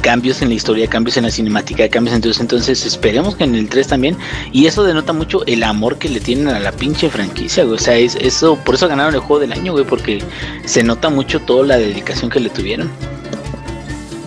cambios 0.01 0.43
en 0.43 0.49
la 0.49 0.55
historia, 0.55 0.89
cambios 0.89 1.17
en 1.17 1.25
la 1.25 1.31
cinemática, 1.31 1.89
cambios 1.89 2.17
en 2.17 2.29
eso. 2.29 2.41
Entonces 2.41 2.85
esperemos 2.85 3.37
que 3.37 3.45
en 3.45 3.55
el 3.55 3.69
3 3.69 3.87
también. 3.87 4.17
Y 4.53 4.67
eso 4.67 4.83
denota 4.83 5.13
mucho 5.13 5.45
el 5.47 5.63
amor 5.63 5.99
que 5.99 6.09
le 6.09 6.21
tienen 6.21 6.49
a 6.49 6.59
la 6.59 6.73
pinche 6.73 7.09
franquicia, 7.09 7.65
güey. 7.65 7.77
O 7.77 7.79
sea, 7.79 7.97
es, 7.97 8.17
eso, 8.17 8.57
por 8.57 8.75
eso 8.75 8.89
ganaron 8.89 9.15
el 9.15 9.21
juego 9.21 9.41
del 9.41 9.53
año, 9.53 9.73
güey. 9.73 9.85
Porque 9.85 10.23
se 10.65 10.83
nota 10.83 11.09
mucho 11.09 11.41
toda 11.41 11.67
la 11.67 11.79
dedicación 11.79 12.31
que 12.31 12.41
le 12.41 12.51
tuvieron. 12.51 12.91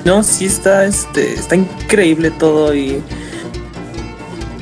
No, 0.06 0.24
sí 0.24 0.45
está, 0.45 0.86
este, 0.86 1.34
está 1.34 1.56
increíble 1.56 2.32
todo 2.32 2.74
y. 2.74 3.02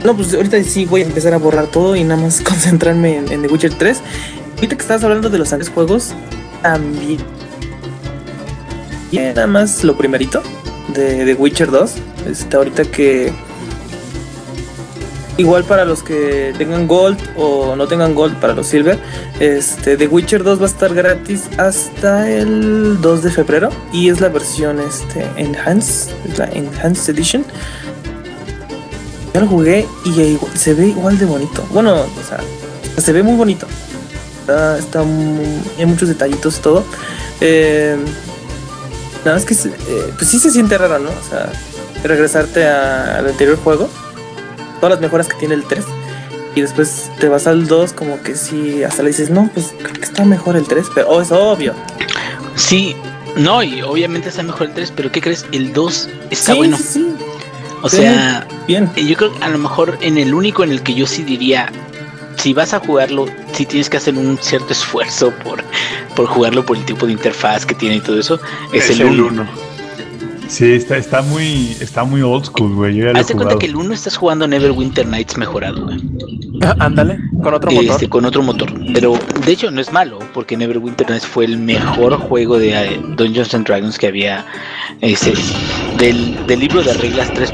No, 0.04 0.16
pues 0.16 0.34
ahorita 0.34 0.64
sí 0.64 0.86
voy 0.86 1.02
a 1.02 1.06
empezar 1.06 1.34
a 1.34 1.38
borrar 1.38 1.68
todo 1.68 1.96
y 1.96 2.04
nada 2.04 2.20
más 2.22 2.42
concentrarme 2.48 3.18
en, 3.18 3.42
The 3.42 3.48
Witcher 3.48 3.74
3. 3.74 4.02
Ahorita 4.56 4.76
que 4.76 4.82
estabas 4.82 5.04
hablando 5.04 5.30
de 5.30 5.38
los 5.38 5.54
anteriores 5.54 5.74
juegos, 5.74 6.14
también. 6.62 7.20
Y 9.12 9.18
nada 9.18 9.46
más 9.46 9.84
lo 9.84 9.98
primerito 9.98 10.42
de 10.94 11.26
The 11.26 11.34
Witcher 11.34 11.72
2. 11.72 11.92
Este, 12.28 12.56
ahorita 12.56 12.84
que. 12.86 13.34
Igual 15.38 15.64
para 15.64 15.86
los 15.86 16.04
que 16.04 16.54
tengan 16.58 16.88
Gold 16.88 17.18
o 17.36 17.76
no 17.76 17.88
tengan 17.88 18.14
Gold 18.14 18.40
para 18.40 18.54
los 18.54 18.68
Silver, 18.68 19.00
este 19.40 19.98
The 19.98 20.08
Witcher 20.08 20.44
2 20.44 20.60
va 20.60 20.64
a 20.64 20.68
estar 20.68 20.94
gratis 20.94 21.46
hasta 21.58 22.30
el 22.30 23.02
2 23.02 23.24
de 23.24 23.32
febrero 23.32 23.70
y 23.92 24.10
es 24.10 24.20
la 24.20 24.28
versión 24.28 24.80
este 24.80 25.26
Enhanced, 25.38 26.12
es 26.30 26.38
la 26.38 26.46
Enhanced 26.46 27.16
Edition. 27.16 27.46
Ya 29.34 29.42
lo 29.42 29.48
jugué 29.48 29.88
y 30.06 30.38
se 30.56 30.74
ve 30.74 30.90
igual 30.90 31.18
de 31.18 31.26
bonito. 31.26 31.66
Bueno, 31.72 32.02
o 32.02 32.28
sea, 32.28 32.40
se 33.02 33.12
ve 33.12 33.24
muy 33.24 33.36
bonito. 33.36 33.66
Está, 34.42 34.78
está 34.78 35.00
hay 35.00 35.86
muchos 35.86 36.10
detallitos 36.10 36.60
todo. 36.60 36.84
Eh, 37.40 37.96
nada 39.26 39.38
más 39.38 39.46
que 39.46 39.54
eh, 39.54 40.14
pues 40.18 40.30
sí 40.30 40.40
se 40.40 40.52
siente 40.52 40.78
raro, 40.78 41.00
¿no? 41.00 41.10
O 41.10 41.30
sea, 41.30 41.52
regresarte 42.04 42.66
a- 42.68 43.18
al 43.18 43.28
anterior 43.28 43.58
juego. 43.64 43.90
Todas 44.80 44.92
las 44.96 45.02
mejoras 45.02 45.28
que 45.28 45.36
tiene 45.38 45.54
el 45.56 45.64
3. 45.64 45.84
Y 46.56 46.62
después 46.62 47.10
te 47.20 47.30
vas 47.30 47.48
al 47.48 47.68
2 47.68 47.94
como 47.94 48.22
que 48.24 48.36
sí, 48.36 48.84
hasta 48.84 49.04
le 49.04 49.10
dices, 49.10 49.30
no, 49.30 49.50
pues 49.54 49.74
creo 49.78 49.94
que 49.94 50.02
está 50.02 50.26
mejor 50.26 50.56
el 50.58 50.68
3. 50.68 50.88
Pero 50.94 51.08
oh, 51.10 51.22
es 51.22 51.32
obvio. 51.32 51.74
Sí, 52.56 52.96
no, 53.38 53.64
y 53.64 53.82
obviamente 53.82 54.30
está 54.30 54.44
mejor 54.44 54.68
el 54.68 54.74
3, 54.74 54.92
pero 54.96 55.12
¿qué 55.12 55.22
crees? 55.22 55.46
El 55.52 55.72
2 55.72 56.10
está 56.30 56.52
sí, 56.54 56.58
bueno. 56.58 56.78
sí, 56.78 56.84
sí, 56.94 57.16
O 57.82 57.90
sea, 57.90 58.46
bien. 58.68 58.92
yo 58.96 59.16
creo 59.16 59.34
que 59.34 59.44
a 59.44 59.50
lo 59.50 59.58
mejor 59.60 59.98
en 60.02 60.18
el 60.18 60.34
único 60.34 60.64
en 60.64 60.72
el 60.72 60.82
que 60.84 60.94
yo 60.94 61.08
sí 61.08 61.24
diría, 61.24 61.70
si 62.42 62.54
vas 62.54 62.74
a 62.74 62.80
jugarlo, 62.80 63.28
sí 63.54 63.68
tienes 63.68 63.88
que 63.88 63.98
hacer 63.98 64.18
un 64.18 64.36
cierto 64.40 64.74
esfuerzo 64.74 65.32
por, 65.44 65.64
por 66.16 66.26
jugarlo 66.26 66.66
por 66.66 66.76
el 66.76 66.84
tipo 66.86 67.06
de 67.06 67.12
interfaz 67.12 67.68
que 67.68 67.76
tiene 67.76 67.98
y 67.98 68.00
todo 68.00 68.20
eso, 68.20 68.40
es, 68.74 68.90
el 68.90 69.04
1. 69.04 69.28
uno. 69.28 69.48
Sí, 70.48 70.74
está, 70.74 70.98
está 70.98 71.22
muy, 71.22 71.78
está 71.80 72.04
muy 72.04 72.24
old 72.24 72.46
school, 72.46 72.74
güey. 72.74 72.96
Yo 72.96 73.06
ya 73.06 73.12
lo 73.12 73.18
he 73.20 73.22
Haz 73.22 73.28
de 73.28 73.36
cuenta 73.36 73.60
que 73.60 73.68
el 73.68 73.76
1 73.76 73.94
estás 73.94 74.18
jugando 74.18 74.48
Neverwinter 74.48 75.08
Nights 75.08 75.38
mejorado, 75.38 75.86
güey. 75.86 76.00
Ah, 76.64 76.76
Ándale, 76.80 77.20
con 77.44 77.54
otro 77.54 77.72
motor. 77.72 77.92
Este, 77.92 78.10
con 78.10 78.26
otro 78.26 78.42
motor. 78.42 78.74
Pero 78.92 79.14
de 79.46 79.52
hecho 79.52 79.70
no 79.70 79.80
es 79.80 79.92
malo, 79.94 80.18
porque 80.34 80.58
Neverwinter 80.58 81.10
Nights 81.10 81.28
fue 81.28 81.46
el 81.46 81.58
mejor 81.58 82.18
juego 82.18 82.58
de 82.58 82.72
eh, 82.72 83.00
Dungeons 83.18 83.54
and 83.54 83.68
Dragons 83.68 84.00
que 84.00 84.08
había 84.08 84.46
este, 85.00 85.34
del, 85.98 86.48
del 86.48 86.60
libro 86.60 86.82
de 86.82 86.96
reglas 86.96 87.32
3. 87.34 87.54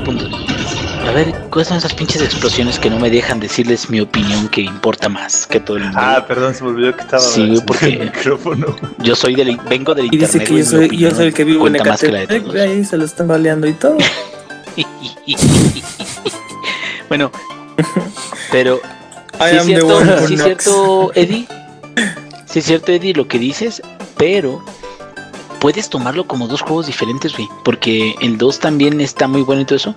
A 1.08 1.12
ver, 1.12 1.34
¿cuáles 1.50 1.70
son 1.70 1.78
esas 1.78 1.94
pinches 1.94 2.22
explosiones 2.22 2.80
que 2.80 2.90
no 2.90 3.00
me 3.00 3.10
dejan 3.10 3.40
decirles 3.40 3.90
mi 3.90 4.02
opinión 4.02 4.50
que 4.50 4.62
importa 4.62 5.08
más 5.08 5.48
que 5.48 5.60
todo 5.60 5.78
el 5.78 5.84
mundo? 5.84 5.98
Ah, 6.02 6.26
perdón, 6.28 6.54
se 6.54 6.64
me 6.64 6.72
olvidó 6.72 6.94
que 6.96 7.02
estaba 7.02 7.22
Sí, 7.22 7.62
porque- 7.66 7.86
el 7.88 8.00
micrófono. 8.14 8.76
Yo 9.00 9.16
soy 9.16 9.36
del, 9.36 9.58
vengo 9.70 9.96
del 9.96 10.08
Y 10.14 10.18
dice 10.18 10.44
que 10.44 10.58
yo 10.58 10.66
soy, 10.66 10.98
yo 10.98 11.12
soy 11.12 11.28
el 11.28 11.34
que 11.34 11.46
vivo 11.46 11.66
en 11.68 11.74
cuenta 11.74 11.90
más 11.92 12.02
que 12.02 12.12
la 12.12 12.18
de 12.20 12.24
Ecatepec. 12.26 12.62
Ahí 12.62 12.84
se 12.84 12.98
lo 12.98 13.06
están 13.06 13.28
baleando 13.30 13.68
y 13.68 13.74
todo. 13.74 13.98
bueno, 17.10 17.32
pero 18.52 18.82
sí 19.50 19.56
es 19.56 19.64
cierto, 19.66 20.28
sí 20.28 20.34
es 20.34 20.44
cierto, 20.44 21.12
Eddie. 21.16 21.48
Sí 22.46 22.60
es 22.60 22.66
cierto, 22.66 22.92
Eddie, 22.92 23.14
lo 23.14 23.28
que 23.30 23.40
dices, 23.40 23.82
pero 24.18 24.64
puedes 25.60 25.90
tomarlo 25.90 26.28
como 26.28 26.48
dos 26.48 26.62
juegos 26.62 26.86
diferentes, 26.88 27.34
güey. 27.36 27.48
Porque 27.64 28.16
el 28.22 28.38
2 28.38 28.60
también 28.60 29.02
está 29.02 29.28
muy 29.28 29.42
bueno 29.42 29.62
y 29.62 29.66
todo 29.66 29.76
eso. 29.78 29.96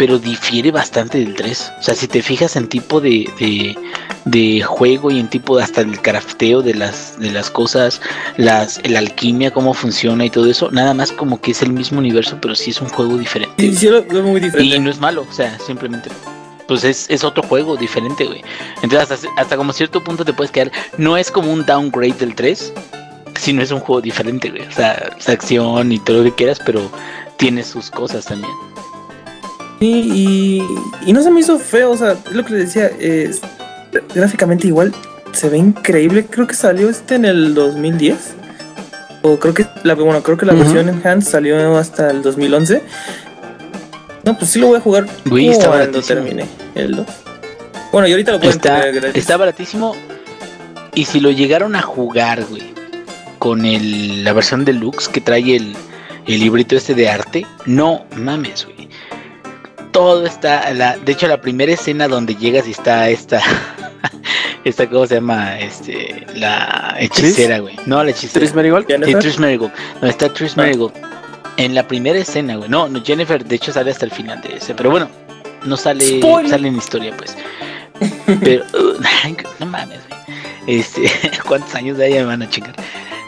Pero 0.00 0.18
difiere 0.18 0.70
bastante 0.70 1.18
del 1.18 1.34
3. 1.34 1.72
O 1.78 1.82
sea, 1.82 1.94
si 1.94 2.08
te 2.08 2.22
fijas 2.22 2.56
en 2.56 2.68
tipo 2.68 3.02
de, 3.02 3.30
de, 3.38 3.76
de 4.24 4.62
juego 4.62 5.10
y 5.10 5.20
en 5.20 5.28
tipo 5.28 5.58
de 5.58 5.62
hasta 5.62 5.82
el 5.82 6.00
crafteo 6.00 6.62
de 6.62 6.72
las, 6.72 7.18
de 7.18 7.30
las 7.30 7.50
cosas, 7.50 8.00
las, 8.38 8.80
la 8.88 9.00
alquimia, 9.00 9.50
cómo 9.50 9.74
funciona 9.74 10.24
y 10.24 10.30
todo 10.30 10.46
eso, 10.46 10.70
nada 10.70 10.94
más 10.94 11.12
como 11.12 11.42
que 11.42 11.50
es 11.50 11.60
el 11.60 11.74
mismo 11.74 11.98
universo, 11.98 12.38
pero 12.40 12.54
sí 12.54 12.70
es 12.70 12.80
un 12.80 12.88
juego 12.88 13.18
diferente. 13.18 13.62
Sí, 13.62 13.76
sí, 13.76 13.88
lo 13.88 14.02
veo 14.02 14.22
muy 14.22 14.40
diferente. 14.40 14.74
Y 14.74 14.78
no 14.78 14.88
es 14.88 14.98
malo, 14.98 15.26
o 15.28 15.32
sea, 15.34 15.58
simplemente 15.58 16.08
pues 16.66 16.82
es, 16.82 17.04
es 17.10 17.22
otro 17.22 17.42
juego 17.42 17.76
diferente, 17.76 18.24
güey. 18.24 18.42
Entonces 18.82 19.10
hasta, 19.10 19.28
hasta 19.36 19.56
como 19.58 19.74
cierto 19.74 20.02
punto 20.02 20.24
te 20.24 20.32
puedes 20.32 20.50
quedar, 20.50 20.72
no 20.96 21.18
es 21.18 21.30
como 21.30 21.52
un 21.52 21.66
downgrade 21.66 22.14
del 22.14 22.34
3, 22.34 22.72
sino 23.38 23.60
es 23.60 23.70
un 23.70 23.80
juego 23.80 24.00
diferente, 24.00 24.48
güey. 24.48 24.62
O 24.62 24.72
sea, 24.72 25.10
es 25.18 25.28
acción 25.28 25.92
y 25.92 25.98
todo 25.98 26.18
lo 26.18 26.24
que 26.24 26.36
quieras, 26.36 26.58
pero 26.64 26.90
tiene 27.36 27.62
sus 27.64 27.90
cosas 27.90 28.24
también. 28.24 28.52
Sí, 29.80 30.10
y, 30.12 31.08
y 31.08 31.12
no 31.12 31.22
se 31.22 31.30
me 31.30 31.40
hizo 31.40 31.58
feo, 31.58 31.90
o 31.92 31.96
sea, 31.96 32.12
es 32.12 32.32
lo 32.32 32.44
que 32.44 32.52
les 32.54 32.74
decía, 32.74 32.90
gráficamente 34.14 34.66
igual 34.66 34.92
se 35.32 35.48
ve 35.48 35.58
increíble. 35.58 36.26
Creo 36.28 36.46
que 36.46 36.54
salió 36.54 36.88
este 36.90 37.14
en 37.14 37.24
el 37.24 37.54
2010. 37.54 38.34
O 39.22 39.38
creo 39.38 39.52
que 39.54 39.66
la, 39.84 39.94
bueno, 39.94 40.22
creo 40.22 40.36
que 40.36 40.46
la 40.46 40.52
Ujú. 40.54 40.62
versión 40.62 40.88
Enhanced 40.88 41.30
salió 41.30 41.76
hasta 41.78 42.10
el 42.10 42.22
2011. 42.22 42.82
No, 44.24 44.36
pues 44.36 44.50
sí 44.50 44.58
lo 44.58 44.66
voy 44.68 44.76
a 44.76 44.80
jugar 44.80 45.06
Güey, 45.24 45.48
está 45.48 45.68
cuando 45.68 45.86
baratísimo. 45.86 46.20
termine 46.20 46.46
el 46.74 46.96
2. 46.96 47.06
Bueno, 47.92 48.06
y 48.08 48.12
ahorita 48.12 48.32
lo 48.32 48.38
pueden 48.38 48.56
Está, 48.56 48.80
tener 48.82 49.16
está 49.16 49.36
baratísimo. 49.38 49.96
Y 50.94 51.06
si 51.06 51.20
lo 51.20 51.30
llegaron 51.30 51.74
a 51.74 51.80
jugar, 51.82 52.44
güey, 52.44 52.74
con 53.38 53.64
el, 53.64 54.24
la 54.24 54.32
versión 54.34 54.64
deluxe 54.66 55.08
que 55.08 55.20
trae 55.22 55.56
el, 55.56 55.74
el 56.26 56.40
librito 56.40 56.76
este 56.76 56.94
de 56.94 57.08
arte, 57.08 57.46
no 57.64 58.04
mames, 58.16 58.66
güey. 58.66 58.89
Todo 59.92 60.24
está, 60.26 60.72
la, 60.72 60.96
de 60.98 61.12
hecho 61.12 61.26
la 61.26 61.40
primera 61.40 61.72
escena 61.72 62.06
donde 62.08 62.34
llegas 62.36 62.66
y 62.68 62.70
está 62.72 63.08
esta, 63.08 63.40
esta, 64.64 64.88
¿cómo 64.88 65.06
se 65.06 65.16
llama? 65.16 65.58
Este, 65.58 66.26
la 66.34 66.94
hechicera, 66.98 67.58
güey. 67.58 67.76
No, 67.86 68.02
la 68.04 68.10
hechicera. 68.10 68.40
Tris 68.40 68.54
Marigold. 68.54 68.86
Sí. 69.04 69.14
Trish 69.14 69.38
Marigold. 69.38 69.72
No, 70.00 70.08
está 70.08 70.32
Trish 70.32 70.52
Ah. 70.52 70.58
Marigold. 70.58 70.92
En 71.56 71.74
la 71.74 71.86
primera 71.86 72.18
escena, 72.18 72.56
güey. 72.56 72.68
No, 72.70 72.88
no, 72.88 73.02
Jennifer, 73.04 73.44
de 73.44 73.56
hecho, 73.56 73.72
sale 73.72 73.90
hasta 73.90 74.04
el 74.06 74.12
final 74.12 74.40
de 74.40 74.56
ese. 74.56 74.74
Pero 74.74 74.90
bueno, 74.90 75.08
no 75.64 75.76
sale, 75.76 76.18
Spoiler. 76.20 76.50
sale 76.50 76.68
en 76.68 76.76
historia, 76.76 77.12
pues. 77.16 77.36
Pero, 78.42 78.64
uh, 78.74 78.94
no 79.58 79.66
mames, 79.66 79.98
güey. 80.08 80.20
Este, 80.78 81.10
¿cuántos 81.48 81.74
años 81.74 81.98
de 81.98 82.08
ella 82.08 82.20
me 82.20 82.26
van 82.26 82.42
a 82.42 82.48
chingar? 82.48 82.74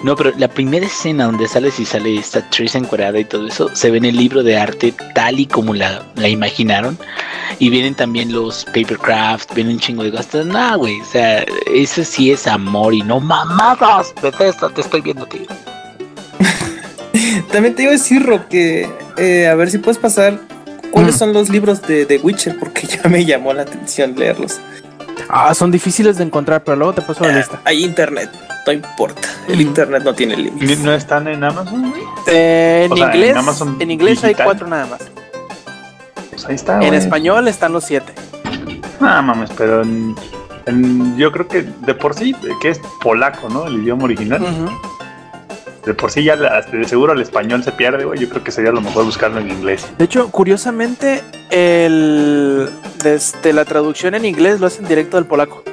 No, 0.03 0.17
pero 0.17 0.33
la 0.37 0.49
primera 0.49 0.87
escena 0.87 1.27
donde 1.27 1.47
sales 1.47 1.79
y 1.79 1.85
sale 1.85 2.17
esta 2.17 2.49
Trish 2.51 2.75
encuadrada 2.77 3.19
y 3.21 3.25
todo 3.25 3.47
eso, 3.47 3.71
se 3.75 3.91
ve 3.91 3.99
en 3.99 4.05
el 4.05 4.17
libro 4.17 4.43
de 4.43 4.57
arte 4.59 4.93
tal 5.15 5.39
y 5.39 5.47
como 5.47 5.75
la, 5.75 6.03
la 6.17 6.29
imaginaron. 6.29 6.99
Y 7.61 7.71
vienen 7.71 7.95
también 7.95 8.33
los 8.33 8.65
papercraft, 8.65 9.55
vienen 9.55 9.75
un 9.75 9.81
chingo 9.81 10.03
de 10.03 10.11
cosas. 10.11 10.45
No, 10.47 10.79
güey, 10.79 11.01
o 11.01 11.05
sea, 11.05 11.45
eso 11.73 12.03
sí 12.03 12.33
es 12.33 12.49
amor 12.49 12.95
y 12.95 13.03
no 13.03 13.21
mamadas. 13.21 14.13
Bethesda, 14.21 14.69
te 14.71 14.81
estoy 14.81 15.03
viendo, 15.03 15.27
tío. 15.27 15.43
También 17.53 17.75
te 17.75 17.83
iba 17.83 17.91
a 17.91 17.95
decir, 17.95 18.23
Rob, 18.25 18.47
que 18.49 18.89
eh, 19.17 19.49
a 19.49 19.55
ver 19.55 19.71
si 19.71 19.79
puedes 19.79 19.99
pasar 19.99 20.39
cuáles 20.91 21.15
Mm. 21.15 21.19
son 21.19 21.33
los 21.33 21.49
libros 21.49 21.83
de, 21.83 22.07
de 22.07 22.19
Witcher, 22.19 22.59
porque 22.59 22.87
ya 23.03 23.09
me 23.09 23.25
llamó 23.25 23.53
la 23.53 23.63
atención 23.63 24.15
leerlos. 24.17 24.59
Ah, 25.29 25.55
son 25.55 25.71
difíciles 25.71 26.19
de 26.19 26.25
encontrar, 26.25 26.65
pero 26.65 26.77
luego 26.77 26.95
te 26.95 27.03
paso 27.03 27.25
la 27.25 27.37
lista. 27.39 27.61
Hay 27.65 27.85
internet, 27.85 28.31
no 28.67 28.73
importa. 28.73 29.29
El 29.49 29.55
Ujú. 29.55 29.63
internet 29.63 30.03
no 30.05 30.15
tiene 30.15 30.37
límites. 30.37 30.79
¿No 30.81 30.93
están 30.93 31.29
en 31.29 31.43
Amazon, 31.45 31.91
güey? 31.91 32.03
Eh, 32.29 32.83
en 32.87 32.93
O 32.93 32.97
sea, 32.97 33.07
en 33.09 33.15
inglés, 33.15 33.37
Amazon 33.37 33.77
en 33.81 33.91
inglés 33.91 34.25
hay 34.25 34.35
cuatro 34.35 34.67
nada 34.67 34.87
más. 34.87 35.01
Pues 36.31 36.47
ahí 36.47 36.55
está, 36.55 36.75
en 36.81 36.89
güey. 36.89 36.95
español 36.97 37.49
están 37.49 37.73
los 37.73 37.85
siete. 37.85 38.13
No 39.01 39.23
mames, 39.23 39.51
pero 39.57 39.83
en- 39.83 40.15
en- 40.67 41.17
yo 41.17 41.33
creo 41.33 41.49
que 41.49 41.63
de 41.63 41.95
por 41.95 42.15
sí, 42.15 42.35
que 42.61 42.71
es 42.71 42.81
polaco, 43.03 43.49
¿no? 43.49 43.67
El 43.67 43.83
idioma 43.83 44.05
original. 44.05 44.41
De 45.85 45.95
por 45.95 46.13
sí 46.13 46.23
ya 46.23 46.37
la- 46.37 46.61
de 46.63 46.85
seguro 46.87 47.13
el 47.13 47.21
español 47.21 47.65
se 47.65 47.73
pierde, 47.73 48.05
güey. 48.05 48.21
Yo 48.21 48.29
creo 48.29 48.45
que 48.45 48.53
sería 48.53 48.71
lo 48.71 48.81
mejor 48.81 49.05
buscarlo 49.05 49.41
en 49.41 49.51
inglés. 49.51 49.85
De 49.99 50.05
hecho, 50.05 50.31
curiosamente, 50.31 51.23
el 51.51 52.71
desde 53.03 53.53
la 53.53 53.65
traducción 53.65 54.15
en 54.15 54.25
inglés 54.25 54.61
lo 54.61 54.69
hacen 54.69 54.87
directo 54.87 55.17
del 55.17 55.27
polaco. 55.27 55.65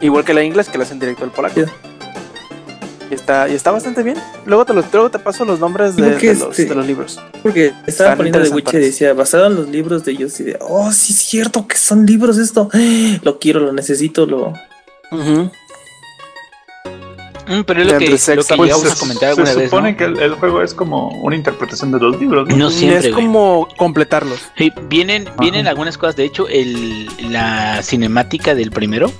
Igual 0.00 0.24
que 0.24 0.34
la 0.34 0.42
inglés 0.42 0.68
que 0.68 0.78
lo 0.78 0.84
hacen 0.84 0.98
directo 0.98 1.22
del 1.22 1.30
polaco. 1.32 1.60
Y 3.08 3.14
está, 3.14 3.48
y 3.48 3.54
está 3.54 3.70
bastante 3.70 4.02
bien. 4.02 4.16
Luego 4.46 4.64
te, 4.64 4.74
los, 4.74 4.84
luego 4.92 5.10
te 5.10 5.18
paso 5.20 5.44
los 5.44 5.60
nombres 5.60 5.94
de, 5.94 6.10
los, 6.10 6.22
este- 6.50 6.64
de 6.66 6.74
los 6.74 6.86
libros. 6.86 7.20
Porque 7.42 7.66
estaba 7.86 8.10
Están 8.10 8.16
poniendo 8.16 8.40
de 8.40 8.48
Witcher 8.50 8.82
y 8.82 8.86
decía, 8.86 9.12
basado 9.14 9.46
en 9.46 9.54
los 9.54 9.68
libros 9.68 10.04
de 10.04 10.12
ellos, 10.12 10.38
y 10.40 10.44
de, 10.44 10.58
oh, 10.60 10.90
sí 10.90 11.12
es 11.12 11.18
cierto 11.20 11.68
que 11.68 11.76
son 11.76 12.04
libros 12.04 12.36
esto. 12.38 12.68
Lo 13.22 13.38
quiero, 13.38 13.60
lo 13.60 13.72
necesito, 13.72 14.26
lo... 14.26 14.52
Mm, 17.48 17.60
pero 17.64 17.80
es 17.82 17.92
lo 17.92 17.98
que, 17.98 18.10
lo 18.10 18.18
sexo, 18.18 18.54
que 18.54 18.56
pues, 18.56 18.72
a 18.72 18.76
se, 18.76 18.98
comentar 18.98 19.20
se 19.34 19.40
alguna 19.40 19.54
vez. 19.54 19.64
supone 19.70 19.92
¿no? 19.92 19.96
que 19.98 20.04
el, 20.04 20.18
el 20.18 20.34
juego 20.34 20.62
es 20.62 20.74
como 20.74 21.10
una 21.22 21.36
interpretación 21.36 21.92
de 21.92 22.00
los 22.00 22.18
libros, 22.20 22.48
¿no? 22.48 22.56
No 22.56 22.70
siempre, 22.70 22.98
es 23.08 23.14
güey. 23.14 23.24
como 23.24 23.68
completarlos. 23.76 24.40
Sí, 24.58 24.72
vienen, 24.88 25.28
vienen 25.38 25.68
algunas 25.68 25.96
cosas. 25.96 26.16
De 26.16 26.24
hecho, 26.24 26.48
el, 26.48 27.06
la 27.30 27.84
cinemática 27.84 28.56
del 28.56 28.72
primero 28.72 29.12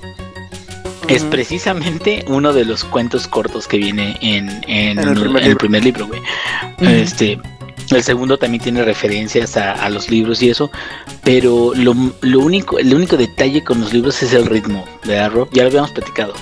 es 1.07 1.23
precisamente 1.23 2.23
uno 2.27 2.53
de 2.53 2.65
los 2.65 2.83
cuentos 2.83 3.27
cortos 3.27 3.67
que 3.67 3.77
viene 3.77 4.17
en, 4.21 4.49
en, 4.67 4.99
En 4.99 5.09
el 5.09 5.19
primer 5.19 5.43
el 5.43 5.47
libro. 5.49 5.57
primer 5.57 5.83
libro, 5.83 6.07
güey. 6.07 6.21
Este. 6.79 7.39
El 7.89 8.03
segundo 8.03 8.37
también 8.37 8.61
tiene 8.61 8.83
referencias 8.83 9.55
a, 9.55 9.71
a 9.71 9.89
los 9.89 10.09
libros 10.09 10.43
y 10.43 10.49
eso, 10.49 10.69
pero 11.23 11.71
lo, 11.73 11.95
lo 12.19 12.39
único, 12.41 12.77
el 12.79 12.93
único 12.93 13.15
detalle 13.15 13.63
con 13.63 13.79
los 13.79 13.93
libros 13.93 14.21
es 14.23 14.33
el 14.33 14.45
ritmo, 14.45 14.83
¿verdad, 15.05 15.31
Rob? 15.31 15.49
Ya 15.53 15.63
lo 15.63 15.69
habíamos 15.69 15.91
platicado. 15.91 16.33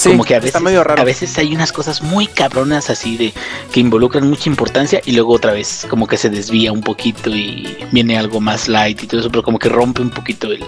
Sí, 0.00 0.08
como 0.08 0.24
que 0.24 0.34
a 0.34 0.38
veces, 0.38 0.48
está 0.48 0.60
medio 0.60 0.82
raro. 0.82 1.02
a 1.02 1.04
veces 1.04 1.36
hay 1.36 1.54
unas 1.54 1.72
cosas 1.72 2.00
muy 2.00 2.26
cabronas 2.26 2.88
así 2.88 3.18
de 3.18 3.34
que 3.70 3.80
involucran 3.80 4.26
mucha 4.26 4.48
importancia 4.48 5.02
y 5.04 5.12
luego 5.12 5.34
otra 5.34 5.52
vez 5.52 5.86
como 5.90 6.06
que 6.06 6.16
se 6.16 6.30
desvía 6.30 6.72
un 6.72 6.80
poquito 6.80 7.28
y 7.28 7.76
viene 7.92 8.16
algo 8.16 8.40
más 8.40 8.66
light 8.66 9.02
y 9.02 9.06
todo 9.06 9.20
eso, 9.20 9.30
pero 9.30 9.42
como 9.42 9.58
que 9.58 9.68
rompe 9.68 10.00
un 10.00 10.08
poquito 10.08 10.50
el, 10.52 10.64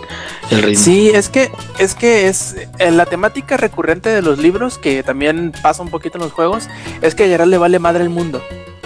el 0.50 0.62
ritmo. 0.62 0.84
Sí, 0.84 1.08
es 1.08 1.30
que 1.30 1.50
es 1.78 1.94
que 1.94 2.28
es 2.28 2.56
eh, 2.78 2.90
la 2.90 3.06
temática 3.06 3.56
recurrente 3.56 4.10
de 4.10 4.20
los 4.20 4.38
libros 4.38 4.76
que 4.76 5.02
también 5.02 5.52
pasa 5.62 5.82
un 5.82 5.88
poquito 5.88 6.18
en 6.18 6.24
los 6.24 6.32
juegos 6.32 6.68
es 7.00 7.14
que 7.14 7.24
a 7.24 7.26
Geralt 7.26 7.50
le 7.50 7.56
vale 7.56 7.78
madre 7.78 8.02
el 8.02 8.10
mundo. 8.10 8.42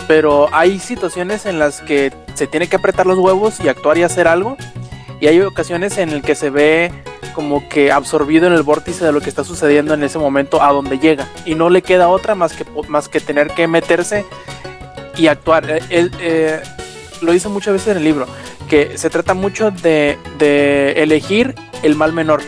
Pero 0.07 0.49
hay 0.55 0.79
situaciones 0.79 1.47
en 1.47 1.59
las 1.59 1.81
que 1.81 2.13
se 2.35 2.47
tiene 2.47 2.69
que 2.69 2.77
apretar 2.77 3.07
los 3.07 3.19
huevos 3.19 3.59
y 3.59 3.67
actuar 3.69 3.99
y 3.99 4.05
hacer 4.05 4.29
algo. 4.29 4.57
Y 5.21 5.27
hay 5.27 5.41
ocasiones 5.41 5.99
en 5.99 6.11
el 6.11 6.23
que 6.23 6.37
se 6.37 6.51
ve 6.51 6.93
como 7.37 7.69
que 7.69 7.93
absorbido 7.93 8.47
en 8.47 8.55
el 8.55 8.63
vórtice 8.63 9.05
de 9.05 9.13
lo 9.13 9.21
que 9.21 9.29
está 9.29 9.45
sucediendo 9.45 9.93
en 9.93 10.03
ese 10.03 10.19
momento 10.19 10.63
a 10.63 10.73
donde 10.73 10.99
llega. 10.99 11.29
Y 11.45 11.55
no 11.55 11.69
le 11.69 11.83
queda 11.83 12.09
otra 12.09 12.35
más 12.35 12.55
que, 12.55 12.65
más 12.89 13.11
que 13.11 13.21
tener 13.21 13.51
que 13.51 13.69
meterse 13.69 14.25
y 15.19 15.27
actuar. 15.27 15.71
Eh, 15.71 15.83
Él 15.91 16.11
eh, 16.19 16.63
lo 17.21 17.33
dice 17.33 17.51
muchas 17.51 17.75
veces 17.75 17.89
en 17.89 17.99
el 17.99 18.05
libro, 18.05 18.27
que 18.71 18.97
se 18.97 19.11
trata 19.11 19.35
mucho 19.35 19.71
de, 19.71 20.19
de 20.39 20.93
elegir 21.03 21.55
el 21.83 21.95
mal 21.95 22.15
menor. 22.15 22.41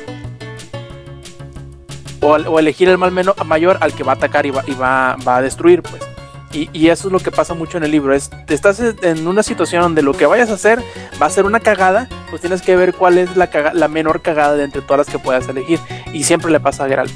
O, 2.22 2.28
o 2.28 2.58
elegir 2.58 2.88
el 2.88 2.96
mal 2.96 3.12
menor, 3.12 3.44
mayor 3.44 3.76
al 3.82 3.92
que 3.92 4.04
va 4.04 4.12
a 4.12 4.14
atacar 4.14 4.46
y 4.46 4.50
va, 4.50 4.64
y 4.66 4.72
va, 4.72 5.16
va 5.26 5.36
a 5.36 5.42
destruir, 5.42 5.82
pues. 5.82 6.02
Y, 6.58 6.70
y 6.72 6.88
eso 6.88 7.08
es 7.08 7.12
lo 7.12 7.20
que 7.20 7.30
pasa 7.30 7.54
mucho 7.54 7.78
en 7.78 7.84
el 7.84 7.90
libro. 7.90 8.14
Es, 8.14 8.30
estás 8.48 8.80
en 8.80 9.28
una 9.28 9.42
situación 9.42 9.82
donde 9.82 10.02
lo 10.02 10.12
que 10.14 10.26
vayas 10.26 10.50
a 10.50 10.54
hacer 10.54 10.82
va 11.22 11.26
a 11.26 11.30
ser 11.30 11.44
una 11.44 11.60
cagada, 11.60 12.08
pues 12.30 12.40
tienes 12.40 12.62
que 12.62 12.74
ver 12.74 12.94
cuál 12.94 13.18
es 13.18 13.36
la, 13.36 13.50
caga- 13.50 13.72
la 13.74 13.86
menor 13.88 14.22
cagada 14.22 14.54
de 14.56 14.64
entre 14.64 14.82
todas 14.82 14.98
las 14.98 15.06
que 15.08 15.18
puedas 15.18 15.48
elegir. 15.48 15.78
Y 16.12 16.24
siempre 16.24 16.50
le 16.50 16.58
pasa 16.60 16.84
a 16.84 16.88
Geralt. 16.88 17.12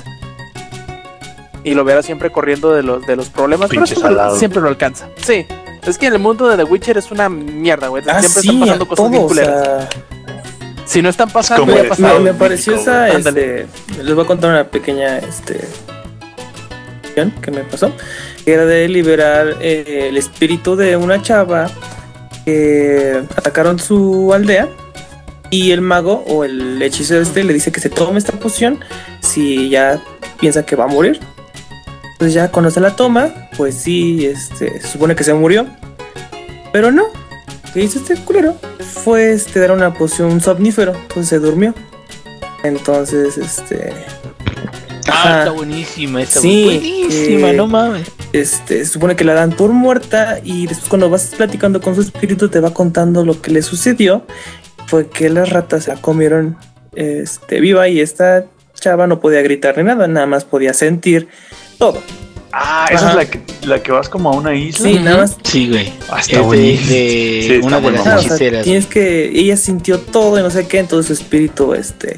Y 1.65 1.75
lo 1.75 1.85
verás 1.85 2.05
siempre 2.07 2.31
corriendo 2.31 2.73
de 2.73 2.83
los, 2.83 3.07
de 3.07 3.15
los 3.17 3.29
problemas, 3.29 3.71
pero 3.71 3.87
siempre, 3.87 4.15
siempre 4.39 4.61
lo 4.61 4.69
alcanza. 4.69 5.09
Sí. 5.25 5.47
Es 5.87 5.99
que 5.99 6.07
en 6.07 6.13
el 6.15 6.19
mundo 6.21 6.49
de 6.49 6.57
The 6.57 6.65
Witcher 6.65 6.99
es 6.99 7.11
una 7.11 7.29
mierda, 7.29 7.89
güey. 7.89 8.03
Ah, 8.09 8.21
siempre 8.21 8.43
sí, 8.43 8.49
están 8.49 8.61
pasando 8.61 8.89
cosas 8.89 9.11
todo, 9.11 9.21
o 9.23 9.27
culeras. 9.29 9.65
sea, 9.67 9.89
Si 10.87 11.03
no 11.03 11.09
están 11.09 11.31
pasando, 11.31 11.67
ya 11.67 11.77
el 11.79 11.83
me, 11.85 11.89
pasaron. 11.89 12.23
me 12.25 12.35
pareció 12.35 12.75
esa, 12.77 13.09
este, 13.09 13.67
les 14.03 14.15
voy 14.15 14.25
a 14.25 14.27
contar 14.27 14.51
una 14.51 14.65
pequeña, 14.65 15.19
este, 15.19 15.69
que 17.41 17.51
me 17.51 17.63
pasó, 17.65 17.93
que 18.45 18.53
era 18.53 18.65
de 18.65 18.89
liberar 18.89 19.57
eh, 19.61 20.09
el 20.09 20.17
espíritu 20.17 20.77
de 20.77 20.97
una 20.97 21.23
chava 21.23 21.71
que 22.45 23.23
atacaron 23.37 23.79
su 23.79 24.33
aldea 24.33 24.69
y 25.51 25.71
el 25.73 25.83
mago 25.83 26.25
o 26.27 26.45
el 26.45 26.83
hechicero 26.83 27.21
este 27.21 27.45
le 27.45 27.53
dice 27.53 27.71
que 27.71 27.81
se 27.81 27.91
tome 27.91 28.19
esta 28.19 28.33
poción 28.33 28.81
si 29.21 29.69
ya 29.69 30.03
piensa 30.41 30.65
que 30.65 30.77
va 30.77 30.85
a 30.85 30.89
morir. 30.89 31.21
Entonces 32.13 32.35
ya 32.35 32.51
cuando 32.51 32.71
se 32.71 32.81
la 32.81 32.97
toma, 32.97 33.31
pues 33.57 33.75
sí, 33.75 34.27
este, 34.27 34.81
se 34.81 34.89
supone 34.89 35.15
que 35.15 35.25
se 35.25 35.35
murió, 35.35 35.67
pero 36.73 36.91
no. 36.91 37.05
¿Qué 37.73 37.83
hizo 37.83 37.99
este 37.99 38.17
culero? 38.17 38.55
Fue 38.79 39.33
este, 39.33 39.61
dar 39.61 39.73
una 39.73 39.95
poción 39.95 40.41
somnífero, 40.41 40.95
entonces 40.95 41.29
se 41.29 41.39
durmió. 41.39 41.75
Entonces, 42.63 43.39
este. 43.39 43.93
Ah, 45.09 45.13
Ajá. 45.13 45.39
está 45.41 45.51
buenísima, 45.53 46.23
está 46.23 46.41
Sí, 46.41 46.65
buenísima, 46.65 47.53
no 47.53 47.67
mames. 47.67 48.07
este, 48.33 48.85
se 48.85 48.93
supone 48.93 49.17
que 49.17 49.25
la 49.25 49.35
dan 49.35 49.53
por 49.53 49.71
muerta 49.73 50.41
y 50.45 50.67
después 50.67 50.89
cuando 50.89 51.11
vas 51.11 51.33
platicando 51.37 51.81
con 51.81 51.95
su 51.95 52.03
espíritu 52.03 52.49
te 52.49 52.61
va 52.61 52.73
contando 52.73 53.25
lo 53.25 53.41
que 53.41 53.51
le 53.51 53.63
sucedió. 53.63 54.27
Fue 54.87 55.09
que 55.09 55.31
las 55.31 55.51
ratas 55.51 55.85
se 55.85 55.95
la 55.95 56.01
comieron 56.01 56.57
este, 56.95 57.61
viva 57.61 57.89
y 57.89 58.01
esta 58.01 58.45
chava 58.79 59.07
no 59.07 59.21
podía 59.21 59.41
gritar 59.43 59.77
ni 59.79 59.85
nada, 59.85 60.07
nada 60.07 60.27
más 60.27 60.45
podía 60.45 60.75
sentir 60.75 61.29
todo. 61.79 62.03
Ah, 62.55 62.87
esa 62.91 63.09
Ajá. 63.09 63.11
es 63.11 63.17
la 63.17 63.25
que, 63.31 63.41
la 63.67 63.83
que 63.83 63.93
vas 63.93 64.11
como 64.11 64.31
a 64.31 64.37
una 64.37 64.55
isla. 64.55 64.87
Sí, 64.87 64.99
nada 64.99 65.17
más. 65.23 65.39
Sí, 65.43 65.69
güey. 65.71 65.91
Ah, 66.11 66.21
Es 66.21 66.29
está 66.29 66.47
de, 66.47 66.77
Sí, 66.77 67.49
está 67.55 67.67
una 67.67 67.81
de 67.81 67.91
las 67.93 68.27
o 68.27 68.37
sea, 68.37 68.63
tienes 68.63 68.85
que 68.87 69.31
ella 69.35 69.57
sintió 69.57 69.99
todo 69.99 70.39
y 70.39 70.43
no 70.43 70.51
sé 70.51 70.67
qué, 70.67 70.79
entonces 70.81 71.17
su 71.17 71.23
espíritu, 71.25 71.73
este, 71.73 72.15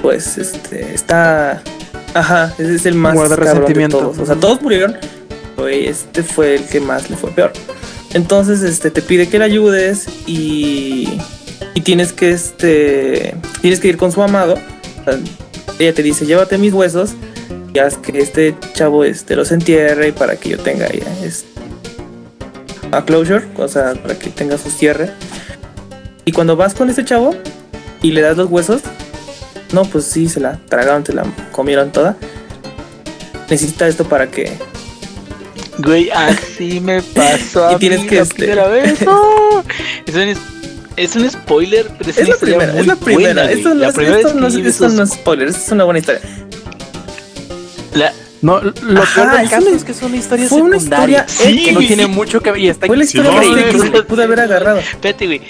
pues, 0.00 0.38
este, 0.38 0.94
está, 0.94 1.60
ajá, 2.18 2.54
ese 2.58 2.74
es 2.74 2.86
el 2.86 2.94
más 2.94 3.14
Guarda 3.14 3.36
cabrón 3.36 3.46
de 3.46 3.52
resentimiento. 3.52 3.98
todos. 3.98 4.18
O 4.18 4.26
sea, 4.26 4.36
todos 4.36 4.60
murieron, 4.62 4.96
pero 5.54 5.68
este 5.68 6.22
fue 6.22 6.56
el 6.56 6.64
que 6.64 6.80
más 6.80 7.10
le 7.10 7.16
fue 7.16 7.30
peor. 7.30 7.52
Entonces, 8.14 8.62
este, 8.62 8.90
te 8.90 9.02
pide 9.02 9.28
que 9.28 9.38
le 9.38 9.44
ayudes 9.44 10.06
y, 10.26 11.18
y 11.74 11.80
tienes 11.82 12.12
que, 12.12 12.30
este, 12.30 13.34
tienes 13.60 13.80
que 13.80 13.88
ir 13.88 13.96
con 13.96 14.12
su 14.12 14.22
amado. 14.22 14.56
Ella 15.78 15.92
te 15.92 16.02
dice, 16.02 16.24
llévate 16.24 16.56
mis 16.58 16.72
huesos 16.72 17.10
y 17.74 17.78
haz 17.78 17.98
que 17.98 18.18
este 18.18 18.54
chavo, 18.72 19.04
este, 19.04 19.36
los 19.36 19.52
entierre 19.52 20.12
para 20.12 20.36
que 20.36 20.50
yo 20.50 20.58
tenga 20.58 20.88
ya, 20.88 21.06
este, 21.22 21.48
a 22.92 23.04
closure, 23.04 23.44
o 23.58 23.68
sea, 23.68 23.94
para 23.94 24.18
que 24.18 24.30
tenga 24.30 24.56
su 24.56 24.70
cierre. 24.70 25.10
Y 26.24 26.32
cuando 26.32 26.56
vas 26.56 26.74
con 26.74 26.88
este 26.88 27.04
chavo 27.04 27.34
y 28.02 28.12
le 28.12 28.22
das 28.22 28.36
los 28.36 28.50
huesos, 28.50 28.80
no, 29.72 29.84
pues 29.84 30.04
sí, 30.04 30.28
se 30.28 30.40
la 30.40 30.58
tragaron, 30.68 31.02
te 31.04 31.12
la 31.12 31.24
comieron 31.52 31.90
toda. 31.92 32.16
Necesita 33.48 33.86
esto 33.88 34.04
para 34.04 34.28
que. 34.30 34.52
Güey, 35.78 36.10
así 36.10 36.80
me 36.80 37.02
pasó. 37.02 37.68
Y 37.70 37.74
a 37.74 37.78
tienes 37.78 38.00
mí 38.02 38.06
que, 38.08 38.16
la 38.16 38.22
este- 38.22 38.34
primera 38.34 38.68
vez. 38.68 39.02
¡No! 39.06 39.62
Es 40.06 40.14
un, 40.14 40.34
es, 40.96 41.16
un 41.16 41.30
spoiler, 41.30 41.90
pero 41.98 42.10
es, 42.10 42.18
Es 42.18 42.28
una 42.28 42.36
primera, 42.36 42.72
muy 42.72 42.80
es 42.80 42.86
la 42.86 42.96
primera. 42.96 43.34
buena, 43.34 43.50
esto 43.52 43.68
no, 43.70 43.74
la 43.74 43.88
es, 43.88 43.94
primera 43.94 44.16
esto 44.16 44.34
no 44.34 44.46
esto 44.48 44.88
no 44.88 45.02
es 45.02 45.10
spoiler, 45.10 45.48
esto 45.48 45.60
es 45.66 45.72
una 45.72 45.84
buena 45.84 45.98
historia. 46.00 46.20
la- 47.94 48.12
No, 48.42 48.60
lo 48.60 49.02
Ajá, 49.02 49.22
peor 49.30 49.38
del 49.40 49.48
caso 49.50 49.66
una- 49.68 49.76
es 49.76 49.84
que 49.84 49.92
es 49.92 50.02
una 50.02 50.16
historia 50.16 50.48
fue 50.48 50.62
una 50.62 50.76
secundaria 50.78 51.26
historia 51.28 51.64
que 51.66 51.72
no 51.72 51.78
tiene 51.80 52.06
mucho 52.06 52.40
que 52.40 52.50
ver 52.52 52.60
y 52.60 52.68
está 52.68 52.86
Fue 52.86 52.96
la 52.96 53.04
Sí, 53.04 53.18
historia 53.18 53.40
que 53.92 54.02
pude 54.04 54.24
haber 54.24 54.40
agarrado. 54.40 54.78
espérate, 54.78 55.26
güey. 55.26 55.40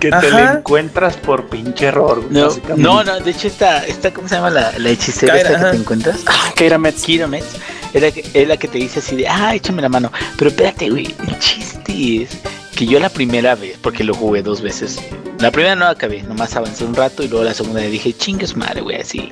Que, 0.00 0.10
te 0.10 0.30
la 0.30 0.54
encuentras 0.54 1.16
por 1.16 1.48
pinche 1.48 1.86
error. 1.86 2.22
güey, 2.22 2.32
No, 2.32 2.50
no, 2.76 3.04
no, 3.04 3.20
de 3.20 3.30
hecho 3.30 3.48
esta, 3.48 3.86
esta 3.86 4.12
¿cómo 4.12 4.28
se 4.28 4.36
llama 4.36 4.48
la, 4.48 4.72
la 4.78 4.88
hechicera 4.88 5.34
Kaira, 5.34 5.48
esta 5.48 5.58
que 5.58 5.64
ajá. 5.66 5.70
te 5.72 5.76
encuentras? 5.76 6.24
Keira 6.56 6.78
Metz. 6.78 7.02
Kira 7.02 7.26
Metz, 7.26 7.56
es 7.92 8.02
la, 8.02 8.10
que, 8.10 8.24
es 8.32 8.48
la 8.48 8.56
que 8.56 8.66
te 8.66 8.78
dice 8.78 9.00
así 9.00 9.16
de, 9.16 9.28
ah, 9.28 9.54
échame 9.54 9.82
la 9.82 9.90
mano. 9.90 10.10
Pero 10.38 10.50
espérate, 10.50 10.88
güey, 10.88 11.14
el 11.26 11.38
chiste 11.38 12.22
es 12.22 12.30
que 12.74 12.86
yo 12.86 12.98
la 12.98 13.10
primera 13.10 13.54
vez, 13.54 13.76
porque 13.82 14.02
lo 14.02 14.14
jugué 14.14 14.42
dos 14.42 14.62
veces, 14.62 14.98
la 15.38 15.50
primera 15.50 15.74
no 15.74 15.86
acabé, 15.86 16.22
nomás 16.22 16.56
avancé 16.56 16.84
un 16.84 16.94
rato 16.94 17.22
y 17.22 17.28
luego 17.28 17.44
la 17.44 17.54
segunda 17.54 17.80
dije, 17.80 18.12
chingues 18.14 18.56
madre, 18.56 18.80
güey, 18.80 19.00
así, 19.00 19.30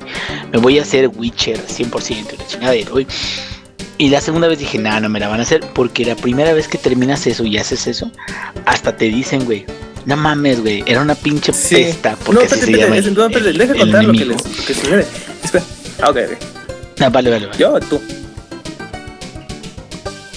me 0.51 0.59
voy 0.59 0.77
a 0.79 0.83
hacer 0.83 1.07
Witcher 1.07 1.59
100% 1.65 2.33
y 2.33 2.37
la 2.37 2.47
chingadera, 2.47 2.91
güey. 2.91 3.07
Y 3.97 4.09
la 4.09 4.21
segunda 4.21 4.47
vez 4.47 4.59
dije, 4.59 4.77
nah, 4.77 4.99
no 4.99 5.09
me 5.09 5.19
la 5.19 5.27
van 5.27 5.39
a 5.39 5.43
hacer, 5.43 5.61
porque 5.73 6.05
la 6.05 6.15
primera 6.15 6.53
vez 6.53 6.67
que 6.67 6.77
terminas 6.77 7.27
eso 7.27 7.43
y 7.43 7.57
haces 7.57 7.85
eso, 7.85 8.11
hasta 8.65 8.95
te 8.95 9.05
dicen, 9.05 9.45
güey, 9.45 9.65
no 10.05 10.17
mames, 10.17 10.61
güey, 10.61 10.83
era 10.85 11.01
una 11.01 11.15
pinche 11.15 11.53
Sí. 11.53 11.75
pesta, 11.75 12.11
No, 12.11 12.17
porque 12.25 12.45
así 12.45 12.55
espérate, 12.55 12.65
se 12.65 12.77
llama 12.81 12.95
espérate, 12.97 13.07
el- 13.09 13.15
no, 13.15 13.25
espérate, 13.25 13.49
el- 13.49 13.57
deja 13.57 13.73
el 13.73 13.79
contar 13.79 14.03
lo 14.05 14.13
que, 14.13 14.25
les, 14.25 14.41
que 14.41 14.73
sucede. 14.73 15.05
Espera. 15.43 15.63
Ah, 16.01 16.09
ok, 16.09 16.17
ok. 16.17 16.43
Ah, 17.01 17.09
vale, 17.09 17.29
vale, 17.29 17.45
vale. 17.47 17.57
Yo 17.59 17.79
tú. 17.81 18.01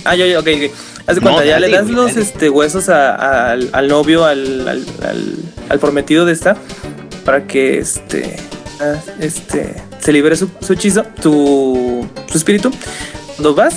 Ah, 0.05 0.15
yo, 0.17 0.27
yo, 0.27 0.41
ok, 0.41 0.47
ok. 0.57 0.71
Haz 1.07 1.15
de 1.17 1.21
No, 1.21 1.31
cuenta, 1.31 1.45
ya 1.45 1.53
dale, 1.55 1.69
le 1.69 1.75
das 1.77 1.85
güey, 1.85 1.95
los 1.97 2.07
dale. 2.15 2.23
este, 2.23 2.51
huesos 2.51 2.89
a- 2.89 3.15
a- 3.15 3.51
al, 3.53 3.71
al 3.73 3.89
novio, 3.89 4.25
al, 4.25 4.69
al, 4.69 4.85
al- 5.03 5.37
al 5.69 5.79
prometido 5.79 6.25
de 6.25 6.33
esta, 6.33 6.57
para 7.25 7.47
que 7.47 7.79
este, 7.79 8.37
ah, 8.81 8.95
este 9.21 9.75
se 10.01 10.13
libere 10.13 10.37
su, 10.37 10.49
su 10.61 10.73
hechizo, 10.73 11.05
su, 11.23 12.09
su 12.31 12.39
espíritu. 12.39 12.71
Cuando 13.37 13.55
vas 13.55 13.75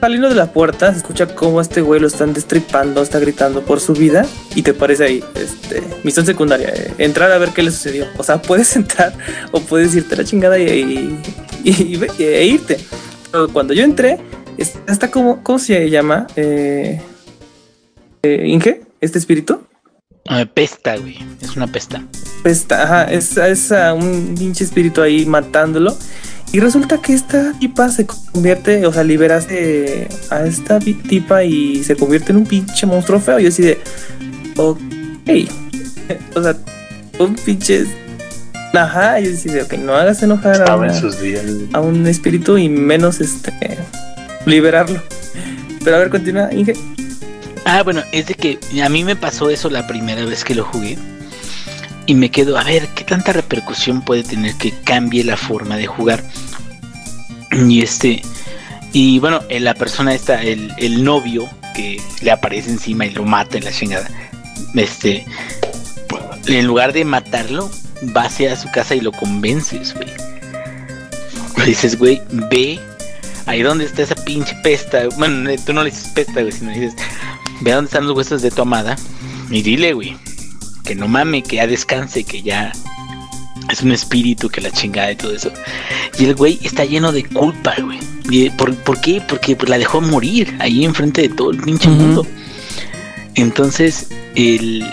saliendo 0.00 0.28
de 0.28 0.34
la 0.34 0.52
puerta, 0.52 0.90
se 0.92 0.98
escucha 0.98 1.26
cómo 1.34 1.60
este 1.60 1.80
güey 1.82 2.00
lo 2.00 2.06
están 2.06 2.32
destripando, 2.32 3.02
está 3.02 3.18
gritando 3.18 3.62
por 3.62 3.80
su 3.80 3.92
vida 3.92 4.24
y 4.54 4.62
te 4.62 4.72
parece 4.74 5.04
ahí, 5.04 5.24
este, 5.34 5.82
misión 6.04 6.24
secundaria, 6.26 6.68
eh, 6.74 6.94
entrar 6.98 7.30
a 7.32 7.38
ver 7.38 7.50
qué 7.50 7.62
le 7.62 7.70
sucedió. 7.70 8.06
O 8.16 8.22
sea, 8.22 8.40
puedes 8.42 8.74
entrar 8.76 9.12
o 9.52 9.60
puedes 9.60 9.94
irte 9.94 10.14
a 10.14 10.18
la 10.18 10.24
chingada 10.24 10.58
y, 10.58 10.64
y- 10.64 11.22
y- 11.64 11.82
y 11.94 11.96
ve- 11.96 12.10
e 12.18 12.46
irte. 12.46 12.78
Pero 13.30 13.48
cuando 13.52 13.74
yo 13.74 13.84
entré, 13.84 14.18
es- 14.56 14.74
está 14.88 15.10
como, 15.10 15.42
¿cómo 15.42 15.58
se 15.58 15.88
llama? 15.90 16.26
Eh, 16.36 17.00
eh, 18.22 18.44
Inge, 18.46 18.82
este 19.00 19.18
espíritu. 19.18 19.62
Ah, 20.28 20.44
pesta, 20.52 20.96
güey. 20.96 21.18
Es 21.40 21.56
una 21.56 21.66
pesta. 21.66 22.02
Está, 22.44 22.82
ajá, 22.84 23.04
es, 23.12 23.36
es 23.36 23.72
a 23.72 23.92
un 23.94 24.34
pinche 24.38 24.64
espíritu 24.64 25.02
ahí 25.02 25.26
matándolo. 25.26 25.96
Y 26.52 26.58
resulta 26.60 26.98
que 27.00 27.12
esta 27.14 27.52
tipa 27.60 27.88
se 27.90 28.06
convierte, 28.06 28.84
o 28.86 28.92
sea, 28.92 29.04
liberas 29.04 29.46
de- 29.48 30.08
a 30.30 30.44
esta 30.44 30.78
tipa 30.80 31.44
y 31.44 31.84
se 31.84 31.94
convierte 31.96 32.32
en 32.32 32.38
un 32.38 32.46
pinche 32.46 32.86
monstruo 32.86 33.20
feo. 33.20 33.38
Y 33.38 33.44
yo 33.44 33.48
así 33.50 33.62
de, 33.62 33.78
ok. 34.56 34.78
o 36.34 36.42
sea, 36.42 36.56
un 37.18 37.34
pinche. 37.36 37.86
Ajá, 38.74 39.20
y 39.20 39.26
yo 39.26 39.32
así 39.34 39.48
de, 39.48 39.62
ok, 39.62 39.74
no 39.74 39.94
hagas 39.94 40.22
enojar 40.24 40.52
a, 40.56 40.58
Estaba 40.64 40.84
en 40.86 40.90
una- 40.90 41.00
sus 41.00 41.20
días. 41.20 41.44
a 41.72 41.80
un 41.80 42.06
espíritu 42.06 42.58
y 42.58 42.68
menos 42.68 43.20
este 43.20 43.52
liberarlo. 44.46 45.00
Pero 45.84 45.96
a 45.96 45.98
ver, 46.00 46.10
continúa, 46.10 46.52
Inge. 46.52 46.74
Ah, 47.64 47.82
bueno, 47.84 48.02
es 48.12 48.26
de 48.26 48.34
que 48.34 48.58
a 48.82 48.88
mí 48.88 49.04
me 49.04 49.14
pasó 49.16 49.50
eso 49.50 49.70
la 49.70 49.86
primera 49.86 50.24
vez 50.24 50.42
que 50.44 50.54
lo 50.54 50.64
jugué. 50.64 50.98
Y 52.10 52.14
me 52.16 52.28
quedo, 52.28 52.58
a 52.58 52.64
ver, 52.64 52.88
¿qué 52.88 53.04
tanta 53.04 53.32
repercusión 53.32 54.02
puede 54.02 54.24
tener 54.24 54.56
que 54.56 54.72
cambie 54.72 55.22
la 55.22 55.36
forma 55.36 55.76
de 55.76 55.86
jugar? 55.86 56.24
Y 57.52 57.82
este. 57.82 58.20
Y 58.92 59.20
bueno, 59.20 59.42
la 59.48 59.74
persona 59.74 60.12
esta, 60.12 60.42
el, 60.42 60.74
el 60.78 61.04
novio 61.04 61.48
que 61.72 62.02
le 62.20 62.32
aparece 62.32 62.68
encima 62.68 63.06
y 63.06 63.10
lo 63.10 63.24
mata 63.24 63.58
en 63.58 63.64
la 63.64 63.70
chingada. 63.70 64.10
Este. 64.74 65.24
En 66.48 66.66
lugar 66.66 66.92
de 66.92 67.04
matarlo, 67.04 67.70
va 68.16 68.22
hacia 68.22 68.56
su 68.56 68.68
casa 68.72 68.96
y 68.96 69.00
lo 69.02 69.12
convences, 69.12 69.94
güey. 69.94 70.08
Dices, 71.64 71.96
güey, 71.96 72.20
ve 72.50 72.80
ahí 73.46 73.62
donde 73.62 73.84
está 73.84 74.02
esa 74.02 74.16
pinche 74.16 74.56
pesta. 74.64 75.06
Bueno, 75.16 75.48
tú 75.64 75.72
no 75.72 75.84
le 75.84 75.92
dices 75.92 76.08
pesta, 76.08 76.40
güey, 76.40 76.50
sino 76.50 76.72
le 76.72 76.80
dices, 76.80 77.00
ve 77.60 77.70
dónde 77.70 77.86
están 77.86 78.08
los 78.08 78.16
huesos 78.16 78.42
de 78.42 78.50
tu 78.50 78.62
amada 78.62 78.96
y 79.48 79.62
dile, 79.62 79.92
güey, 79.92 80.16
que 80.84 80.94
no 80.94 81.08
mame, 81.08 81.42
que 81.42 81.56
ya 81.56 81.66
descanse, 81.66 82.24
que 82.24 82.42
ya 82.42 82.72
es 83.70 83.82
un 83.82 83.92
espíritu, 83.92 84.48
que 84.48 84.60
la 84.60 84.70
chingada 84.70 85.12
y 85.12 85.16
todo 85.16 85.34
eso. 85.34 85.52
Y 86.18 86.24
el 86.24 86.34
güey 86.34 86.58
está 86.62 86.84
lleno 86.84 87.12
de 87.12 87.24
culpa, 87.24 87.74
güey. 87.80 87.98
¿Y 88.30 88.50
¿Por, 88.50 88.74
¿Por 88.76 89.00
qué? 89.00 89.22
Porque 89.26 89.56
la 89.66 89.78
dejó 89.78 90.00
morir 90.00 90.56
ahí 90.60 90.84
enfrente 90.84 91.22
de 91.22 91.28
todo 91.30 91.50
el 91.50 91.58
pinche 91.58 91.88
mundo. 91.88 92.26
Entonces, 93.34 94.08
el, 94.34 94.84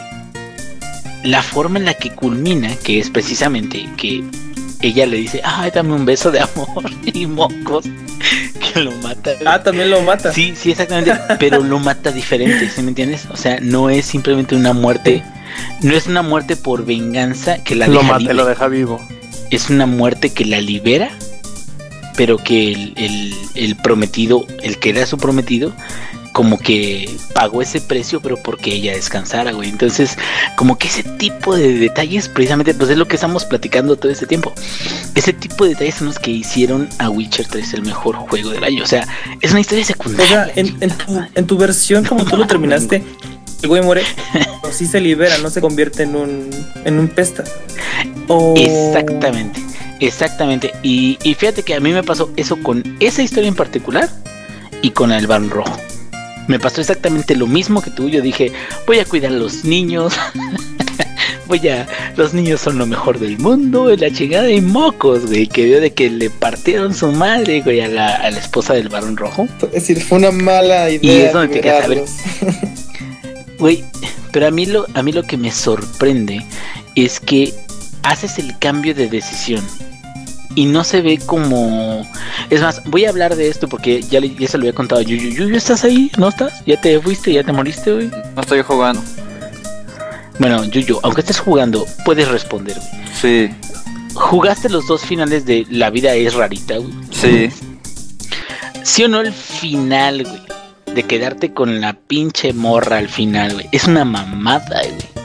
la 1.24 1.44
forma 1.44 1.80
en 1.80 1.86
la 1.86 1.94
que 1.94 2.10
culmina, 2.12 2.76
que 2.78 3.00
es 3.00 3.10
precisamente 3.10 3.88
que 3.98 4.24
ella 4.82 5.06
le 5.06 5.18
dice, 5.18 5.42
ay, 5.44 5.72
dame 5.74 5.94
un 5.94 6.06
beso 6.06 6.32
de 6.32 6.40
amor 6.40 6.90
y 7.06 7.26
mocos, 7.26 7.86
lo 8.84 8.92
mata. 8.94 9.32
Ah, 9.46 9.62
también 9.64 9.90
lo 9.90 10.02
mata. 10.02 10.32
Sí, 10.32 10.54
sí, 10.56 10.72
exactamente. 10.72 11.14
Pero 11.40 11.64
lo 11.64 11.80
mata 11.80 12.12
diferente, 12.12 12.70
¿sí 12.70 12.82
me 12.82 12.90
entiendes? 12.90 13.26
O 13.32 13.38
sea, 13.38 13.60
no 13.62 13.90
es 13.90 14.06
simplemente 14.06 14.56
una 14.56 14.74
muerte. 14.74 15.24
No 15.82 15.94
es 15.96 16.08
una 16.08 16.22
muerte 16.22 16.56
por 16.56 16.86
venganza 16.86 17.64
que 17.64 17.76
la 17.76 17.88
Lo 17.88 17.94
deja 18.00 18.04
mata 18.04 18.20
libre. 18.20 18.34
lo 18.36 18.46
deja 18.46 18.68
vivo. 18.68 19.02
Es 19.50 19.70
una 19.70 19.86
muerte 19.86 20.32
que 20.32 20.46
la 20.46 20.60
libera, 20.62 21.10
pero 22.16 22.38
que 22.38 22.72
el, 22.74 22.94
el- 22.98 23.34
el 23.56 23.76
prometido, 23.76 24.46
el 24.62 24.78
que 24.78 24.90
era 24.92 25.06
su 25.06 25.18
prometido, 25.18 25.74
como 26.38 26.60
que 26.60 27.10
pagó 27.34 27.64
ese 27.64 27.82
precio, 27.82 28.22
pero 28.22 28.38
porque 28.38 28.72
ella 28.76 28.94
descansara, 28.94 29.54
güey. 29.54 29.70
Entonces, 29.70 30.16
como 30.56 30.78
que 30.78 30.88
ese 30.88 31.02
tipo 31.02 31.56
de 31.56 31.74
detalles, 31.80 32.30
precisamente, 32.30 32.76
pues 32.76 32.92
es 32.92 32.98
lo 32.98 33.08
que 33.08 33.16
estamos 33.16 33.44
platicando 33.44 33.96
todo 33.96 34.12
este 34.12 34.28
tiempo. 34.28 34.54
Ese 35.16 35.34
tipo 35.34 35.64
de 35.64 35.72
detalles 35.72 35.96
son 35.96 36.06
los 36.10 36.20
que 36.20 36.30
hicieron 36.30 36.88
a 37.00 37.10
Witcher 37.10 37.48
3 37.48 37.74
el 37.74 37.82
mejor 37.82 38.18
juego 38.18 38.52
del 38.52 38.64
año. 38.64 38.84
O 38.84 38.86
sea, 38.88 39.08
es 39.42 39.50
una 39.50 39.62
historia 39.62 39.84
O 39.84 39.88
secundaria. 39.88 40.46
sea, 40.46 40.52
en, 40.56 40.78
en 40.80 40.92
tu, 40.92 41.22
en 41.34 41.48
tu 41.48 41.58
versión, 41.58 42.06
como 42.06 42.24
tú 42.24 42.38
lo 42.38 42.46
terminaste, 42.54 43.04
el 43.64 43.68
güey 43.68 43.82
muere, 43.82 44.04
pero 44.62 44.72
sí 44.72 44.86
se 44.86 45.02
libera, 45.02 45.40
no 45.40 45.50
se 45.50 45.60
convierte 45.60 46.04
en 46.04 46.16
un, 46.16 46.50
en 46.86 47.00
un 47.00 47.08
pesta. 47.08 47.46
O- 48.28 48.54
Exactamente, 48.56 49.60
exactamente. 50.00 50.72
Y, 50.84 51.18
y 51.24 51.34
fíjate 51.34 51.64
que 51.64 51.74
a 51.74 51.80
mí 51.80 51.92
me 51.94 52.04
pasó 52.04 52.30
eso 52.36 52.58
con 52.62 52.84
esa 53.00 53.24
historia 53.24 53.48
en 53.48 53.56
particular 53.56 54.08
y 54.84 54.92
con 54.92 55.12
el 55.12 55.26
Barón 55.26 55.50
Rojo. 55.50 55.76
Me 56.48 56.60
pasó 56.60 56.82
exactamente 56.82 57.36
lo 57.36 57.48
mismo 57.48 57.82
que 57.82 57.92
tú. 57.92 58.10
Yo 58.10 58.22
dije, 58.22 58.52
voy 58.86 59.00
a 59.00 59.06
cuidar 59.06 59.32
a 59.32 59.36
los 59.36 59.66
niños, 59.66 60.14
voy 61.48 61.68
a, 61.68 61.88
los 62.16 62.34
niños 62.34 62.62
son 62.62 62.78
lo 62.78 62.86
mejor 62.86 63.20
del 63.20 63.38
mundo, 63.38 63.92
y 63.92 63.98
la 63.98 64.12
chingada 64.12 64.50
y 64.50 64.62
mocos, 64.62 65.26
güey, 65.26 65.48
que 65.48 65.66
vio 65.66 65.82
de 65.82 65.92
que 65.92 66.10
le 66.10 66.30
partieron 66.30 66.94
su 66.94 67.12
madre, 67.12 67.62
güey, 67.62 67.82
a 67.82 67.88
la, 67.88 68.16
a 68.16 68.32
la 68.32 68.40
esposa 68.40 68.74
del 68.74 68.90
varón 68.90 69.18
rojo. 69.18 69.48
Es 69.64 69.88
decir, 69.88 70.02
fue 70.02 70.20
una 70.20 70.32
mala 70.32 70.90
idea. 70.90 71.14
Y 71.14 71.22
es 71.22 71.34
donde 71.34 71.54
te 71.54 71.62
quedas 71.62 71.86
a 71.86 71.88
ver. 71.88 72.04
Güey, 73.60 73.84
pero 74.32 74.46
a 74.46 74.52
mí 74.52 74.68
lo, 74.68 74.86
a 74.94 75.02
mí 75.02 75.12
lo 75.12 75.24
que 75.24 75.36
me 75.36 75.52
sorprende 75.52 76.46
es 76.94 77.20
que 77.20 77.56
haces 78.04 78.38
el 78.38 78.56
cambio 78.60 78.94
de 78.94 79.08
decisión 79.08 79.64
y 80.58 80.66
no 80.66 80.84
se 80.84 81.02
ve 81.02 81.20
como. 81.24 82.02
Es 82.50 82.62
más, 82.62 82.82
voy 82.86 83.06
a 83.06 83.10
hablar 83.10 83.36
de 83.36 83.48
esto 83.48 83.68
porque 83.70 84.02
ya, 84.02 84.20
le- 84.20 84.34
ya 84.36 84.48
se 84.48 84.58
lo 84.58 84.64
había 84.64 84.74
contado 84.74 85.00
a 85.02 85.04
Yuyu. 85.04 85.30
Yuyu, 85.30 85.56
¿estás 85.56 85.84
ahí? 85.84 86.12
¿No 86.18 86.30
estás? 86.30 86.52
¿Ya 86.66 86.82
te 86.82 87.00
fuiste? 87.00 87.32
¿Ya 87.32 87.44
te 87.44 87.54
moriste, 87.54 87.94
güey? 87.94 88.08
No 88.36 88.42
estoy 88.42 88.64
jugando. 88.64 89.02
Bueno, 90.40 90.64
Yuyu, 90.66 91.00
aunque 91.04 91.22
estés 91.22 91.40
jugando, 91.40 91.86
puedes 92.06 92.28
responder, 92.28 92.76
güey. 92.76 93.08
Sí, 93.50 93.56
¿Jugaste 94.14 94.68
los 94.70 94.88
dos 94.88 95.02
finales 95.02 95.46
de 95.46 95.66
La 95.70 95.90
vida 95.92 96.14
es 96.16 96.34
rarita, 96.34 96.78
güey? 96.78 96.94
sí. 97.12 97.50
¿Sí 98.84 99.04
o 99.04 99.08
no 99.10 99.20
el 99.22 99.34
final, 99.34 100.24
güey? 100.24 100.42
De 100.96 101.04
quedarte 101.04 101.54
con 101.54 101.82
la 101.82 101.94
pinche 101.94 102.54
morra 102.54 102.98
al 102.98 103.10
final, 103.10 103.54
güey. 103.54 103.68
Es 103.74 103.86
una 103.86 104.06
mamada, 104.06 104.82
güey. 104.82 105.17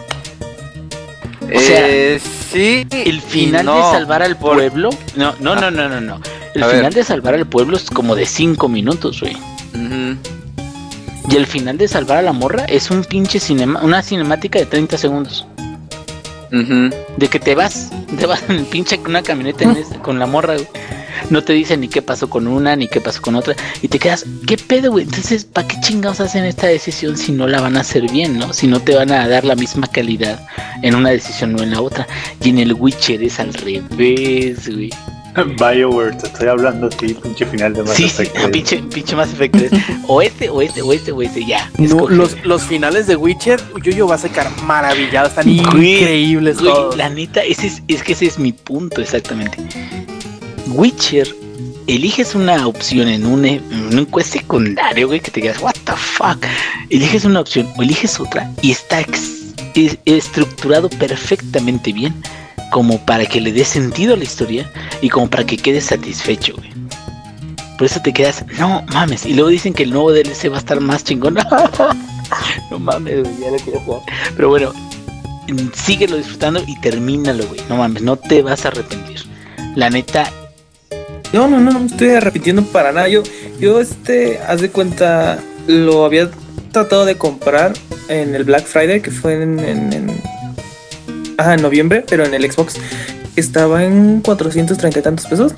O 1.57 1.61
sea, 1.61 1.89
Eh, 1.89 2.21
sí. 2.53 2.87
El 2.91 3.21
final 3.21 3.65
no, 3.67 3.77
de 3.77 3.83
salvar 3.93 4.23
al 4.23 4.37
pueblo. 4.37 4.91
No, 5.17 5.35
no, 5.41 5.55
no, 5.55 5.71
no, 5.71 5.89
no, 5.89 6.01
no. 6.01 6.21
El 6.55 6.65
final 6.65 6.83
ver. 6.83 6.95
de 6.95 7.05
salvar 7.05 7.35
al 7.35 7.47
pueblo 7.47 7.77
es 7.77 7.91
como 7.91 8.15
de 8.15 8.27
5 8.27 8.69
minutos, 8.69 9.21
güey. 9.21 9.37
Y 11.31 11.37
el 11.37 11.47
final 11.47 11.79
de 11.79 11.89
salvar 11.89 12.19
a 12.19 12.23
la 12.23 12.33
morra 12.33 12.65
es 12.65 12.91
un 12.91 13.05
pinche 13.05 13.39
cinema, 13.41 13.81
una 13.83 14.03
cinemática 14.03 14.59
de 14.59 14.67
30 14.67 14.99
segundos. 14.99 15.47
De 16.51 17.29
que 17.29 17.39
te 17.41 17.55
vas, 17.55 17.91
te 18.19 18.27
vas 18.27 18.43
en 18.49 18.57
el 18.57 18.65
pinche 18.67 18.99
con 18.99 19.11
una 19.11 19.23
camioneta 19.23 19.65
en 19.65 19.71
ese- 19.77 19.97
con 19.99 20.19
la 20.19 20.27
morra, 20.27 20.55
güey. 20.55 20.69
No 21.31 21.43
te 21.43 21.53
dicen 21.53 21.81
ni 21.81 21.89
qué 21.89 22.03
pasó 22.03 22.29
con 22.29 22.47
una, 22.47 22.77
ni 22.77 22.89
qué 22.89 23.01
pasó 23.01 23.23
con 23.23 23.35
otra. 23.35 23.55
Y 23.81 23.89
te 23.89 23.99
quedas, 23.99 24.25
¿qué 24.47 24.57
pedo, 24.57 24.91
güey? 24.93 25.05
Entonces, 25.05 25.45
¿para 25.45 25.67
qué 25.69 25.77
chingados 25.81 26.21
hacen 26.21 26.45
esta 26.45 26.67
decisión 26.67 27.17
si 27.17 27.33
no 27.33 27.47
la 27.47 27.61
van 27.61 27.77
a 27.77 27.81
hacer 27.81 28.11
bien, 28.11 28.39
no? 28.39 28.53
Si 28.53 28.67
no 28.67 28.81
te 28.81 28.95
van 28.95 29.11
a 29.13 29.27
dar 29.29 29.45
la 29.45 29.55
misma 29.55 29.87
calidad 29.87 30.47
en 30.83 30.95
una 30.95 31.11
decisión 31.11 31.59
o 31.59 31.63
en 31.63 31.71
la 31.71 31.81
otra. 31.81 32.07
Y 32.43 32.51
en 32.51 32.59
el 32.59 32.75
Witcher 32.75 33.23
es 33.23 33.41
al 33.41 33.55
revés, 33.55 34.69
güey. 34.69 34.91
BioWare, 35.59 36.17
te 36.17 36.27
estoy 36.27 36.49
hablando 36.49 36.87
a 36.87 36.91
ti, 36.91 37.15
pinche 37.15 37.47
final 37.47 37.73
de 37.73 37.83
Mass 37.83 37.95
Sí, 37.95 38.09
sí, 38.09 38.23
Effect, 38.23 38.39
güey. 38.39 38.51
pinche, 38.51 38.79
pinche 38.83 39.17
más 39.17 39.33
efecto. 39.33 39.61
O 40.07 40.21
este, 40.21 40.51
o 40.51 40.61
este, 40.61 40.83
o 40.83 40.93
este, 40.93 41.13
o 41.13 41.23
este, 41.23 41.45
ya. 41.47 41.71
No, 41.79 42.09
los, 42.09 42.37
los 42.45 42.63
finales 42.63 43.07
de 43.07 43.17
Witcher, 43.17 43.61
Yuyo 43.83 44.07
va 44.07 44.17
a 44.17 44.19
sacar 44.19 44.51
maravillado, 44.65 45.29
están 45.29 45.49
increíbles 45.49 46.61
Güey, 46.61 46.97
la 46.97 47.09
neta, 47.09 47.43
ese 47.43 47.69
es, 47.69 47.83
es 47.89 48.03
que 48.03 48.13
ese 48.13 48.27
es 48.27 48.39
mi 48.39 48.53
punto 48.53 49.01
exactamente. 49.01 49.59
Witcher, 50.73 51.29
eliges 51.87 52.35
una 52.35 52.67
opción 52.67 53.09
en 53.09 53.27
un, 53.27 53.45
en 53.45 53.99
un 53.99 54.07
quest 54.07 54.33
secundario, 54.33 55.07
güey, 55.07 55.21
que 55.21 55.31
te 55.31 55.41
digas, 55.41 55.61
what 55.61 55.75
the 55.85 55.93
fuck. 55.93 56.45
Eliges 56.91 57.25
una 57.25 57.41
opción 57.41 57.69
o 57.77 57.83
eliges 57.83 58.19
otra 58.19 58.51
y 58.63 58.71
está 58.71 59.05
estructurado 60.05 60.89
perfectamente 60.91 61.93
bien 61.93 62.15
como 62.71 62.99
para 63.05 63.27
que 63.27 63.41
le 63.41 63.53
dé 63.53 63.65
sentido 63.65 64.15
a 64.15 64.17
la 64.17 64.25
historia 64.25 64.71
y 65.03 65.09
como 65.09 65.29
para 65.29 65.45
que 65.45 65.57
quedes 65.57 65.87
satisfecho, 65.87 66.55
güey. 66.57 66.71
Por 67.77 67.87
eso 67.87 68.01
te 68.01 68.13
quedas, 68.13 68.45
no 68.59 68.83
mames. 68.93 69.27
Y 69.27 69.35
luego 69.35 69.49
dicen 69.49 69.75
que 69.75 69.83
el 69.83 69.91
nuevo 69.91 70.13
DLC 70.13 70.51
va 70.51 70.57
a 70.57 70.61
estar 70.61 70.81
más 70.81 71.05
chingón. 71.05 71.35
no 72.71 72.79
mames, 72.79 73.27
ya 73.39 73.51
lo 73.51 73.57
quiero 73.59 73.81
jugar. 73.81 74.03
Pero 74.37 74.49
bueno, 74.49 74.73
mm, 75.49 75.73
síguelo 75.75 76.17
disfrutando 76.17 76.63
y 76.67 76.79
termínalo, 76.81 77.47
güey. 77.47 77.61
No 77.69 77.77
mames, 77.77 78.03
no 78.03 78.17
te 78.17 78.41
vas 78.41 78.65
a 78.65 78.69
arrepentir. 78.69 79.23
La 79.75 79.91
neta, 79.91 80.31
No, 81.33 81.49
no, 81.49 81.59
no, 81.61 81.73
no 81.73 81.87
estoy 81.87 82.11
arrepintiendo 82.11 82.63
para 82.65 82.93
nada. 82.93 83.09
Yo, 83.09 83.23
yo, 83.59 83.81
este, 83.81 84.39
haz 84.47 84.61
de 84.61 84.71
cuenta, 84.71 85.39
lo 85.67 86.05
había 86.05 86.31
tratado 86.73 87.05
de 87.05 87.17
comprar 87.17 87.73
en 88.09 88.35
el 88.35 88.45
Black 88.45 88.65
Friday, 88.67 89.01
que 89.01 89.11
fue 89.11 89.43
en, 89.43 89.59
en, 89.61 89.93
en- 89.93 90.23
ajá, 91.39 91.55
en 91.55 91.63
noviembre, 91.63 92.05
pero 92.09 92.25
en 92.25 92.35
el 92.35 92.51
Xbox 92.51 92.75
estaba 93.37 93.85
en 93.85 94.21
430 94.21 94.99
y 94.99 95.03
tantos 95.03 95.27
pesos. 95.27 95.53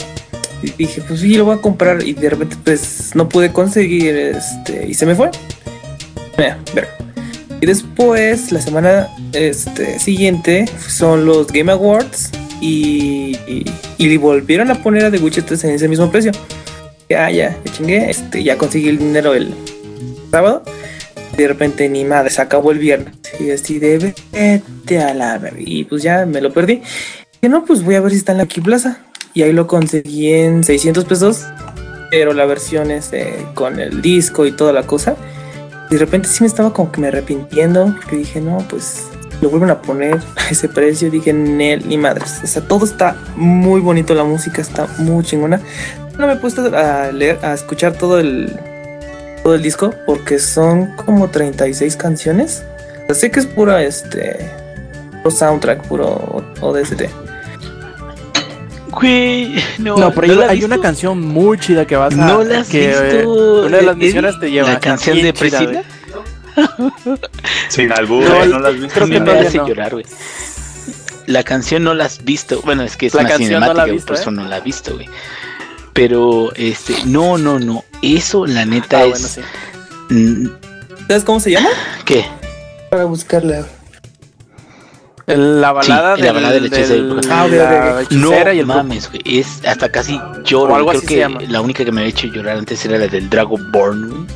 Y 0.62 0.70
dije, 0.78 1.02
pues 1.06 1.20
sí, 1.20 1.34
lo 1.34 1.44
voy 1.46 1.56
a 1.56 1.60
comprar. 1.60 2.06
Y 2.06 2.12
de 2.14 2.30
repente, 2.30 2.56
pues 2.62 3.10
no 3.14 3.28
pude 3.28 3.52
conseguir, 3.52 4.14
este, 4.16 4.86
y 4.88 4.94
se 4.94 5.06
me 5.06 5.14
fue. 5.14 5.30
Mira, 6.38 6.58
ver. 6.74 6.88
Y 7.60 7.66
después, 7.66 8.52
la 8.52 8.60
semana 8.60 9.08
este, 9.32 9.98
siguiente, 9.98 10.66
son 10.88 11.24
los 11.26 11.48
Game 11.48 11.70
Awards. 11.72 12.30
Y, 12.66 13.36
y, 13.98 14.16
volvieron 14.16 14.70
a 14.70 14.76
poner 14.76 15.04
a 15.04 15.10
The 15.10 15.18
Witcher 15.18 15.44
3 15.44 15.64
en 15.64 15.70
ese 15.72 15.86
mismo 15.86 16.10
precio. 16.10 16.32
Ya, 17.10 17.30
ya, 17.30 17.54
ya 17.62 17.72
chingué. 17.72 18.08
Este, 18.08 18.42
ya 18.42 18.56
conseguí 18.56 18.88
el 18.88 18.96
dinero 18.96 19.34
el 19.34 19.54
sábado. 20.30 20.62
De 21.36 21.46
repente, 21.46 21.90
ni 21.90 22.04
madre, 22.04 22.30
se 22.30 22.40
acabó 22.40 22.72
el 22.72 22.78
viernes. 22.78 23.16
Y 23.38 23.50
así 23.50 23.78
de 23.78 24.14
vete 24.32 24.98
a 24.98 25.12
la. 25.12 25.38
Y 25.58 25.84
pues 25.84 26.02
ya 26.02 26.24
me 26.24 26.40
lo 26.40 26.54
perdí. 26.54 26.80
Y 27.42 27.50
no, 27.50 27.66
pues 27.66 27.82
voy 27.82 27.96
a 27.96 28.00
ver 28.00 28.12
si 28.12 28.16
está 28.16 28.32
en 28.32 28.38
la 28.38 28.46
Key. 28.46 28.64
Y 29.34 29.42
ahí 29.42 29.52
lo 29.52 29.66
conseguí 29.66 30.32
en 30.32 30.64
600 30.64 31.04
pesos. 31.04 31.44
Pero 32.10 32.32
la 32.32 32.46
versión 32.46 32.90
este, 32.90 33.44
con 33.52 33.78
el 33.78 34.00
disco 34.00 34.46
y 34.46 34.52
toda 34.52 34.72
la 34.72 34.84
cosa. 34.84 35.16
Y 35.90 35.94
de 35.96 35.98
repente 35.98 36.28
sí 36.28 36.42
me 36.42 36.46
estaba 36.46 36.72
como 36.72 36.90
que 36.90 37.02
me 37.02 37.08
arrepintiendo. 37.08 37.94
Porque 37.94 38.16
dije, 38.16 38.40
no, 38.40 38.56
pues 38.70 39.08
lo 39.40 39.50
vuelven 39.50 39.70
a 39.70 39.80
poner 39.82 40.20
a 40.36 40.48
ese 40.50 40.68
precio. 40.68 41.10
Dije, 41.10 41.32
Nel, 41.32 41.88
ni 41.88 41.96
madres. 41.96 42.40
O 42.42 42.46
sea, 42.46 42.62
todo 42.62 42.84
está 42.84 43.16
muy 43.36 43.80
bonito. 43.80 44.14
La 44.14 44.24
música 44.24 44.62
está 44.62 44.86
muy 44.98 45.24
chingona. 45.24 45.60
No 46.18 46.26
me 46.26 46.34
he 46.34 46.36
puesto 46.36 46.64
a 46.76 47.10
leer, 47.12 47.38
a 47.42 47.54
escuchar 47.54 47.94
todo 47.94 48.18
el, 48.20 48.52
todo 49.42 49.54
el 49.54 49.62
disco. 49.62 49.94
Porque 50.06 50.38
son 50.38 50.94
como 51.04 51.28
36 51.28 51.96
canciones. 51.96 52.64
O 53.02 53.06
sea, 53.06 53.14
sé 53.14 53.30
que 53.30 53.40
es 53.40 53.46
pura, 53.46 53.82
este, 53.82 54.38
puro 55.22 55.30
soundtrack, 55.30 55.86
puro 55.88 56.42
ODST. 56.60 57.02
güey, 58.92 59.56
no, 59.78 59.96
No, 59.96 60.12
pero 60.12 60.34
¿no 60.34 60.42
hay, 60.42 60.48
hay 60.48 60.64
una 60.64 60.80
canción 60.80 61.20
muy 61.20 61.58
chida 61.58 61.86
que 61.86 61.96
vas 61.96 62.14
a. 62.14 62.16
¿No 62.16 62.42
la 62.44 62.60
has 62.60 62.68
que, 62.68 62.92
eh, 62.92 63.12
visto? 63.16 63.62
Una 63.66 63.76
de 63.76 63.82
las 63.82 63.96
Eddie? 63.96 64.06
misiones 64.06 64.40
te 64.40 64.50
lleva. 64.50 64.72
La 64.72 64.80
canción 64.80 65.20
de 65.20 65.32
Priscila. 65.32 65.82
Sin 67.68 67.92
albur, 67.92 68.22
No, 68.24 68.42
¿eh? 68.42 68.46
no 68.46 68.58
las 68.60 68.74
vi. 68.80 68.86
creo 68.88 69.06
que 69.08 69.20
me 69.20 69.26
todavía 69.26 69.48
hace 69.48 69.58
no. 69.58 69.68
llorar, 69.68 69.92
güey. 69.92 70.04
La 71.26 71.42
canción 71.42 71.84
no 71.84 71.94
la 71.94 72.04
has 72.04 72.22
visto. 72.24 72.60
Bueno, 72.62 72.82
es 72.82 72.96
que 72.96 73.06
es 73.06 73.14
La 73.14 73.20
una 73.22 73.28
no 73.30 73.38
la 73.38 73.44
cinemática, 73.44 73.82
has 73.84 73.90
visto, 73.90 74.06
por 74.08 74.16
¿eh? 74.16 74.20
eso 74.20 74.30
no 74.30 74.44
la 74.44 74.58
he 74.58 74.60
visto, 74.60 74.94
güey. 74.94 75.08
Pero, 75.92 76.52
este, 76.54 76.94
no, 77.06 77.38
no, 77.38 77.58
no. 77.58 77.84
Eso, 78.02 78.46
la 78.46 78.66
neta, 78.66 78.98
Ah, 78.98 79.04
es. 79.04 79.10
bueno, 79.10 79.28
sí. 79.28 80.50
¿Sabes 81.08 81.24
cómo 81.24 81.40
se 81.40 81.50
llama? 81.52 81.68
¿Qué? 82.04 82.26
Para 82.90 83.04
buscarla. 83.04 83.64
La 85.26 85.72
balada, 85.72 86.16
Sí, 86.16 86.22
la 86.22 86.32
balada 86.32 86.52
del 86.54 86.66
hechizo 86.66 86.92
del- 86.92 87.20
Ah, 87.30 87.46
la. 87.48 88.02
No 88.10 88.52
y 88.52 88.58
el 88.58 88.66
mames, 88.66 89.08
güey. 89.10 89.22
Es 89.24 89.62
hasta 89.66 89.90
casi 89.90 90.20
lloro. 90.44 90.74
O 90.74 90.76
algo 90.76 90.88
Creo 90.90 90.98
así 90.98 91.06
se 91.08 91.14
que 91.14 91.20
llama. 91.20 91.40
la 91.48 91.62
única 91.62 91.82
que 91.84 91.92
me 91.92 92.02
había 92.02 92.10
hecho 92.10 92.26
llorar 92.26 92.58
antes 92.58 92.84
era 92.84 92.98
la 92.98 93.06
del 93.06 93.30
Dragonborn, 93.30 94.10
güey, 94.10 94.26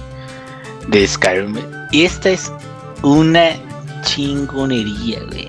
De 0.89 1.07
Skyrim. 1.07 1.57
Y 1.91 2.05
esta 2.05 2.31
es 2.31 2.53
una 3.03 3.51
chingonería, 4.03 5.21
güey. 5.29 5.49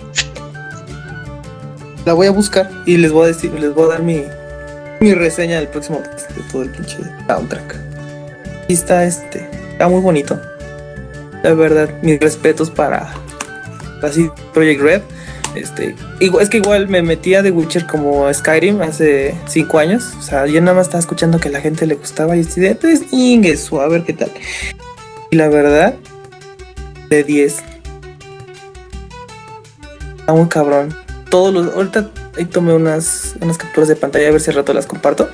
La 2.06 2.14
voy 2.14 2.28
a 2.28 2.32
buscar 2.32 2.70
y 2.86 2.98
les 2.98 3.12
voy 3.12 3.26
a 3.26 3.28
decir, 3.28 3.52
les 3.54 3.74
voy 3.74 3.86
a 3.86 3.94
dar 3.94 4.04
mi, 4.04 4.24
mi 5.00 5.14
reseña 5.14 5.58
del 5.58 5.68
próximo 5.68 6.00
de 6.00 6.42
todo 6.52 6.64
el 6.64 6.72
pinche 6.72 6.98
soundtrack. 7.28 7.76
Y 8.68 8.74
está 8.74 9.04
este, 9.04 9.50
está 9.72 9.88
muy 9.88 10.02
bonito. 10.02 10.40
La 11.44 11.54
verdad, 11.54 11.90
mis 12.02 12.20
respetos 12.20 12.70
para 12.70 13.14
así 14.02 14.30
Project 14.54 14.82
Red. 14.82 15.02
Este, 15.56 15.96
igual, 16.20 16.44
es 16.44 16.50
que 16.50 16.58
igual 16.58 16.88
me 16.88 17.02
metía 17.02 17.42
de 17.42 17.52
Witcher 17.52 17.88
como 17.88 18.32
Skyrim 18.32 18.82
hace 18.82 19.36
5 19.48 19.80
años. 19.80 20.14
O 20.20 20.22
sea, 20.22 20.46
yo 20.46 20.62
nada 20.62 20.78
más 20.78 20.88
estaba 20.88 21.00
escuchando 21.00 21.40
que 21.40 21.50
a 21.50 21.52
la 21.52 21.62
gente 21.62 21.86
le 21.86 21.96
gustaba 21.96 22.38
y 22.38 22.42
así 22.42 22.62
de, 22.62 22.76
pues, 22.76 23.12
ingueso, 23.12 23.82
a 23.82 23.88
ver 23.88 24.04
qué 24.04 24.14
tal. 24.14 24.32
Y 25.32 25.36
la 25.36 25.50
verdad, 25.50 25.96
de 27.10 27.24
10. 27.24 27.64
Está 30.20 30.34
muy 30.34 30.48
cabrón. 30.48 30.96
Todos 31.30 31.54
los. 31.54 31.74
Ahorita 31.76 32.10
ahí 32.38 32.46
tomé 32.46 32.74
unas, 32.74 33.36
unas 33.42 33.58
capturas 33.58 33.88
de 33.88 33.96
pantalla 33.96 34.28
a 34.28 34.32
ver 34.32 34.42
si 34.42 34.50
al 34.52 34.58
rato 34.58 34.74
las 34.74 34.86
comparto. 34.86 35.30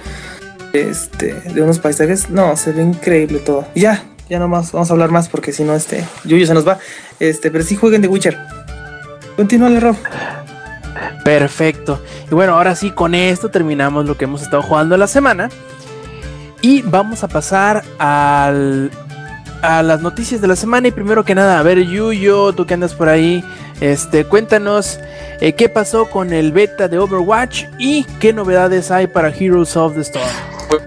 Este, 0.74 1.34
de 1.34 1.62
unos 1.62 1.80
paisajes. 1.80 2.30
No, 2.30 2.56
se 2.58 2.72
ve 2.72 2.82
increíble 2.82 3.40
todo. 3.40 3.66
Ya, 3.76 4.04
ya 4.30 4.40
nomás 4.40 4.72
vamos 4.72 4.90
a 4.90 4.94
hablar 4.94 5.12
más 5.12 5.30
porque 5.30 5.54
si 5.54 5.64
no, 5.64 5.76
este, 5.76 6.04
Yuyo 6.24 6.46
se 6.48 6.54
nos 6.54 6.68
va. 6.68 6.80
Este, 7.20 7.52
pero 7.52 7.64
sí 7.64 7.76
jueguen 7.76 8.02
de 8.02 8.08
Witcher. 8.08 8.38
Continúale, 9.36 9.80
Rob. 9.80 9.96
Perfecto. 11.24 12.02
Y 12.32 12.36
bueno, 12.36 12.54
ahora 12.54 12.76
sí, 12.76 12.92
con 12.92 13.16
esto 13.16 13.50
terminamos 13.50 14.06
lo 14.06 14.18
que 14.18 14.26
hemos 14.26 14.42
estado 14.42 14.62
jugando 14.62 14.96
la 14.98 15.08
semana. 15.08 15.50
Y 16.62 16.82
vamos 16.84 17.24
a 17.24 17.28
pasar 17.28 17.84
al, 18.00 18.92
a 19.66 19.84
las 19.84 20.02
noticias 20.02 20.42
de 20.42 20.48
la 20.48 20.56
semana. 20.56 20.88
Y 20.88 20.92
primero 20.92 21.24
que 21.24 21.36
nada, 21.36 21.60
a 21.60 21.64
ver, 21.64 21.82
Yuyo, 21.84 22.54
tú 22.54 22.66
que 22.66 22.74
andas 22.74 22.94
por 22.94 23.10
ahí, 23.10 23.44
Este, 23.82 24.24
cuéntanos 24.24 25.00
eh, 25.42 25.54
qué 25.54 25.68
pasó 25.68 26.10
con 26.10 26.32
el 26.32 26.54
beta 26.54 26.88
de 26.88 26.98
Overwatch 26.98 27.66
y 27.78 28.06
qué 28.20 28.32
novedades 28.32 28.90
hay 28.90 29.08
para 29.08 29.30
Heroes 29.30 29.76
of 29.76 29.96
the 29.96 30.02
Storm. 30.02 30.26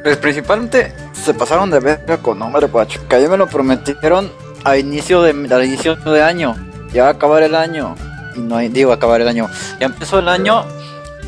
Pues 0.02 0.16
principalmente 0.16 0.92
se 1.12 1.34
pasaron 1.34 1.70
de 1.70 1.80
verga 1.80 2.16
con 2.16 2.40
Overwatch, 2.40 2.96
que 3.08 3.16
a 3.16 3.18
mí 3.18 3.28
me 3.28 3.36
lo 3.36 3.46
prometieron 3.46 4.30
a 4.64 4.76
inicio 4.76 5.22
de, 5.22 5.30
al 5.30 5.64
inicio 5.64 5.96
de 5.96 6.22
año. 6.22 6.56
Ya 6.92 7.02
va 7.02 7.08
a 7.10 7.12
acabar 7.12 7.42
el 7.42 7.54
año. 7.54 7.94
Y 8.34 8.40
no 8.40 8.56
hay, 8.56 8.68
digo, 8.68 8.92
acabar 8.92 9.20
el 9.20 9.28
año. 9.28 9.48
Ya 9.78 9.86
empezó 9.86 10.20
el 10.20 10.28
año 10.28 10.64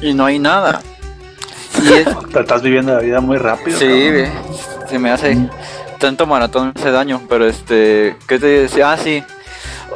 y 0.00 0.14
no 0.14 0.24
hay 0.24 0.38
nada. 0.38 0.80
Y 1.82 1.92
es, 1.92 2.08
Te 2.32 2.40
estás 2.40 2.62
viviendo 2.62 2.94
la 2.94 3.00
vida 3.00 3.20
muy 3.20 3.36
rápido. 3.36 3.78
Sí, 3.78 3.86
cabrón. 3.86 4.88
se 4.88 4.98
me 4.98 5.10
hace 5.10 5.36
tanto 6.00 6.26
maratón 6.26 6.72
hace 6.74 6.90
daño, 6.90 7.22
pero 7.28 7.46
este, 7.46 8.16
¿qué 8.26 8.38
te 8.40 8.46
decía? 8.46 8.90
Ah, 8.92 8.96
sí. 8.96 9.22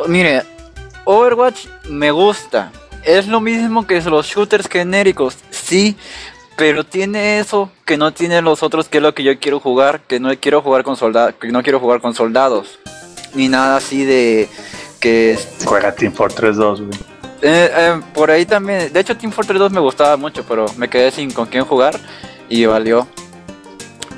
Mire, 0.07 0.43
Overwatch 1.05 1.67
me 1.89 2.11
gusta. 2.13 2.71
Es 3.03 3.27
lo 3.27 3.41
mismo 3.41 3.87
que 3.87 4.01
los 4.03 4.27
shooters 4.27 4.69
genéricos, 4.69 5.37
sí, 5.51 5.97
pero 6.57 6.85
tiene 6.85 7.39
eso 7.39 7.71
que 7.85 7.97
no 7.99 8.13
tienen 8.13 8.45
los 8.45 8.63
otros, 8.63 8.89
que 8.89 8.99
es 8.99 9.03
lo 9.03 9.15
que 9.15 9.23
yo 9.25 9.39
quiero 9.39 9.61
jugar, 9.61 10.01
que 10.03 10.21
no 10.21 10.31
quiero 10.41 10.63
jugar 10.63 10.85
con 10.85 10.97
soldados, 10.97 11.35
que 11.41 11.49
no 11.49 11.63
quiero 11.63 11.81
jugar 11.81 12.01
con 12.01 12.15
soldados, 12.15 12.79
ni 13.35 13.49
nada 13.49 13.77
así 13.77 14.05
de 14.05 14.49
que 15.01 15.39
Juega 15.67 15.95
Team 15.95 16.13
Fortress 16.13 16.57
2, 16.57 16.81
güey. 16.81 16.99
eh, 17.43 17.71
eh, 17.77 18.01
por 18.15 18.31
ahí 18.31 18.47
también. 18.47 18.91
De 18.91 19.01
hecho, 19.01 19.17
Team 19.17 19.33
Fortress 19.33 19.59
2 19.59 19.73
me 19.73 19.81
gustaba 19.81 20.17
mucho, 20.17 20.45
pero 20.49 20.65
me 20.79 20.89
quedé 20.89 21.11
sin 21.11 21.31
con 21.31 21.47
quién 21.47 21.65
jugar 21.65 21.99
y 22.49 22.65
valió. 22.65 23.07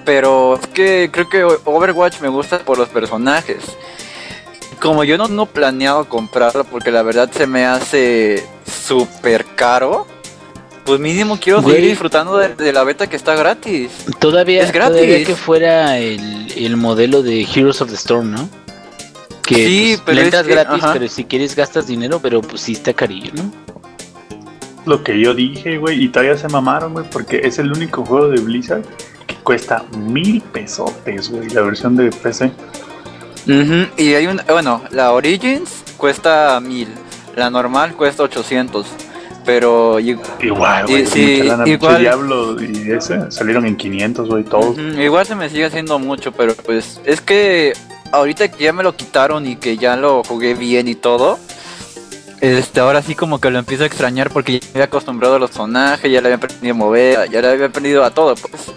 Pero 0.06 0.54
es 0.54 0.66
que 0.68 1.10
creo 1.12 1.28
que 1.28 1.44
Overwatch 1.44 2.20
me 2.20 2.28
gusta 2.28 2.60
por 2.60 2.78
los 2.78 2.88
personajes. 2.88 3.58
Como 4.80 5.04
yo 5.04 5.18
no, 5.18 5.28
no 5.28 5.44
planeado 5.46 6.08
comprarlo 6.08 6.64
porque 6.64 6.90
la 6.90 7.02
verdad 7.02 7.30
se 7.32 7.46
me 7.46 7.66
hace 7.66 8.42
súper 8.86 9.44
caro. 9.56 10.06
Pues 10.84 11.00
mínimo 11.00 11.36
quiero 11.40 11.60
seguir 11.62 11.80
disfrutando 11.90 12.36
de, 12.38 12.54
de 12.54 12.72
la 12.72 12.84
beta 12.84 13.08
que 13.08 13.16
está 13.16 13.34
gratis. 13.34 13.90
Todavía, 14.20 14.62
Es 14.62 14.70
gratis. 14.72 14.96
todavía 14.96 15.24
que 15.26 15.34
fuera 15.34 15.98
el, 15.98 16.52
el 16.56 16.76
modelo 16.76 17.22
de 17.22 17.42
Heroes 17.42 17.80
of 17.82 17.88
the 17.88 17.96
Storm, 17.96 18.30
¿no? 18.30 18.48
Que 19.42 19.54
Sí, 19.66 20.00
pues, 20.04 20.16
pero 20.16 20.20
es 20.20 20.42
que- 20.46 20.52
gratis, 20.54 20.84
ajá. 20.84 20.92
pero 20.92 21.08
si 21.08 21.24
quieres 21.24 21.56
gastas 21.56 21.88
dinero, 21.88 22.20
pero 22.22 22.40
pues 22.40 22.60
sí 22.60 22.72
está 22.72 22.92
carillo, 22.94 23.32
¿no? 23.34 23.50
Lo 24.84 25.02
que 25.02 25.18
yo 25.18 25.34
dije, 25.34 25.78
güey, 25.78 26.04
y 26.04 26.08
todavía 26.08 26.36
se 26.38 26.46
mamaron, 26.48 26.92
güey, 26.92 27.04
porque 27.10 27.40
es 27.42 27.58
el 27.58 27.72
único 27.72 28.04
juego 28.04 28.28
de 28.28 28.40
Blizzard 28.40 28.84
cuesta 29.46 29.84
mil 29.96 30.42
pesotes, 30.42 31.30
güey, 31.30 31.48
la 31.50 31.60
versión 31.60 31.94
de 31.96 32.10
PC. 32.10 32.50
Y 33.96 34.14
hay 34.14 34.26
un, 34.26 34.40
bueno, 34.48 34.82
la 34.90 35.12
Origins 35.12 35.70
cuesta 35.96 36.58
1000, 36.60 36.88
la 37.36 37.48
normal 37.48 37.94
cuesta 37.94 38.24
800. 38.24 38.84
Pero 39.44 40.00
Igual, 40.00 40.86
güey, 40.88 41.06
sí, 41.06 41.42
igual- 41.66 42.00
Diablo 42.00 42.60
y 42.60 42.90
ese 42.90 43.30
salieron 43.30 43.64
en 43.66 43.76
500, 43.76 44.28
güey, 44.28 44.42
todos. 44.42 44.76
Igual 44.98 45.24
se 45.24 45.36
me 45.36 45.48
sigue 45.48 45.66
haciendo 45.66 46.00
mucho, 46.00 46.32
pero 46.32 46.56
pues 46.56 47.00
es 47.04 47.20
que 47.20 47.72
ahorita 48.10 48.48
que 48.50 48.64
ya 48.64 48.72
me 48.72 48.82
lo 48.82 48.96
quitaron 48.96 49.46
y 49.46 49.54
que 49.54 49.76
ya 49.76 49.94
lo 49.96 50.24
jugué 50.24 50.54
bien 50.54 50.88
y 50.88 50.96
todo, 50.96 51.38
este 52.40 52.80
ahora 52.80 53.00
sí 53.00 53.14
como 53.14 53.40
que 53.40 53.50
lo 53.52 53.60
empiezo 53.60 53.84
a 53.84 53.86
extrañar 53.86 54.30
porque 54.32 54.58
ya 54.58 54.66
me 54.66 54.70
había 54.72 54.84
acostumbrado 54.86 55.36
a 55.36 55.38
los 55.38 55.50
personajes, 55.50 56.10
ya 56.10 56.20
le 56.20 56.26
había 56.26 56.36
aprendido 56.38 56.74
a 56.74 56.76
mover, 56.76 57.30
ya 57.30 57.40
le 57.40 57.48
había 57.48 57.66
aprendido 57.66 58.02
a 58.04 58.10
todo, 58.10 58.34
pues. 58.34 58.72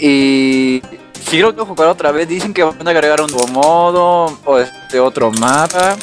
Y 0.00 0.82
si 1.28 1.38
lo 1.38 1.50
quiero 1.50 1.66
jugar 1.66 1.88
otra 1.88 2.12
vez, 2.12 2.28
dicen 2.28 2.52
que 2.52 2.62
van 2.62 2.86
a 2.86 2.90
agregar 2.90 3.20
un 3.20 3.30
nuevo 3.30 3.46
modo 3.48 4.38
o 4.44 4.58
este 4.58 5.00
otro 5.00 5.30
mapa. 5.32 5.96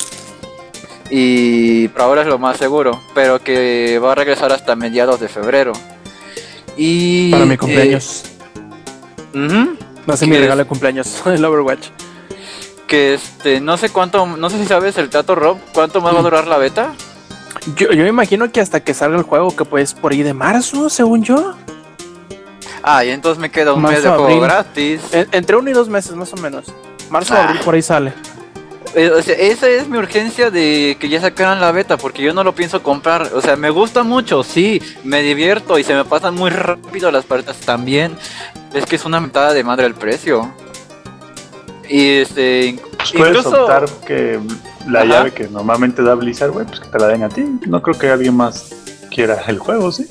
Y 1.10 1.90
por 1.90 2.02
ahora 2.04 2.22
es 2.22 2.28
lo 2.28 2.40
más 2.40 2.58
seguro, 2.58 3.02
pero 3.14 3.44
que 3.44 4.00
va 4.00 4.14
a 4.14 4.16
regresar 4.16 4.52
hasta 4.52 4.76
mediados 4.76 5.20
de 5.20 5.28
febrero. 5.28 5.74
Y 6.78 7.32
Para 7.32 7.46
mi 7.46 7.56
eh, 7.56 7.58
cumpleaños. 7.58 8.24
Ujú. 9.34 9.78
Va 10.10 10.14
a 10.14 10.18
ser 10.18 10.28
mi 10.28 10.36
¿qué 10.36 10.42
regalo 10.42 10.64
de 10.64 10.68
cumpleaños, 10.68 11.22
el 11.26 11.44
Overwatch. 11.44 11.88
Que 12.88 13.14
este, 13.14 13.60
no 13.60 13.78
sé 13.78 13.90
cuánto, 13.90 14.26
no 14.26 14.50
sé 14.50 14.58
si 14.58 14.66
sabes 14.66 14.98
el 14.98 15.10
Tato 15.10 15.36
Rob, 15.36 15.58
cuánto 15.74 16.02
más 16.02 16.16
va 16.16 16.20
a 16.20 16.24
durar 16.24 16.48
la 16.48 16.58
beta. 16.58 16.94
Yo, 17.76 17.92
yo 17.92 18.04
me 18.04 18.10
imagino 18.10 18.52
que 18.52 18.62
hasta 18.62 18.80
que 18.80 18.94
salga 18.94 19.18
el 19.18 19.24
juego, 19.24 19.56
que 19.56 19.66
pues 19.66 19.94
por 19.94 20.14
ahí 20.14 20.24
de 20.24 20.34
marzo, 20.34 20.90
según 20.90 21.24
yo. 21.24 21.56
Ah, 22.84 23.04
y 23.06 23.10
entonces 23.10 23.40
me 23.40 23.52
queda 23.52 23.74
un 23.74 23.82
Marzo, 23.82 23.94
mes 23.96 24.04
de 24.04 24.10
juego 24.10 24.26
abril. 24.26 24.42
gratis. 24.42 25.02
En- 25.12 25.28
entre 25.32 25.56
uno 25.56 25.70
y 25.70 25.74
dos 25.74 25.88
meses, 25.90 26.14
más 26.16 26.34
o 26.34 26.38
menos. 26.38 26.66
Marzo 27.10 27.34
o 27.34 27.38
Ah. 27.38 27.46
abril 27.48 27.62
por 27.64 27.76
ahí 27.76 27.82
sale. 27.82 28.14
Eh, 28.96 29.10
o 29.10 29.22
sea, 29.22 29.36
esa 29.36 29.70
es 29.70 29.88
mi 29.88 29.98
urgencia 29.98 30.52
de 30.52 30.98
que 31.00 31.08
ya 31.08 31.22
sacaran 31.22 31.62
la 31.62 31.72
beta, 31.72 31.96
porque 31.98 32.22
yo 32.24 32.34
no 32.34 32.44
lo 32.44 32.54
pienso 32.56 32.84
comprar. 32.84 33.30
O 33.34 33.42
sea, 33.42 33.56
me 33.56 33.70
gusta 33.70 34.04
mucho, 34.04 34.44
sí, 34.44 34.82
me 35.06 35.22
divierto 35.22 35.80
y 35.80 35.84
se 35.84 35.94
me 35.94 36.04
pasan 36.04 36.36
muy 36.36 36.50
rápido 36.50 37.10
las 37.12 37.24
partidas 37.26 37.58
también. 37.62 38.18
Es 38.74 38.86
que 38.86 38.98
es 38.98 39.06
una 39.06 39.22
mitad 39.22 39.54
de 39.54 39.64
madre 39.64 39.86
el 39.86 39.94
precio. 39.96 40.52
Y 41.88 42.18
este, 42.20 42.80
Pues 42.98 43.12
puedes 43.14 43.38
incluso- 43.38 43.64
optar 43.64 43.86
que 44.06 44.40
la 44.88 45.00
Ajá. 45.02 45.08
llave 45.10 45.32
que 45.34 45.48
normalmente 45.48 46.02
da 46.02 46.16
Blizzard, 46.16 46.52
güey, 46.52 46.66
pues 46.66 46.80
que 46.80 46.88
te 46.88 47.00
la 47.00 47.08
den 47.08 47.24
a 47.24 47.30
ti. 47.30 47.46
No 47.68 47.82
creo 47.82 47.98
que 47.98 48.10
alguien 48.10 48.36
más 48.36 48.72
quiera 49.14 49.42
el 49.48 49.60
juego, 49.60 49.92
¿sí? 49.92 50.08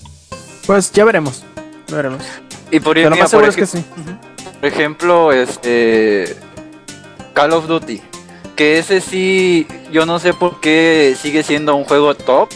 Pues 0.66 0.90
ya 0.92 1.04
veremos. 1.04 1.42
Veremos. 1.90 2.22
y 2.70 2.80
por, 2.80 2.94
Pero 2.94 3.10
lo 3.10 3.16
más 3.16 3.20
por 3.22 3.28
seguro 3.30 3.48
es 3.50 3.56
que 3.56 3.66
sí. 3.66 3.84
Por 4.60 4.68
ejemplo, 4.68 5.32
este 5.32 6.36
Call 7.34 7.52
of 7.52 7.66
Duty, 7.66 8.00
que 8.56 8.78
ese 8.78 9.00
sí, 9.00 9.66
yo 9.90 10.06
no 10.06 10.18
sé 10.18 10.34
por 10.34 10.60
qué 10.60 11.16
sigue 11.20 11.42
siendo 11.42 11.74
un 11.76 11.84
juego 11.84 12.14
top. 12.14 12.48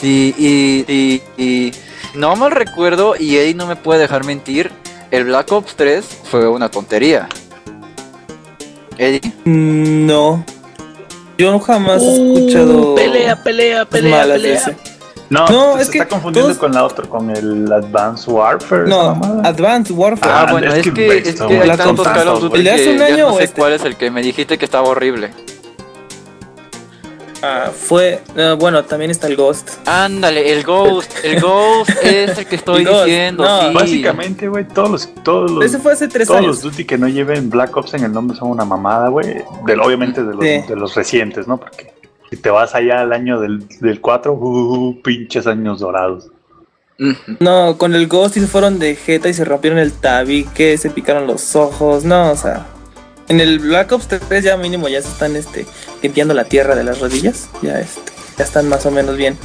Sí, 0.00 0.34
y, 0.36 0.84
y, 0.92 1.22
y 1.42 1.72
no 2.14 2.34
mal 2.36 2.50
recuerdo, 2.50 3.14
y 3.18 3.36
Eddie 3.36 3.54
no 3.54 3.66
me 3.66 3.76
puede 3.76 4.00
dejar 4.00 4.24
mentir, 4.24 4.70
el 5.10 5.24
Black 5.24 5.50
Ops 5.52 5.74
3 5.76 6.04
fue 6.24 6.48
una 6.48 6.70
tontería. 6.70 7.28
Eddie, 8.98 9.20
Mm, 9.44 10.06
No. 10.06 10.44
Yo 11.38 11.58
jamás 11.60 12.02
he 12.02 12.12
escuchado. 12.12 12.92
Uh, 12.92 12.94
pelea, 12.94 13.42
pelea, 13.42 13.84
pelea, 13.86 14.10
malas 14.10 14.42
de 14.42 14.48
pelea. 14.48 14.58
ese. 14.58 14.76
No, 15.32 15.46
No, 15.48 15.76
se 15.76 15.82
es 15.82 15.88
que 15.90 15.98
está 15.98 16.08
confundiendo 16.08 16.48
todos- 16.50 16.58
con 16.60 16.72
la 16.72 16.84
otra, 16.84 17.06
con 17.08 17.30
el 17.30 17.72
Advanced 17.72 18.30
Warfare. 18.30 18.86
No. 18.88 19.18
Advanced 19.44 19.94
Warfare. 19.94 20.32
ah, 20.32 20.46
Ah, 20.48 20.52
bueno, 20.52 20.66
es 20.72 20.86
es, 20.86 20.92
que 20.92 21.18
es 21.18 21.40
que 21.40 21.60
hay 21.60 21.76
tantos 21.76 22.06
Call 22.06 22.28
of 22.28 22.40
Duty 22.42 22.58
¿El 22.58 22.64
de 22.64 22.70
hace 22.70 22.84
que 22.84 22.90
un 22.90 22.98
ya 22.98 23.04
año 23.06 23.28
no 23.30 23.36
sé 23.38 23.44
este? 23.44 23.60
cuál 23.60 23.72
es 23.72 23.84
el 23.84 23.96
que 23.96 24.10
me 24.10 24.22
dijiste 24.22 24.58
que 24.58 24.64
estaba 24.66 24.88
horrible. 24.88 25.30
Ah, 27.44 27.70
fue. 27.74 28.20
bueno, 28.58 28.84
también 28.84 29.10
está 29.10 29.26
el 29.26 29.34
Ghost. 29.36 29.70
Ándale, 29.88 30.52
el 30.52 30.62
Ghost, 30.62 31.12
el 31.24 31.40
Ghost 31.40 31.90
es 32.02 32.38
el 32.38 32.46
que 32.46 32.54
estoy 32.54 32.84
El 32.84 32.88
diciendo, 32.94 33.42
no, 33.44 33.68
sí. 33.68 33.74
Básicamente, 33.74 34.46
güey, 34.48 34.68
todos 34.68 34.90
los, 34.90 35.14
todos 35.24 35.50
los, 35.50 35.64
Ese 35.64 35.78
fue 35.80 35.92
hace 35.94 36.06
tres 36.06 36.28
todos 36.28 36.38
años. 36.40 36.56
los 36.56 36.62
Duty 36.62 36.84
que 36.84 36.98
no 36.98 37.08
lleven 37.08 37.50
Black 37.50 37.76
Ops 37.76 37.94
en 37.94 38.04
el 38.04 38.12
nombre 38.12 38.36
son 38.36 38.50
una 38.50 38.64
mamada, 38.64 39.08
güey. 39.08 39.42
Obviamente 39.82 40.22
de 40.22 40.34
los, 40.34 40.44
Sí. 40.44 40.68
de 40.68 40.76
los 40.76 40.94
recientes, 40.94 41.48
¿no? 41.48 41.56
Porque 41.56 41.92
si 42.32 42.38
te 42.38 42.48
vas 42.48 42.74
allá 42.74 43.02
al 43.02 43.12
año 43.12 43.38
del, 43.40 43.62
del 43.80 44.00
4, 44.00 44.32
uh, 44.32 45.02
pinches 45.02 45.46
años 45.46 45.80
dorados. 45.80 46.30
No, 47.40 47.76
con 47.76 47.94
el 47.94 48.08
Ghost 48.08 48.38
y 48.38 48.40
se 48.40 48.46
fueron 48.46 48.78
de 48.78 48.96
jeta 48.96 49.28
y 49.28 49.34
se 49.34 49.44
rompieron 49.44 49.78
el 49.78 49.92
tabique, 49.92 50.78
se 50.78 50.88
picaron 50.88 51.26
los 51.26 51.54
ojos. 51.56 52.04
No, 52.04 52.30
o 52.30 52.36
sea. 52.36 52.66
En 53.28 53.38
el 53.40 53.58
Black 53.58 53.92
Ops 53.92 54.08
3 54.08 54.44
ya 54.44 54.56
mínimo 54.56 54.88
ya 54.88 55.02
se 55.02 55.08
están 55.08 55.36
este, 55.36 55.66
limpiando 56.02 56.32
la 56.32 56.44
tierra 56.44 56.74
de 56.74 56.84
las 56.84 57.00
rodillas. 57.00 57.50
Ya 57.60 57.78
este, 57.78 58.12
ya 58.38 58.44
están 58.44 58.66
más 58.66 58.86
o 58.86 58.90
menos 58.90 59.18
bien. 59.18 59.36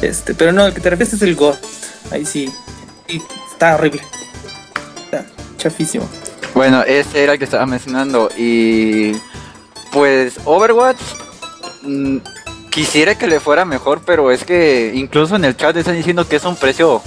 Este, 0.00 0.32
pero 0.32 0.52
no, 0.52 0.66
el 0.66 0.72
que 0.72 0.80
te 0.80 0.88
refieres 0.88 1.12
es 1.12 1.20
el 1.20 1.36
Ghost. 1.36 1.62
Ahí 2.10 2.24
sí. 2.24 2.50
Y 3.06 3.20
está 3.52 3.74
horrible. 3.74 4.00
Está 5.04 5.26
chafísimo. 5.58 6.08
Bueno, 6.54 6.82
ese 6.84 7.22
era 7.22 7.34
el 7.34 7.38
que 7.38 7.44
estaba 7.44 7.66
mencionando. 7.66 8.30
Y 8.38 9.12
pues 9.92 10.38
Overwatch 10.46 11.23
mm, 11.84 12.18
quisiera 12.70 13.16
que 13.16 13.26
le 13.26 13.40
fuera 13.40 13.64
mejor, 13.64 14.02
pero 14.04 14.30
es 14.30 14.44
que 14.44 14.92
incluso 14.94 15.36
en 15.36 15.44
el 15.44 15.56
chat 15.56 15.76
están 15.76 15.96
diciendo 15.96 16.26
que 16.26 16.36
es 16.36 16.44
un 16.44 16.56
precio. 16.56 17.02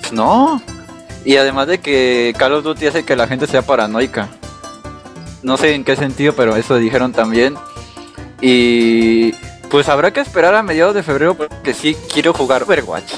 Pues 0.00 0.12
no. 0.12 0.62
Y 1.24 1.36
además 1.36 1.68
de 1.68 1.78
que 1.78 2.34
Call 2.36 2.54
of 2.54 2.64
Duty 2.64 2.86
hace 2.86 3.04
que 3.04 3.14
la 3.14 3.26
gente 3.26 3.46
sea 3.46 3.62
paranoica. 3.62 4.28
No 5.42 5.56
sé 5.56 5.74
en 5.74 5.84
qué 5.84 5.96
sentido, 5.96 6.34
pero 6.34 6.56
eso 6.56 6.76
dijeron 6.76 7.12
también. 7.12 7.56
Y 8.40 9.32
pues 9.70 9.88
habrá 9.88 10.12
que 10.12 10.20
esperar 10.20 10.54
a 10.54 10.62
mediados 10.62 10.94
de 10.94 11.02
febrero 11.02 11.34
porque 11.34 11.74
sí 11.74 11.96
quiero 12.12 12.32
jugar 12.32 12.64
Overwatch. 12.64 13.12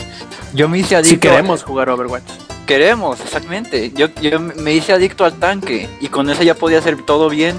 Yo 0.52 0.68
me 0.68 0.78
hice 0.78 0.96
adicto. 0.96 1.10
Si 1.10 1.18
queremos 1.18 1.62
jugar 1.62 1.90
Overwatch. 1.90 2.30
Queremos, 2.66 3.20
exactamente. 3.20 3.92
Yo, 3.94 4.08
yo 4.20 4.40
me 4.40 4.72
hice 4.72 4.92
adicto 4.92 5.24
al 5.24 5.34
tanque 5.34 5.88
y 6.00 6.08
con 6.08 6.30
eso 6.30 6.42
ya 6.42 6.54
podía 6.54 6.78
hacer 6.78 7.02
todo 7.02 7.28
bien. 7.28 7.56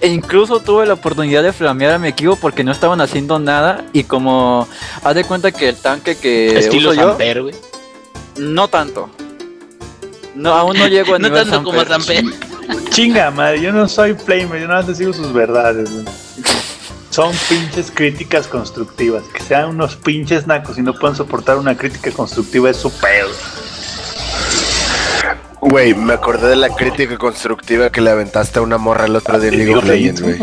E 0.00 0.08
incluso 0.08 0.60
tuve 0.60 0.86
la 0.86 0.94
oportunidad 0.94 1.42
de 1.42 1.52
flamear 1.52 1.94
a 1.94 1.98
mi 1.98 2.08
equipo 2.08 2.36
porque 2.36 2.64
no 2.64 2.72
estaban 2.72 3.00
haciendo 3.00 3.38
nada 3.38 3.84
y 3.92 4.04
como 4.04 4.68
haz 5.02 5.14
de 5.14 5.24
cuenta 5.24 5.52
que 5.52 5.70
el 5.70 5.76
tanque 5.76 6.16
que 6.16 6.58
Estilo 6.58 6.90
uso 6.90 7.00
Samper, 7.00 7.42
güey. 7.42 7.54
no 8.38 8.68
tanto. 8.68 9.08
No, 10.34 10.52
aún 10.54 10.76
no 10.76 10.88
llego 10.88 11.14
a 11.14 11.18
No 11.20 11.28
nivel 11.28 11.48
tanto 11.48 11.70
como 11.70 11.84
Samper. 11.84 12.24
Samper. 12.24 12.54
Chinga, 12.90 13.30
madre, 13.30 13.60
yo 13.60 13.72
no 13.72 13.86
soy 13.88 14.14
Flamer, 14.14 14.60
yo 14.60 14.68
nada 14.68 14.80
más 14.80 14.86
te 14.86 14.94
sigo 14.94 15.12
sus 15.12 15.32
verdades, 15.32 15.90
güey. 15.92 16.04
son 17.10 17.32
pinches 17.48 17.90
críticas 17.90 18.46
constructivas. 18.46 19.22
Que 19.32 19.42
sean 19.42 19.68
unos 19.70 19.96
pinches 19.96 20.46
nacos 20.46 20.78
y 20.78 20.82
no 20.82 20.94
puedan 20.94 21.16
soportar 21.16 21.58
una 21.58 21.76
crítica 21.76 22.10
constructiva 22.10 22.70
es 22.70 22.76
su 22.78 22.90
pedo. 22.90 23.28
Güey, 25.66 25.94
me 25.94 26.12
acordé 26.12 26.48
de 26.48 26.56
la 26.56 26.68
crítica 26.68 27.16
constructiva 27.16 27.90
que 27.90 28.00
le 28.02 28.10
aventaste 28.10 28.58
a 28.58 28.62
una 28.62 28.76
morra 28.76 29.06
el 29.06 29.16
otro 29.16 29.40
día 29.40 29.48
en 29.50 29.56
League 29.58 29.74
of 29.74 29.84
Legends, 29.84 30.20
güey. 30.20 30.38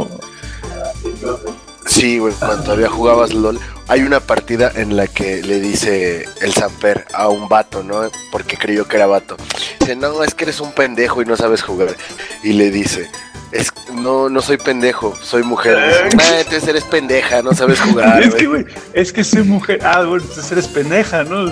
Sí, 1.85 2.17
güey, 2.17 2.33
cuando 2.39 2.63
todavía 2.63 2.89
jugabas 2.89 3.31
LOL, 3.33 3.59
hay 3.87 4.01
una 4.01 4.19
partida 4.19 4.71
en 4.73 4.95
la 4.95 5.07
que 5.07 5.43
le 5.43 5.59
dice 5.59 6.25
el 6.41 6.53
Samper 6.53 7.05
a 7.13 7.27
un 7.29 7.47
vato, 7.49 7.83
¿no? 7.83 8.01
Porque 8.31 8.57
creyó 8.57 8.87
que 8.87 8.95
era 8.95 9.05
vato. 9.05 9.37
Dice, 9.79 9.95
no, 9.95 10.23
es 10.23 10.33
que 10.33 10.45
eres 10.45 10.59
un 10.59 10.71
pendejo 10.71 11.21
y 11.21 11.25
no 11.25 11.37
sabes 11.37 11.61
jugar. 11.61 11.95
Y 12.43 12.53
le 12.53 12.71
dice, 12.71 13.07
es, 13.51 13.71
no, 13.93 14.27
no 14.29 14.41
soy 14.41 14.57
pendejo, 14.57 15.15
soy 15.21 15.43
mujer. 15.43 15.77
Dice, 16.09 16.17
"Ah, 16.23 16.39
entonces 16.39 16.67
eres 16.67 16.83
pendeja, 16.85 17.43
no 17.43 17.53
sabes 17.53 17.79
jugar. 17.81 18.23
es 18.23 18.33
que, 18.33 18.47
güey". 18.47 18.65
es 18.93 19.13
que 19.13 19.23
soy 19.23 19.43
mujer. 19.43 19.81
Ah, 19.83 20.03
bueno, 20.03 20.23
entonces 20.23 20.51
eres 20.51 20.67
pendeja, 20.67 21.23
¿no? 21.25 21.51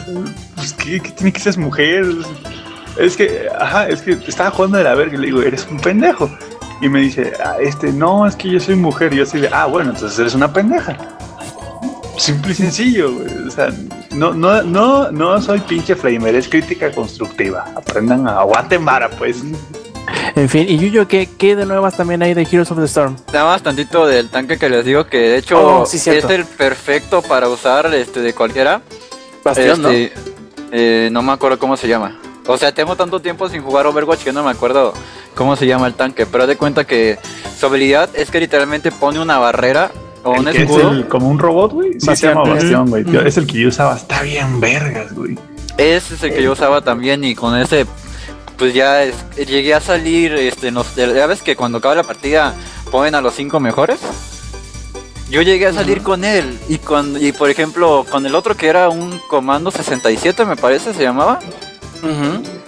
Pues, 0.56 0.74
¿qué, 0.74 1.00
qué 1.02 1.12
tiene 1.12 1.34
que 1.34 1.40
ser 1.40 1.58
mujer? 1.58 2.06
Es 2.98 3.16
que, 3.16 3.48
ajá, 3.58 3.88
es 3.88 4.02
que 4.02 4.12
estaba 4.28 4.52
jugando 4.52 4.78
de 4.78 4.84
la 4.84 4.96
verga 4.96 5.16
y 5.16 5.18
le 5.18 5.26
digo, 5.28 5.42
eres 5.42 5.68
un 5.70 5.80
pendejo. 5.80 6.30
Y 6.82 6.90
me 6.90 7.02
dice, 7.02 7.34
ah, 7.44 7.56
este, 7.60 7.92
no, 7.92 8.26
es 8.26 8.36
que 8.36 8.50
yo 8.50 8.60
soy 8.60 8.76
mujer. 8.76 9.14
Y 9.14 9.18
yo 9.18 9.24
así 9.24 9.40
de, 9.40 9.50
ah, 9.52 9.66
bueno, 9.66 9.92
entonces 9.92 10.18
eres 10.20 10.34
una 10.34 10.52
pendeja. 10.52 10.98
Simple 12.18 12.52
y 12.52 12.56
sencillo, 12.56 13.14
güey. 13.14 13.48
O 13.48 13.52
sea, 13.52 13.70
no, 14.12 14.34
no, 14.34 14.62
no, 14.64 15.12
no 15.12 15.42
soy 15.42 15.60
pinche 15.60 15.96
flamer, 15.96 16.36
es 16.36 16.48
crítica 16.48 16.92
constructiva. 16.92 17.66
Aprendan 17.76 18.28
a 18.28 18.40
aguanten 18.40 18.84
vara, 18.84 19.10
pues. 19.10 19.38
En 20.36 20.50
fin, 20.50 20.66
y 20.68 20.78
Yuyo, 20.78 21.08
¿qué, 21.08 21.30
¿qué 21.38 21.56
de 21.56 21.66
nuevas 21.66 21.96
también 21.96 22.22
hay 22.22 22.34
de 22.34 22.42
Heroes 22.44 22.72
of 22.72 22.80
the 22.80 22.86
Storm? 22.86 23.16
Nada 23.34 23.46
más 23.46 23.62
tantito 23.62 24.08
del 24.08 24.30
tanque 24.30 24.58
que 24.58 24.70
les 24.70 24.86
digo 24.86 25.06
que 25.06 25.18
de 25.18 25.38
hecho 25.38 25.82
Oh, 25.82 25.86
sí, 25.86 25.98
es 25.98 26.08
el 26.08 26.46
perfecto 26.46 27.22
para 27.22 27.48
usar 27.48 27.94
este 27.94 28.22
de 28.22 28.34
cualquiera. 28.34 28.82
Bastión, 29.44 29.82
¿no? 29.82 29.90
Este, 29.90 30.14
eh, 30.72 31.10
no 31.12 31.22
me 31.22 31.32
acuerdo 31.32 31.60
cómo 31.60 31.78
se 31.78 31.88
llama. 31.88 32.18
O 32.48 32.58
sea, 32.58 32.74
tengo 32.74 32.96
tanto 32.96 33.20
tiempo 33.20 33.48
sin 33.50 33.62
jugar 33.62 33.86
Overwatch 33.88 34.24
que 34.24 34.34
no 34.34 34.44
me 34.44 34.52
acuerdo 34.52 34.94
cómo 35.36 35.56
se 35.56 35.68
llama 35.68 35.88
el 35.88 35.94
tanque. 35.94 36.26
Pero 36.26 36.44
haz 36.44 36.50
de 36.50 36.58
cuenta 36.58 36.86
que 36.86 37.18
su 37.60 37.66
habilidad 37.68 38.10
es 38.16 38.32
que 38.32 38.40
literalmente 38.40 38.92
pone 38.92 39.20
una 39.20 39.38
barrera 39.38 39.92
o 40.24 40.32
un 40.32 40.48
es 40.48 40.56
el- 40.56 41.08
como 41.08 41.30
un 41.30 41.38
robot, 41.40 41.72
güey. 41.74 41.94
Sí, 42.00 42.16
se 42.16 42.28
llama. 42.28 42.44
Bastión, 42.44 42.90
güey. 42.90 43.06
Es 43.28 43.38
el 43.38 43.46
que 43.48 43.60
yo 43.60 43.70
usaba. 43.70 43.96
Está 43.96 44.22
bien 44.24 44.60
vergas, 44.60 45.14
güey. 45.14 45.38
Ese 45.78 46.16
es 46.16 46.24
el 46.24 46.34
que 46.34 46.42
yo 46.44 46.52
usaba 46.54 46.82
también 46.82 47.24
y 47.24 47.36
con 47.36 47.58
ese 47.58 47.86
pues 48.58 48.74
ya 48.74 49.04
es- 49.04 49.16
llegué 49.38 49.74
a 49.74 49.80
salir 49.80 50.34
este 50.34 50.68
en 50.68 50.74
los- 50.74 50.96
ya 50.96 51.26
ves 51.28 51.42
que 51.42 51.56
cuando 51.56 51.78
acaba 51.78 51.96
la 51.96 52.04
partida 52.04 52.54
ponen 52.92 53.16
a 53.16 53.22
los 53.22 53.34
cinco 53.36 53.60
mejores. 53.62 54.00
Yo 55.30 55.42
llegué 55.44 55.68
a 55.68 55.74
salir 55.74 56.02
con 56.02 56.26
él 56.26 56.58
y 56.68 56.80
con 56.80 57.16
y 57.24 57.32
por 57.32 57.50
ejemplo 57.52 58.04
con 58.10 58.26
el 58.26 58.34
otro 58.34 58.58
que 58.58 58.68
era 58.68 58.90
un 58.90 59.20
comando 59.30 59.70
67 59.72 60.44
me 60.44 60.56
parece 60.56 60.94
se 60.94 61.04
llamaba. 61.04 61.40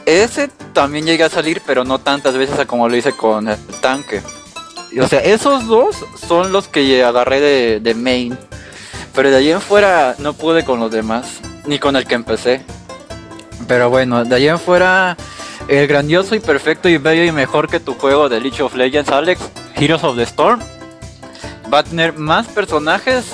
Ese 0.05 0.49
también 0.73 1.05
llegué 1.05 1.23
a 1.23 1.29
salir, 1.29 1.61
pero 1.65 1.83
no 1.83 1.99
tantas 1.99 2.35
veces 2.35 2.65
como 2.65 2.89
lo 2.89 2.95
hice 2.95 3.13
con 3.13 3.47
el 3.47 3.57
tanque. 3.81 4.21
O 4.99 5.07
sea, 5.07 5.19
esos 5.19 5.67
dos 5.67 5.95
son 6.27 6.51
los 6.51 6.67
que 6.67 7.03
agarré 7.03 7.39
de, 7.39 7.79
de 7.79 7.93
main. 7.93 8.37
Pero 9.13 9.29
de 9.29 9.37
allí 9.37 9.51
en 9.51 9.61
fuera 9.61 10.15
no 10.19 10.33
pude 10.33 10.63
con 10.63 10.79
los 10.79 10.91
demás, 10.91 11.39
ni 11.65 11.79
con 11.79 11.95
el 11.95 12.05
que 12.05 12.15
empecé. 12.15 12.61
Pero 13.67 13.89
bueno, 13.89 14.23
de 14.23 14.35
allí 14.35 14.47
en 14.47 14.59
fuera, 14.59 15.15
el 15.67 15.87
grandioso 15.87 16.35
y 16.35 16.39
perfecto 16.39 16.89
y 16.89 16.97
bello 16.97 17.23
y 17.23 17.31
mejor 17.31 17.69
que 17.69 17.79
tu 17.79 17.93
juego 17.93 18.29
de 18.29 18.41
League 18.41 18.61
of 18.61 18.75
Legends, 18.75 19.09
Alex, 19.11 19.41
Heroes 19.75 20.03
of 20.03 20.17
the 20.17 20.23
Storm, 20.23 20.59
va 21.73 21.79
a 21.79 21.83
tener 21.83 22.13
más 22.13 22.47
personajes 22.47 23.25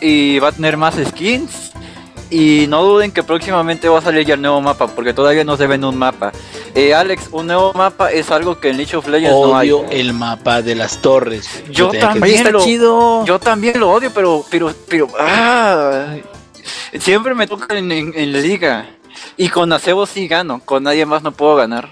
y 0.00 0.38
va 0.38 0.48
a 0.48 0.52
tener 0.52 0.76
más 0.76 0.94
skins. 0.96 1.65
Y 2.28 2.66
no 2.68 2.82
duden 2.82 3.12
que 3.12 3.22
próximamente 3.22 3.88
va 3.88 4.00
a 4.00 4.02
salir 4.02 4.26
ya 4.26 4.34
el 4.34 4.42
nuevo 4.42 4.60
mapa, 4.60 4.88
porque 4.88 5.14
todavía 5.14 5.44
nos 5.44 5.58
deben 5.60 5.84
un 5.84 5.96
mapa. 5.96 6.32
Eh, 6.74 6.92
Alex, 6.92 7.28
un 7.30 7.46
nuevo 7.46 7.72
mapa 7.72 8.10
es 8.10 8.30
algo 8.32 8.58
que 8.58 8.70
en 8.70 8.78
League 8.78 8.96
of 8.96 9.06
Legends 9.06 9.30
no 9.36 9.56
hay. 9.56 9.70
Odio 9.70 9.86
el 9.90 10.12
mapa 10.12 10.60
de 10.60 10.74
las 10.74 11.00
torres. 11.00 11.48
Yo 11.70 11.90
también. 11.90 12.52
Lo- 12.52 12.64
chido. 12.64 13.24
Yo 13.24 13.38
también 13.38 13.78
lo 13.78 13.90
odio, 13.90 14.10
pero, 14.12 14.44
pero, 14.50 14.72
pero, 14.88 15.08
ah, 15.20 16.16
siempre 16.98 17.34
me 17.34 17.46
toca 17.46 17.78
en, 17.78 17.92
en- 17.92 18.12
en 18.16 18.32
la 18.32 18.38
liga. 18.40 18.86
Y 19.36 19.48
con 19.48 19.72
Acebo 19.72 20.04
sí 20.06 20.26
gano, 20.26 20.60
con 20.64 20.82
nadie 20.82 21.06
más 21.06 21.22
no 21.22 21.30
puedo 21.32 21.54
ganar. 21.56 21.88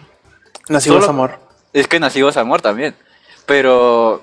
Nacimos 0.69 0.99
solo- 1.01 1.11
amor. 1.11 1.39
Es 1.73 1.87
que 1.87 2.01
Nacebo 2.01 2.29
es 2.31 2.37
amor 2.37 2.61
también. 2.61 2.97
Pero, 3.47 4.21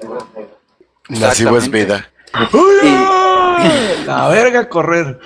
Nacebo 1.07 1.57
es 1.57 1.69
vida. 1.71 2.09
La 4.05 4.27
verga, 4.29 4.67
correr. 4.69 5.19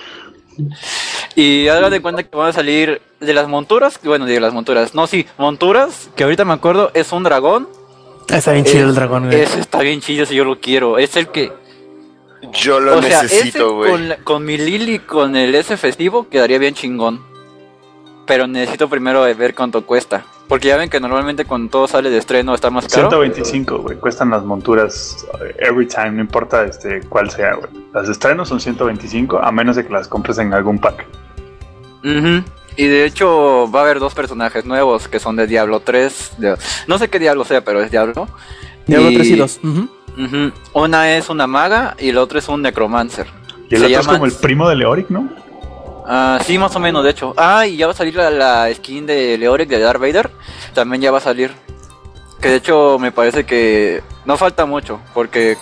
y 1.36 1.68
hagan 1.68 1.91
de 1.91 2.02
cuenta 2.02 2.23
que 2.23 2.36
van 2.36 2.49
a 2.49 2.53
salir 2.53 3.02
de 3.19 3.34
las 3.34 3.48
monturas, 3.48 3.99
bueno, 4.03 4.26
de 4.26 4.40
las 4.40 4.53
monturas, 4.53 4.95
no, 4.95 5.07
sí, 5.07 5.26
monturas, 5.38 6.10
que 6.15 6.23
ahorita 6.23 6.45
me 6.45 6.53
acuerdo, 6.53 6.91
es 6.94 7.11
un 7.11 7.23
dragón. 7.23 7.68
Está 8.27 8.53
bien 8.53 8.65
chido 8.65 8.90
el 8.90 8.95
dragón, 8.95 9.27
güey. 9.27 9.41
Ese 9.41 9.60
está 9.60 9.80
bien 9.82 10.02
chido 10.02 10.26
si 10.26 10.36
yo 10.36 10.45
lo 10.45 10.60
quiero. 10.60 10.98
Es 10.98 11.15
el 11.15 11.27
que, 11.27 11.52
Yo 12.53 12.80
lo 12.80 12.98
o 12.98 13.02
sea, 13.02 13.22
ese 13.22 13.36
necesito, 13.36 13.76
güey. 13.76 13.91
con, 13.91 14.15
con 14.23 14.45
mi 14.45 14.57
Lily 14.57 14.99
con 14.99 15.36
el 15.36 15.53
S 15.53 15.77
festivo 15.77 16.27
quedaría 16.30 16.57
bien 16.57 16.73
chingón. 16.73 17.35
Pero 18.26 18.47
necesito 18.47 18.89
primero 18.89 19.22
ver 19.22 19.53
cuánto 19.53 19.85
cuesta. 19.85 20.23
Porque 20.47 20.68
ya 20.68 20.77
ven 20.77 20.89
que 20.89 20.99
normalmente 20.99 21.45
cuando 21.45 21.69
todo 21.72 21.88
sale 21.88 22.10
de 22.10 22.18
estreno 22.18 22.53
está 22.53 22.69
más 22.69 22.88
caro. 22.88 23.10
125, 23.10 23.80
güey. 23.80 23.97
Cuestan 23.97 24.30
las 24.30 24.43
monturas 24.43 25.26
eh, 25.43 25.56
every 25.60 25.88
time, 25.88 26.11
no 26.11 26.22
importa 26.22 26.64
este 26.65 27.02
cuál 27.10 27.30
sea, 27.31 27.56
güey. 27.56 27.69
Las 27.93 28.06
de 28.07 28.11
estreno 28.14 28.45
son 28.45 28.60
125, 28.60 29.39
a 29.39 29.52
menos 29.52 29.76
de 29.76 29.85
que 29.85 29.91
las 29.93 30.07
compres 30.07 30.38
en 30.38 30.53
algún 30.53 30.77
pack. 30.80 31.06
Y 32.77 32.88
de 32.88 33.06
hecho 33.06 33.69
va 33.72 33.80
a 33.80 33.84
haber 33.84 33.99
dos 33.99 34.14
personajes 34.14 34.65
nuevos 34.65 35.07
que 35.07 35.19
son 35.19 35.35
de 35.35 35.47
Diablo 35.47 35.80
3. 35.80 36.34
de- 36.38 36.57
no 36.88 36.97
sé 36.99 37.10
qué 37.10 37.18
Diablo 37.19 37.43
sea, 37.45 37.64
pero 37.64 37.81
es 37.81 37.89
Diablo. 37.89 38.27
Diablo 38.85 39.10
Y- 39.10 39.15
3 39.15 39.27
y 39.30 39.35
2. 39.38 39.60
Ujú. 39.64 39.89
Ujú. 40.18 40.52
Una 40.73 41.15
es 41.18 41.30
una 41.30 41.47
maga 41.47 41.95
y 41.99 42.10
el 42.10 42.18
otro 42.18 42.38
es 42.38 42.47
un 42.47 42.61
necromancer. 42.61 43.27
Y 43.69 43.76
el 43.76 43.81
Se 43.81 43.88
otro 43.88 43.99
es 44.02 44.07
como 44.07 44.26
el 44.26 44.31
primo 44.34 44.69
de 44.69 44.76
Leoric, 44.76 45.10
¿no? 45.10 45.27
Ah, 46.07 46.40
sí, 46.45 46.57
más 46.57 46.76
o 46.76 46.80
menos, 46.80 47.03
de 47.03 47.10
hecho. 47.10 47.34
Ah, 47.36 47.65
y 47.65 47.77
ya 47.77 47.88
va 47.88 47.94
a 47.94 47.95
salir 47.95 48.15
la, 48.15 48.72
skin 48.73 49.06
de 49.06 49.38
Leoric 49.38 49.69
de 49.69 49.80
Darth 49.80 49.99
Vader. 49.99 50.32
También 50.73 51.02
ya 51.02 51.11
va 51.11 51.18
a 51.18 51.22
salir. 51.22 51.52
Que 52.40 52.49
de 52.49 52.56
hecho 52.57 52.99
me 52.99 53.11
parece 53.11 53.45
que 53.45 54.03
no 54.26 54.38
falta 54.38 54.65
mucho, 54.65 54.99
porque... 55.14 55.57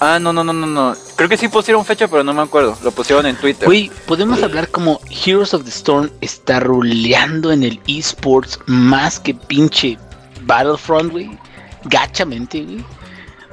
Ah, 0.00 0.18
no, 0.20 0.32
no, 0.32 0.44
no, 0.44 0.52
no, 0.52 0.66
no. 0.66 0.94
Creo 1.16 1.28
que 1.28 1.36
sí 1.36 1.48
pusieron 1.48 1.84
fecha, 1.84 2.06
pero 2.06 2.22
no 2.22 2.32
me 2.32 2.42
acuerdo. 2.42 2.76
Lo 2.84 2.92
pusieron 2.92 3.26
en 3.26 3.36
Twitter. 3.36 3.66
Güey, 3.66 3.90
podemos 4.06 4.40
hablar 4.42 4.68
como 4.68 5.00
Heroes 5.10 5.54
of 5.54 5.64
the 5.64 5.70
Storm 5.70 6.10
está 6.20 6.60
ruleando 6.60 7.50
en 7.50 7.64
el 7.64 7.80
esports 7.88 8.60
más 8.66 9.18
que 9.18 9.34
pinche 9.34 9.98
Battlefront, 10.42 11.10
güey. 11.10 11.36
Gachamente, 11.84 12.62
güey. 12.62 12.84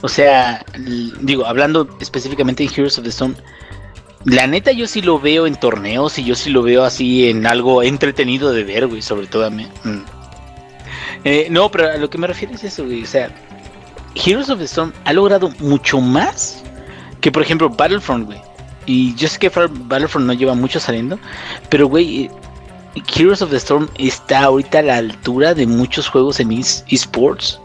O 0.01 0.07
sea, 0.07 0.63
digo, 1.21 1.47
hablando 1.47 1.89
específicamente 1.99 2.63
de 2.63 2.69
Heroes 2.69 2.99
of 2.99 3.05
the 3.05 3.09
Storm, 3.09 3.35
la 4.25 4.47
neta 4.47 4.71
yo 4.71 4.87
sí 4.87 5.01
lo 5.01 5.19
veo 5.19 5.45
en 5.47 5.55
torneos 5.55 6.17
y 6.19 6.23
yo 6.23 6.35
sí 6.35 6.49
lo 6.49 6.61
veo 6.63 6.83
así 6.83 7.29
en 7.29 7.45
algo 7.45 7.83
entretenido 7.83 8.51
de 8.51 8.63
ver, 8.63 8.87
güey, 8.87 9.01
sobre 9.01 9.27
todo 9.27 9.45
a 9.45 9.49
mí. 9.49 9.67
Mm. 9.83 9.99
Eh, 11.23 11.47
no, 11.49 11.69
pero 11.71 11.91
a 11.91 11.97
lo 11.97 12.09
que 12.09 12.17
me 12.17 12.27
refiero 12.27 12.53
es 12.53 12.63
eso, 12.63 12.85
güey. 12.85 13.03
O 13.03 13.07
sea, 13.07 13.29
Heroes 14.15 14.49
of 14.49 14.59
the 14.59 14.65
Storm 14.65 14.93
ha 15.05 15.13
logrado 15.13 15.49
mucho 15.59 15.99
más 15.99 16.63
que, 17.21 17.31
por 17.31 17.41
ejemplo, 17.43 17.69
Battlefront, 17.69 18.25
güey. 18.25 18.39
Y 18.85 19.15
yo 19.15 19.27
sé 19.27 19.39
que 19.39 19.49
Battlefront 19.49 20.27
no 20.27 20.33
lleva 20.33 20.53
mucho 20.53 20.79
saliendo, 20.79 21.17
pero, 21.69 21.87
güey, 21.87 22.25
eh, 22.25 22.31
Heroes 23.15 23.41
of 23.41 23.49
the 23.49 23.57
Storm 23.57 23.89
está 23.97 24.43
ahorita 24.43 24.79
a 24.79 24.83
la 24.83 24.97
altura 24.97 25.53
de 25.53 25.65
muchos 25.65 26.07
juegos 26.07 26.39
en 26.39 26.51
es- 26.51 26.85
esports. 26.89 27.59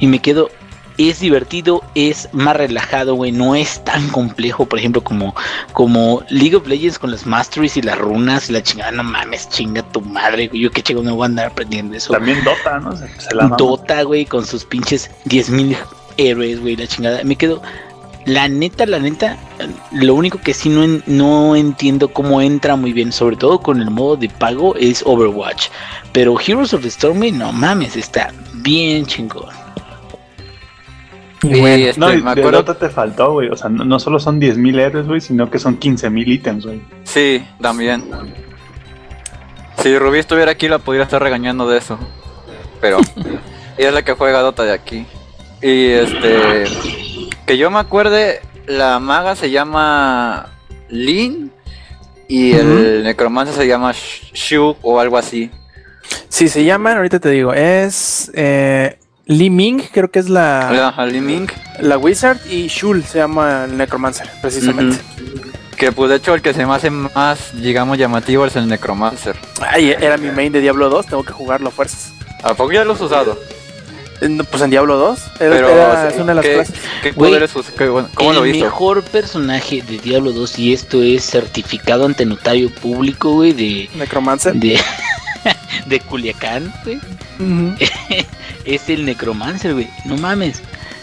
Y 0.00 0.06
me 0.06 0.20
quedo, 0.20 0.50
es 0.98 1.20
divertido, 1.20 1.82
es 1.94 2.28
más 2.32 2.56
relajado, 2.56 3.14
güey, 3.14 3.32
no 3.32 3.54
es 3.54 3.82
tan 3.84 4.08
complejo, 4.08 4.66
por 4.66 4.78
ejemplo, 4.78 5.02
como, 5.02 5.34
como 5.72 6.22
League 6.28 6.56
of 6.56 6.66
Legends 6.66 6.98
con 6.98 7.10
las 7.10 7.24
Masteries 7.24 7.76
y 7.76 7.82
las 7.82 7.96
runas 7.96 8.50
y 8.50 8.52
la 8.52 8.62
chingada, 8.62 8.90
no 8.90 9.04
mames, 9.04 9.48
chinga 9.48 9.82
tu 9.82 10.00
madre, 10.00 10.48
güey, 10.48 10.60
yo 10.62 10.70
qué 10.70 10.82
chingo 10.82 11.02
me 11.02 11.12
voy 11.12 11.22
a 11.22 11.26
andar 11.26 11.46
aprendiendo 11.46 11.96
eso. 11.96 12.12
También 12.12 12.42
Dota, 12.44 12.78
¿no? 12.80 12.96
Se, 12.96 13.08
se 13.20 13.34
la 13.34 13.44
mama. 13.44 13.56
Dota, 13.56 14.02
güey, 14.02 14.26
con 14.26 14.44
sus 14.44 14.64
pinches 14.64 15.10
10.000 15.26 15.76
héroes, 16.16 16.60
güey, 16.60 16.76
la 16.76 16.86
chingada. 16.88 17.22
Me 17.22 17.36
quedo, 17.36 17.62
la 18.24 18.48
neta, 18.48 18.84
la 18.84 18.98
neta, 18.98 19.38
lo 19.92 20.14
único 20.14 20.38
que 20.40 20.52
sí 20.52 20.68
no, 20.68 20.82
en- 20.82 21.02
no 21.06 21.54
entiendo 21.56 22.12
cómo 22.12 22.40
entra 22.42 22.74
muy 22.76 22.92
bien, 22.92 23.12
sobre 23.12 23.36
todo 23.36 23.60
con 23.60 23.80
el 23.80 23.90
modo 23.90 24.16
de 24.16 24.28
pago, 24.28 24.74
es 24.76 25.02
Overwatch. 25.06 25.68
Pero 26.12 26.36
Heroes 26.40 26.74
of 26.74 26.82
the 26.82 26.88
Storm, 26.88 27.20
no 27.38 27.52
mames, 27.52 27.94
está 27.96 28.32
bien 28.54 29.06
chingón. 29.06 29.56
Y 31.42 31.56
Y, 31.56 31.60
bueno, 31.60 31.86
este, 31.86 32.00
No, 32.00 32.12
y 32.12 32.16
me 32.22 32.34
de 32.34 32.40
acuerdo... 32.40 32.62
Dota 32.62 32.78
te 32.78 32.88
faltó, 32.90 33.32
güey. 33.32 33.48
O 33.48 33.56
sea, 33.56 33.68
no, 33.70 33.84
no 33.84 33.98
solo 34.00 34.18
son 34.18 34.40
10.000 34.40 34.80
héroes, 34.80 35.06
güey, 35.06 35.20
sino 35.20 35.50
que 35.50 35.58
son 35.58 35.78
15.000 35.78 36.26
ítems, 36.28 36.66
güey. 36.66 36.80
Sí, 37.04 37.44
también. 37.60 38.04
Si 39.82 39.96
Rubí 39.98 40.18
estuviera 40.18 40.50
aquí 40.50 40.68
la 40.68 40.78
pudiera 40.80 41.04
estar 41.04 41.22
regañando 41.22 41.68
de 41.68 41.78
eso. 41.78 41.98
Pero 42.80 42.98
ella 43.76 43.88
es 43.88 43.94
la 43.94 44.02
que 44.04 44.12
juega 44.12 44.40
Dota 44.40 44.64
de 44.64 44.72
aquí. 44.72 45.06
Y 45.62 45.86
este 45.90 46.64
que 47.46 47.56
yo 47.56 47.70
me 47.70 47.78
acuerde 47.78 48.40
la 48.66 48.98
maga 48.98 49.34
se 49.34 49.50
llama 49.50 50.46
Lin 50.88 51.50
y 52.28 52.52
el 52.52 53.02
necromancer 53.04 53.54
se 53.54 53.66
llama 53.66 53.92
Sh- 53.92 54.32
Shu 54.34 54.76
o 54.82 55.00
algo 55.00 55.16
así. 55.16 55.50
Sí, 56.28 56.48
se 56.48 56.64
llaman, 56.64 56.96
ahorita 56.98 57.18
te 57.20 57.30
digo, 57.30 57.54
es 57.54 58.30
eh, 58.34 58.98
Li 59.28 59.50
Ming, 59.50 59.82
creo 59.92 60.10
que 60.10 60.18
es 60.18 60.28
la, 60.28 60.88
Ajá, 60.88 61.06
Li 61.06 61.20
Ming. 61.20 61.48
la 61.80 61.96
Wizard, 61.98 62.38
y 62.50 62.66
Shul 62.68 63.04
se 63.04 63.18
llama 63.18 63.64
el 63.66 63.76
Necromancer, 63.76 64.28
precisamente. 64.42 64.96
Que 65.76 65.92
pues 65.92 66.10
de 66.10 66.16
hecho 66.16 66.34
el 66.34 66.42
que 66.42 66.52
se 66.54 66.66
me 66.66 66.74
hace 66.74 66.90
más, 66.90 67.50
digamos, 67.60 67.98
llamativo 67.98 68.44
es 68.46 68.56
el 68.56 68.66
necromancer. 68.66 69.36
Ay, 69.60 69.90
era 69.90 70.16
mi 70.16 70.30
main 70.30 70.50
de 70.50 70.60
Diablo 70.60 70.88
2, 70.90 71.06
tengo 71.06 71.22
que 71.22 71.32
jugarlo 71.32 71.68
a 71.68 71.70
fuerzas. 71.70 72.10
¿A 72.42 72.54
poco 72.54 72.72
ya 72.72 72.84
lo 72.84 72.94
has 72.94 73.00
usado? 73.00 73.38
Eh, 74.20 74.38
Pues 74.50 74.62
en 74.62 74.70
Diablo 74.70 74.96
2, 74.96 75.18
era, 75.38 75.54
Pero, 75.54 75.68
era- 75.68 76.02
sí, 76.10 76.14
es 76.16 76.20
una 76.20 76.26
de 76.32 76.34
las 76.34 76.44
¿qué- 76.44 76.54
clases. 76.54 76.74
¿Qué 77.04 77.12
poderes 77.12 77.54
us- 77.54 77.66
qué- 77.76 77.88
bueno, 77.88 78.08
¿Cómo 78.14 78.32
lo 78.32 78.44
el 78.44 78.50
viste? 78.50 78.64
mejor 78.64 79.02
personaje 79.04 79.82
de 79.82 79.98
Diablo 79.98 80.32
2 80.32 80.58
y 80.58 80.72
esto 80.72 81.00
es 81.02 81.22
certificado 81.24 82.06
ante 82.06 82.24
notario 82.26 82.70
público, 82.74 83.30
güey, 83.34 83.52
de 83.52 83.88
Necromancer. 83.94 84.54
de, 84.54 84.80
de 85.88 86.00
Culiacán, 86.00 86.72
güey. 86.84 86.98
Es 88.64 88.88
el 88.88 89.04
necromancer, 89.06 89.72
güey. 89.74 89.88
No 90.04 90.16
mames. 90.16 90.60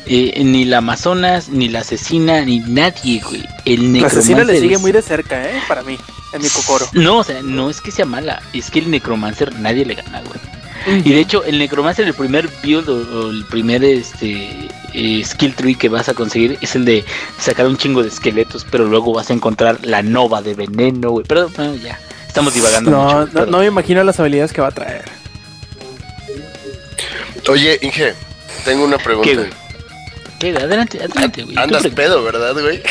Eh, 0.08 0.44
ni 0.44 0.66
la 0.66 0.78
Amazonas, 0.80 1.50
ni 1.50 1.68
la 1.68 1.80
asesina, 1.80 2.42
ni 2.46 2.60
nadie, 2.60 3.22
güey. 3.22 3.44
El 3.66 3.82
La 3.82 3.90
necromancer. 3.94 4.20
asesina 4.20 4.44
le 4.44 4.60
sigue 4.60 4.76
es- 4.76 4.82
muy 4.82 4.92
de 4.92 5.02
cerca, 5.02 5.44
¿eh? 5.50 5.60
Para 5.68 5.82
mí, 5.82 5.98
en 6.34 6.42
mi 6.42 6.50
cocoro. 6.50 6.86
No, 6.94 7.18
o 7.20 7.24
sea, 7.24 7.42
no 7.42 7.70
es 7.72 7.82
que 7.82 7.92
sea 7.92 8.06
mala, 8.06 8.42
es 8.54 8.70
que 8.70 8.80
el 8.80 8.92
necromancer 8.92 9.58
nadie 9.60 9.84
le 9.86 9.96
gana, 9.96 10.22
güey. 10.22 10.40
Y 11.04 11.10
de 11.14 11.20
hecho, 11.20 11.44
el 11.46 11.58
necromancer, 11.58 12.06
el 12.06 12.14
primer 12.14 12.48
build 12.62 12.88
o, 12.88 12.94
o 13.26 13.32
el 13.32 13.44
primer 13.46 13.84
este 13.84 14.68
eh, 14.94 15.24
skill 15.26 15.56
tree 15.56 15.74
que 15.74 15.90
vas 15.90 16.10
a 16.10 16.14
conseguir 16.14 16.60
es 16.62 16.76
el 16.76 16.86
de 16.86 17.04
sacar 17.40 17.66
un 17.66 17.76
chingo 17.76 18.04
de 18.04 18.10
esqueletos, 18.10 18.68
pero 18.70 18.86
luego 18.86 19.12
vas 19.12 19.32
a 19.32 19.34
encontrar 19.34 19.80
la 19.84 20.04
nova 20.04 20.44
de 20.44 20.54
veneno, 20.54 21.10
güey. 21.10 21.26
Pero 21.28 21.50
bueno, 21.50 21.74
ya, 21.78 22.00
estamos 22.36 22.54
divagando 22.54 22.92
No, 22.92 23.04
mucho. 23.04 23.16
no, 23.20 23.26
perdón. 23.28 23.52
no 23.52 23.58
me 23.60 23.66
imagino 23.66 24.04
las 24.04 24.20
habilidades 24.20 24.52
que 24.52 24.60
va 24.62 24.68
a 24.68 24.72
traer. 24.72 25.06
Oye, 27.48 27.80
Inge, 27.82 28.14
tengo 28.66 28.84
una 28.84 28.98
pregunta. 28.98 29.30
¿Qué, 29.30 29.36
güey? 29.38 29.50
¿Qué, 30.40 30.52
güey? 30.52 30.64
Adelante, 30.66 31.00
adelante, 31.02 31.44
güey. 31.44 31.58
Andas 31.58 31.84
pre- 31.84 31.92
pedo, 31.92 32.24
¿verdad, 32.24 32.54
güey? 32.60 32.82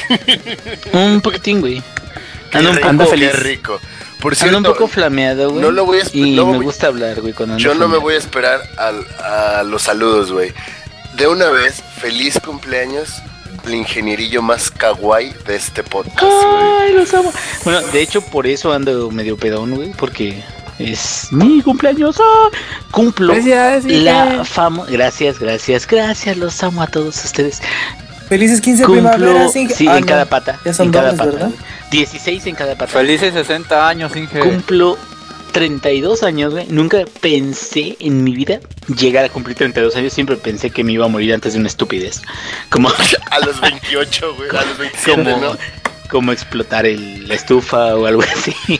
Un 0.92 1.20
poquitín, 1.20 1.60
güey. 1.60 1.82
Qué 2.50 2.58
Ando 2.58 2.70
un 2.70 2.78
poco 2.98 3.10
qué 3.10 3.16
feliz. 3.18 3.38
rico. 3.40 3.80
Por 4.20 4.32
Ando 4.32 4.36
cierto, 4.36 4.56
un 4.58 4.64
poco 4.64 4.88
flameado, 4.88 5.50
güey. 5.50 5.60
no 5.60 5.70
lo 5.72 5.84
voy 5.84 5.98
a 5.98 6.02
Y 6.12 6.30
no 6.36 6.46
me 6.46 6.56
voy- 6.56 6.64
gusta 6.64 6.86
hablar, 6.86 7.20
güey, 7.20 7.34
cuando 7.34 7.56
ando 7.56 7.62
yo 7.64 7.74
no 7.74 7.86
me 7.88 7.98
voy 7.98 8.14
a 8.14 8.18
esperar 8.18 8.62
al- 8.78 9.06
a 9.22 9.62
los 9.64 9.82
saludos, 9.82 10.32
güey. 10.32 10.54
De 11.16 11.26
una 11.26 11.50
vez, 11.50 11.82
feliz 12.00 12.38
cumpleaños 12.42 13.10
al 13.66 13.74
ingenierillo 13.74 14.42
más 14.42 14.70
kawaii 14.70 15.32
de 15.46 15.56
este 15.56 15.82
podcast. 15.82 16.22
Ay, 16.22 16.92
los 16.94 17.12
amo. 17.14 17.32
Bueno, 17.64 17.80
de 17.80 18.00
hecho, 18.02 18.20
por 18.22 18.46
eso 18.46 18.72
ando 18.72 19.10
medio 19.10 19.36
pedón, 19.36 19.74
güey, 19.74 19.90
porque 19.92 20.42
es 20.78 21.28
mi 21.30 21.62
cumpleaños. 21.62 22.16
¡Ah! 22.20 22.48
Cumplo 22.90 23.36
Inge. 23.36 23.80
la 24.00 24.44
fama. 24.44 24.84
Gracias, 24.88 25.38
gracias, 25.38 25.86
gracias. 25.86 26.36
Los 26.36 26.62
amo 26.62 26.82
a 26.82 26.86
todos 26.86 27.24
ustedes. 27.24 27.60
Felices 28.28 28.60
15 28.60 28.84
Cumplo, 28.84 29.10
primaveras. 29.12 29.54
Inge- 29.54 29.74
sí, 29.74 29.86
Ah, 29.88 29.94
en 29.96 30.00
no. 30.00 30.06
cada 30.06 30.24
pata. 30.24 30.58
Ya 30.64 30.72
son 30.72 30.86
en 30.86 30.92
cada 30.92 31.10
pata. 31.12 31.24
¿verdad? 31.26 31.48
güey. 31.48 31.58
16 31.90 32.46
en 32.46 32.54
cada 32.54 32.74
pata. 32.74 32.90
Felices 32.92 33.34
60 33.34 33.86
años, 33.88 34.16
Inge. 34.16 34.40
Cumplo 34.40 34.96
32 35.54 36.24
años, 36.24 36.52
güey. 36.52 36.66
Nunca 36.68 37.04
pensé 37.20 37.96
en 38.00 38.24
mi 38.24 38.34
vida 38.34 38.58
llegar 38.98 39.24
a 39.24 39.28
cumplir 39.28 39.56
32 39.56 39.94
años. 39.94 40.12
Siempre 40.12 40.36
pensé 40.36 40.70
que 40.70 40.82
me 40.82 40.92
iba 40.92 41.04
a 41.04 41.08
morir 41.08 41.32
antes 41.32 41.52
de 41.52 41.60
una 41.60 41.68
estupidez. 41.68 42.22
Como, 42.70 42.88
A 43.30 43.38
los 43.38 43.60
28, 43.60 44.34
güey. 44.34 44.50
A 44.50 44.64
los 44.64 44.76
27, 44.76 45.22
como, 45.22 45.36
¿no? 45.38 45.56
Como 46.08 46.32
explotar 46.32 46.86
el, 46.86 47.26
la 47.26 47.34
estufa 47.34 47.94
o 47.96 48.06
algo 48.06 48.22
así. 48.22 48.54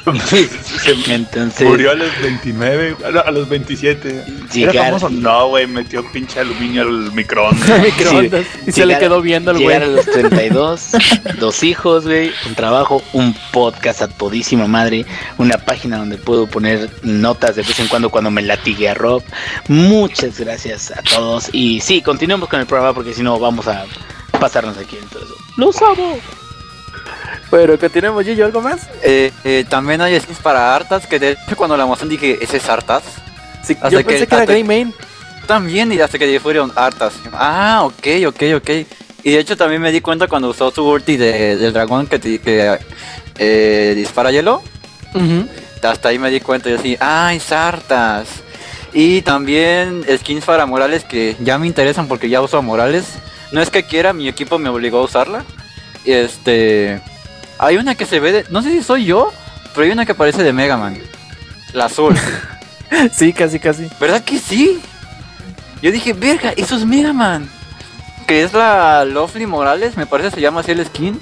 Entonces, 1.09 1.66
Murió 1.66 1.90
a 1.90 1.94
los 1.94 2.09
29, 2.22 2.96
a 3.05 3.10
lo- 3.10 3.26
a 3.26 3.30
los 3.30 3.48
27. 3.48 4.24
Llegar- 4.52 4.74
¿Era 4.74 4.84
famoso? 4.84 5.10
No, 5.10 5.48
güey, 5.48 5.66
metió 5.66 6.05
pinche 6.12 6.40
aluminio 6.40 6.82
al 6.82 7.12
microondas. 7.12 7.80
Microondas. 7.82 8.46
y 8.66 8.72
se 8.72 8.86
le 8.86 8.98
quedó 8.98 9.20
viendo 9.20 9.51
al 9.51 9.56
güey. 9.59 9.66
Llegar 9.68 9.82
a 9.82 9.86
los 9.86 10.06
32, 10.06 10.90
dos 11.40 11.62
hijos, 11.62 12.05
güey, 12.05 12.30
un 12.46 12.55
trabajo, 12.55 13.02
un 13.12 13.34
podcast 13.52 14.02
a 14.02 14.09
todísima 14.09 14.66
madre, 14.66 15.06
una 15.38 15.59
página 15.59 15.98
donde 15.98 16.18
puedo 16.18 16.46
poner 16.46 16.90
notas 17.02 17.56
de 17.56 17.62
vez 17.62 17.78
en 17.80 17.88
cuando 17.88 18.10
cuando 18.10 18.30
me 18.30 18.42
latigue 18.42 18.88
a 18.88 18.94
Rob. 18.94 19.22
Muchas 19.68 20.38
gracias 20.38 20.90
a 20.90 21.02
todos. 21.02 21.48
Y 21.52 21.80
sí, 21.80 22.02
continuemos 22.02 22.48
con 22.48 22.60
el 22.60 22.66
programa 22.66 22.94
porque 22.94 23.14
si 23.14 23.22
no 23.22 23.38
vamos 23.38 23.66
a 23.66 23.84
pasarnos 24.38 24.76
aquí 24.78 24.96
en 25.01 25.09
todo 25.09 25.24
eso. 25.24 25.34
¡Los 25.56 25.80
amo! 25.82 26.18
Pero 27.51 27.79
continuemos, 27.79 28.25
Gillo, 28.25 28.47
¿algo 28.47 28.61
más? 28.61 28.89
Eh, 29.03 29.31
eh, 29.45 29.65
también 29.69 30.01
hay 30.01 30.19
skins 30.19 30.39
para 30.39 30.75
Artas, 30.75 31.07
que 31.07 31.19
de 31.19 31.31
hecho 31.33 31.57
cuando 31.57 31.77
la 31.77 31.87
mostré 31.87 32.09
dije, 32.09 32.39
¿ese 32.41 32.57
es 32.57 32.69
Artas? 32.69 33.03
Sí, 33.62 33.75
Hasta 33.75 33.91
yo 33.91 33.99
que- 33.99 34.05
pensé 34.05 34.27
que 34.27 34.35
era 34.35 34.43
hasta- 34.43 34.53
Grey 34.53 34.65
Main. 34.65 34.93
También, 35.47 35.93
y 35.93 36.01
hasta 36.01 36.19
que 36.19 36.41
fueron 36.41 36.73
Artas. 36.75 37.12
Ah, 37.33 37.83
ok, 37.85 38.07
ok, 38.29 38.43
ok. 38.57 38.71
Y 39.23 39.31
de 39.33 39.39
hecho 39.39 39.57
también 39.57 39.81
me 39.81 39.93
di 39.93 40.01
cuenta 40.01 40.27
cuando 40.27 40.49
usó 40.49 40.71
su 40.71 40.85
ulti 40.87 41.16
de- 41.16 41.57
del 41.57 41.73
dragón 41.73 42.07
que, 42.07 42.19
que 42.21 42.79
eh, 43.39 43.93
dispara 43.97 44.31
hielo. 44.33 44.62
Hasta 45.83 46.09
ahí 46.09 46.19
me 46.19 46.31
di 46.31 46.41
cuenta 46.41 46.71
y 46.71 46.75
así, 46.75 46.97
ah, 47.01 47.33
es 47.35 47.53
Artas. 47.53 48.27
Y 48.93 49.23
también 49.23 50.05
skins 50.19 50.45
para 50.45 50.66
Morales 50.66 51.05
que 51.05 51.37
ya 51.41 51.59
me 51.59 51.66
interesan 51.66 52.09
porque 52.09 52.29
ya 52.29 52.41
uso 52.41 52.57
a 52.59 52.62
Morales. 52.62 53.05
No 53.53 53.61
es 53.61 53.71
que 53.71 53.83
quiera, 53.85 54.12
mi 54.12 54.29
equipo 54.29 54.59
me 54.59 54.69
obligó 54.71 54.99
a 54.99 55.03
usarla. 55.05 55.45
Este... 56.05 57.01
Hay 57.65 57.77
una 57.78 57.95
que 57.95 58.05
se 58.05 58.20
ve 58.20 58.32
de... 58.32 58.45
No 58.51 58.61
sé 58.62 58.70
si 58.70 58.82
soy 58.82 59.07
yo, 59.07 59.32
pero 59.74 59.86
hay 59.86 59.91
una 59.91 60.05
que 60.05 60.15
parece 60.15 60.43
de 60.43 60.53
Mega 60.53 60.77
Man. 60.77 60.99
La 61.73 61.86
azul. 61.86 62.15
Sí, 63.12 63.32
casi, 63.32 63.59
casi. 63.59 63.89
¿Verdad 63.99 64.23
que 64.23 64.39
sí? 64.39 64.81
Yo 65.82 65.91
dije, 65.91 66.12
verga, 66.12 66.53
eso 66.57 66.77
es 66.77 66.85
Mega 66.85 67.12
Man. 67.12 67.49
Que 68.27 68.45
es 68.45 68.53
la 68.53 69.05
Lovely 69.05 69.47
Morales, 69.47 69.97
me 69.97 70.07
parece 70.07 70.31
se 70.31 70.41
llama 70.41 70.61
así 70.61 70.70
el 70.70 70.85
skin. 70.86 71.19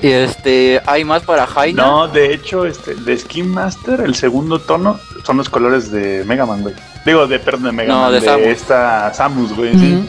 Y 0.00 0.08
este, 0.08 0.80
hay 0.86 1.04
más 1.04 1.22
para 1.22 1.46
Jaina. 1.46 1.82
No, 1.82 2.08
de 2.08 2.32
hecho, 2.32 2.64
este, 2.64 2.94
de 2.94 3.18
Skin 3.18 3.48
Master, 3.48 4.00
el 4.00 4.14
segundo 4.14 4.58
tono 4.58 4.98
son 5.24 5.36
los 5.36 5.48
colores 5.50 5.90
de 5.90 6.24
Mega 6.24 6.46
Man, 6.46 6.62
güey. 6.62 6.74
Digo, 7.04 7.26
de, 7.26 7.38
perdón, 7.38 7.64
de 7.64 7.72
Mega 7.72 7.92
No, 7.92 8.00
Man, 8.02 8.12
de 8.12 8.20
de, 8.20 8.26
Samus. 8.26 8.46
esta 8.46 9.12
Samus, 9.12 9.54
güey. 9.54 9.78
sí. 9.78 10.08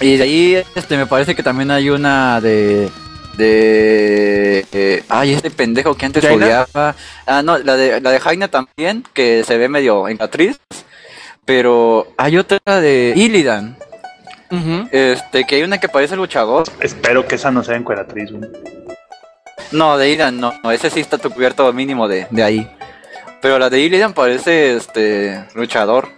Y 0.00 0.16
de 0.16 0.22
ahí, 0.22 0.62
este, 0.74 0.96
me 0.96 1.06
parece 1.06 1.34
que 1.34 1.42
también 1.42 1.70
hay 1.70 1.90
una 1.90 2.40
de. 2.40 2.88
De. 3.36 4.66
eh, 4.72 5.04
ay, 5.08 5.32
este 5.32 5.50
pendejo 5.50 5.94
que 5.94 6.06
antes 6.06 6.24
¿Jaina? 6.24 6.44
odiaba. 6.46 6.94
Ah, 7.26 7.42
no, 7.42 7.58
la 7.58 7.76
de, 7.76 8.00
la 8.00 8.10
de 8.10 8.20
Jaina 8.20 8.48
también, 8.48 9.04
que 9.12 9.44
se 9.44 9.56
ve 9.58 9.68
medio 9.68 10.08
encatriz. 10.08 10.58
Pero 11.44 12.08
hay 12.16 12.36
otra 12.36 12.58
de 12.80 13.12
Illidan. 13.16 13.76
Este, 14.92 15.44
que 15.44 15.56
hay 15.56 15.62
una 15.62 15.78
que 15.78 15.88
parece 15.88 16.16
luchador. 16.16 16.64
Espero 16.80 17.26
que 17.26 17.34
esa 17.36 17.50
no 17.50 17.62
sea 17.62 17.76
encueratriz, 17.76 18.30
güey. 18.30 18.50
No, 19.72 19.98
de 19.98 20.08
Illidan 20.08 20.40
no, 20.40 20.54
no, 20.62 20.70
ese 20.70 20.90
sí 20.90 21.00
está 21.00 21.18
tu 21.18 21.30
cubierto 21.30 21.70
mínimo 21.72 22.08
de, 22.08 22.26
de 22.30 22.42
ahí. 22.42 22.70
Pero 23.40 23.58
la 23.58 23.70
de 23.70 23.80
Illidan 23.80 24.14
parece 24.14 24.76
este 24.76 25.44
luchador. 25.54 26.08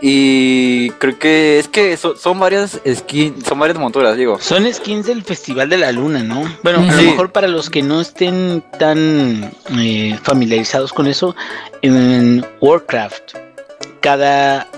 Y 0.00 0.90
creo 0.98 1.18
que 1.18 1.58
es 1.58 1.68
que 1.68 1.96
so- 1.96 2.16
son 2.16 2.38
varias 2.38 2.80
skins, 2.86 3.44
son 3.44 3.58
varias 3.58 3.78
monturas, 3.78 4.16
digo. 4.16 4.38
Son 4.40 4.72
skins 4.72 5.06
del 5.06 5.22
Festival 5.24 5.68
de 5.68 5.76
la 5.78 5.90
Luna, 5.92 6.22
¿no? 6.22 6.42
Bueno, 6.62 6.78
a 6.80 6.82
lo 6.82 7.02
mejor 7.02 7.32
para 7.32 7.48
los 7.48 7.68
que 7.70 7.82
no 7.82 8.00
estén 8.00 8.62
tan 8.78 9.50
eh, 9.78 10.18
familiarizados 10.22 10.92
con 10.92 11.06
eso, 11.06 11.34
en 11.82 12.46
Warcraft, 12.60 13.34
cada 14.00 14.68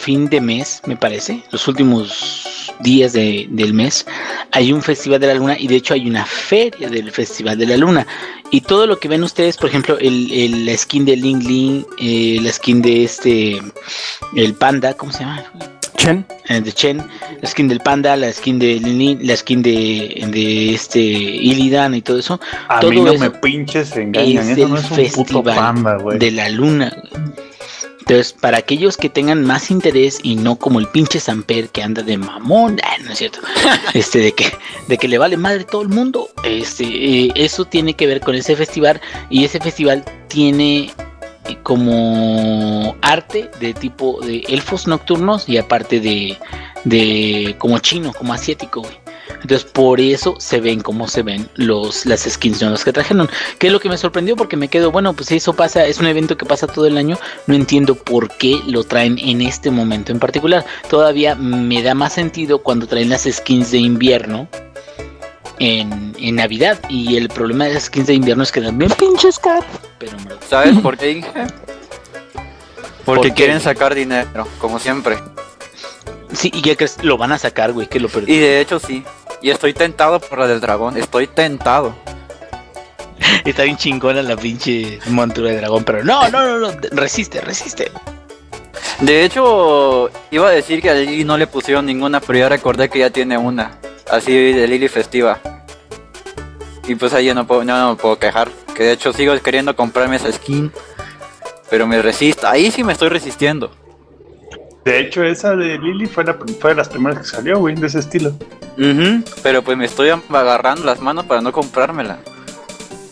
fin 0.00 0.28
de 0.28 0.40
mes, 0.40 0.80
me 0.86 0.96
parece, 0.96 1.42
los 1.52 1.68
últimos 1.68 2.72
días 2.80 3.12
de- 3.12 3.46
del 3.50 3.74
mes, 3.74 4.06
hay 4.50 4.72
un 4.72 4.82
Festival 4.82 5.20
de 5.20 5.26
la 5.28 5.34
Luna 5.34 5.56
y 5.58 5.66
de 5.68 5.76
hecho 5.76 5.94
hay 5.94 6.08
una 6.08 6.24
feria 6.24 6.88
del 6.88 7.10
Festival 7.12 7.58
de 7.58 7.66
la 7.66 7.76
Luna. 7.76 8.06
Y 8.50 8.62
todo 8.62 8.86
lo 8.86 8.98
que 8.98 9.08
ven 9.08 9.22
ustedes, 9.22 9.56
por 9.56 9.68
ejemplo, 9.68 9.98
el, 9.98 10.32
el- 10.32 10.66
la 10.66 10.76
skin 10.76 11.04
de 11.04 11.16
Ling 11.16 11.42
Ling, 11.46 11.84
eh, 12.00 12.38
la 12.42 12.50
skin 12.52 12.80
de 12.82 13.04
este, 13.04 13.60
el 14.34 14.54
panda, 14.54 14.94
¿cómo 14.94 15.12
se 15.12 15.20
llama? 15.20 15.44
Chen. 15.96 16.24
eh, 16.48 16.62
de 16.62 16.72
Chen, 16.72 17.02
la 17.42 17.46
skin 17.48 17.68
del 17.68 17.80
panda, 17.80 18.16
la 18.16 18.32
skin 18.32 18.58
de 18.58 18.80
Lin, 18.80 19.18
la 19.22 19.36
skin 19.36 19.60
de, 19.60 20.26
de 20.32 20.74
este 20.74 20.98
Illidan 21.00 21.94
y 21.94 22.00
todo 22.00 22.18
eso, 22.18 22.40
A 22.68 22.80
Todo 22.80 22.90
mí 22.90 23.00
no 23.02 23.12
eso 23.12 23.20
me 23.24 23.30
pinches 23.30 23.94
engañan. 23.96 24.48
es 24.48 24.56
Eso 24.56 24.64
el 24.66 24.70
no 24.70 24.76
es 24.78 24.84
un 24.90 24.96
puto 25.24 25.42
festival 25.42 25.56
panda, 25.56 25.96
güey. 25.98 26.18
de 26.18 26.30
la 26.30 26.48
luna. 26.48 26.96
güey. 27.12 27.49
Entonces, 28.00 28.32
para 28.32 28.58
aquellos 28.58 28.96
que 28.96 29.08
tengan 29.08 29.44
más 29.44 29.70
interés 29.70 30.20
y 30.22 30.36
no 30.36 30.56
como 30.56 30.80
el 30.80 30.88
pinche 30.88 31.20
Samper 31.20 31.68
que 31.68 31.82
anda 31.82 32.02
de 32.02 32.18
mamón, 32.18 32.80
ah, 32.82 32.96
no 33.04 33.12
es 33.12 33.18
cierto, 33.18 33.40
este 33.94 34.18
de 34.18 34.32
que 34.32 34.52
de 34.88 34.98
que 34.98 35.08
le 35.08 35.18
vale 35.18 35.36
madre 35.36 35.64
todo 35.64 35.82
el 35.82 35.88
mundo, 35.88 36.30
este 36.44 36.84
eh, 36.84 37.32
eso 37.34 37.64
tiene 37.64 37.94
que 37.94 38.06
ver 38.06 38.20
con 38.20 38.34
ese 38.34 38.56
festival 38.56 39.00
y 39.28 39.44
ese 39.44 39.60
festival 39.60 40.04
tiene 40.28 40.90
como 41.62 42.96
arte 43.02 43.50
de 43.60 43.74
tipo 43.74 44.20
de 44.22 44.44
elfos 44.48 44.86
nocturnos 44.86 45.48
y 45.48 45.58
aparte 45.58 46.00
de, 46.00 46.38
de 46.84 47.56
como 47.58 47.78
chino, 47.78 48.12
como 48.12 48.32
asiático, 48.32 48.82
güey. 48.82 49.00
Entonces 49.42 49.64
por 49.64 50.00
eso 50.00 50.34
se 50.38 50.60
ven 50.60 50.80
como 50.80 51.08
se 51.08 51.22
ven 51.22 51.48
los, 51.54 52.06
las 52.06 52.22
skins 52.22 52.60
nuevas 52.60 52.84
que 52.84 52.92
trajeron. 52.92 53.28
Que 53.58 53.68
es 53.68 53.72
lo 53.72 53.80
que 53.80 53.88
me 53.88 53.96
sorprendió 53.98 54.36
porque 54.36 54.56
me 54.56 54.68
quedo, 54.68 54.90
bueno, 54.90 55.12
pues 55.12 55.32
eso 55.32 55.52
pasa, 55.54 55.86
es 55.86 55.98
un 55.98 56.06
evento 56.06 56.36
que 56.36 56.46
pasa 56.46 56.66
todo 56.66 56.86
el 56.86 56.96
año. 56.96 57.18
No 57.46 57.54
entiendo 57.54 57.94
por 57.94 58.30
qué 58.36 58.60
lo 58.66 58.84
traen 58.84 59.18
en 59.18 59.40
este 59.42 59.70
momento 59.70 60.12
en 60.12 60.18
particular. 60.18 60.64
Todavía 60.88 61.34
me 61.34 61.82
da 61.82 61.94
más 61.94 62.12
sentido 62.14 62.62
cuando 62.62 62.86
traen 62.86 63.08
las 63.08 63.24
skins 63.30 63.70
de 63.70 63.78
invierno. 63.78 64.48
En, 65.58 66.14
en 66.18 66.36
Navidad 66.36 66.80
y 66.88 67.16
el 67.16 67.28
problema 67.28 67.66
de 67.66 67.74
las 67.74 67.84
skins 67.84 68.06
de 68.06 68.14
invierno 68.14 68.42
es 68.42 68.50
que 68.50 68.62
dan 68.62 68.78
bien 68.78 68.90
pinches 68.92 69.38
caras. 69.38 69.66
Pero 69.98 70.16
hombre, 70.16 70.36
¿Sabes 70.48 70.78
por 70.78 70.96
qué, 70.96 71.10
Inge? 71.18 71.28
Porque 73.04 73.32
quieren 73.32 73.60
sacar 73.60 73.94
dinero, 73.94 74.46
como 74.58 74.78
siempre. 74.78 75.18
sí, 76.32 76.50
y 76.54 76.62
ya 76.62 76.76
que 76.76 76.88
lo 77.02 77.18
van 77.18 77.32
a 77.32 77.38
sacar, 77.38 77.72
güey, 77.72 77.88
que 77.88 78.00
lo 78.00 78.08
perdí. 78.08 78.32
Y 78.32 78.38
de 78.38 78.60
hecho 78.60 78.78
sí. 78.78 79.04
Y 79.42 79.50
estoy 79.50 79.72
tentado 79.72 80.20
por 80.20 80.38
la 80.38 80.46
del 80.46 80.60
dragón. 80.60 80.96
Estoy 80.96 81.26
tentado. 81.26 81.94
Está 83.44 83.62
bien 83.62 83.76
chingona 83.76 84.22
la 84.22 84.36
pinche 84.36 84.98
montura 85.06 85.50
de 85.50 85.56
dragón, 85.56 85.84
pero 85.84 86.04
no, 86.04 86.28
no, 86.28 86.44
no, 86.44 86.58
no, 86.58 86.80
resiste, 86.92 87.40
resiste. 87.40 87.90
De 89.00 89.24
hecho, 89.24 90.10
iba 90.30 90.48
a 90.48 90.50
decir 90.50 90.82
que 90.82 90.90
a 90.90 90.94
Lily 90.94 91.24
no 91.24 91.38
le 91.38 91.46
pusieron 91.46 91.86
ninguna, 91.86 92.20
pero 92.20 92.38
ya 92.38 92.48
recordé 92.48 92.90
que 92.90 92.98
ya 92.98 93.10
tiene 93.10 93.38
una. 93.38 93.78
Así 94.10 94.52
de 94.52 94.66
Lily 94.66 94.88
festiva. 94.88 95.40
Y 96.86 96.94
pues 96.96 97.14
ahí 97.14 97.26
ya 97.26 97.34
no, 97.34 97.46
puedo, 97.46 97.64
no, 97.64 97.90
me 97.90 97.96
puedo 97.96 98.18
quejar. 98.18 98.50
Que 98.74 98.84
de 98.84 98.92
hecho 98.92 99.12
sigo 99.12 99.38
queriendo 99.40 99.74
comprarme 99.74 100.16
esa 100.16 100.30
skin. 100.30 100.72
Pero 101.70 101.86
me 101.86 102.02
resisto. 102.02 102.46
Ahí 102.48 102.70
sí 102.70 102.84
me 102.84 102.92
estoy 102.92 103.08
resistiendo. 103.08 103.70
De 104.84 104.98
hecho, 104.98 105.22
esa 105.22 105.54
de 105.56 105.78
Lily 105.78 106.06
fue, 106.06 106.24
la, 106.24 106.36
fue 106.58 106.70
de 106.70 106.76
las 106.76 106.88
primeras 106.88 107.18
que 107.18 107.24
salió, 107.24 107.58
güey, 107.58 107.74
de 107.74 107.86
ese 107.86 107.98
estilo. 107.98 108.32
Pero 109.42 109.62
pues 109.62 109.76
me 109.76 109.84
estoy 109.84 110.08
agarrando 110.08 110.84
las 110.84 111.00
manos 111.00 111.26
para 111.26 111.40
no 111.42 111.52
comprármela. 111.52 112.18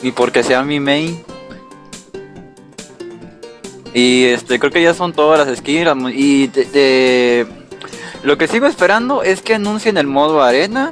Y 0.03 0.12
porque 0.12 0.43
sea 0.43 0.62
mi 0.62 0.81
main. 0.81 1.23
Y 3.95 4.24
este, 4.27 4.59
creo 4.59 4.70
que 4.73 4.82
ya 4.82 4.95
son 4.95 5.12
todas 5.12 5.47
las 5.47 5.59
skins. 5.59 5.89
Y 6.15 6.47
de, 6.49 6.65
de- 6.66 7.47
Lo 8.23 8.39
que 8.39 8.47
sigo 8.49 8.66
esperando 8.66 9.23
es 9.23 9.43
que 9.43 9.55
anuncien 9.57 9.97
el 9.99 10.07
modo 10.07 10.43
arena. 10.43 10.90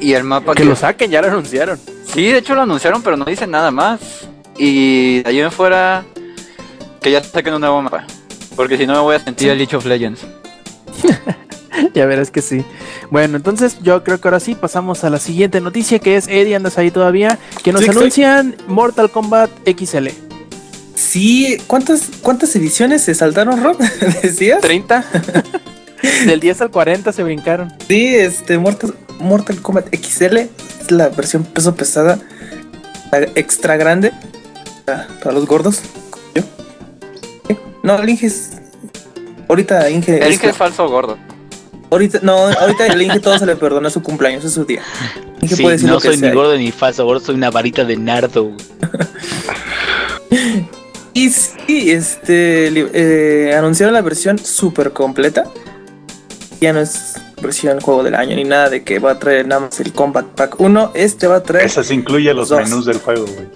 Y 0.00 0.12
el 0.14 0.24
mapa 0.24 0.54
Que 0.54 0.64
lo 0.64 0.76
saquen, 0.76 1.10
ya 1.10 1.22
lo 1.22 1.28
anunciaron. 1.28 1.78
Sí, 2.06 2.26
de 2.28 2.38
hecho 2.38 2.54
lo 2.54 2.62
anunciaron, 2.62 3.02
pero 3.02 3.16
no 3.16 3.24
dicen 3.24 3.50
nada 3.50 3.70
más. 3.70 4.28
Y 4.58 5.22
de 5.22 5.28
ahí 5.30 5.40
en 5.40 5.50
fuera, 5.52 6.04
que 7.00 7.10
ya 7.10 7.22
saquen 7.22 7.54
un 7.54 7.60
nuevo 7.60 7.80
mapa. 7.82 8.06
Porque 8.56 8.76
si 8.76 8.86
no 8.86 8.94
me 8.94 9.00
voy 9.00 9.16
a 9.16 9.20
sentir 9.20 9.48
el 9.50 9.58
League 9.58 9.76
of 9.76 9.84
Legends. 9.86 10.20
Ya 11.92 12.06
verás 12.06 12.30
que 12.30 12.40
sí. 12.40 12.64
Bueno, 13.10 13.36
entonces 13.36 13.78
yo 13.82 14.04
creo 14.04 14.20
que 14.20 14.28
ahora 14.28 14.40
sí 14.40 14.54
pasamos 14.54 15.02
a 15.04 15.10
la 15.10 15.18
siguiente 15.18 15.60
noticia 15.60 15.98
que 15.98 16.16
es 16.16 16.28
Eddie, 16.28 16.54
andas 16.54 16.78
ahí 16.78 16.90
todavía, 16.90 17.38
que 17.62 17.72
nos 17.72 17.82
Sí, 17.82 17.90
anuncian 17.90 18.56
Mortal 18.68 19.10
Kombat 19.10 19.50
XL. 19.66 20.08
Sí, 20.94 21.58
¿cuántas, 21.66 22.10
cuántas 22.22 22.54
ediciones 22.56 23.02
se 23.02 23.14
saltaron, 23.14 23.62
Rob? 23.62 23.76
¿Decías? 24.22 24.60
30. 24.60 25.04
Del 26.26 26.40
10 26.40 26.60
al 26.62 26.70
40 26.70 27.12
se 27.12 27.22
brincaron. 27.22 27.72
Sí, 27.88 28.14
este 28.14 28.58
Mortal, 28.58 28.94
Mortal 29.18 29.60
Kombat 29.60 29.88
XL 29.94 30.36
es 30.36 30.90
la 30.90 31.08
versión 31.08 31.44
peso 31.44 31.74
pesada, 31.74 32.18
extra 33.34 33.76
grande 33.76 34.12
para 34.84 35.32
los 35.32 35.46
gordos. 35.46 35.80
No, 37.84 37.96
el 38.02 38.08
Inge 38.08 38.26
es. 38.26 38.50
Ahorita 39.48 39.88
Inge. 39.90 40.16
El 40.16 40.22
es- 40.24 40.34
Inge 40.34 40.48
es 40.50 40.56
falso 40.56 40.88
gordo. 40.88 41.16
ahorita, 41.90 42.18
no, 42.22 42.34
ahorita 42.48 42.86
el 42.88 43.02
Inge 43.02 43.20
todo 43.20 43.38
se 43.38 43.46
le 43.46 43.54
perdona 43.56 43.90
su 43.90 44.02
cumpleaños, 44.02 44.44
es 44.44 44.52
su 44.54 44.64
día. 44.64 44.82
Inge 45.40 45.54
Sí, 45.54 45.62
puede 45.62 45.76
decir 45.76 45.88
no 45.88 45.94
lo 45.94 46.00
que 46.00 46.08
soy 46.08 46.16
sea. 46.16 46.30
ni 46.30 46.34
gordo 46.34 46.56
ni 46.56 46.72
falso, 46.72 47.04
gordo 47.04 47.20
soy 47.24 47.34
una 47.36 47.50
varita 47.50 47.84
de 47.84 47.96
nardo. 47.96 48.50
Y 51.16 51.30
sí, 51.30 51.92
este 51.92 52.66
eh, 52.92 53.54
anunciaron 53.54 53.94
la 53.94 54.02
versión 54.02 54.36
super 54.36 54.92
completa. 54.92 55.44
Ya 56.60 56.72
no 56.72 56.80
es 56.80 57.14
versión 57.40 57.80
juego 57.80 58.02
del 58.02 58.16
año 58.16 58.34
ni 58.34 58.42
nada 58.42 58.68
de 58.68 58.82
que 58.82 58.98
va 58.98 59.12
a 59.12 59.18
traer 59.20 59.46
nada 59.46 59.60
más 59.62 59.78
el 59.78 59.92
Combat 59.92 60.24
Pack 60.26 60.58
1. 60.60 60.90
Este 60.94 61.28
va 61.28 61.36
a 61.36 61.42
traer. 61.44 61.66
Esa 61.66 61.84
se 61.84 61.94
incluye 61.94 62.34
los 62.34 62.48
Dos. 62.48 62.64
menús 62.64 62.84
del 62.86 62.98
juego, 62.98 63.26
güey. 63.26 63.46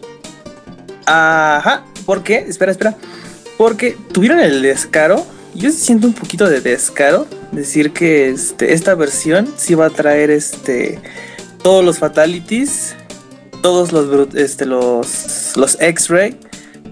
Ajá. 1.06 1.82
¿Por 2.06 2.22
qué? 2.22 2.36
Espera, 2.48 2.70
espera. 2.70 2.94
Porque 3.58 3.96
tuvieron 4.12 4.38
el 4.38 4.62
descaro. 4.62 5.26
Yo 5.54 5.70
siento 5.72 6.06
un 6.06 6.14
poquito 6.14 6.48
de 6.48 6.60
descaro. 6.60 7.26
Decir 7.50 7.92
que 7.92 8.30
este, 8.30 8.72
esta 8.72 8.94
versión 8.94 9.52
sí 9.56 9.74
va 9.74 9.86
a 9.86 9.90
traer 9.90 10.30
este. 10.30 11.00
Todos 11.62 11.84
los 11.84 11.98
fatalities. 11.98 12.94
Todos 13.60 13.92
los 13.92 14.34
este, 14.36 14.64
los. 14.64 15.54
los 15.56 15.76
X-Ray. 15.80 16.38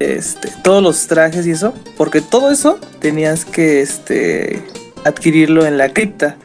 Este. 0.00 0.52
Todos 0.64 0.82
los 0.82 1.06
trajes 1.06 1.46
y 1.46 1.52
eso. 1.52 1.72
Porque 1.96 2.20
todo 2.20 2.50
eso 2.50 2.80
tenías 2.98 3.44
que 3.44 3.80
este. 3.80 4.60
adquirirlo 5.04 5.64
en 5.64 5.78
la 5.78 5.92
cripta. 5.92 6.36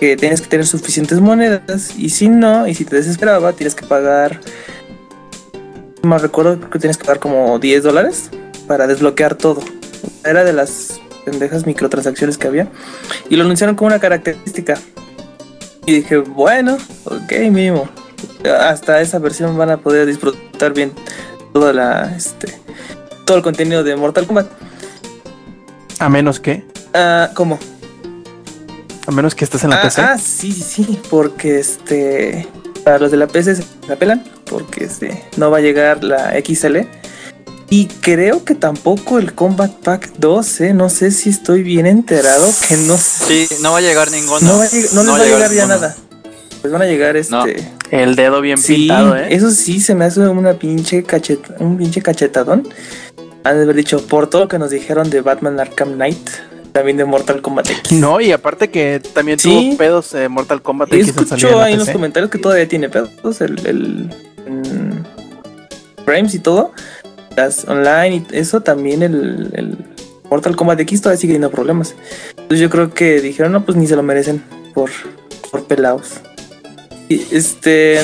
Que 0.00 0.16
tienes 0.16 0.40
que 0.40 0.48
tener 0.48 0.66
suficientes 0.66 1.20
monedas. 1.20 1.92
Y 1.98 2.08
si 2.08 2.30
no, 2.30 2.66
y 2.66 2.74
si 2.74 2.86
te 2.86 2.96
desesperaba, 2.96 3.52
tienes 3.52 3.74
que 3.74 3.84
pagar 3.84 4.40
me 6.02 6.18
recuerdo 6.18 6.58
creo 6.58 6.70
que 6.70 6.78
tienes 6.80 6.96
que 6.96 7.04
pagar 7.04 7.20
como 7.20 7.60
10 7.60 7.84
dólares 7.84 8.28
para 8.66 8.86
desbloquear 8.86 9.34
todo. 9.34 9.60
Era 10.24 10.44
de 10.44 10.52
las 10.52 11.00
pendejas 11.24 11.66
microtransacciones 11.66 12.38
que 12.38 12.48
había. 12.48 12.68
Y 13.30 13.36
lo 13.36 13.44
anunciaron 13.44 13.74
como 13.76 13.88
una 13.88 13.98
característica. 14.00 14.78
Y 15.86 15.94
dije, 15.96 16.18
bueno, 16.18 16.78
ok, 17.04 17.32
mínimo. 17.50 17.88
Hasta 18.60 19.00
esa 19.00 19.18
versión 19.18 19.56
van 19.56 19.70
a 19.70 19.76
poder 19.78 20.06
disfrutar 20.06 20.72
bien 20.72 20.92
toda 21.52 21.72
la 21.72 22.14
este 22.16 22.58
todo 23.24 23.36
el 23.36 23.42
contenido 23.42 23.82
de 23.84 23.94
Mortal 23.96 24.26
Kombat. 24.26 24.46
A 25.98 26.08
menos 26.08 26.40
que. 26.40 26.64
Ah, 26.94 27.30
¿cómo? 27.34 27.58
A 29.06 29.10
menos 29.10 29.34
que 29.34 29.44
estés 29.44 29.64
en 29.64 29.70
la 29.70 29.76
Ah, 29.76 29.82
PC. 29.82 30.00
ah, 30.02 30.18
sí, 30.18 30.52
sí, 30.52 30.62
sí, 30.62 31.00
porque 31.10 31.58
este 31.58 32.48
para 32.84 32.98
los 32.98 33.10
de 33.10 33.16
la 33.16 33.26
PC 33.28 33.56
se 33.56 33.64
la 33.88 33.96
pelan 33.96 34.24
porque 34.48 34.84
este 34.84 35.24
no 35.36 35.50
va 35.50 35.58
a 35.58 35.60
llegar 35.60 36.02
la 36.02 36.32
XL 36.44 36.78
y 37.74 37.86
creo 37.86 38.44
que 38.44 38.54
tampoco 38.54 39.18
el 39.18 39.32
Combat 39.34 39.72
Pack 39.72 40.12
2, 40.18 40.60
eh, 40.60 40.74
no 40.74 40.90
sé 40.90 41.10
si 41.10 41.30
estoy 41.30 41.62
bien 41.62 41.86
enterado 41.86 42.46
que 42.68 42.76
no 42.76 42.98
Sí, 42.98 43.48
no 43.62 43.72
va 43.72 43.78
a 43.78 43.80
llegar 43.80 44.10
ninguno. 44.10 44.40
no, 44.42 44.58
va 44.58 44.64
a 44.64 44.68
lleg- 44.68 44.92
no 44.92 45.02
les 45.02 45.10
va 45.10 45.16
a 45.16 45.24
llegar 45.24 45.40
ya 45.40 45.48
ninguno. 45.48 45.66
nada. 45.68 45.96
Pues 46.60 46.70
van 46.70 46.82
a 46.82 46.84
llegar 46.84 47.16
este 47.16 47.32
No. 47.32 47.44
El 47.90 48.14
dedo 48.14 48.42
bien 48.42 48.58
Sí, 48.58 48.74
pintado, 48.74 49.16
¿eh? 49.16 49.28
eso 49.34 49.50
sí 49.50 49.80
se 49.80 49.94
me 49.94 50.04
hace 50.04 50.20
una 50.20 50.52
pinche 50.52 51.02
cacheta, 51.04 51.54
un 51.60 51.78
pinche 51.78 52.02
cachetadón. 52.02 52.68
Han 53.44 53.56
de 53.56 53.62
haber 53.62 53.74
dicho 53.76 54.06
por 54.06 54.28
todo 54.28 54.42
lo 54.42 54.48
que 54.48 54.58
nos 54.58 54.70
dijeron 54.70 55.08
de 55.08 55.22
Batman 55.22 55.58
Arkham 55.58 55.94
Knight, 55.94 56.28
también 56.72 56.98
de 56.98 57.06
Mortal 57.06 57.40
Kombat 57.40 57.70
X. 57.70 57.92
No, 57.92 58.20
y 58.20 58.32
aparte 58.32 58.68
que 58.70 59.00
también 59.14 59.38
Sí. 59.38 59.48
tuvo 59.48 59.76
pedos 59.78 60.12
eh, 60.14 60.28
Mortal 60.28 60.60
Kombat 60.60 60.92
X 60.92 61.14
la 61.42 61.64
ahí 61.64 61.72
en 61.72 61.78
los 61.78 61.88
comentarios 61.88 62.30
que 62.30 62.36
todavía 62.38 62.68
tiene 62.68 62.90
pedos 62.90 63.40
el, 63.40 64.10
frames 66.04 66.34
y 66.34 66.38
todo. 66.38 66.72
Las 67.36 67.66
online 67.66 68.16
y 68.16 68.36
eso 68.36 68.60
también 68.60 69.02
el, 69.02 69.50
el 69.54 69.78
Mortal 70.30 70.56
Kombat 70.56 70.80
X 70.80 71.00
todavía 71.02 71.20
sigue 71.20 71.34
teniendo 71.34 71.54
problemas. 71.54 71.94
Entonces 72.30 72.60
yo 72.60 72.70
creo 72.70 72.92
que 72.92 73.20
dijeron, 73.20 73.52
no, 73.52 73.64
pues 73.64 73.76
ni 73.76 73.86
se 73.86 73.96
lo 73.96 74.02
merecen 74.02 74.42
por, 74.74 74.90
por 75.50 75.64
pelados. 75.64 76.20
Y 77.08 77.22
este 77.30 78.00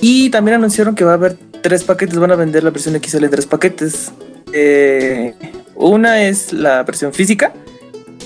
y 0.00 0.30
también 0.30 0.56
anunciaron 0.56 0.94
que 0.94 1.04
va 1.04 1.12
a 1.12 1.14
haber 1.14 1.36
tres 1.62 1.84
paquetes, 1.84 2.18
van 2.18 2.30
a 2.30 2.36
vender 2.36 2.64
la 2.64 2.70
versión 2.70 3.00
XL 3.02 3.24
en 3.24 3.30
tres 3.30 3.46
paquetes. 3.46 4.12
Eh, 4.52 5.34
una 5.74 6.22
es 6.22 6.52
la 6.52 6.82
versión 6.82 7.12
física, 7.12 7.52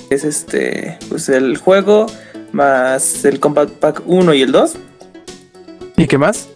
que 0.09 0.15
es 0.15 0.25
este, 0.25 0.99
pues 1.09 1.29
el 1.29 1.57
juego 1.57 2.07
más 2.53 3.25
el 3.25 3.41
Combat 3.41 3.71
Pack 3.71 4.03
1 4.07 4.35
y 4.35 4.43
el 4.43 4.53
2. 4.53 4.75
¿Y 5.97 6.07
qué 6.07 6.19
más? 6.19 6.49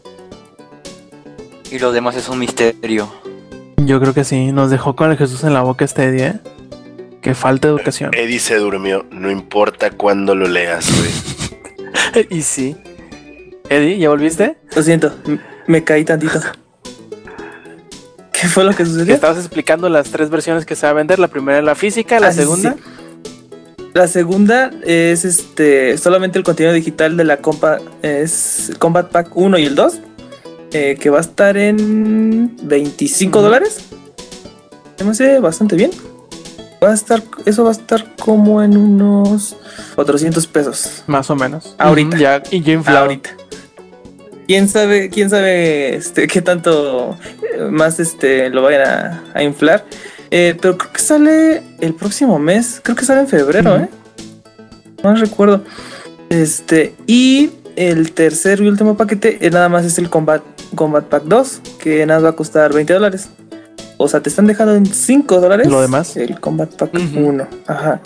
Y 1.71 1.79
lo 1.79 1.93
demás 1.93 2.17
es 2.17 2.29
un 2.29 2.39
misterio. 2.39 3.11
Yo 3.77 4.01
creo 4.01 4.15
que 4.15 4.25
sí. 4.25 4.53
Nos 4.53 4.71
dejó 4.71 4.97
con 4.97 5.11
el 5.11 5.17
Jesús 5.17 5.45
en 5.45 5.55
la 5.55 5.63
boca 5.63 5.85
este 5.85 6.11
día. 6.11 6.41
Que 7.21 7.35
falta 7.35 7.69
educación. 7.69 8.13
Eddie 8.15 8.39
se 8.39 8.57
durmió, 8.57 9.05
no 9.11 9.31
importa 9.31 9.91
cuándo 9.91 10.35
lo 10.37 10.47
leas, 10.47 10.89
güey. 10.97 12.27
y 12.31 12.43
sí. 12.43 12.77
Eddie, 13.69 13.99
¿ya 13.99 14.11
volviste? 14.11 14.57
Lo 14.77 14.83
siento, 14.83 15.13
me 15.67 15.83
caí 15.83 16.05
tantito. 16.05 16.41
¿Qué 18.33 18.47
fue 18.49 18.63
lo 18.65 18.75
que 18.77 18.85
sucedió? 18.87 19.15
estabas 19.15 19.39
explicando 19.39 19.89
las 19.89 20.11
tres 20.11 20.31
versiones 20.31 20.65
que 20.67 20.77
se 20.77 20.87
va 20.87 20.91
a 20.91 20.93
vender. 20.93 21.19
La 21.19 21.27
primera 21.27 21.59
es 21.59 21.65
la 21.65 21.75
física, 21.75 22.21
la 22.21 22.29
Ah, 22.29 22.33
sí, 22.33 22.41
segunda. 22.41 22.75
sí. 22.75 22.81
La 23.95 24.07
segunda 24.07 24.71
es 24.85 25.25
este 25.25 25.97
solamente 25.99 26.39
el 26.39 26.45
contenido 26.45 26.75
digital 26.75 27.17
de 27.17 27.25
la 27.25 27.39
compa 27.39 27.79
es 28.03 28.71
Combat 28.79 29.11
Pack 29.11 29.35
1 29.37 29.59
y 29.59 29.65
el 29.65 29.75
2. 29.75 30.01
Eh, 30.77 30.97
que 30.97 31.09
va 31.11 31.19
a 31.19 31.23
estar 31.23 31.57
en 31.57 32.57
25 32.63 33.39
Ujú. 33.39 33.45
dólares. 33.47 33.79
Se 34.97 35.05
me 35.05 35.11
hace 35.13 35.39
bastante 35.41 35.75
bien. 35.77 35.91
Va 36.83 36.91
a 36.91 36.95
estar, 36.95 37.23
eso 37.47 37.65
va 37.65 37.71
a 37.71 37.73
estar 37.73 38.15
como 38.17 38.63
en 38.63 38.77
unos 38.77 39.57
400 39.95 40.47
pesos. 40.47 41.03
Más 41.07 41.31
o 41.31 41.37
menos. 41.37 41.75
Ahorita. 41.79 42.19
Ya, 42.19 42.43
y 42.51 42.61
ya 42.61 42.75
inflado. 42.75 43.07
Ahorita. 43.07 43.31
¿Quién 44.47 44.69
sabe, 44.69 45.09
quién 45.11 45.31
sabe 45.31 45.97
este, 45.97 46.27
qué 46.29 46.43
tanto 46.43 47.17
eh, 47.43 47.63
más 47.71 47.99
este, 47.99 48.51
lo 48.51 48.63
vayan 48.63 48.87
a, 48.87 49.25
a 49.35 49.43
inflar? 49.43 49.85
Eh, 50.31 50.57
pero 50.61 50.77
creo 50.77 50.93
que 50.93 51.01
sale 51.01 51.63
el 51.81 51.95
próximo 51.95 52.39
mes. 52.39 52.81
Creo 52.83 52.95
que 52.97 53.05
sale 53.05 53.23
en 53.23 53.29
febrero. 53.29 53.77
¿eh? 53.77 53.89
No 55.03 55.17
recuerdo. 55.17 55.65
Este, 56.29 56.95
y 57.07 57.51
el 57.77 58.13
tercer 58.13 58.61
y 58.61 58.69
último 58.69 58.97
paquete 58.97 59.39
eh, 59.41 59.51
nada 59.51 59.69
más 59.69 59.85
es 59.85 59.99
el 59.99 60.09
Combat, 60.11 60.43
Combat 60.75 61.05
Pack 61.05 61.25
2, 61.25 61.61
que 61.79 62.05
nada 62.07 62.21
más 62.21 62.27
va 62.27 62.31
a 62.31 62.37
costar 62.37 62.73
20 62.73 62.93
dólares. 62.93 63.29
O 63.99 64.09
sea, 64.09 64.21
te 64.21 64.29
están 64.29 64.47
dejando 64.47 64.75
en 64.75 64.87
5 64.87 65.41
dólares. 65.41 65.69
Lo 65.69 65.81
demás. 65.81 66.17
El 66.17 66.39
Combat 66.41 66.75
Pack 66.75 66.95
Ujú. 66.95 67.29
1. 67.29 67.49
Ajá. 67.67 68.01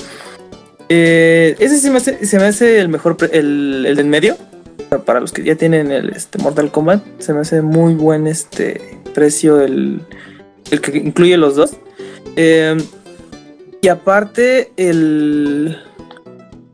Eh, 0.89 1.57
ese 1.59 1.79
sí 1.79 1.91
me 1.91 1.99
hace, 1.99 2.25
se 2.27 2.39
me 2.39 2.47
hace 2.47 2.81
el 2.81 2.89
mejor, 2.89 3.17
el, 3.33 3.85
el 3.87 3.97
de 3.97 4.03
en 4.03 4.09
medio. 4.09 4.37
Para 5.05 5.21
los 5.21 5.33
que 5.33 5.45
ya 5.45 5.55
tienen 5.55 5.93
el 5.93 6.11
este, 6.11 6.39
Mortal 6.39 6.73
Kombat, 6.73 7.03
se 7.21 7.33
me 7.33 7.41
hace 7.41 7.63
muy 7.63 7.95
buen 7.95 8.27
este 8.27 8.99
precio 9.15 9.61
el, 9.61 10.01
el 10.71 10.81
que 10.81 10.99
incluye 10.99 11.37
los 11.37 11.55
dos. 11.55 11.77
Eh, 12.35 12.77
y 13.83 13.89
aparte, 13.89 14.73
el 14.77 15.79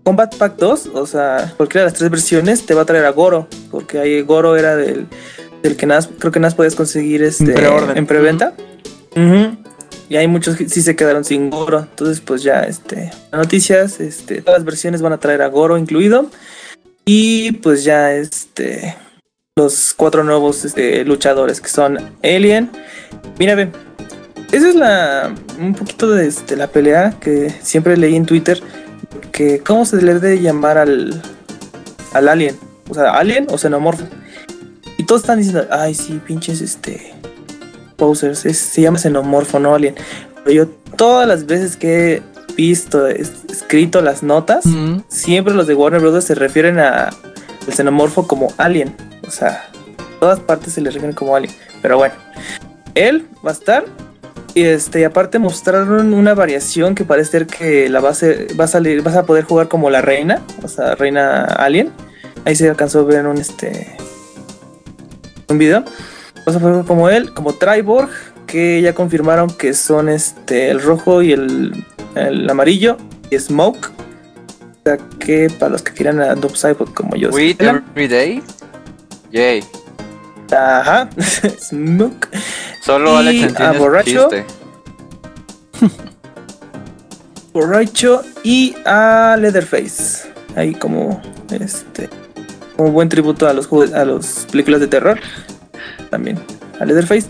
Combat 0.02 0.34
Pack 0.34 0.56
2, 0.56 0.90
o 0.94 1.06
sea, 1.06 1.52
cualquiera 1.56 1.84
de 1.84 1.90
las 1.90 1.98
tres 1.98 2.10
versiones, 2.10 2.64
te 2.64 2.74
va 2.74 2.82
a 2.82 2.84
traer 2.84 3.04
a 3.04 3.10
Goro. 3.10 3.48
Porque 3.70 3.98
ahí 3.98 4.22
Goro 4.22 4.56
era 4.56 4.76
del, 4.76 5.06
del 5.62 5.76
que 5.76 5.86
nada, 5.86 6.06
creo 6.18 6.32
que 6.32 6.40
nada 6.40 6.54
podías 6.54 6.74
conseguir 6.74 7.22
este, 7.22 7.44
En 7.44 7.54
preorden. 7.54 7.96
en 7.96 8.06
preventa. 8.06 8.54
Ujú. 9.16 9.56
Y 10.08 10.16
hay 10.16 10.28
muchos 10.28 10.56
que 10.56 10.68
sí 10.68 10.82
se 10.82 10.94
quedaron 10.94 11.24
sin 11.24 11.50
Goro. 11.50 11.80
Entonces, 11.80 12.20
pues 12.20 12.42
ya, 12.42 12.60
este, 12.62 13.10
noticias, 13.32 13.98
este, 14.00 14.40
todas 14.40 14.60
las 14.60 14.64
versiones 14.64 15.02
van 15.02 15.12
a 15.12 15.18
traer 15.18 15.42
a 15.42 15.48
Goro 15.48 15.76
incluido. 15.78 16.30
Y 17.04 17.52
pues 17.52 17.82
ya, 17.84 18.12
este, 18.14 18.96
los 19.56 19.94
cuatro 19.96 20.22
nuevos 20.22 20.64
este, 20.64 21.04
luchadores 21.04 21.60
que 21.60 21.68
son 21.68 21.98
Alien. 22.22 22.70
Mira, 23.38 23.54
ve, 23.54 23.70
esa 24.52 24.68
es 24.68 24.74
la, 24.76 25.34
un 25.58 25.74
poquito 25.74 26.10
de 26.10 26.26
este, 26.28 26.56
la 26.56 26.68
pelea 26.68 27.16
que 27.20 27.52
siempre 27.62 27.96
leí 27.96 28.14
en 28.14 28.26
Twitter. 28.26 28.62
Que 29.32 29.60
cómo 29.60 29.84
se 29.84 30.00
le 30.02 30.14
debe 30.14 30.40
llamar 30.40 30.78
al, 30.78 31.20
al 32.12 32.28
Alien. 32.28 32.56
O 32.88 32.94
sea, 32.94 33.12
Alien 33.12 33.46
o 33.50 33.58
Xenomorfo. 33.58 34.04
Todos 35.06 35.22
están 35.22 35.38
diciendo, 35.38 35.66
ay, 35.70 35.94
sí, 35.94 36.20
pinches, 36.26 36.60
este, 36.60 37.14
posers, 37.96 38.44
es- 38.46 38.58
se 38.58 38.82
llama 38.82 38.98
Xenomorfo, 38.98 39.58
no 39.58 39.74
Alien. 39.74 39.94
Pero 40.44 40.50
yo 40.64 40.68
todas 40.96 41.26
las 41.28 41.46
veces 41.46 41.76
que 41.76 42.14
he 42.16 42.22
visto, 42.56 43.06
es- 43.06 43.32
escrito 43.50 44.00
las 44.02 44.22
notas, 44.22 44.64
siempre 45.08 45.54
los 45.54 45.66
de 45.66 45.74
Warner 45.74 46.00
Brothers 46.00 46.24
se 46.24 46.34
refieren 46.34 46.78
a 46.78 47.10
el 47.66 47.72
xenomorfo 47.74 48.26
como 48.26 48.52
Alien. 48.58 48.94
O 49.26 49.30
sea, 49.30 49.68
todas 50.20 50.40
partes 50.40 50.72
se 50.74 50.80
le 50.80 50.90
refieren 50.90 51.14
como 51.14 51.34
Alien. 51.36 51.52
Pero 51.82 51.98
bueno, 51.98 52.14
él 52.94 53.26
va 53.44 53.50
a 53.50 53.54
estar. 53.54 53.84
Y 54.54 54.62
este, 54.62 55.00
y 55.00 55.04
aparte 55.04 55.38
mostraron 55.38 56.14
una 56.14 56.32
variación 56.34 56.94
que 56.94 57.04
parece 57.04 57.30
ser 57.32 57.46
que 57.46 57.90
la 57.90 58.00
base 58.00 58.46
va 58.58 58.64
a 58.64 58.68
salir, 58.68 59.02
vas 59.02 59.14
a 59.16 59.24
poder 59.26 59.44
jugar 59.44 59.68
como 59.68 59.90
la 59.90 60.00
reina, 60.00 60.40
o 60.62 60.68
sea, 60.68 60.94
reina 60.94 61.44
Alien. 61.44 61.90
Ahí 62.46 62.56
se 62.56 62.66
alcanzó 62.70 63.00
a 63.00 63.04
ver 63.04 63.26
un 63.26 63.36
este 63.38 63.94
un 65.48 65.58
video. 65.58 65.84
Poder 66.44 66.60
jugar 66.60 66.84
como 66.84 67.08
él, 67.08 67.32
como 67.34 67.52
Triborg, 67.54 68.10
que 68.46 68.80
ya 68.80 68.94
confirmaron 68.94 69.50
que 69.50 69.74
son 69.74 70.08
este 70.08 70.70
el 70.70 70.80
rojo 70.80 71.22
y 71.22 71.32
el, 71.32 71.84
el 72.14 72.48
amarillo 72.48 72.96
y 73.30 73.38
Smoke. 73.38 73.90
O 73.90 74.88
sea 74.88 74.98
que 75.18 75.50
para 75.58 75.72
los 75.72 75.82
que 75.82 75.92
quieran 75.92 76.20
a 76.20 76.34
Dub 76.34 76.56
Cyborg 76.56 76.94
como 76.94 77.16
yo. 77.16 77.30
Wait 77.30 77.60
every 77.60 78.06
day. 78.06 78.42
Yay. 79.32 79.64
Ajá. 80.52 81.08
Smoke. 81.60 82.28
Solo 82.82 83.14
Y 83.14 83.16
Alex 83.16 83.42
a 83.42 83.46
entiende 83.48 83.78
borracho. 83.78 84.28
chiste. 84.30 84.44
Borracho 87.52 88.22
y 88.44 88.74
a 88.84 89.36
Leatherface. 89.40 90.28
Ahí 90.54 90.74
como 90.74 91.20
este 91.50 92.08
como 92.76 92.92
buen 92.92 93.08
tributo 93.08 93.48
a 93.48 93.52
los 93.52 93.66
juegos, 93.66 93.92
a 93.94 94.04
las 94.04 94.46
películas 94.50 94.80
de 94.80 94.86
terror. 94.88 95.18
También 96.10 96.38
a 96.80 96.84
Leatherface. 96.84 97.26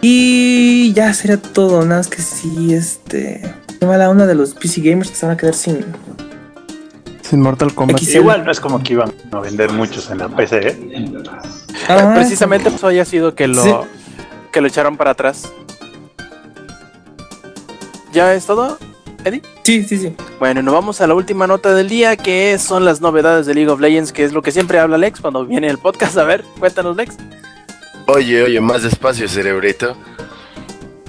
Y 0.00 0.92
ya 0.94 1.12
sería 1.14 1.36
todo, 1.40 1.82
nada 1.84 2.00
más 2.00 2.08
que 2.08 2.22
sí, 2.22 2.72
este. 2.74 3.54
Qué 3.78 3.86
mala 3.86 4.08
onda 4.10 4.26
de 4.26 4.34
los 4.34 4.54
PC 4.54 4.80
gamers 4.80 5.10
que 5.10 5.16
se 5.16 5.26
van 5.26 5.34
a 5.34 5.38
quedar 5.38 5.54
sin. 5.54 5.84
Sin 7.22 7.40
Mortal 7.40 7.74
Kombat. 7.74 7.96
X- 7.98 8.14
Igual 8.14 8.44
no 8.44 8.52
es 8.52 8.60
como 8.60 8.82
que 8.82 8.92
iban 8.94 9.12
a 9.32 9.40
vender 9.40 9.72
muchos 9.72 10.10
en 10.10 10.18
la 10.18 10.28
PC, 10.28 10.68
¿eh? 10.68 11.12
Ajá. 11.88 12.14
Precisamente 12.14 12.70
pues 12.70 12.82
haya 12.84 13.04
sido 13.04 13.34
que 13.34 13.48
lo 13.48 13.62
Sí. 13.62 13.70
que 14.52 14.60
lo 14.60 14.68
echaron 14.68 14.96
para 14.96 15.10
atrás. 15.10 15.48
¿Ya 18.12 18.32
es 18.34 18.46
todo, 18.46 18.78
Eddie? 19.26 19.42
Sí, 19.64 19.82
sí, 19.82 19.98
sí. 19.98 20.14
Bueno, 20.38 20.62
nos 20.62 20.72
vamos 20.72 21.00
a 21.00 21.06
la 21.06 21.14
última 21.14 21.48
nota 21.48 21.74
del 21.74 21.88
día, 21.88 22.16
que 22.16 22.58
son 22.58 22.84
las 22.84 23.00
novedades 23.00 23.46
de 23.46 23.54
League 23.54 23.70
of 23.70 23.80
Legends, 23.80 24.12
que 24.12 24.22
es 24.22 24.32
lo 24.32 24.40
que 24.40 24.52
siempre 24.52 24.78
habla 24.78 24.98
Lex 24.98 25.20
cuando 25.20 25.44
viene 25.44 25.66
el 25.68 25.78
podcast. 25.78 26.16
A 26.16 26.24
ver, 26.24 26.44
cuéntanos, 26.60 26.96
Lex. 26.96 27.16
Oye, 28.06 28.44
oye, 28.44 28.60
más 28.60 28.84
despacio, 28.84 29.28
cerebrito. 29.28 29.96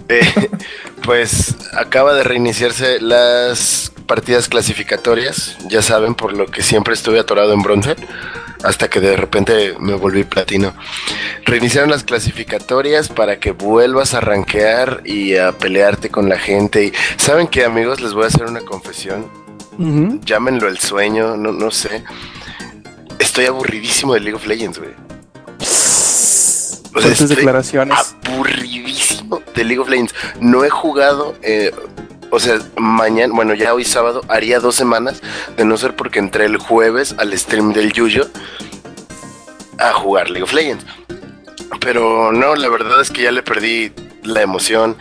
Eh, 0.09 0.49
pues 1.03 1.55
acaba 1.73 2.15
de 2.15 2.23
reiniciarse 2.23 2.99
las 2.99 3.91
partidas 4.07 4.47
clasificatorias, 4.47 5.57
ya 5.67 5.83
saben, 5.83 6.15
por 6.15 6.33
lo 6.33 6.47
que 6.47 6.63
siempre 6.63 6.95
estuve 6.95 7.19
atorado 7.19 7.53
en 7.53 7.61
bronce, 7.61 7.95
hasta 8.63 8.89
que 8.89 8.99
de 8.99 9.15
repente 9.15 9.75
me 9.79 9.93
volví 9.93 10.23
platino. 10.23 10.73
Reiniciaron 11.45 11.89
las 11.89 12.03
clasificatorias 12.03 13.09
para 13.09 13.39
que 13.39 13.51
vuelvas 13.51 14.13
a 14.13 14.19
rankear 14.19 15.01
y 15.05 15.35
a 15.35 15.51
pelearte 15.51 16.09
con 16.09 16.29
la 16.29 16.37
gente. 16.37 16.85
Y 16.85 16.93
saben 17.17 17.47
que 17.47 17.65
amigos, 17.65 18.01
les 18.01 18.13
voy 18.13 18.25
a 18.25 18.27
hacer 18.27 18.45
una 18.45 18.61
confesión. 18.61 19.25
Llámenlo 20.25 20.67
el 20.67 20.79
sueño, 20.79 21.37
no, 21.37 21.51
no 21.51 21.69
sé. 21.69 22.03
Estoy 23.19 23.45
aburridísimo 23.45 24.15
de 24.15 24.21
League 24.21 24.35
of 24.35 24.47
Legends, 24.47 24.79
güey. 24.79 24.91
O 25.59 27.01
sea, 27.01 27.27
declaraciones. 27.27 28.15
aburridísimo 28.25 29.41
de 29.55 29.63
League 29.63 29.79
of 29.79 29.89
Legends. 29.89 30.15
No 30.39 30.63
he 30.65 30.69
jugado, 30.69 31.35
eh, 31.43 31.71
o 32.29 32.39
sea, 32.39 32.59
mañana, 32.77 33.33
bueno, 33.33 33.53
ya 33.53 33.73
hoy 33.73 33.83
sábado, 33.85 34.21
haría 34.27 34.59
dos 34.59 34.75
semanas, 34.75 35.21
de 35.55 35.65
no 35.65 35.77
ser 35.77 35.95
porque 35.95 36.19
entré 36.19 36.45
el 36.45 36.57
jueves 36.57 37.15
al 37.17 37.37
stream 37.37 37.73
del 37.73 37.93
Yuyo 37.93 38.27
a 39.79 39.93
jugar 39.93 40.29
League 40.29 40.43
of 40.43 40.53
Legends. 40.53 40.85
Pero 41.79 42.31
no, 42.31 42.55
la 42.55 42.69
verdad 42.69 43.01
es 43.01 43.11
que 43.11 43.23
ya 43.23 43.31
le 43.31 43.43
perdí 43.43 43.91
la 44.23 44.41
emoción. 44.41 44.97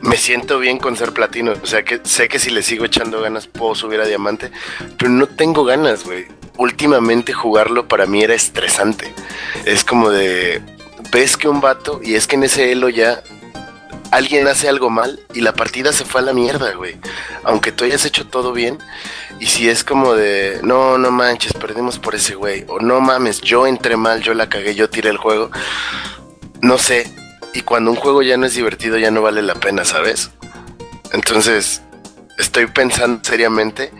Me 0.00 0.16
siento 0.16 0.58
bien 0.58 0.78
con 0.78 0.96
ser 0.96 1.12
platino. 1.12 1.52
O 1.62 1.66
sea 1.66 1.84
que 1.84 2.00
sé 2.04 2.28
que 2.28 2.38
si 2.38 2.50
le 2.50 2.62
sigo 2.62 2.84
echando 2.84 3.20
ganas 3.20 3.46
puedo 3.46 3.74
subir 3.74 4.00
a 4.00 4.06
diamante. 4.06 4.50
Pero 4.98 5.10
no 5.10 5.26
tengo 5.26 5.64
ganas, 5.64 6.04
güey. 6.04 6.26
Últimamente 6.56 7.32
jugarlo 7.32 7.88
para 7.88 8.06
mí 8.06 8.22
era 8.22 8.34
estresante. 8.34 9.12
Es 9.64 9.84
como 9.84 10.10
de. 10.10 10.60
Ves 11.10 11.36
que 11.36 11.48
un 11.48 11.60
vato, 11.60 12.00
y 12.02 12.14
es 12.14 12.26
que 12.26 12.36
en 12.36 12.44
ese 12.44 12.72
elo 12.72 12.88
ya 12.88 13.22
alguien 14.12 14.46
hace 14.46 14.68
algo 14.68 14.90
mal 14.90 15.20
y 15.32 15.40
la 15.40 15.54
partida 15.54 15.92
se 15.92 16.04
fue 16.04 16.20
a 16.20 16.24
la 16.24 16.34
mierda, 16.34 16.72
güey. 16.74 16.98
Aunque 17.44 17.72
tú 17.72 17.84
hayas 17.84 18.04
hecho 18.04 18.26
todo 18.26 18.52
bien. 18.52 18.78
Y 19.40 19.46
si 19.46 19.68
es 19.68 19.82
como 19.82 20.14
de, 20.14 20.60
no, 20.62 20.98
no 20.98 21.10
manches, 21.10 21.54
perdimos 21.54 21.98
por 21.98 22.14
ese 22.14 22.34
güey. 22.34 22.64
O 22.68 22.78
no 22.78 23.00
mames, 23.00 23.40
yo 23.40 23.66
entré 23.66 23.96
mal, 23.96 24.20
yo 24.22 24.34
la 24.34 24.48
cagué, 24.48 24.74
yo 24.74 24.90
tiré 24.90 25.08
el 25.08 25.16
juego. 25.16 25.50
No 26.60 26.78
sé. 26.78 27.10
Y 27.54 27.62
cuando 27.62 27.90
un 27.90 27.96
juego 27.96 28.22
ya 28.22 28.36
no 28.36 28.46
es 28.46 28.54
divertido, 28.54 28.98
ya 28.98 29.10
no 29.10 29.22
vale 29.22 29.42
la 29.42 29.54
pena, 29.54 29.84
¿sabes? 29.84 30.30
Entonces, 31.12 31.82
estoy 32.38 32.66
pensando 32.66 33.24
seriamente 33.24 33.92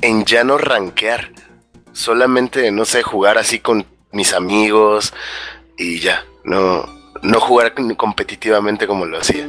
en 0.00 0.24
ya 0.24 0.42
no 0.42 0.56
rankear. 0.56 1.32
Solamente, 1.92 2.70
no 2.72 2.86
sé, 2.86 3.02
jugar 3.02 3.36
así 3.36 3.60
con 3.60 3.86
mis 4.10 4.32
amigos 4.32 5.12
y 5.76 6.00
ya. 6.00 6.24
No, 6.44 6.86
no 7.24 7.40
jugar 7.40 7.74
competitivamente 7.96 8.86
como 8.86 9.04
lo 9.06 9.18
hacía. 9.18 9.48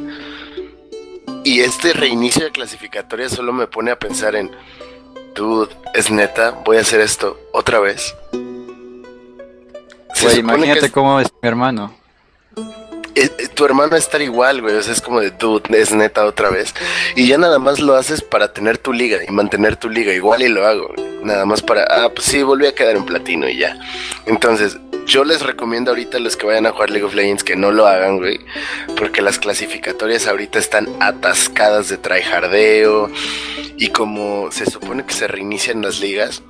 Y 1.44 1.60
este 1.60 1.92
reinicio 1.92 2.44
de 2.44 2.50
clasificatoria 2.50 3.28
solo 3.28 3.52
me 3.52 3.66
pone 3.68 3.90
a 3.92 3.98
pensar 3.98 4.34
en, 4.34 4.50
dude, 5.34 5.72
es 5.94 6.10
neta, 6.10 6.50
voy 6.64 6.78
a 6.78 6.80
hacer 6.80 7.00
esto 7.00 7.38
otra 7.52 7.78
vez. 7.78 8.14
Que 10.18 10.38
imagínate 10.40 10.86
es- 10.86 10.92
cómo 10.92 11.20
es 11.20 11.28
mi 11.42 11.48
hermano. 11.48 11.94
Eh, 13.16 13.30
eh, 13.38 13.48
tu 13.48 13.64
hermano 13.64 13.90
va 13.90 13.96
a 13.96 13.98
estar 13.98 14.20
igual, 14.20 14.60
güey. 14.60 14.76
O 14.76 14.82
sea, 14.82 14.92
es 14.92 15.00
como 15.00 15.20
de 15.20 15.30
dude, 15.30 15.78
es 15.78 15.92
neta 15.92 16.24
otra 16.24 16.50
vez. 16.50 16.74
Y 17.14 17.26
ya 17.26 17.38
nada 17.38 17.58
más 17.58 17.80
lo 17.80 17.96
haces 17.96 18.22
para 18.22 18.52
tener 18.52 18.78
tu 18.78 18.92
liga 18.92 19.18
y 19.26 19.32
mantener 19.32 19.76
tu 19.76 19.88
liga. 19.88 20.12
Igual 20.12 20.42
y 20.42 20.48
lo 20.48 20.66
hago. 20.66 20.92
Nada 21.22 21.44
más 21.46 21.62
para, 21.62 21.84
ah, 21.84 22.10
pues 22.14 22.26
sí, 22.26 22.42
volví 22.42 22.66
a 22.66 22.74
quedar 22.74 22.94
en 22.94 23.04
platino 23.04 23.48
y 23.48 23.56
ya. 23.56 23.78
Entonces, 24.26 24.76
yo 25.06 25.24
les 25.24 25.42
recomiendo 25.42 25.90
ahorita 25.90 26.18
a 26.18 26.20
los 26.20 26.36
que 26.36 26.46
vayan 26.46 26.66
a 26.66 26.72
jugar 26.72 26.90
League 26.90 27.04
of 27.04 27.14
Legends 27.14 27.42
que 27.42 27.56
no 27.56 27.72
lo 27.72 27.86
hagan, 27.86 28.18
güey. 28.18 28.40
Porque 28.96 29.22
las 29.22 29.38
clasificatorias 29.38 30.26
ahorita 30.26 30.58
están 30.58 30.88
atascadas 31.00 31.88
de 31.88 31.96
tryhardeo. 31.96 33.10
Y 33.78 33.88
como 33.88 34.52
se 34.52 34.66
supone 34.66 35.04
que 35.06 35.14
se 35.14 35.26
reinician 35.26 35.82
las 35.82 36.00
ligas. 36.00 36.42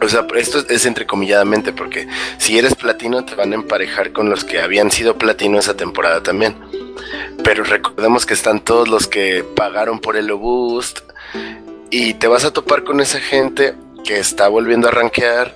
O 0.00 0.08
sea, 0.08 0.26
esto 0.34 0.64
es, 0.68 0.86
entrecomilladamente 0.86 1.72
porque 1.72 2.06
si 2.38 2.58
eres 2.58 2.74
platino 2.74 3.24
te 3.24 3.34
van 3.34 3.52
a 3.52 3.56
emparejar 3.56 4.12
con 4.12 4.28
los 4.28 4.44
que 4.44 4.60
habían 4.60 4.90
sido 4.90 5.16
platino 5.16 5.58
esa 5.58 5.76
temporada 5.76 6.22
también. 6.22 6.56
Pero 7.42 7.64
recordemos 7.64 8.26
que 8.26 8.34
están 8.34 8.60
todos 8.60 8.88
los 8.88 9.06
que 9.06 9.44
pagaron 9.56 9.98
por 9.98 10.16
el 10.16 10.32
boost 10.32 11.00
y 11.90 12.14
te 12.14 12.26
vas 12.26 12.44
a 12.44 12.52
topar 12.52 12.84
con 12.84 13.00
esa 13.00 13.20
gente 13.20 13.74
que 14.04 14.18
está 14.18 14.48
volviendo 14.48 14.88
a 14.88 14.90
rankear 14.90 15.54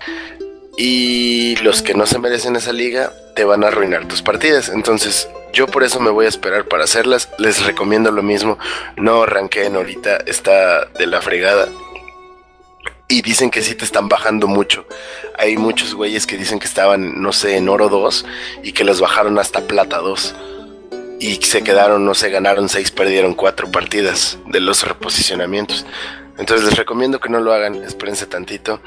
y 0.76 1.56
los 1.56 1.82
que 1.82 1.94
no 1.94 2.06
se 2.06 2.18
merecen 2.18 2.56
esa 2.56 2.72
liga 2.72 3.12
te 3.34 3.44
van 3.44 3.64
a 3.64 3.68
arruinar 3.68 4.06
tus 4.06 4.22
partidas. 4.22 4.68
Entonces, 4.68 5.28
yo 5.52 5.66
por 5.66 5.82
eso 5.82 6.00
me 6.00 6.10
voy 6.10 6.26
a 6.26 6.28
esperar 6.28 6.66
para 6.66 6.84
hacerlas. 6.84 7.28
Les 7.38 7.64
recomiendo 7.64 8.10
lo 8.10 8.22
mismo. 8.22 8.58
No 8.96 9.26
ranqueen 9.26 9.76
ahorita, 9.76 10.18
está 10.26 10.84
de 10.86 11.06
la 11.06 11.20
fregada. 11.20 11.68
Y 13.08 13.22
dicen 13.22 13.50
que 13.50 13.62
sí 13.62 13.74
te 13.74 13.86
están 13.86 14.08
bajando 14.08 14.46
mucho. 14.46 14.86
Hay 15.38 15.56
muchos 15.56 15.94
güeyes 15.94 16.26
que 16.26 16.36
dicen 16.36 16.58
que 16.58 16.66
estaban, 16.66 17.22
no 17.22 17.32
sé, 17.32 17.56
en 17.56 17.70
oro 17.70 17.88
2 17.88 18.26
y 18.62 18.72
que 18.72 18.84
los 18.84 19.00
bajaron 19.00 19.38
hasta 19.38 19.62
plata 19.62 19.98
2. 19.98 20.34
Y 21.18 21.36
se 21.36 21.62
quedaron, 21.62 22.04
no 22.04 22.14
sé, 22.14 22.28
ganaron 22.28 22.68
6, 22.68 22.90
perdieron 22.90 23.34
4 23.34 23.70
partidas 23.70 24.38
de 24.46 24.60
los 24.60 24.86
reposicionamientos. 24.86 25.86
Entonces 26.36 26.66
les 26.66 26.76
recomiendo 26.76 27.18
que 27.18 27.30
no 27.30 27.40
lo 27.40 27.52
hagan, 27.52 27.76
espérense 27.76 28.26
tantito. 28.26 28.80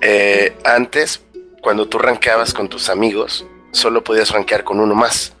Eh, 0.00 0.56
antes, 0.64 1.22
cuando 1.62 1.86
tú 1.86 1.98
rankeabas 1.98 2.52
con 2.52 2.68
tus 2.68 2.90
amigos, 2.90 3.46
solo 3.70 4.02
podías 4.02 4.30
rankear 4.30 4.64
con 4.64 4.80
uno 4.80 4.94
más. 4.94 5.32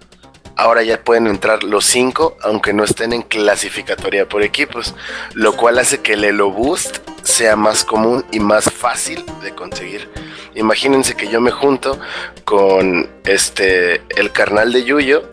Ahora 0.62 0.84
ya 0.84 1.02
pueden 1.02 1.26
entrar 1.26 1.64
los 1.64 1.84
cinco, 1.84 2.36
aunque 2.40 2.72
no 2.72 2.84
estén 2.84 3.12
en 3.12 3.22
clasificatoria 3.22 4.28
por 4.28 4.44
equipos, 4.44 4.94
lo 5.34 5.56
cual 5.56 5.80
hace 5.80 6.02
que 6.02 6.12
el 6.12 6.22
Elo 6.22 6.52
Boost 6.52 6.98
sea 7.24 7.56
más 7.56 7.84
común 7.84 8.24
y 8.30 8.38
más 8.38 8.70
fácil 8.70 9.24
de 9.42 9.56
conseguir. 9.56 10.08
Imagínense 10.54 11.16
que 11.16 11.26
yo 11.26 11.40
me 11.40 11.50
junto 11.50 11.98
con 12.44 13.10
este 13.24 14.02
el 14.10 14.30
carnal 14.30 14.72
de 14.72 14.84
Yuyo 14.84 15.32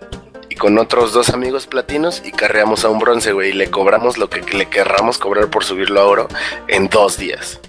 y 0.50 0.56
con 0.56 0.80
otros 0.80 1.14
dos 1.14 1.30
amigos 1.30 1.68
platinos 1.68 2.24
y 2.26 2.32
carreamos 2.32 2.84
a 2.84 2.90
un 2.90 2.98
bronce, 2.98 3.32
güey, 3.32 3.52
y 3.52 3.54
le 3.54 3.70
cobramos 3.70 4.18
lo 4.18 4.32
que 4.32 4.42
le 4.42 4.68
querramos 4.68 5.20
cobrar 5.20 5.52
por 5.52 5.64
subirlo 5.64 6.02
a 6.02 6.06
oro 6.06 6.28
en 6.68 6.90
dos 6.90 7.18
días. 7.18 7.60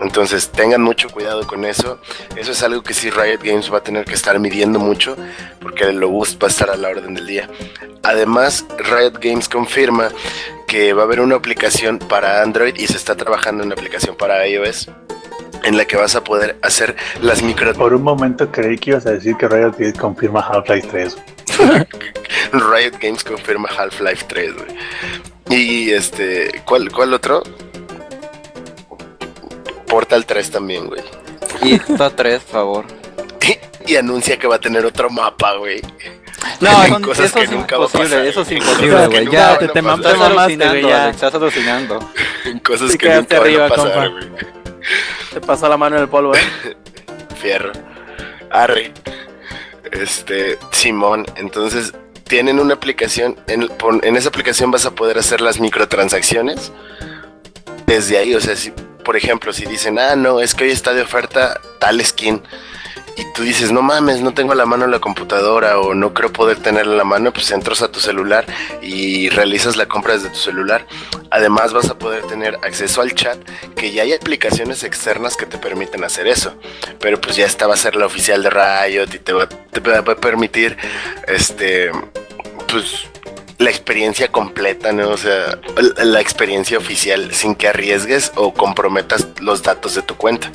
Entonces 0.00 0.50
tengan 0.50 0.82
mucho 0.82 1.08
cuidado 1.10 1.46
con 1.46 1.64
eso. 1.64 1.98
Eso 2.36 2.52
es 2.52 2.62
algo 2.62 2.82
que 2.82 2.94
sí 2.94 3.10
Riot 3.10 3.40
Games 3.42 3.72
va 3.72 3.78
a 3.78 3.82
tener 3.82 4.04
que 4.04 4.14
estar 4.14 4.38
midiendo 4.38 4.78
mucho 4.78 5.16
porque 5.60 5.84
el 5.84 5.98
Lobust 5.98 6.42
va 6.42 6.46
a 6.46 6.50
estar 6.50 6.70
a 6.70 6.76
la 6.76 6.88
orden 6.88 7.14
del 7.14 7.26
día. 7.26 7.48
Además, 8.02 8.64
Riot 8.78 9.18
Games 9.20 9.48
confirma 9.48 10.08
que 10.66 10.92
va 10.92 11.02
a 11.02 11.04
haber 11.06 11.20
una 11.20 11.36
aplicación 11.36 11.98
para 11.98 12.42
Android 12.42 12.74
y 12.76 12.86
se 12.86 12.96
está 12.96 13.16
trabajando 13.16 13.62
en 13.62 13.68
una 13.68 13.74
aplicación 13.74 14.16
para 14.16 14.46
iOS 14.46 14.90
en 15.64 15.76
la 15.76 15.84
que 15.84 15.96
vas 15.96 16.14
a 16.14 16.22
poder 16.22 16.56
hacer 16.62 16.94
las 17.20 17.42
micro... 17.42 17.72
Por 17.74 17.94
un 17.94 18.02
momento 18.02 18.50
creí 18.50 18.78
que 18.78 18.90
ibas 18.90 19.06
a 19.06 19.12
decir 19.12 19.36
que 19.36 19.48
Riot 19.48 19.74
Games 19.78 19.98
confirma 19.98 20.40
Half-Life 20.40 20.88
3. 20.90 21.16
Riot 22.52 22.98
Games 23.00 23.24
confirma 23.24 23.68
Half-Life 23.68 24.26
3, 24.28 24.54
güey. 24.54 24.68
Y 25.50 25.90
este, 25.90 26.62
¿cuál, 26.64 26.92
¿cuál 26.92 27.14
otro? 27.14 27.42
Portal 29.88 30.24
3 30.26 30.50
también, 30.50 30.86
güey. 30.86 31.02
Y 31.62 31.74
está 31.74 32.10
3, 32.10 32.42
por 32.42 32.52
favor. 32.52 32.84
Y, 33.86 33.96
anuncia 33.96 34.38
que 34.38 34.46
va 34.46 34.56
a 34.56 34.60
tener 34.60 34.84
otro 34.84 35.08
mapa, 35.08 35.54
güey. 35.56 35.80
No, 36.60 36.76
Hay 36.78 36.90
son- 36.90 37.02
cosas 37.02 37.24
eso 37.26 37.38
que 37.38 37.44
es 37.44 37.50
nunca 37.50 37.78
va 37.78 37.84
a 37.84 37.86
imposible, 37.86 38.08
pasar. 38.16 38.26
eso 38.26 38.40
es 38.42 38.50
imposible, 38.52 39.06
güey. 39.06 39.28
Ya, 39.30 39.58
te- 39.58 39.64
a 39.64 39.72
te 39.72 39.82
pasar. 39.82 40.00
Te 40.02 40.08
Estás 40.10 40.18
mamaste, 40.18 40.56
güey, 40.68 40.82
ya. 40.82 41.08
Estás 41.08 41.34
alucinando. 41.34 41.98
Cosas 42.66 42.96
que 42.98 43.08
nunca 43.08 43.40
van 43.40 43.60
a 43.62 43.68
pasar, 43.68 44.10
güey. 44.10 44.24
Te 45.32 45.40
pasó 45.40 45.68
la 45.70 45.78
mano 45.78 45.96
en 45.96 46.02
el 46.02 46.08
polvo, 46.10 46.34
¿eh? 46.34 46.40
Fierro. 47.40 47.72
Arre. 48.50 48.92
Este, 49.90 50.58
Simón. 50.70 51.24
Entonces, 51.36 51.94
tienen 52.24 52.60
una 52.60 52.74
aplicación. 52.74 53.36
En, 53.46 53.68
en 54.02 54.16
esa 54.16 54.28
aplicación 54.28 54.70
vas 54.70 54.84
a 54.84 54.90
poder 54.90 55.16
hacer 55.16 55.40
las 55.40 55.60
microtransacciones. 55.60 56.72
Desde 57.86 58.18
ahí, 58.18 58.34
o 58.34 58.40
sea, 58.42 58.54
si, 58.54 58.70
por 59.08 59.16
ejemplo, 59.16 59.54
si 59.54 59.64
dicen, 59.64 59.98
ah, 59.98 60.16
no, 60.16 60.38
es 60.38 60.54
que 60.54 60.64
hoy 60.64 60.70
está 60.70 60.92
de 60.92 61.00
oferta 61.00 61.62
tal 61.78 62.04
skin. 62.04 62.42
Y 63.16 63.24
tú 63.32 63.42
dices, 63.42 63.72
no 63.72 63.80
mames, 63.80 64.20
no 64.20 64.34
tengo 64.34 64.54
la 64.54 64.66
mano 64.66 64.86
la 64.86 64.98
computadora 64.98 65.78
o 65.80 65.94
no 65.94 66.12
creo 66.12 66.30
poder 66.30 66.58
tenerla 66.58 66.92
en 66.92 66.98
la 66.98 67.04
mano, 67.04 67.32
pues 67.32 67.50
entras 67.50 67.80
a 67.80 67.90
tu 67.90 68.00
celular 68.00 68.44
y 68.82 69.30
realizas 69.30 69.78
la 69.78 69.86
compra 69.86 70.12
desde 70.12 70.28
tu 70.28 70.38
celular. 70.38 70.86
Además 71.30 71.72
vas 71.72 71.88
a 71.88 71.98
poder 71.98 72.26
tener 72.26 72.56
acceso 72.56 73.00
al 73.00 73.14
chat, 73.14 73.38
que 73.74 73.92
ya 73.92 74.02
hay 74.02 74.12
aplicaciones 74.12 74.84
externas 74.84 75.38
que 75.38 75.46
te 75.46 75.56
permiten 75.56 76.04
hacer 76.04 76.26
eso. 76.26 76.54
Pero 77.00 77.18
pues 77.18 77.34
ya 77.34 77.46
esta 77.46 77.66
va 77.66 77.72
a 77.72 77.78
ser 77.78 77.96
la 77.96 78.04
oficial 78.04 78.42
de 78.42 78.50
Riot 78.50 79.14
y 79.14 79.20
te 79.20 79.32
va, 79.32 79.48
te 79.48 79.80
va 79.80 80.00
a 80.00 80.16
permitir, 80.16 80.76
este, 81.26 81.92
pues 82.70 83.06
la 83.58 83.70
experiencia 83.70 84.28
completa, 84.28 84.92
¿no? 84.92 85.10
O 85.10 85.16
sea, 85.16 85.58
la- 86.04 86.20
experiencia 86.20 86.78
oficial 86.78 87.34
sin 87.34 87.54
que 87.54 87.68
arriesgues 87.68 88.32
o 88.36 88.54
comprometas 88.54 89.26
los 89.40 89.62
datos 89.62 89.94
de 89.94 90.02
tu 90.02 90.16
cuenta. 90.16 90.50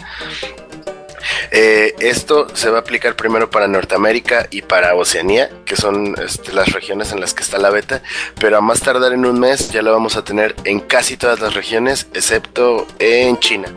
Eh, 1.51 1.95
esto 1.99 2.47
se 2.53 2.69
va 2.69 2.77
a 2.80 2.81
aplicar 2.81 3.15
primero 3.15 3.49
para 3.49 3.67
Norteamérica 3.67 4.47
y 4.51 4.61
para 4.61 4.93
Oceanía, 4.95 5.49
que 5.65 5.75
son 5.75 6.15
este, 6.21 6.51
las 6.53 6.71
regiones 6.73 7.11
en 7.13 7.21
las 7.21 7.34
que 7.34 7.43
está 7.43 7.57
la 7.57 7.69
beta, 7.69 8.01
pero 8.39 8.57
a 8.57 8.61
más 8.61 8.81
tardar 8.81 9.13
en 9.13 9.25
un 9.25 9.39
mes 9.39 9.71
ya 9.71 9.81
la 9.81 9.91
vamos 9.91 10.17
a 10.17 10.23
tener 10.23 10.53
en 10.65 10.80
casi 10.81 11.15
todas 11.15 11.39
las 11.39 11.53
regiones, 11.53 12.07
excepto 12.13 12.88
en 12.99 13.39
China, 13.39 13.67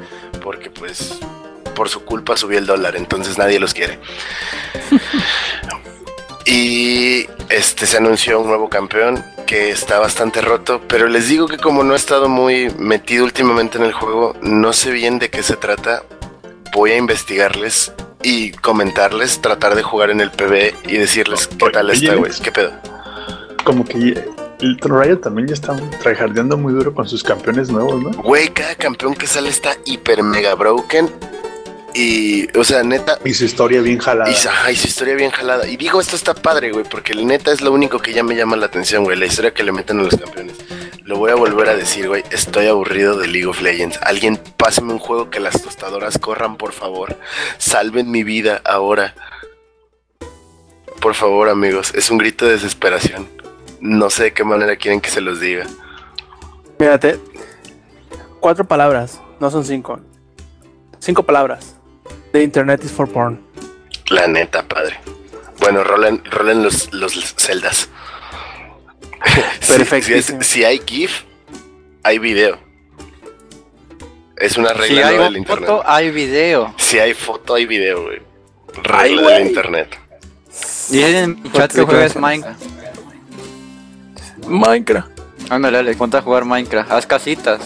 porque 0.43 0.71
pues 0.71 1.19
por 1.75 1.89
su 1.89 2.05
culpa 2.05 2.37
subió 2.37 2.59
el 2.59 2.67
dólar, 2.67 2.97
entonces 2.97 3.39
nadie 3.39 3.61
los 3.61 3.75
quiere. 3.75 3.99
Y 6.47 7.27
este 7.51 7.87
se 7.87 7.97
anunció 7.97 8.41
un 8.41 8.47
nuevo 8.47 8.69
campeón 8.69 9.25
que 9.47 9.71
está 9.71 9.99
bastante 9.99 10.41
roto, 10.41 10.81
pero 10.89 11.09
les 11.09 11.29
digo 11.29 11.49
que 11.49 11.59
como 11.59 11.83
no 11.83 11.95
he 11.95 11.97
estado 11.97 12.29
muy 12.29 12.71
metido 12.79 13.25
últimamente 13.25 13.79
en 13.79 13.85
el 13.85 13.93
juego, 13.93 14.35
no 14.43 14.73
sé 14.73 14.91
bien 14.91 15.19
de 15.19 15.29
qué 15.29 15.43
se 15.43 15.57
trata. 15.57 16.03
Voy 16.73 16.93
a 16.93 16.97
investigarles 16.97 17.93
y 18.23 18.53
comentarles, 18.53 19.41
tratar 19.41 19.75
de 19.75 19.83
jugar 19.83 20.11
en 20.11 20.21
el 20.21 20.31
PB 20.31 20.89
y 20.89 20.97
decirles 20.97 21.49
qué 21.49 21.71
tal 21.71 21.91
está, 21.91 22.15
güey. 22.15 22.33
¿Qué 22.43 22.53
pedo? 22.53 22.73
Como 23.65 23.85
que 23.85 24.25
el 24.61 24.79
Riot 24.79 25.19
también 25.19 25.49
ya 25.49 25.55
está 25.55 25.77
tryhardeando 26.03 26.57
muy 26.57 26.73
duro 26.73 26.95
con 26.95 27.09
sus 27.09 27.23
campeones 27.23 27.71
nuevos, 27.71 28.03
¿no? 28.03 28.11
Güey, 28.23 28.49
cada 28.49 28.75
campeón 28.75 29.15
que 29.15 29.27
sale 29.27 29.49
está 29.49 29.77
hiper 29.85 30.23
mega 30.23 30.55
broken. 30.55 31.11
Y, 31.99 32.47
o 32.59 32.63
sea, 32.63 32.83
neta, 32.83 33.19
Y 33.25 33.33
su 33.33 33.47
historia 33.47 33.81
bien 33.81 33.97
jalada. 33.97 34.31
Y, 34.31 34.35
ajá, 34.35 34.71
y 34.71 34.77
su 34.77 34.87
historia 34.87 35.15
bien 35.15 35.31
jalada. 35.31 35.67
Y 35.67 35.79
digo, 35.79 35.99
esto 35.99 36.15
está 36.15 36.35
padre, 36.35 36.71
güey, 36.71 36.85
porque 36.85 37.15
la 37.15 37.23
neta 37.23 37.51
es 37.53 37.63
lo 37.63 37.73
único 37.73 38.01
que 38.01 38.13
ya 38.13 38.23
me 38.23 38.37
llama 38.37 38.55
la 38.57 38.67
atención, 38.67 39.03
güey, 39.05 39.19
la 39.19 39.25
historia 39.25 39.55
que 39.55 39.65
le 39.65 39.73
meten 39.73 40.01
a 40.01 40.03
los 40.03 40.15
campeones. 40.15 40.57
Lo 41.05 41.17
voy 41.17 41.31
a 41.31 41.37
volver 41.37 41.71
a 41.71 41.75
decir, 41.75 42.07
güey, 42.07 42.23
estoy 42.31 42.67
aburrido 42.67 43.17
de 43.17 43.29
League 43.29 43.47
of 43.47 43.63
Legends. 43.63 43.99
Alguien 44.03 44.39
pásame 44.59 44.93
un 44.93 44.99
juego 44.99 45.31
que 45.31 45.41
las 45.41 45.63
tostadoras 45.63 46.19
corran, 46.19 46.59
por 46.59 46.73
favor. 46.73 47.17
Salven 47.57 48.11
mi 48.11 48.25
vida 48.25 48.61
ahora. 48.67 49.15
Por 51.01 51.15
favor, 51.15 51.49
amigos, 51.49 51.95
es 51.95 52.11
un 52.11 52.19
grito 52.19 52.45
de 52.45 52.53
desesperación. 52.53 53.27
No 53.81 54.11
sé 54.11 54.25
de 54.25 54.33
qué 54.35 54.45
manera 54.45 54.77
quieren 54.77 55.01
que 55.01 55.09
se 55.09 55.23
los 55.23 55.41
diga. 55.41 55.65
Fíjate. 56.79 57.19
Cuatro 58.41 58.67
palabras, 58.67 59.19
no 59.41 59.51
son 59.51 59.65
cinco. 59.65 60.01
Cinco 60.99 61.23
palabras. 61.23 61.76
The 62.33 62.43
internet 62.43 62.85
is 62.85 62.91
for 62.93 63.09
porn. 63.09 63.41
La 64.11 64.27
neta, 64.27 64.63
padre. 64.67 64.99
Bueno, 65.61 65.83
rolen, 65.85 66.23
rolen 66.31 66.63
los, 66.63 66.93
los 66.93 67.35
celdas. 67.37 67.89
Si- 69.61 69.73
Perfectísimo. 69.73 70.43
Si, 70.43 70.49
si 70.59 70.65
hay 70.65 70.81
GIF, 70.87 71.23
hay 72.03 72.19
video. 72.19 72.59
Es 74.37 74.57
una 74.57 74.73
Si 74.75 74.79
regla 74.79 75.09
hay 75.09 75.17
nueva 75.17 75.31
del 75.31 75.47
foto, 75.47 75.61
internet. 75.61 75.83
hay 75.87 76.11
video. 76.11 76.75
Si 76.77 76.99
hay 76.99 77.15
foto, 77.15 77.55
hay 77.55 77.67
video, 77.67 78.03
güey. 78.05 78.19
Ay, 78.19 78.83
Regla 79.11 79.23
güey. 79.23 79.35
del 79.39 79.47
internet. 79.49 79.99
Dicen 80.91 81.17
en 81.17 81.43
mi 81.43 81.51
chat 81.51 81.73
que 81.73 81.83
juegues 81.83 82.15
Minecraft. 82.17 82.63
Minecraft. 84.47 85.11
Ándale, 85.51 85.83
le 85.83 85.95
ponte 85.95 86.17
a 86.19 86.23
jugar 86.23 86.45
Minecraft. 86.45 86.91
Haz 86.93 87.07
casitas. 87.07 87.61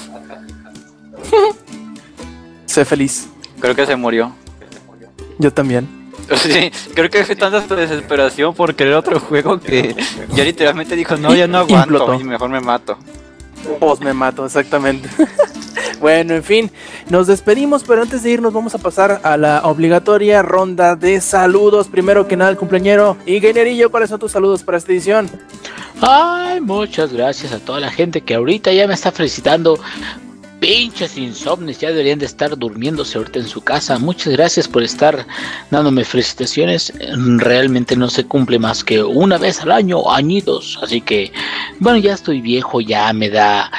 Sé 2.66 2.85
feliz. 2.85 3.28
Creo 3.61 3.74
que 3.74 3.85
se 3.85 3.97
murió. 3.97 4.32
Yo 5.41 5.53
también. 5.53 5.89
Sí, 6.37 6.71
creo 6.95 7.11
que 7.11 7.25
fue 7.25 7.35
tanta 7.35 7.75
desesperación 7.75 8.55
por 8.55 8.77
querer 8.77 8.95
otro 8.95 9.19
juego 9.19 9.59
que 9.59 9.97
ya 10.33 10.45
literalmente 10.45 10.95
dijo, 10.95 11.17
no, 11.17 11.35
ya 11.35 11.49
no 11.49 11.59
aguanto 11.59 11.95
Implotó. 11.95 12.21
y 12.21 12.25
mejor 12.25 12.51
me 12.51 12.61
mato. 12.61 12.97
Pues 13.81 14.01
me 14.01 14.12
mato, 14.12 14.47
exactamente. 14.47 15.09
Bueno, 16.01 16.35
en 16.35 16.43
fin, 16.43 16.71
nos 17.11 17.27
despedimos, 17.27 17.85
pero 17.85 18.01
antes 18.01 18.23
de 18.23 18.31
irnos 18.31 18.55
vamos 18.55 18.75
a 18.75 18.79
pasar 18.79 19.21
a 19.23 19.37
la 19.37 19.61
obligatoria 19.65 20.41
ronda 20.41 20.97
de 20.97 21.21
saludos. 21.21 21.89
Primero 21.89 22.27
que 22.27 22.39
nada, 22.39 22.51
el 22.51 22.57
cumpleañero 22.57 23.19
Ingenierillo, 23.27 23.91
¿cuáles 23.91 24.09
son 24.09 24.19
tus 24.19 24.33
saludos 24.33 24.62
para 24.62 24.79
esta 24.79 24.93
edición? 24.93 25.29
Ay, 26.01 26.61
muchas 26.62 27.12
gracias 27.12 27.53
a 27.53 27.59
toda 27.59 27.81
la 27.81 27.91
gente 27.91 28.23
que 28.23 28.35
ahorita 28.35 28.73
ya 28.73 28.87
me 28.87 28.95
está 28.95 29.12
felicitando. 29.12 29.79
Pinches 30.61 31.16
insomnes, 31.16 31.78
ya 31.78 31.89
deberían 31.89 32.19
de 32.19 32.27
estar 32.27 32.57
durmiéndose 32.57 33.16
ahorita 33.16 33.39
en 33.39 33.49
su 33.49 33.62
casa. 33.62 33.99
Muchas 33.99 34.35
gracias 34.35 34.69
por 34.69 34.82
estar 34.82 35.27
dándome 35.70 36.05
felicitaciones. 36.05 36.93
Realmente 37.39 37.97
no 37.97 38.11
se 38.11 38.24
cumple 38.24 38.59
más 38.59 38.85
que 38.85 39.03
una 39.03 39.39
vez 39.39 39.62
al 39.62 39.73
año, 39.73 40.12
añitos. 40.12 40.78
Así 40.82 41.01
que, 41.01 41.32
bueno, 41.78 41.99
ya 41.99 42.12
estoy 42.12 42.43
viejo, 42.43 42.82
ya 42.82 43.11
me 43.15 43.31
da 43.31 43.70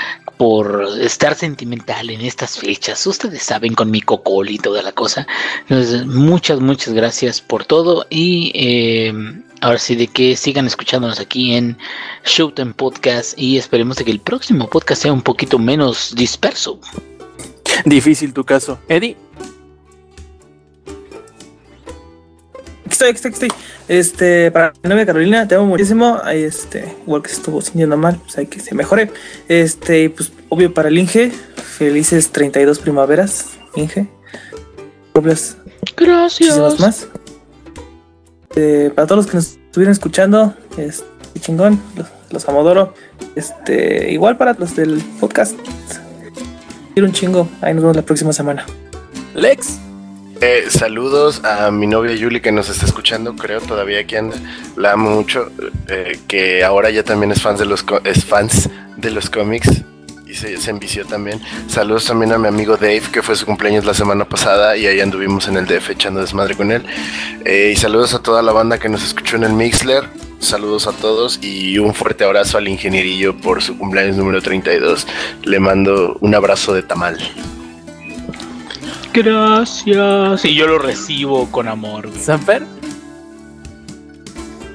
por 0.41 0.83
estar 0.99 1.35
sentimental 1.35 2.09
en 2.09 2.21
estas 2.21 2.57
fechas. 2.57 3.05
Ustedes 3.05 3.43
saben 3.43 3.75
con 3.75 3.91
mi 3.91 4.01
cocol 4.01 4.49
y 4.49 4.57
toda 4.57 4.81
la 4.81 4.91
cosa. 4.91 5.27
Entonces, 5.69 6.03
muchas, 6.07 6.59
muchas 6.59 6.95
gracias 6.95 7.39
por 7.39 7.63
todo. 7.63 8.07
Y 8.09 8.51
eh, 8.55 9.13
ahora 9.61 9.77
sí, 9.77 9.95
de 9.95 10.07
que 10.07 10.35
sigan 10.35 10.65
escuchándonos 10.65 11.19
aquí 11.19 11.53
en 11.53 11.77
Showtime 12.25 12.73
Podcast. 12.73 13.37
Y 13.37 13.59
esperemos 13.59 13.97
de 13.97 14.05
que 14.05 14.09
el 14.09 14.19
próximo 14.19 14.67
podcast 14.67 15.03
sea 15.03 15.13
un 15.13 15.21
poquito 15.21 15.59
menos 15.59 16.15
disperso. 16.15 16.79
Difícil 17.85 18.33
tu 18.33 18.43
caso. 18.43 18.79
Eddie. 18.89 19.15
Aquí 22.91 22.95
estoy, 22.95 23.09
aquí 23.09 23.15
estoy, 23.15 23.29
aquí 23.31 23.45
estoy. 23.45 23.49
Este, 23.87 24.51
para 24.51 24.73
mi 24.83 24.89
novia 24.89 25.05
Carolina, 25.05 25.47
te 25.47 25.55
amo 25.55 25.65
muchísimo. 25.65 26.19
Ahí, 26.25 26.43
este, 26.43 26.93
igual 27.07 27.21
que 27.21 27.29
se 27.29 27.35
estuvo 27.35 27.61
sintiendo 27.61 27.95
mal, 27.95 28.19
pues 28.21 28.37
hay 28.37 28.47
que 28.47 28.59
se 28.59 28.75
mejore. 28.75 29.09
Este, 29.47 30.03
y 30.03 30.09
pues, 30.09 30.33
obvio 30.49 30.73
para 30.73 30.89
el 30.89 30.97
Inge, 30.97 31.31
felices 31.31 32.31
32 32.33 32.79
primaveras, 32.79 33.51
Inge. 33.75 34.07
Obvias, 35.13 35.55
muchísimas 35.97 36.77
Gracias. 36.77 36.79
más. 36.81 37.07
Eh, 38.57 38.91
para 38.93 39.07
todos 39.07 39.23
los 39.23 39.27
que 39.31 39.37
nos 39.37 39.47
estuvieron 39.53 39.93
escuchando, 39.93 40.53
este, 40.77 41.05
chingón, 41.39 41.81
los, 41.95 42.07
los 42.29 42.49
amodoro. 42.49 42.93
Este, 43.35 44.11
igual 44.11 44.35
para 44.35 44.51
los 44.51 44.75
del 44.75 45.01
podcast. 45.21 45.57
Quiero 46.93 47.07
un 47.07 47.13
chingo. 47.13 47.47
Ahí 47.61 47.73
nos 47.73 47.83
vemos 47.83 47.95
la 47.95 48.01
próxima 48.01 48.33
semana. 48.33 48.65
Lex. 49.33 49.79
Eh, 50.43 50.65
saludos 50.71 51.43
a 51.43 51.69
mi 51.69 51.85
novia 51.85 52.15
Yuli 52.15 52.41
que 52.41 52.51
nos 52.51 52.67
está 52.67 52.87
escuchando, 52.87 53.35
creo 53.35 53.61
todavía 53.61 54.07
que 54.07 54.17
anda. 54.17 54.35
La 54.75 54.93
amo 54.93 55.11
mucho, 55.11 55.51
eh, 55.87 56.17
que 56.27 56.63
ahora 56.63 56.89
ya 56.89 57.03
también 57.03 57.31
es 57.31 57.43
fans 57.43 57.59
de 57.59 57.67
los 57.67 57.85
es 58.03 58.25
fans 58.25 58.67
de 58.97 59.11
los 59.11 59.29
cómics 59.29 59.83
y 60.25 60.33
se, 60.33 60.57
se 60.57 60.71
envició 60.71 61.05
también. 61.05 61.39
Saludos 61.67 62.05
también 62.05 62.31
a 62.31 62.39
mi 62.39 62.47
amigo 62.47 62.75
Dave, 62.75 63.03
que 63.13 63.21
fue 63.21 63.35
su 63.35 63.45
cumpleaños 63.45 63.85
la 63.85 63.93
semana 63.93 64.25
pasada 64.25 64.75
y 64.75 64.87
ahí 64.87 64.99
anduvimos 64.99 65.47
en 65.47 65.57
el 65.57 65.67
DF 65.67 65.91
echando 65.91 66.21
desmadre 66.21 66.55
con 66.55 66.71
él. 66.71 66.83
Eh, 67.45 67.69
y 67.73 67.75
saludos 67.75 68.15
a 68.15 68.23
toda 68.23 68.41
la 68.41 68.51
banda 68.51 68.79
que 68.79 68.89
nos 68.89 69.03
escuchó 69.03 69.35
en 69.35 69.43
el 69.43 69.53
Mixler. 69.53 70.05
Saludos 70.39 70.87
a 70.87 70.91
todos 70.91 71.37
y 71.43 71.77
un 71.77 71.93
fuerte 71.93 72.23
abrazo 72.23 72.57
al 72.57 72.67
ingenierillo 72.67 73.37
por 73.37 73.61
su 73.61 73.77
cumpleaños 73.77 74.17
número 74.17 74.41
32. 74.41 75.05
Le 75.43 75.59
mando 75.59 76.17
un 76.19 76.33
abrazo 76.33 76.73
de 76.73 76.81
tamal. 76.81 77.19
Gracias. 79.13 80.45
Y 80.45 80.55
yo 80.55 80.67
lo 80.67 80.79
recibo 80.79 81.49
con 81.51 81.67
amor. 81.67 82.07
güey. 82.07 82.19
Sanfer. 82.19 82.63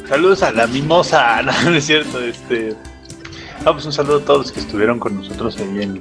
Saludos 0.09 0.43
a 0.43 0.53
la 0.53 0.67
mimosa, 0.67 1.43
no, 1.45 1.53
no 1.71 1.77
es 1.77 1.85
cierto, 1.87 2.21
este. 2.21 2.75
Ah, 3.65 3.73
pues 3.73 3.85
un 3.87 3.93
saludo 3.93 4.19
a 4.19 4.21
todos 4.21 4.39
los 4.41 4.53
que 4.53 4.61
estuvieron 4.61 4.99
con 4.99 5.17
nosotros 5.17 5.57
ahí 5.59 5.83
en. 5.83 6.01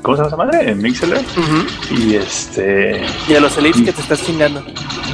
¿Cómo 0.00 0.16
se 0.16 0.22
llama 0.24 0.28
esa 0.28 0.36
madre? 0.58 0.70
En 0.70 0.78
Mixler. 0.82 1.24
Y 1.90 2.14
este. 2.16 3.04
Y 3.28 3.34
a 3.34 3.40
los 3.40 3.56
elites 3.58 3.82
que 3.82 3.92
te 3.92 4.00
estás 4.00 4.24
chingando. 4.24 4.64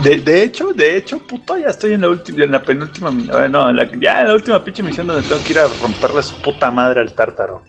De, 0.03 0.17
de 0.19 0.43
hecho, 0.45 0.73
de 0.73 0.97
hecho, 0.97 1.19
puto, 1.19 1.59
ya 1.59 1.69
estoy 1.69 1.93
en 1.95 2.03
la 2.03 2.09
última, 2.09 2.45
en 2.45 2.53
la 2.53 2.63
penúltima, 2.63 3.11
eh, 3.11 3.49
no, 3.51 3.69
en 3.69 3.77
la- 3.77 3.91
ya 4.01 4.21
en 4.23 4.29
la 4.29 4.35
última 4.35 4.65
pinche 4.65 4.83
misión 4.83 5.09
donde 5.09 5.29
tengo 5.29 5.43
que 5.43 5.53
ir 5.53 5.59
a 5.59 5.67
romperle 5.83 6.23
su 6.23 6.37
puta 6.41 6.71
madre 6.71 7.01
al 7.01 7.13
tártaro. 7.13 7.63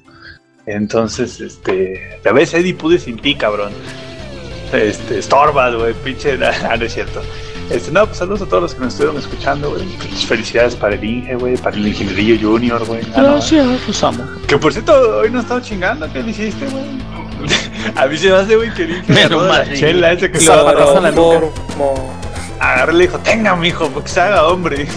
Entonces, 0.65 1.41
este, 1.41 2.19
la 2.23 2.31
vez 2.31 2.53
Eddie 2.53 2.75
pude 2.75 2.99
sin 2.99 3.17
ti, 3.17 3.35
cabrón. 3.35 3.71
Este, 4.71 5.19
estorba, 5.19 5.71
güey, 5.71 5.93
pinche, 5.93 6.37
ah, 6.69 6.75
no 6.77 6.85
es 6.85 6.93
cierto. 6.93 7.21
Este, 7.69 7.91
no, 7.91 8.05
pues 8.05 8.17
saludos 8.17 8.41
a 8.41 8.45
todos 8.45 8.63
los 8.63 8.73
que 8.73 8.81
nos 8.81 8.93
estuvieron 8.93 9.17
escuchando, 9.17 9.71
güey. 9.71 9.83
Pues, 9.97 10.25
Felicidades 10.25 10.75
para 10.75 10.95
el 10.95 11.03
Inge, 11.03 11.35
güey, 11.35 11.55
para 11.57 11.75
el 11.75 11.87
Ingenierillo 11.87 12.49
Junior, 12.49 12.83
güey. 12.85 13.01
Ah, 13.15 13.21
no, 13.21 13.31
Gracias, 13.33 13.65
los 13.87 14.03
amo. 14.03 14.23
que 14.47 14.57
por 14.57 14.73
cierto, 14.73 14.93
hoy 15.19 15.29
no 15.29 15.39
estaba 15.39 15.61
chingando, 15.61 16.11
¿qué 16.11 16.23
le 16.23 16.31
hiciste, 16.31 16.65
güey? 16.67 16.83
a 17.95 18.07
mí 18.07 18.17
se 18.17 18.29
me 18.29 18.35
hace, 18.35 18.55
güey, 18.55 18.73
que 18.73 18.83
el 18.83 18.91
Inge 18.97 19.29
de 19.29 19.29
la 19.29 19.73
chela 19.73 20.11
ese 20.13 20.31
que 20.31 20.37
Lo 20.37 20.39
estaba 20.39 20.71
agarró 20.71 20.97
en 20.97 21.03
la 21.03 21.11
nuca. 21.11 21.47
Agarré 22.59 22.93
y 22.93 22.97
le 22.97 23.03
dijo, 23.03 23.19
tenga, 23.19 23.55
mijo, 23.55 23.87
porque 23.89 24.09
se 24.09 24.19
haga 24.19 24.47
hombre. 24.47 24.87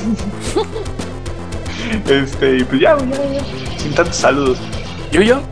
este, 2.09 2.57
y 2.59 2.65
pues 2.65 2.81
ya, 2.81 2.95
güey, 2.95 3.11
ya, 3.11 3.39
ya. 3.39 3.79
Sin 3.79 3.95
tantos 3.95 4.17
saludos. 4.17 4.59
Yuyo. 5.13 5.43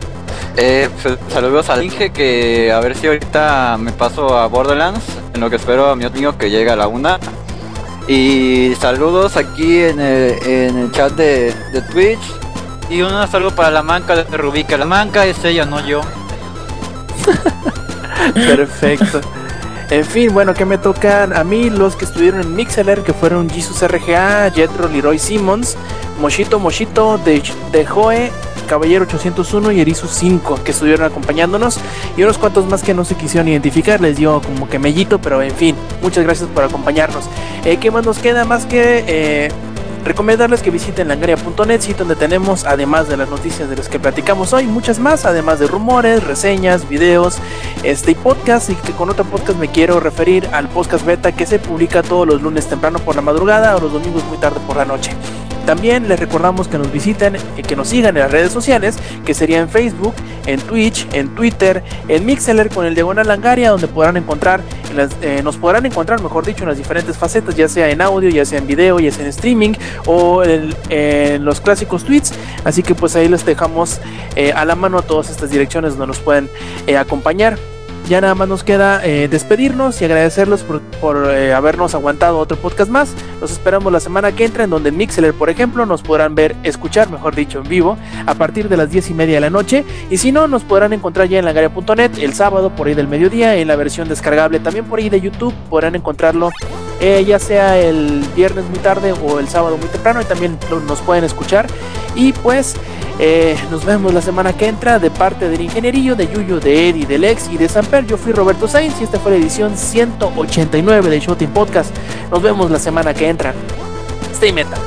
Eh, 0.57 0.89
pues, 1.01 1.17
saludos 1.29 1.69
al 1.69 1.83
Inge 1.83 2.11
que 2.11 2.71
a 2.71 2.79
ver 2.79 2.95
si 2.95 3.07
ahorita 3.07 3.77
me 3.79 3.91
paso 3.91 4.37
a 4.37 4.47
Borderlands, 4.47 5.03
en 5.33 5.41
lo 5.41 5.49
que 5.49 5.55
espero 5.55 5.89
a 5.89 5.95
mi 5.95 6.05
amigo 6.05 6.37
que 6.37 6.49
llegue 6.49 6.69
a 6.69 6.75
la 6.75 6.87
una. 6.87 7.19
Y 8.07 8.73
saludos 8.79 9.37
aquí 9.37 9.79
en 9.79 9.99
el, 9.99 10.47
en 10.47 10.77
el 10.77 10.91
chat 10.91 11.13
de, 11.13 11.53
de 11.71 11.81
Twitch. 11.83 12.19
Y 12.89 13.01
un 13.01 13.11
saludo 13.29 13.55
para 13.55 13.71
la 13.71 13.83
manca 13.83 14.15
de 14.15 14.23
Rubí, 14.37 14.65
que 14.65 14.77
la 14.77 14.85
manca 14.85 15.25
es 15.25 15.43
ella, 15.45 15.65
no 15.65 15.79
yo. 15.85 16.01
Perfecto. 18.33 19.21
En 19.89 20.05
fin, 20.05 20.33
bueno, 20.33 20.53
que 20.53 20.65
me 20.65 20.77
tocan 20.77 21.35
a 21.35 21.43
mí 21.43 21.69
los 21.69 21.95
que 21.95 22.05
estuvieron 22.05 22.41
en 22.41 22.55
Mixeler, 22.55 23.03
que 23.03 23.13
fueron 23.13 23.49
Jesus 23.49 23.81
RGA, 23.81 24.49
Jetro 24.49 24.87
Leroy 24.87 25.19
Simmons, 25.19 25.77
Moshito 26.21 26.59
Moshito, 26.59 27.17
de, 27.17 27.41
de 27.71 27.85
Joe, 27.85 28.31
Caballero 28.67 29.05
801 29.05 29.71
y 29.71 29.81
Erizu 29.81 30.07
5, 30.07 30.63
que 30.63 30.71
estuvieron 30.71 31.03
acompañándonos, 31.05 31.79
y 32.15 32.21
unos 32.21 32.37
cuantos 32.37 32.67
más 32.67 32.83
que 32.83 32.93
no 32.93 33.03
se 33.03 33.15
quisieron 33.15 33.47
identificar, 33.49 33.99
les 33.99 34.17
dio 34.17 34.39
como 34.39 34.69
que 34.69 34.77
mellito, 34.77 35.19
pero 35.19 35.41
en 35.41 35.51
fin, 35.51 35.75
muchas 36.01 36.23
gracias 36.23 36.47
por 36.49 36.63
acompañarnos. 36.63 37.25
Eh, 37.65 37.77
¿Qué 37.77 37.89
más 37.89 38.05
nos 38.05 38.19
queda? 38.19 38.45
Más 38.45 38.67
que 38.67 39.03
eh, 39.07 39.49
recomendarles 40.05 40.61
que 40.61 40.69
visiten 40.69 41.07
langaria.net, 41.07 41.81
sitio 41.81 42.05
donde 42.05 42.15
tenemos, 42.15 42.65
además 42.65 43.09
de 43.09 43.17
las 43.17 43.29
noticias 43.29 43.67
de 43.67 43.77
las 43.77 43.89
que 43.89 43.99
platicamos 43.99 44.53
hoy, 44.53 44.67
muchas 44.67 44.99
más, 44.99 45.25
además 45.25 45.59
de 45.59 45.65
rumores, 45.65 46.23
reseñas, 46.23 46.87
videos, 46.87 47.39
este 47.81 48.11
y 48.11 48.15
podcast 48.15 48.69
y 48.69 48.75
que 48.75 48.91
con 48.93 49.09
otro 49.09 49.25
podcast 49.25 49.57
me 49.57 49.69
quiero 49.69 49.99
referir 49.99 50.47
al 50.53 50.69
podcast 50.69 51.03
beta 51.03 51.31
que 51.31 51.47
se 51.47 51.57
publica 51.57 52.03
todos 52.03 52.27
los 52.27 52.43
lunes 52.43 52.67
temprano 52.67 52.99
por 52.99 53.15
la 53.15 53.21
madrugada 53.21 53.75
o 53.75 53.81
los 53.81 53.91
domingos 53.91 54.23
muy 54.25 54.37
tarde 54.37 54.59
por 54.67 54.77
la 54.77 54.85
noche. 54.85 55.11
También 55.65 56.07
les 56.07 56.19
recordamos 56.19 56.67
que 56.67 56.77
nos 56.77 56.91
visiten 56.91 57.37
y 57.57 57.61
que 57.61 57.75
nos 57.75 57.89
sigan 57.89 58.15
en 58.17 58.23
las 58.23 58.31
redes 58.31 58.51
sociales, 58.51 58.97
que 59.25 59.33
sería 59.33 59.59
en 59.59 59.69
Facebook, 59.69 60.13
en 60.45 60.59
Twitch, 60.59 61.07
en 61.13 61.33
Twitter, 61.35 61.83
en 62.07 62.25
Mixeler 62.25 62.69
con 62.69 62.85
el 62.85 62.95
Diagonal 62.95 63.27
Langaria, 63.27 63.69
donde 63.69 63.87
podrán 63.87 64.17
encontrar, 64.17 64.61
eh, 65.21 65.41
nos 65.43 65.57
podrán 65.57 65.85
encontrar, 65.85 66.21
mejor 66.21 66.45
dicho, 66.45 66.63
en 66.63 66.69
las 66.69 66.77
diferentes 66.77 67.17
facetas, 67.17 67.55
ya 67.55 67.69
sea 67.69 67.89
en 67.89 68.01
audio, 68.01 68.29
ya 68.29 68.45
sea 68.45 68.57
en 68.59 68.67
video, 68.67 68.99
ya 68.99 69.11
sea 69.11 69.23
en 69.23 69.29
streaming 69.29 69.73
o 70.05 70.43
en, 70.43 71.45
los 71.45 71.61
clásicos 71.61 72.03
tweets. 72.03 72.33
Así 72.63 72.83
que 72.83 72.95
pues 72.95 73.15
ahí 73.15 73.27
les 73.27 73.45
dejamos 73.45 73.99
eh, 74.35 74.53
a 74.53 74.65
la 74.65 74.75
mano 74.75 75.01
todas 75.01 75.29
estas 75.29 75.49
direcciones 75.49 75.91
donde 75.91 76.07
nos 76.07 76.19
pueden 76.19 76.49
eh, 76.87 76.97
acompañar. 76.97 77.57
Ya 78.11 78.19
nada 78.19 78.35
más 78.35 78.49
nos 78.49 78.65
queda 78.65 78.99
eh, 79.05 79.29
despedirnos 79.29 80.01
y 80.01 80.03
agradecerlos 80.03 80.63
por, 80.63 80.81
por, 80.81 81.29
eh, 81.33 81.53
habernos 81.53 81.95
aguantado 81.95 82.39
otro 82.39 82.57
podcast 82.57 82.91
más. 82.91 83.13
Los 83.39 83.53
esperamos 83.53 83.89
la 83.93 84.01
semana 84.01 84.33
que 84.33 84.43
entra, 84.43 84.65
en 84.65 84.69
donde 84.69 84.89
en 84.89 84.97
Mixler, 84.97 85.33
por 85.33 85.49
ejemplo, 85.49 85.85
nos 85.85 86.01
podrán 86.01 86.35
ver, 86.35 86.57
escuchar, 86.63 87.09
mejor 87.09 87.35
dicho, 87.35 87.59
en 87.59 87.69
vivo, 87.69 87.97
a 88.25 88.33
partir 88.33 88.67
de 88.67 88.75
las 88.75 88.91
10 88.91 89.11
y 89.11 89.13
media 89.13 89.35
de 89.35 89.39
la 89.39 89.49
noche. 89.49 89.85
Y 90.09 90.17
si 90.17 90.33
no, 90.33 90.49
nos 90.49 90.65
podrán 90.65 90.91
encontrar 90.91 91.29
ya 91.29 91.39
en 91.39 91.45
langaria.net 91.45 92.11
el 92.19 92.33
sábado 92.33 92.75
por 92.75 92.87
ahí 92.87 92.95
del 92.95 93.07
mediodía, 93.07 93.55
en 93.55 93.69
la 93.69 93.77
versión 93.77 94.09
descargable 94.09 94.59
también 94.59 94.83
por 94.83 94.99
ahí 94.99 95.07
de 95.07 95.21
YouTube. 95.21 95.53
Podrán 95.69 95.95
encontrarlo 95.95 96.49
eh, 96.99 97.23
ya 97.25 97.39
sea 97.39 97.79
el 97.79 98.25
viernes 98.35 98.65
muy 98.65 98.79
tarde 98.79 99.13
o 99.13 99.39
el 99.39 99.47
sábado 99.47 99.77
muy 99.77 99.87
temprano 99.87 100.21
y 100.21 100.25
también 100.25 100.57
nos 100.85 100.99
pueden 100.99 101.23
escuchar. 101.23 101.65
Y 102.13 102.33
pues 102.33 102.75
nos 103.69 103.85
vemos 103.85 104.13
la 104.13 104.21
semana 104.21 104.53
que 104.53 104.67
entra 104.67 104.97
de 104.97 105.11
parte 105.11 105.47
del 105.47 105.61
ingenierillo, 105.61 106.15
de 106.15 106.27
Yuyo, 106.27 106.59
de 106.59 106.89
Eddie, 106.89 107.05
del 107.05 107.23
Ex 107.23 107.49
y 107.51 107.57
de 107.57 107.69
Yo 108.07 108.17
fui 108.17 108.33
Roberto 108.33 108.67
Sainz 108.67 108.99
y 108.99 109.03
esta 109.03 109.19
fue 109.19 109.31
la 109.31 109.37
edición 109.37 109.77
189 109.77 111.09
de 111.09 111.19
Shooting 111.19 111.49
Podcast. 111.49 111.95
Nos 112.29 112.41
vemos 112.41 112.71
la 112.71 112.79
semana 112.79 113.13
que 113.13 113.27
entra. 113.29 113.53
Stay 114.33 114.51
metal. 114.51 114.79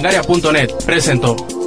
Langaria.net 0.00 0.82
presentó. 0.86 1.59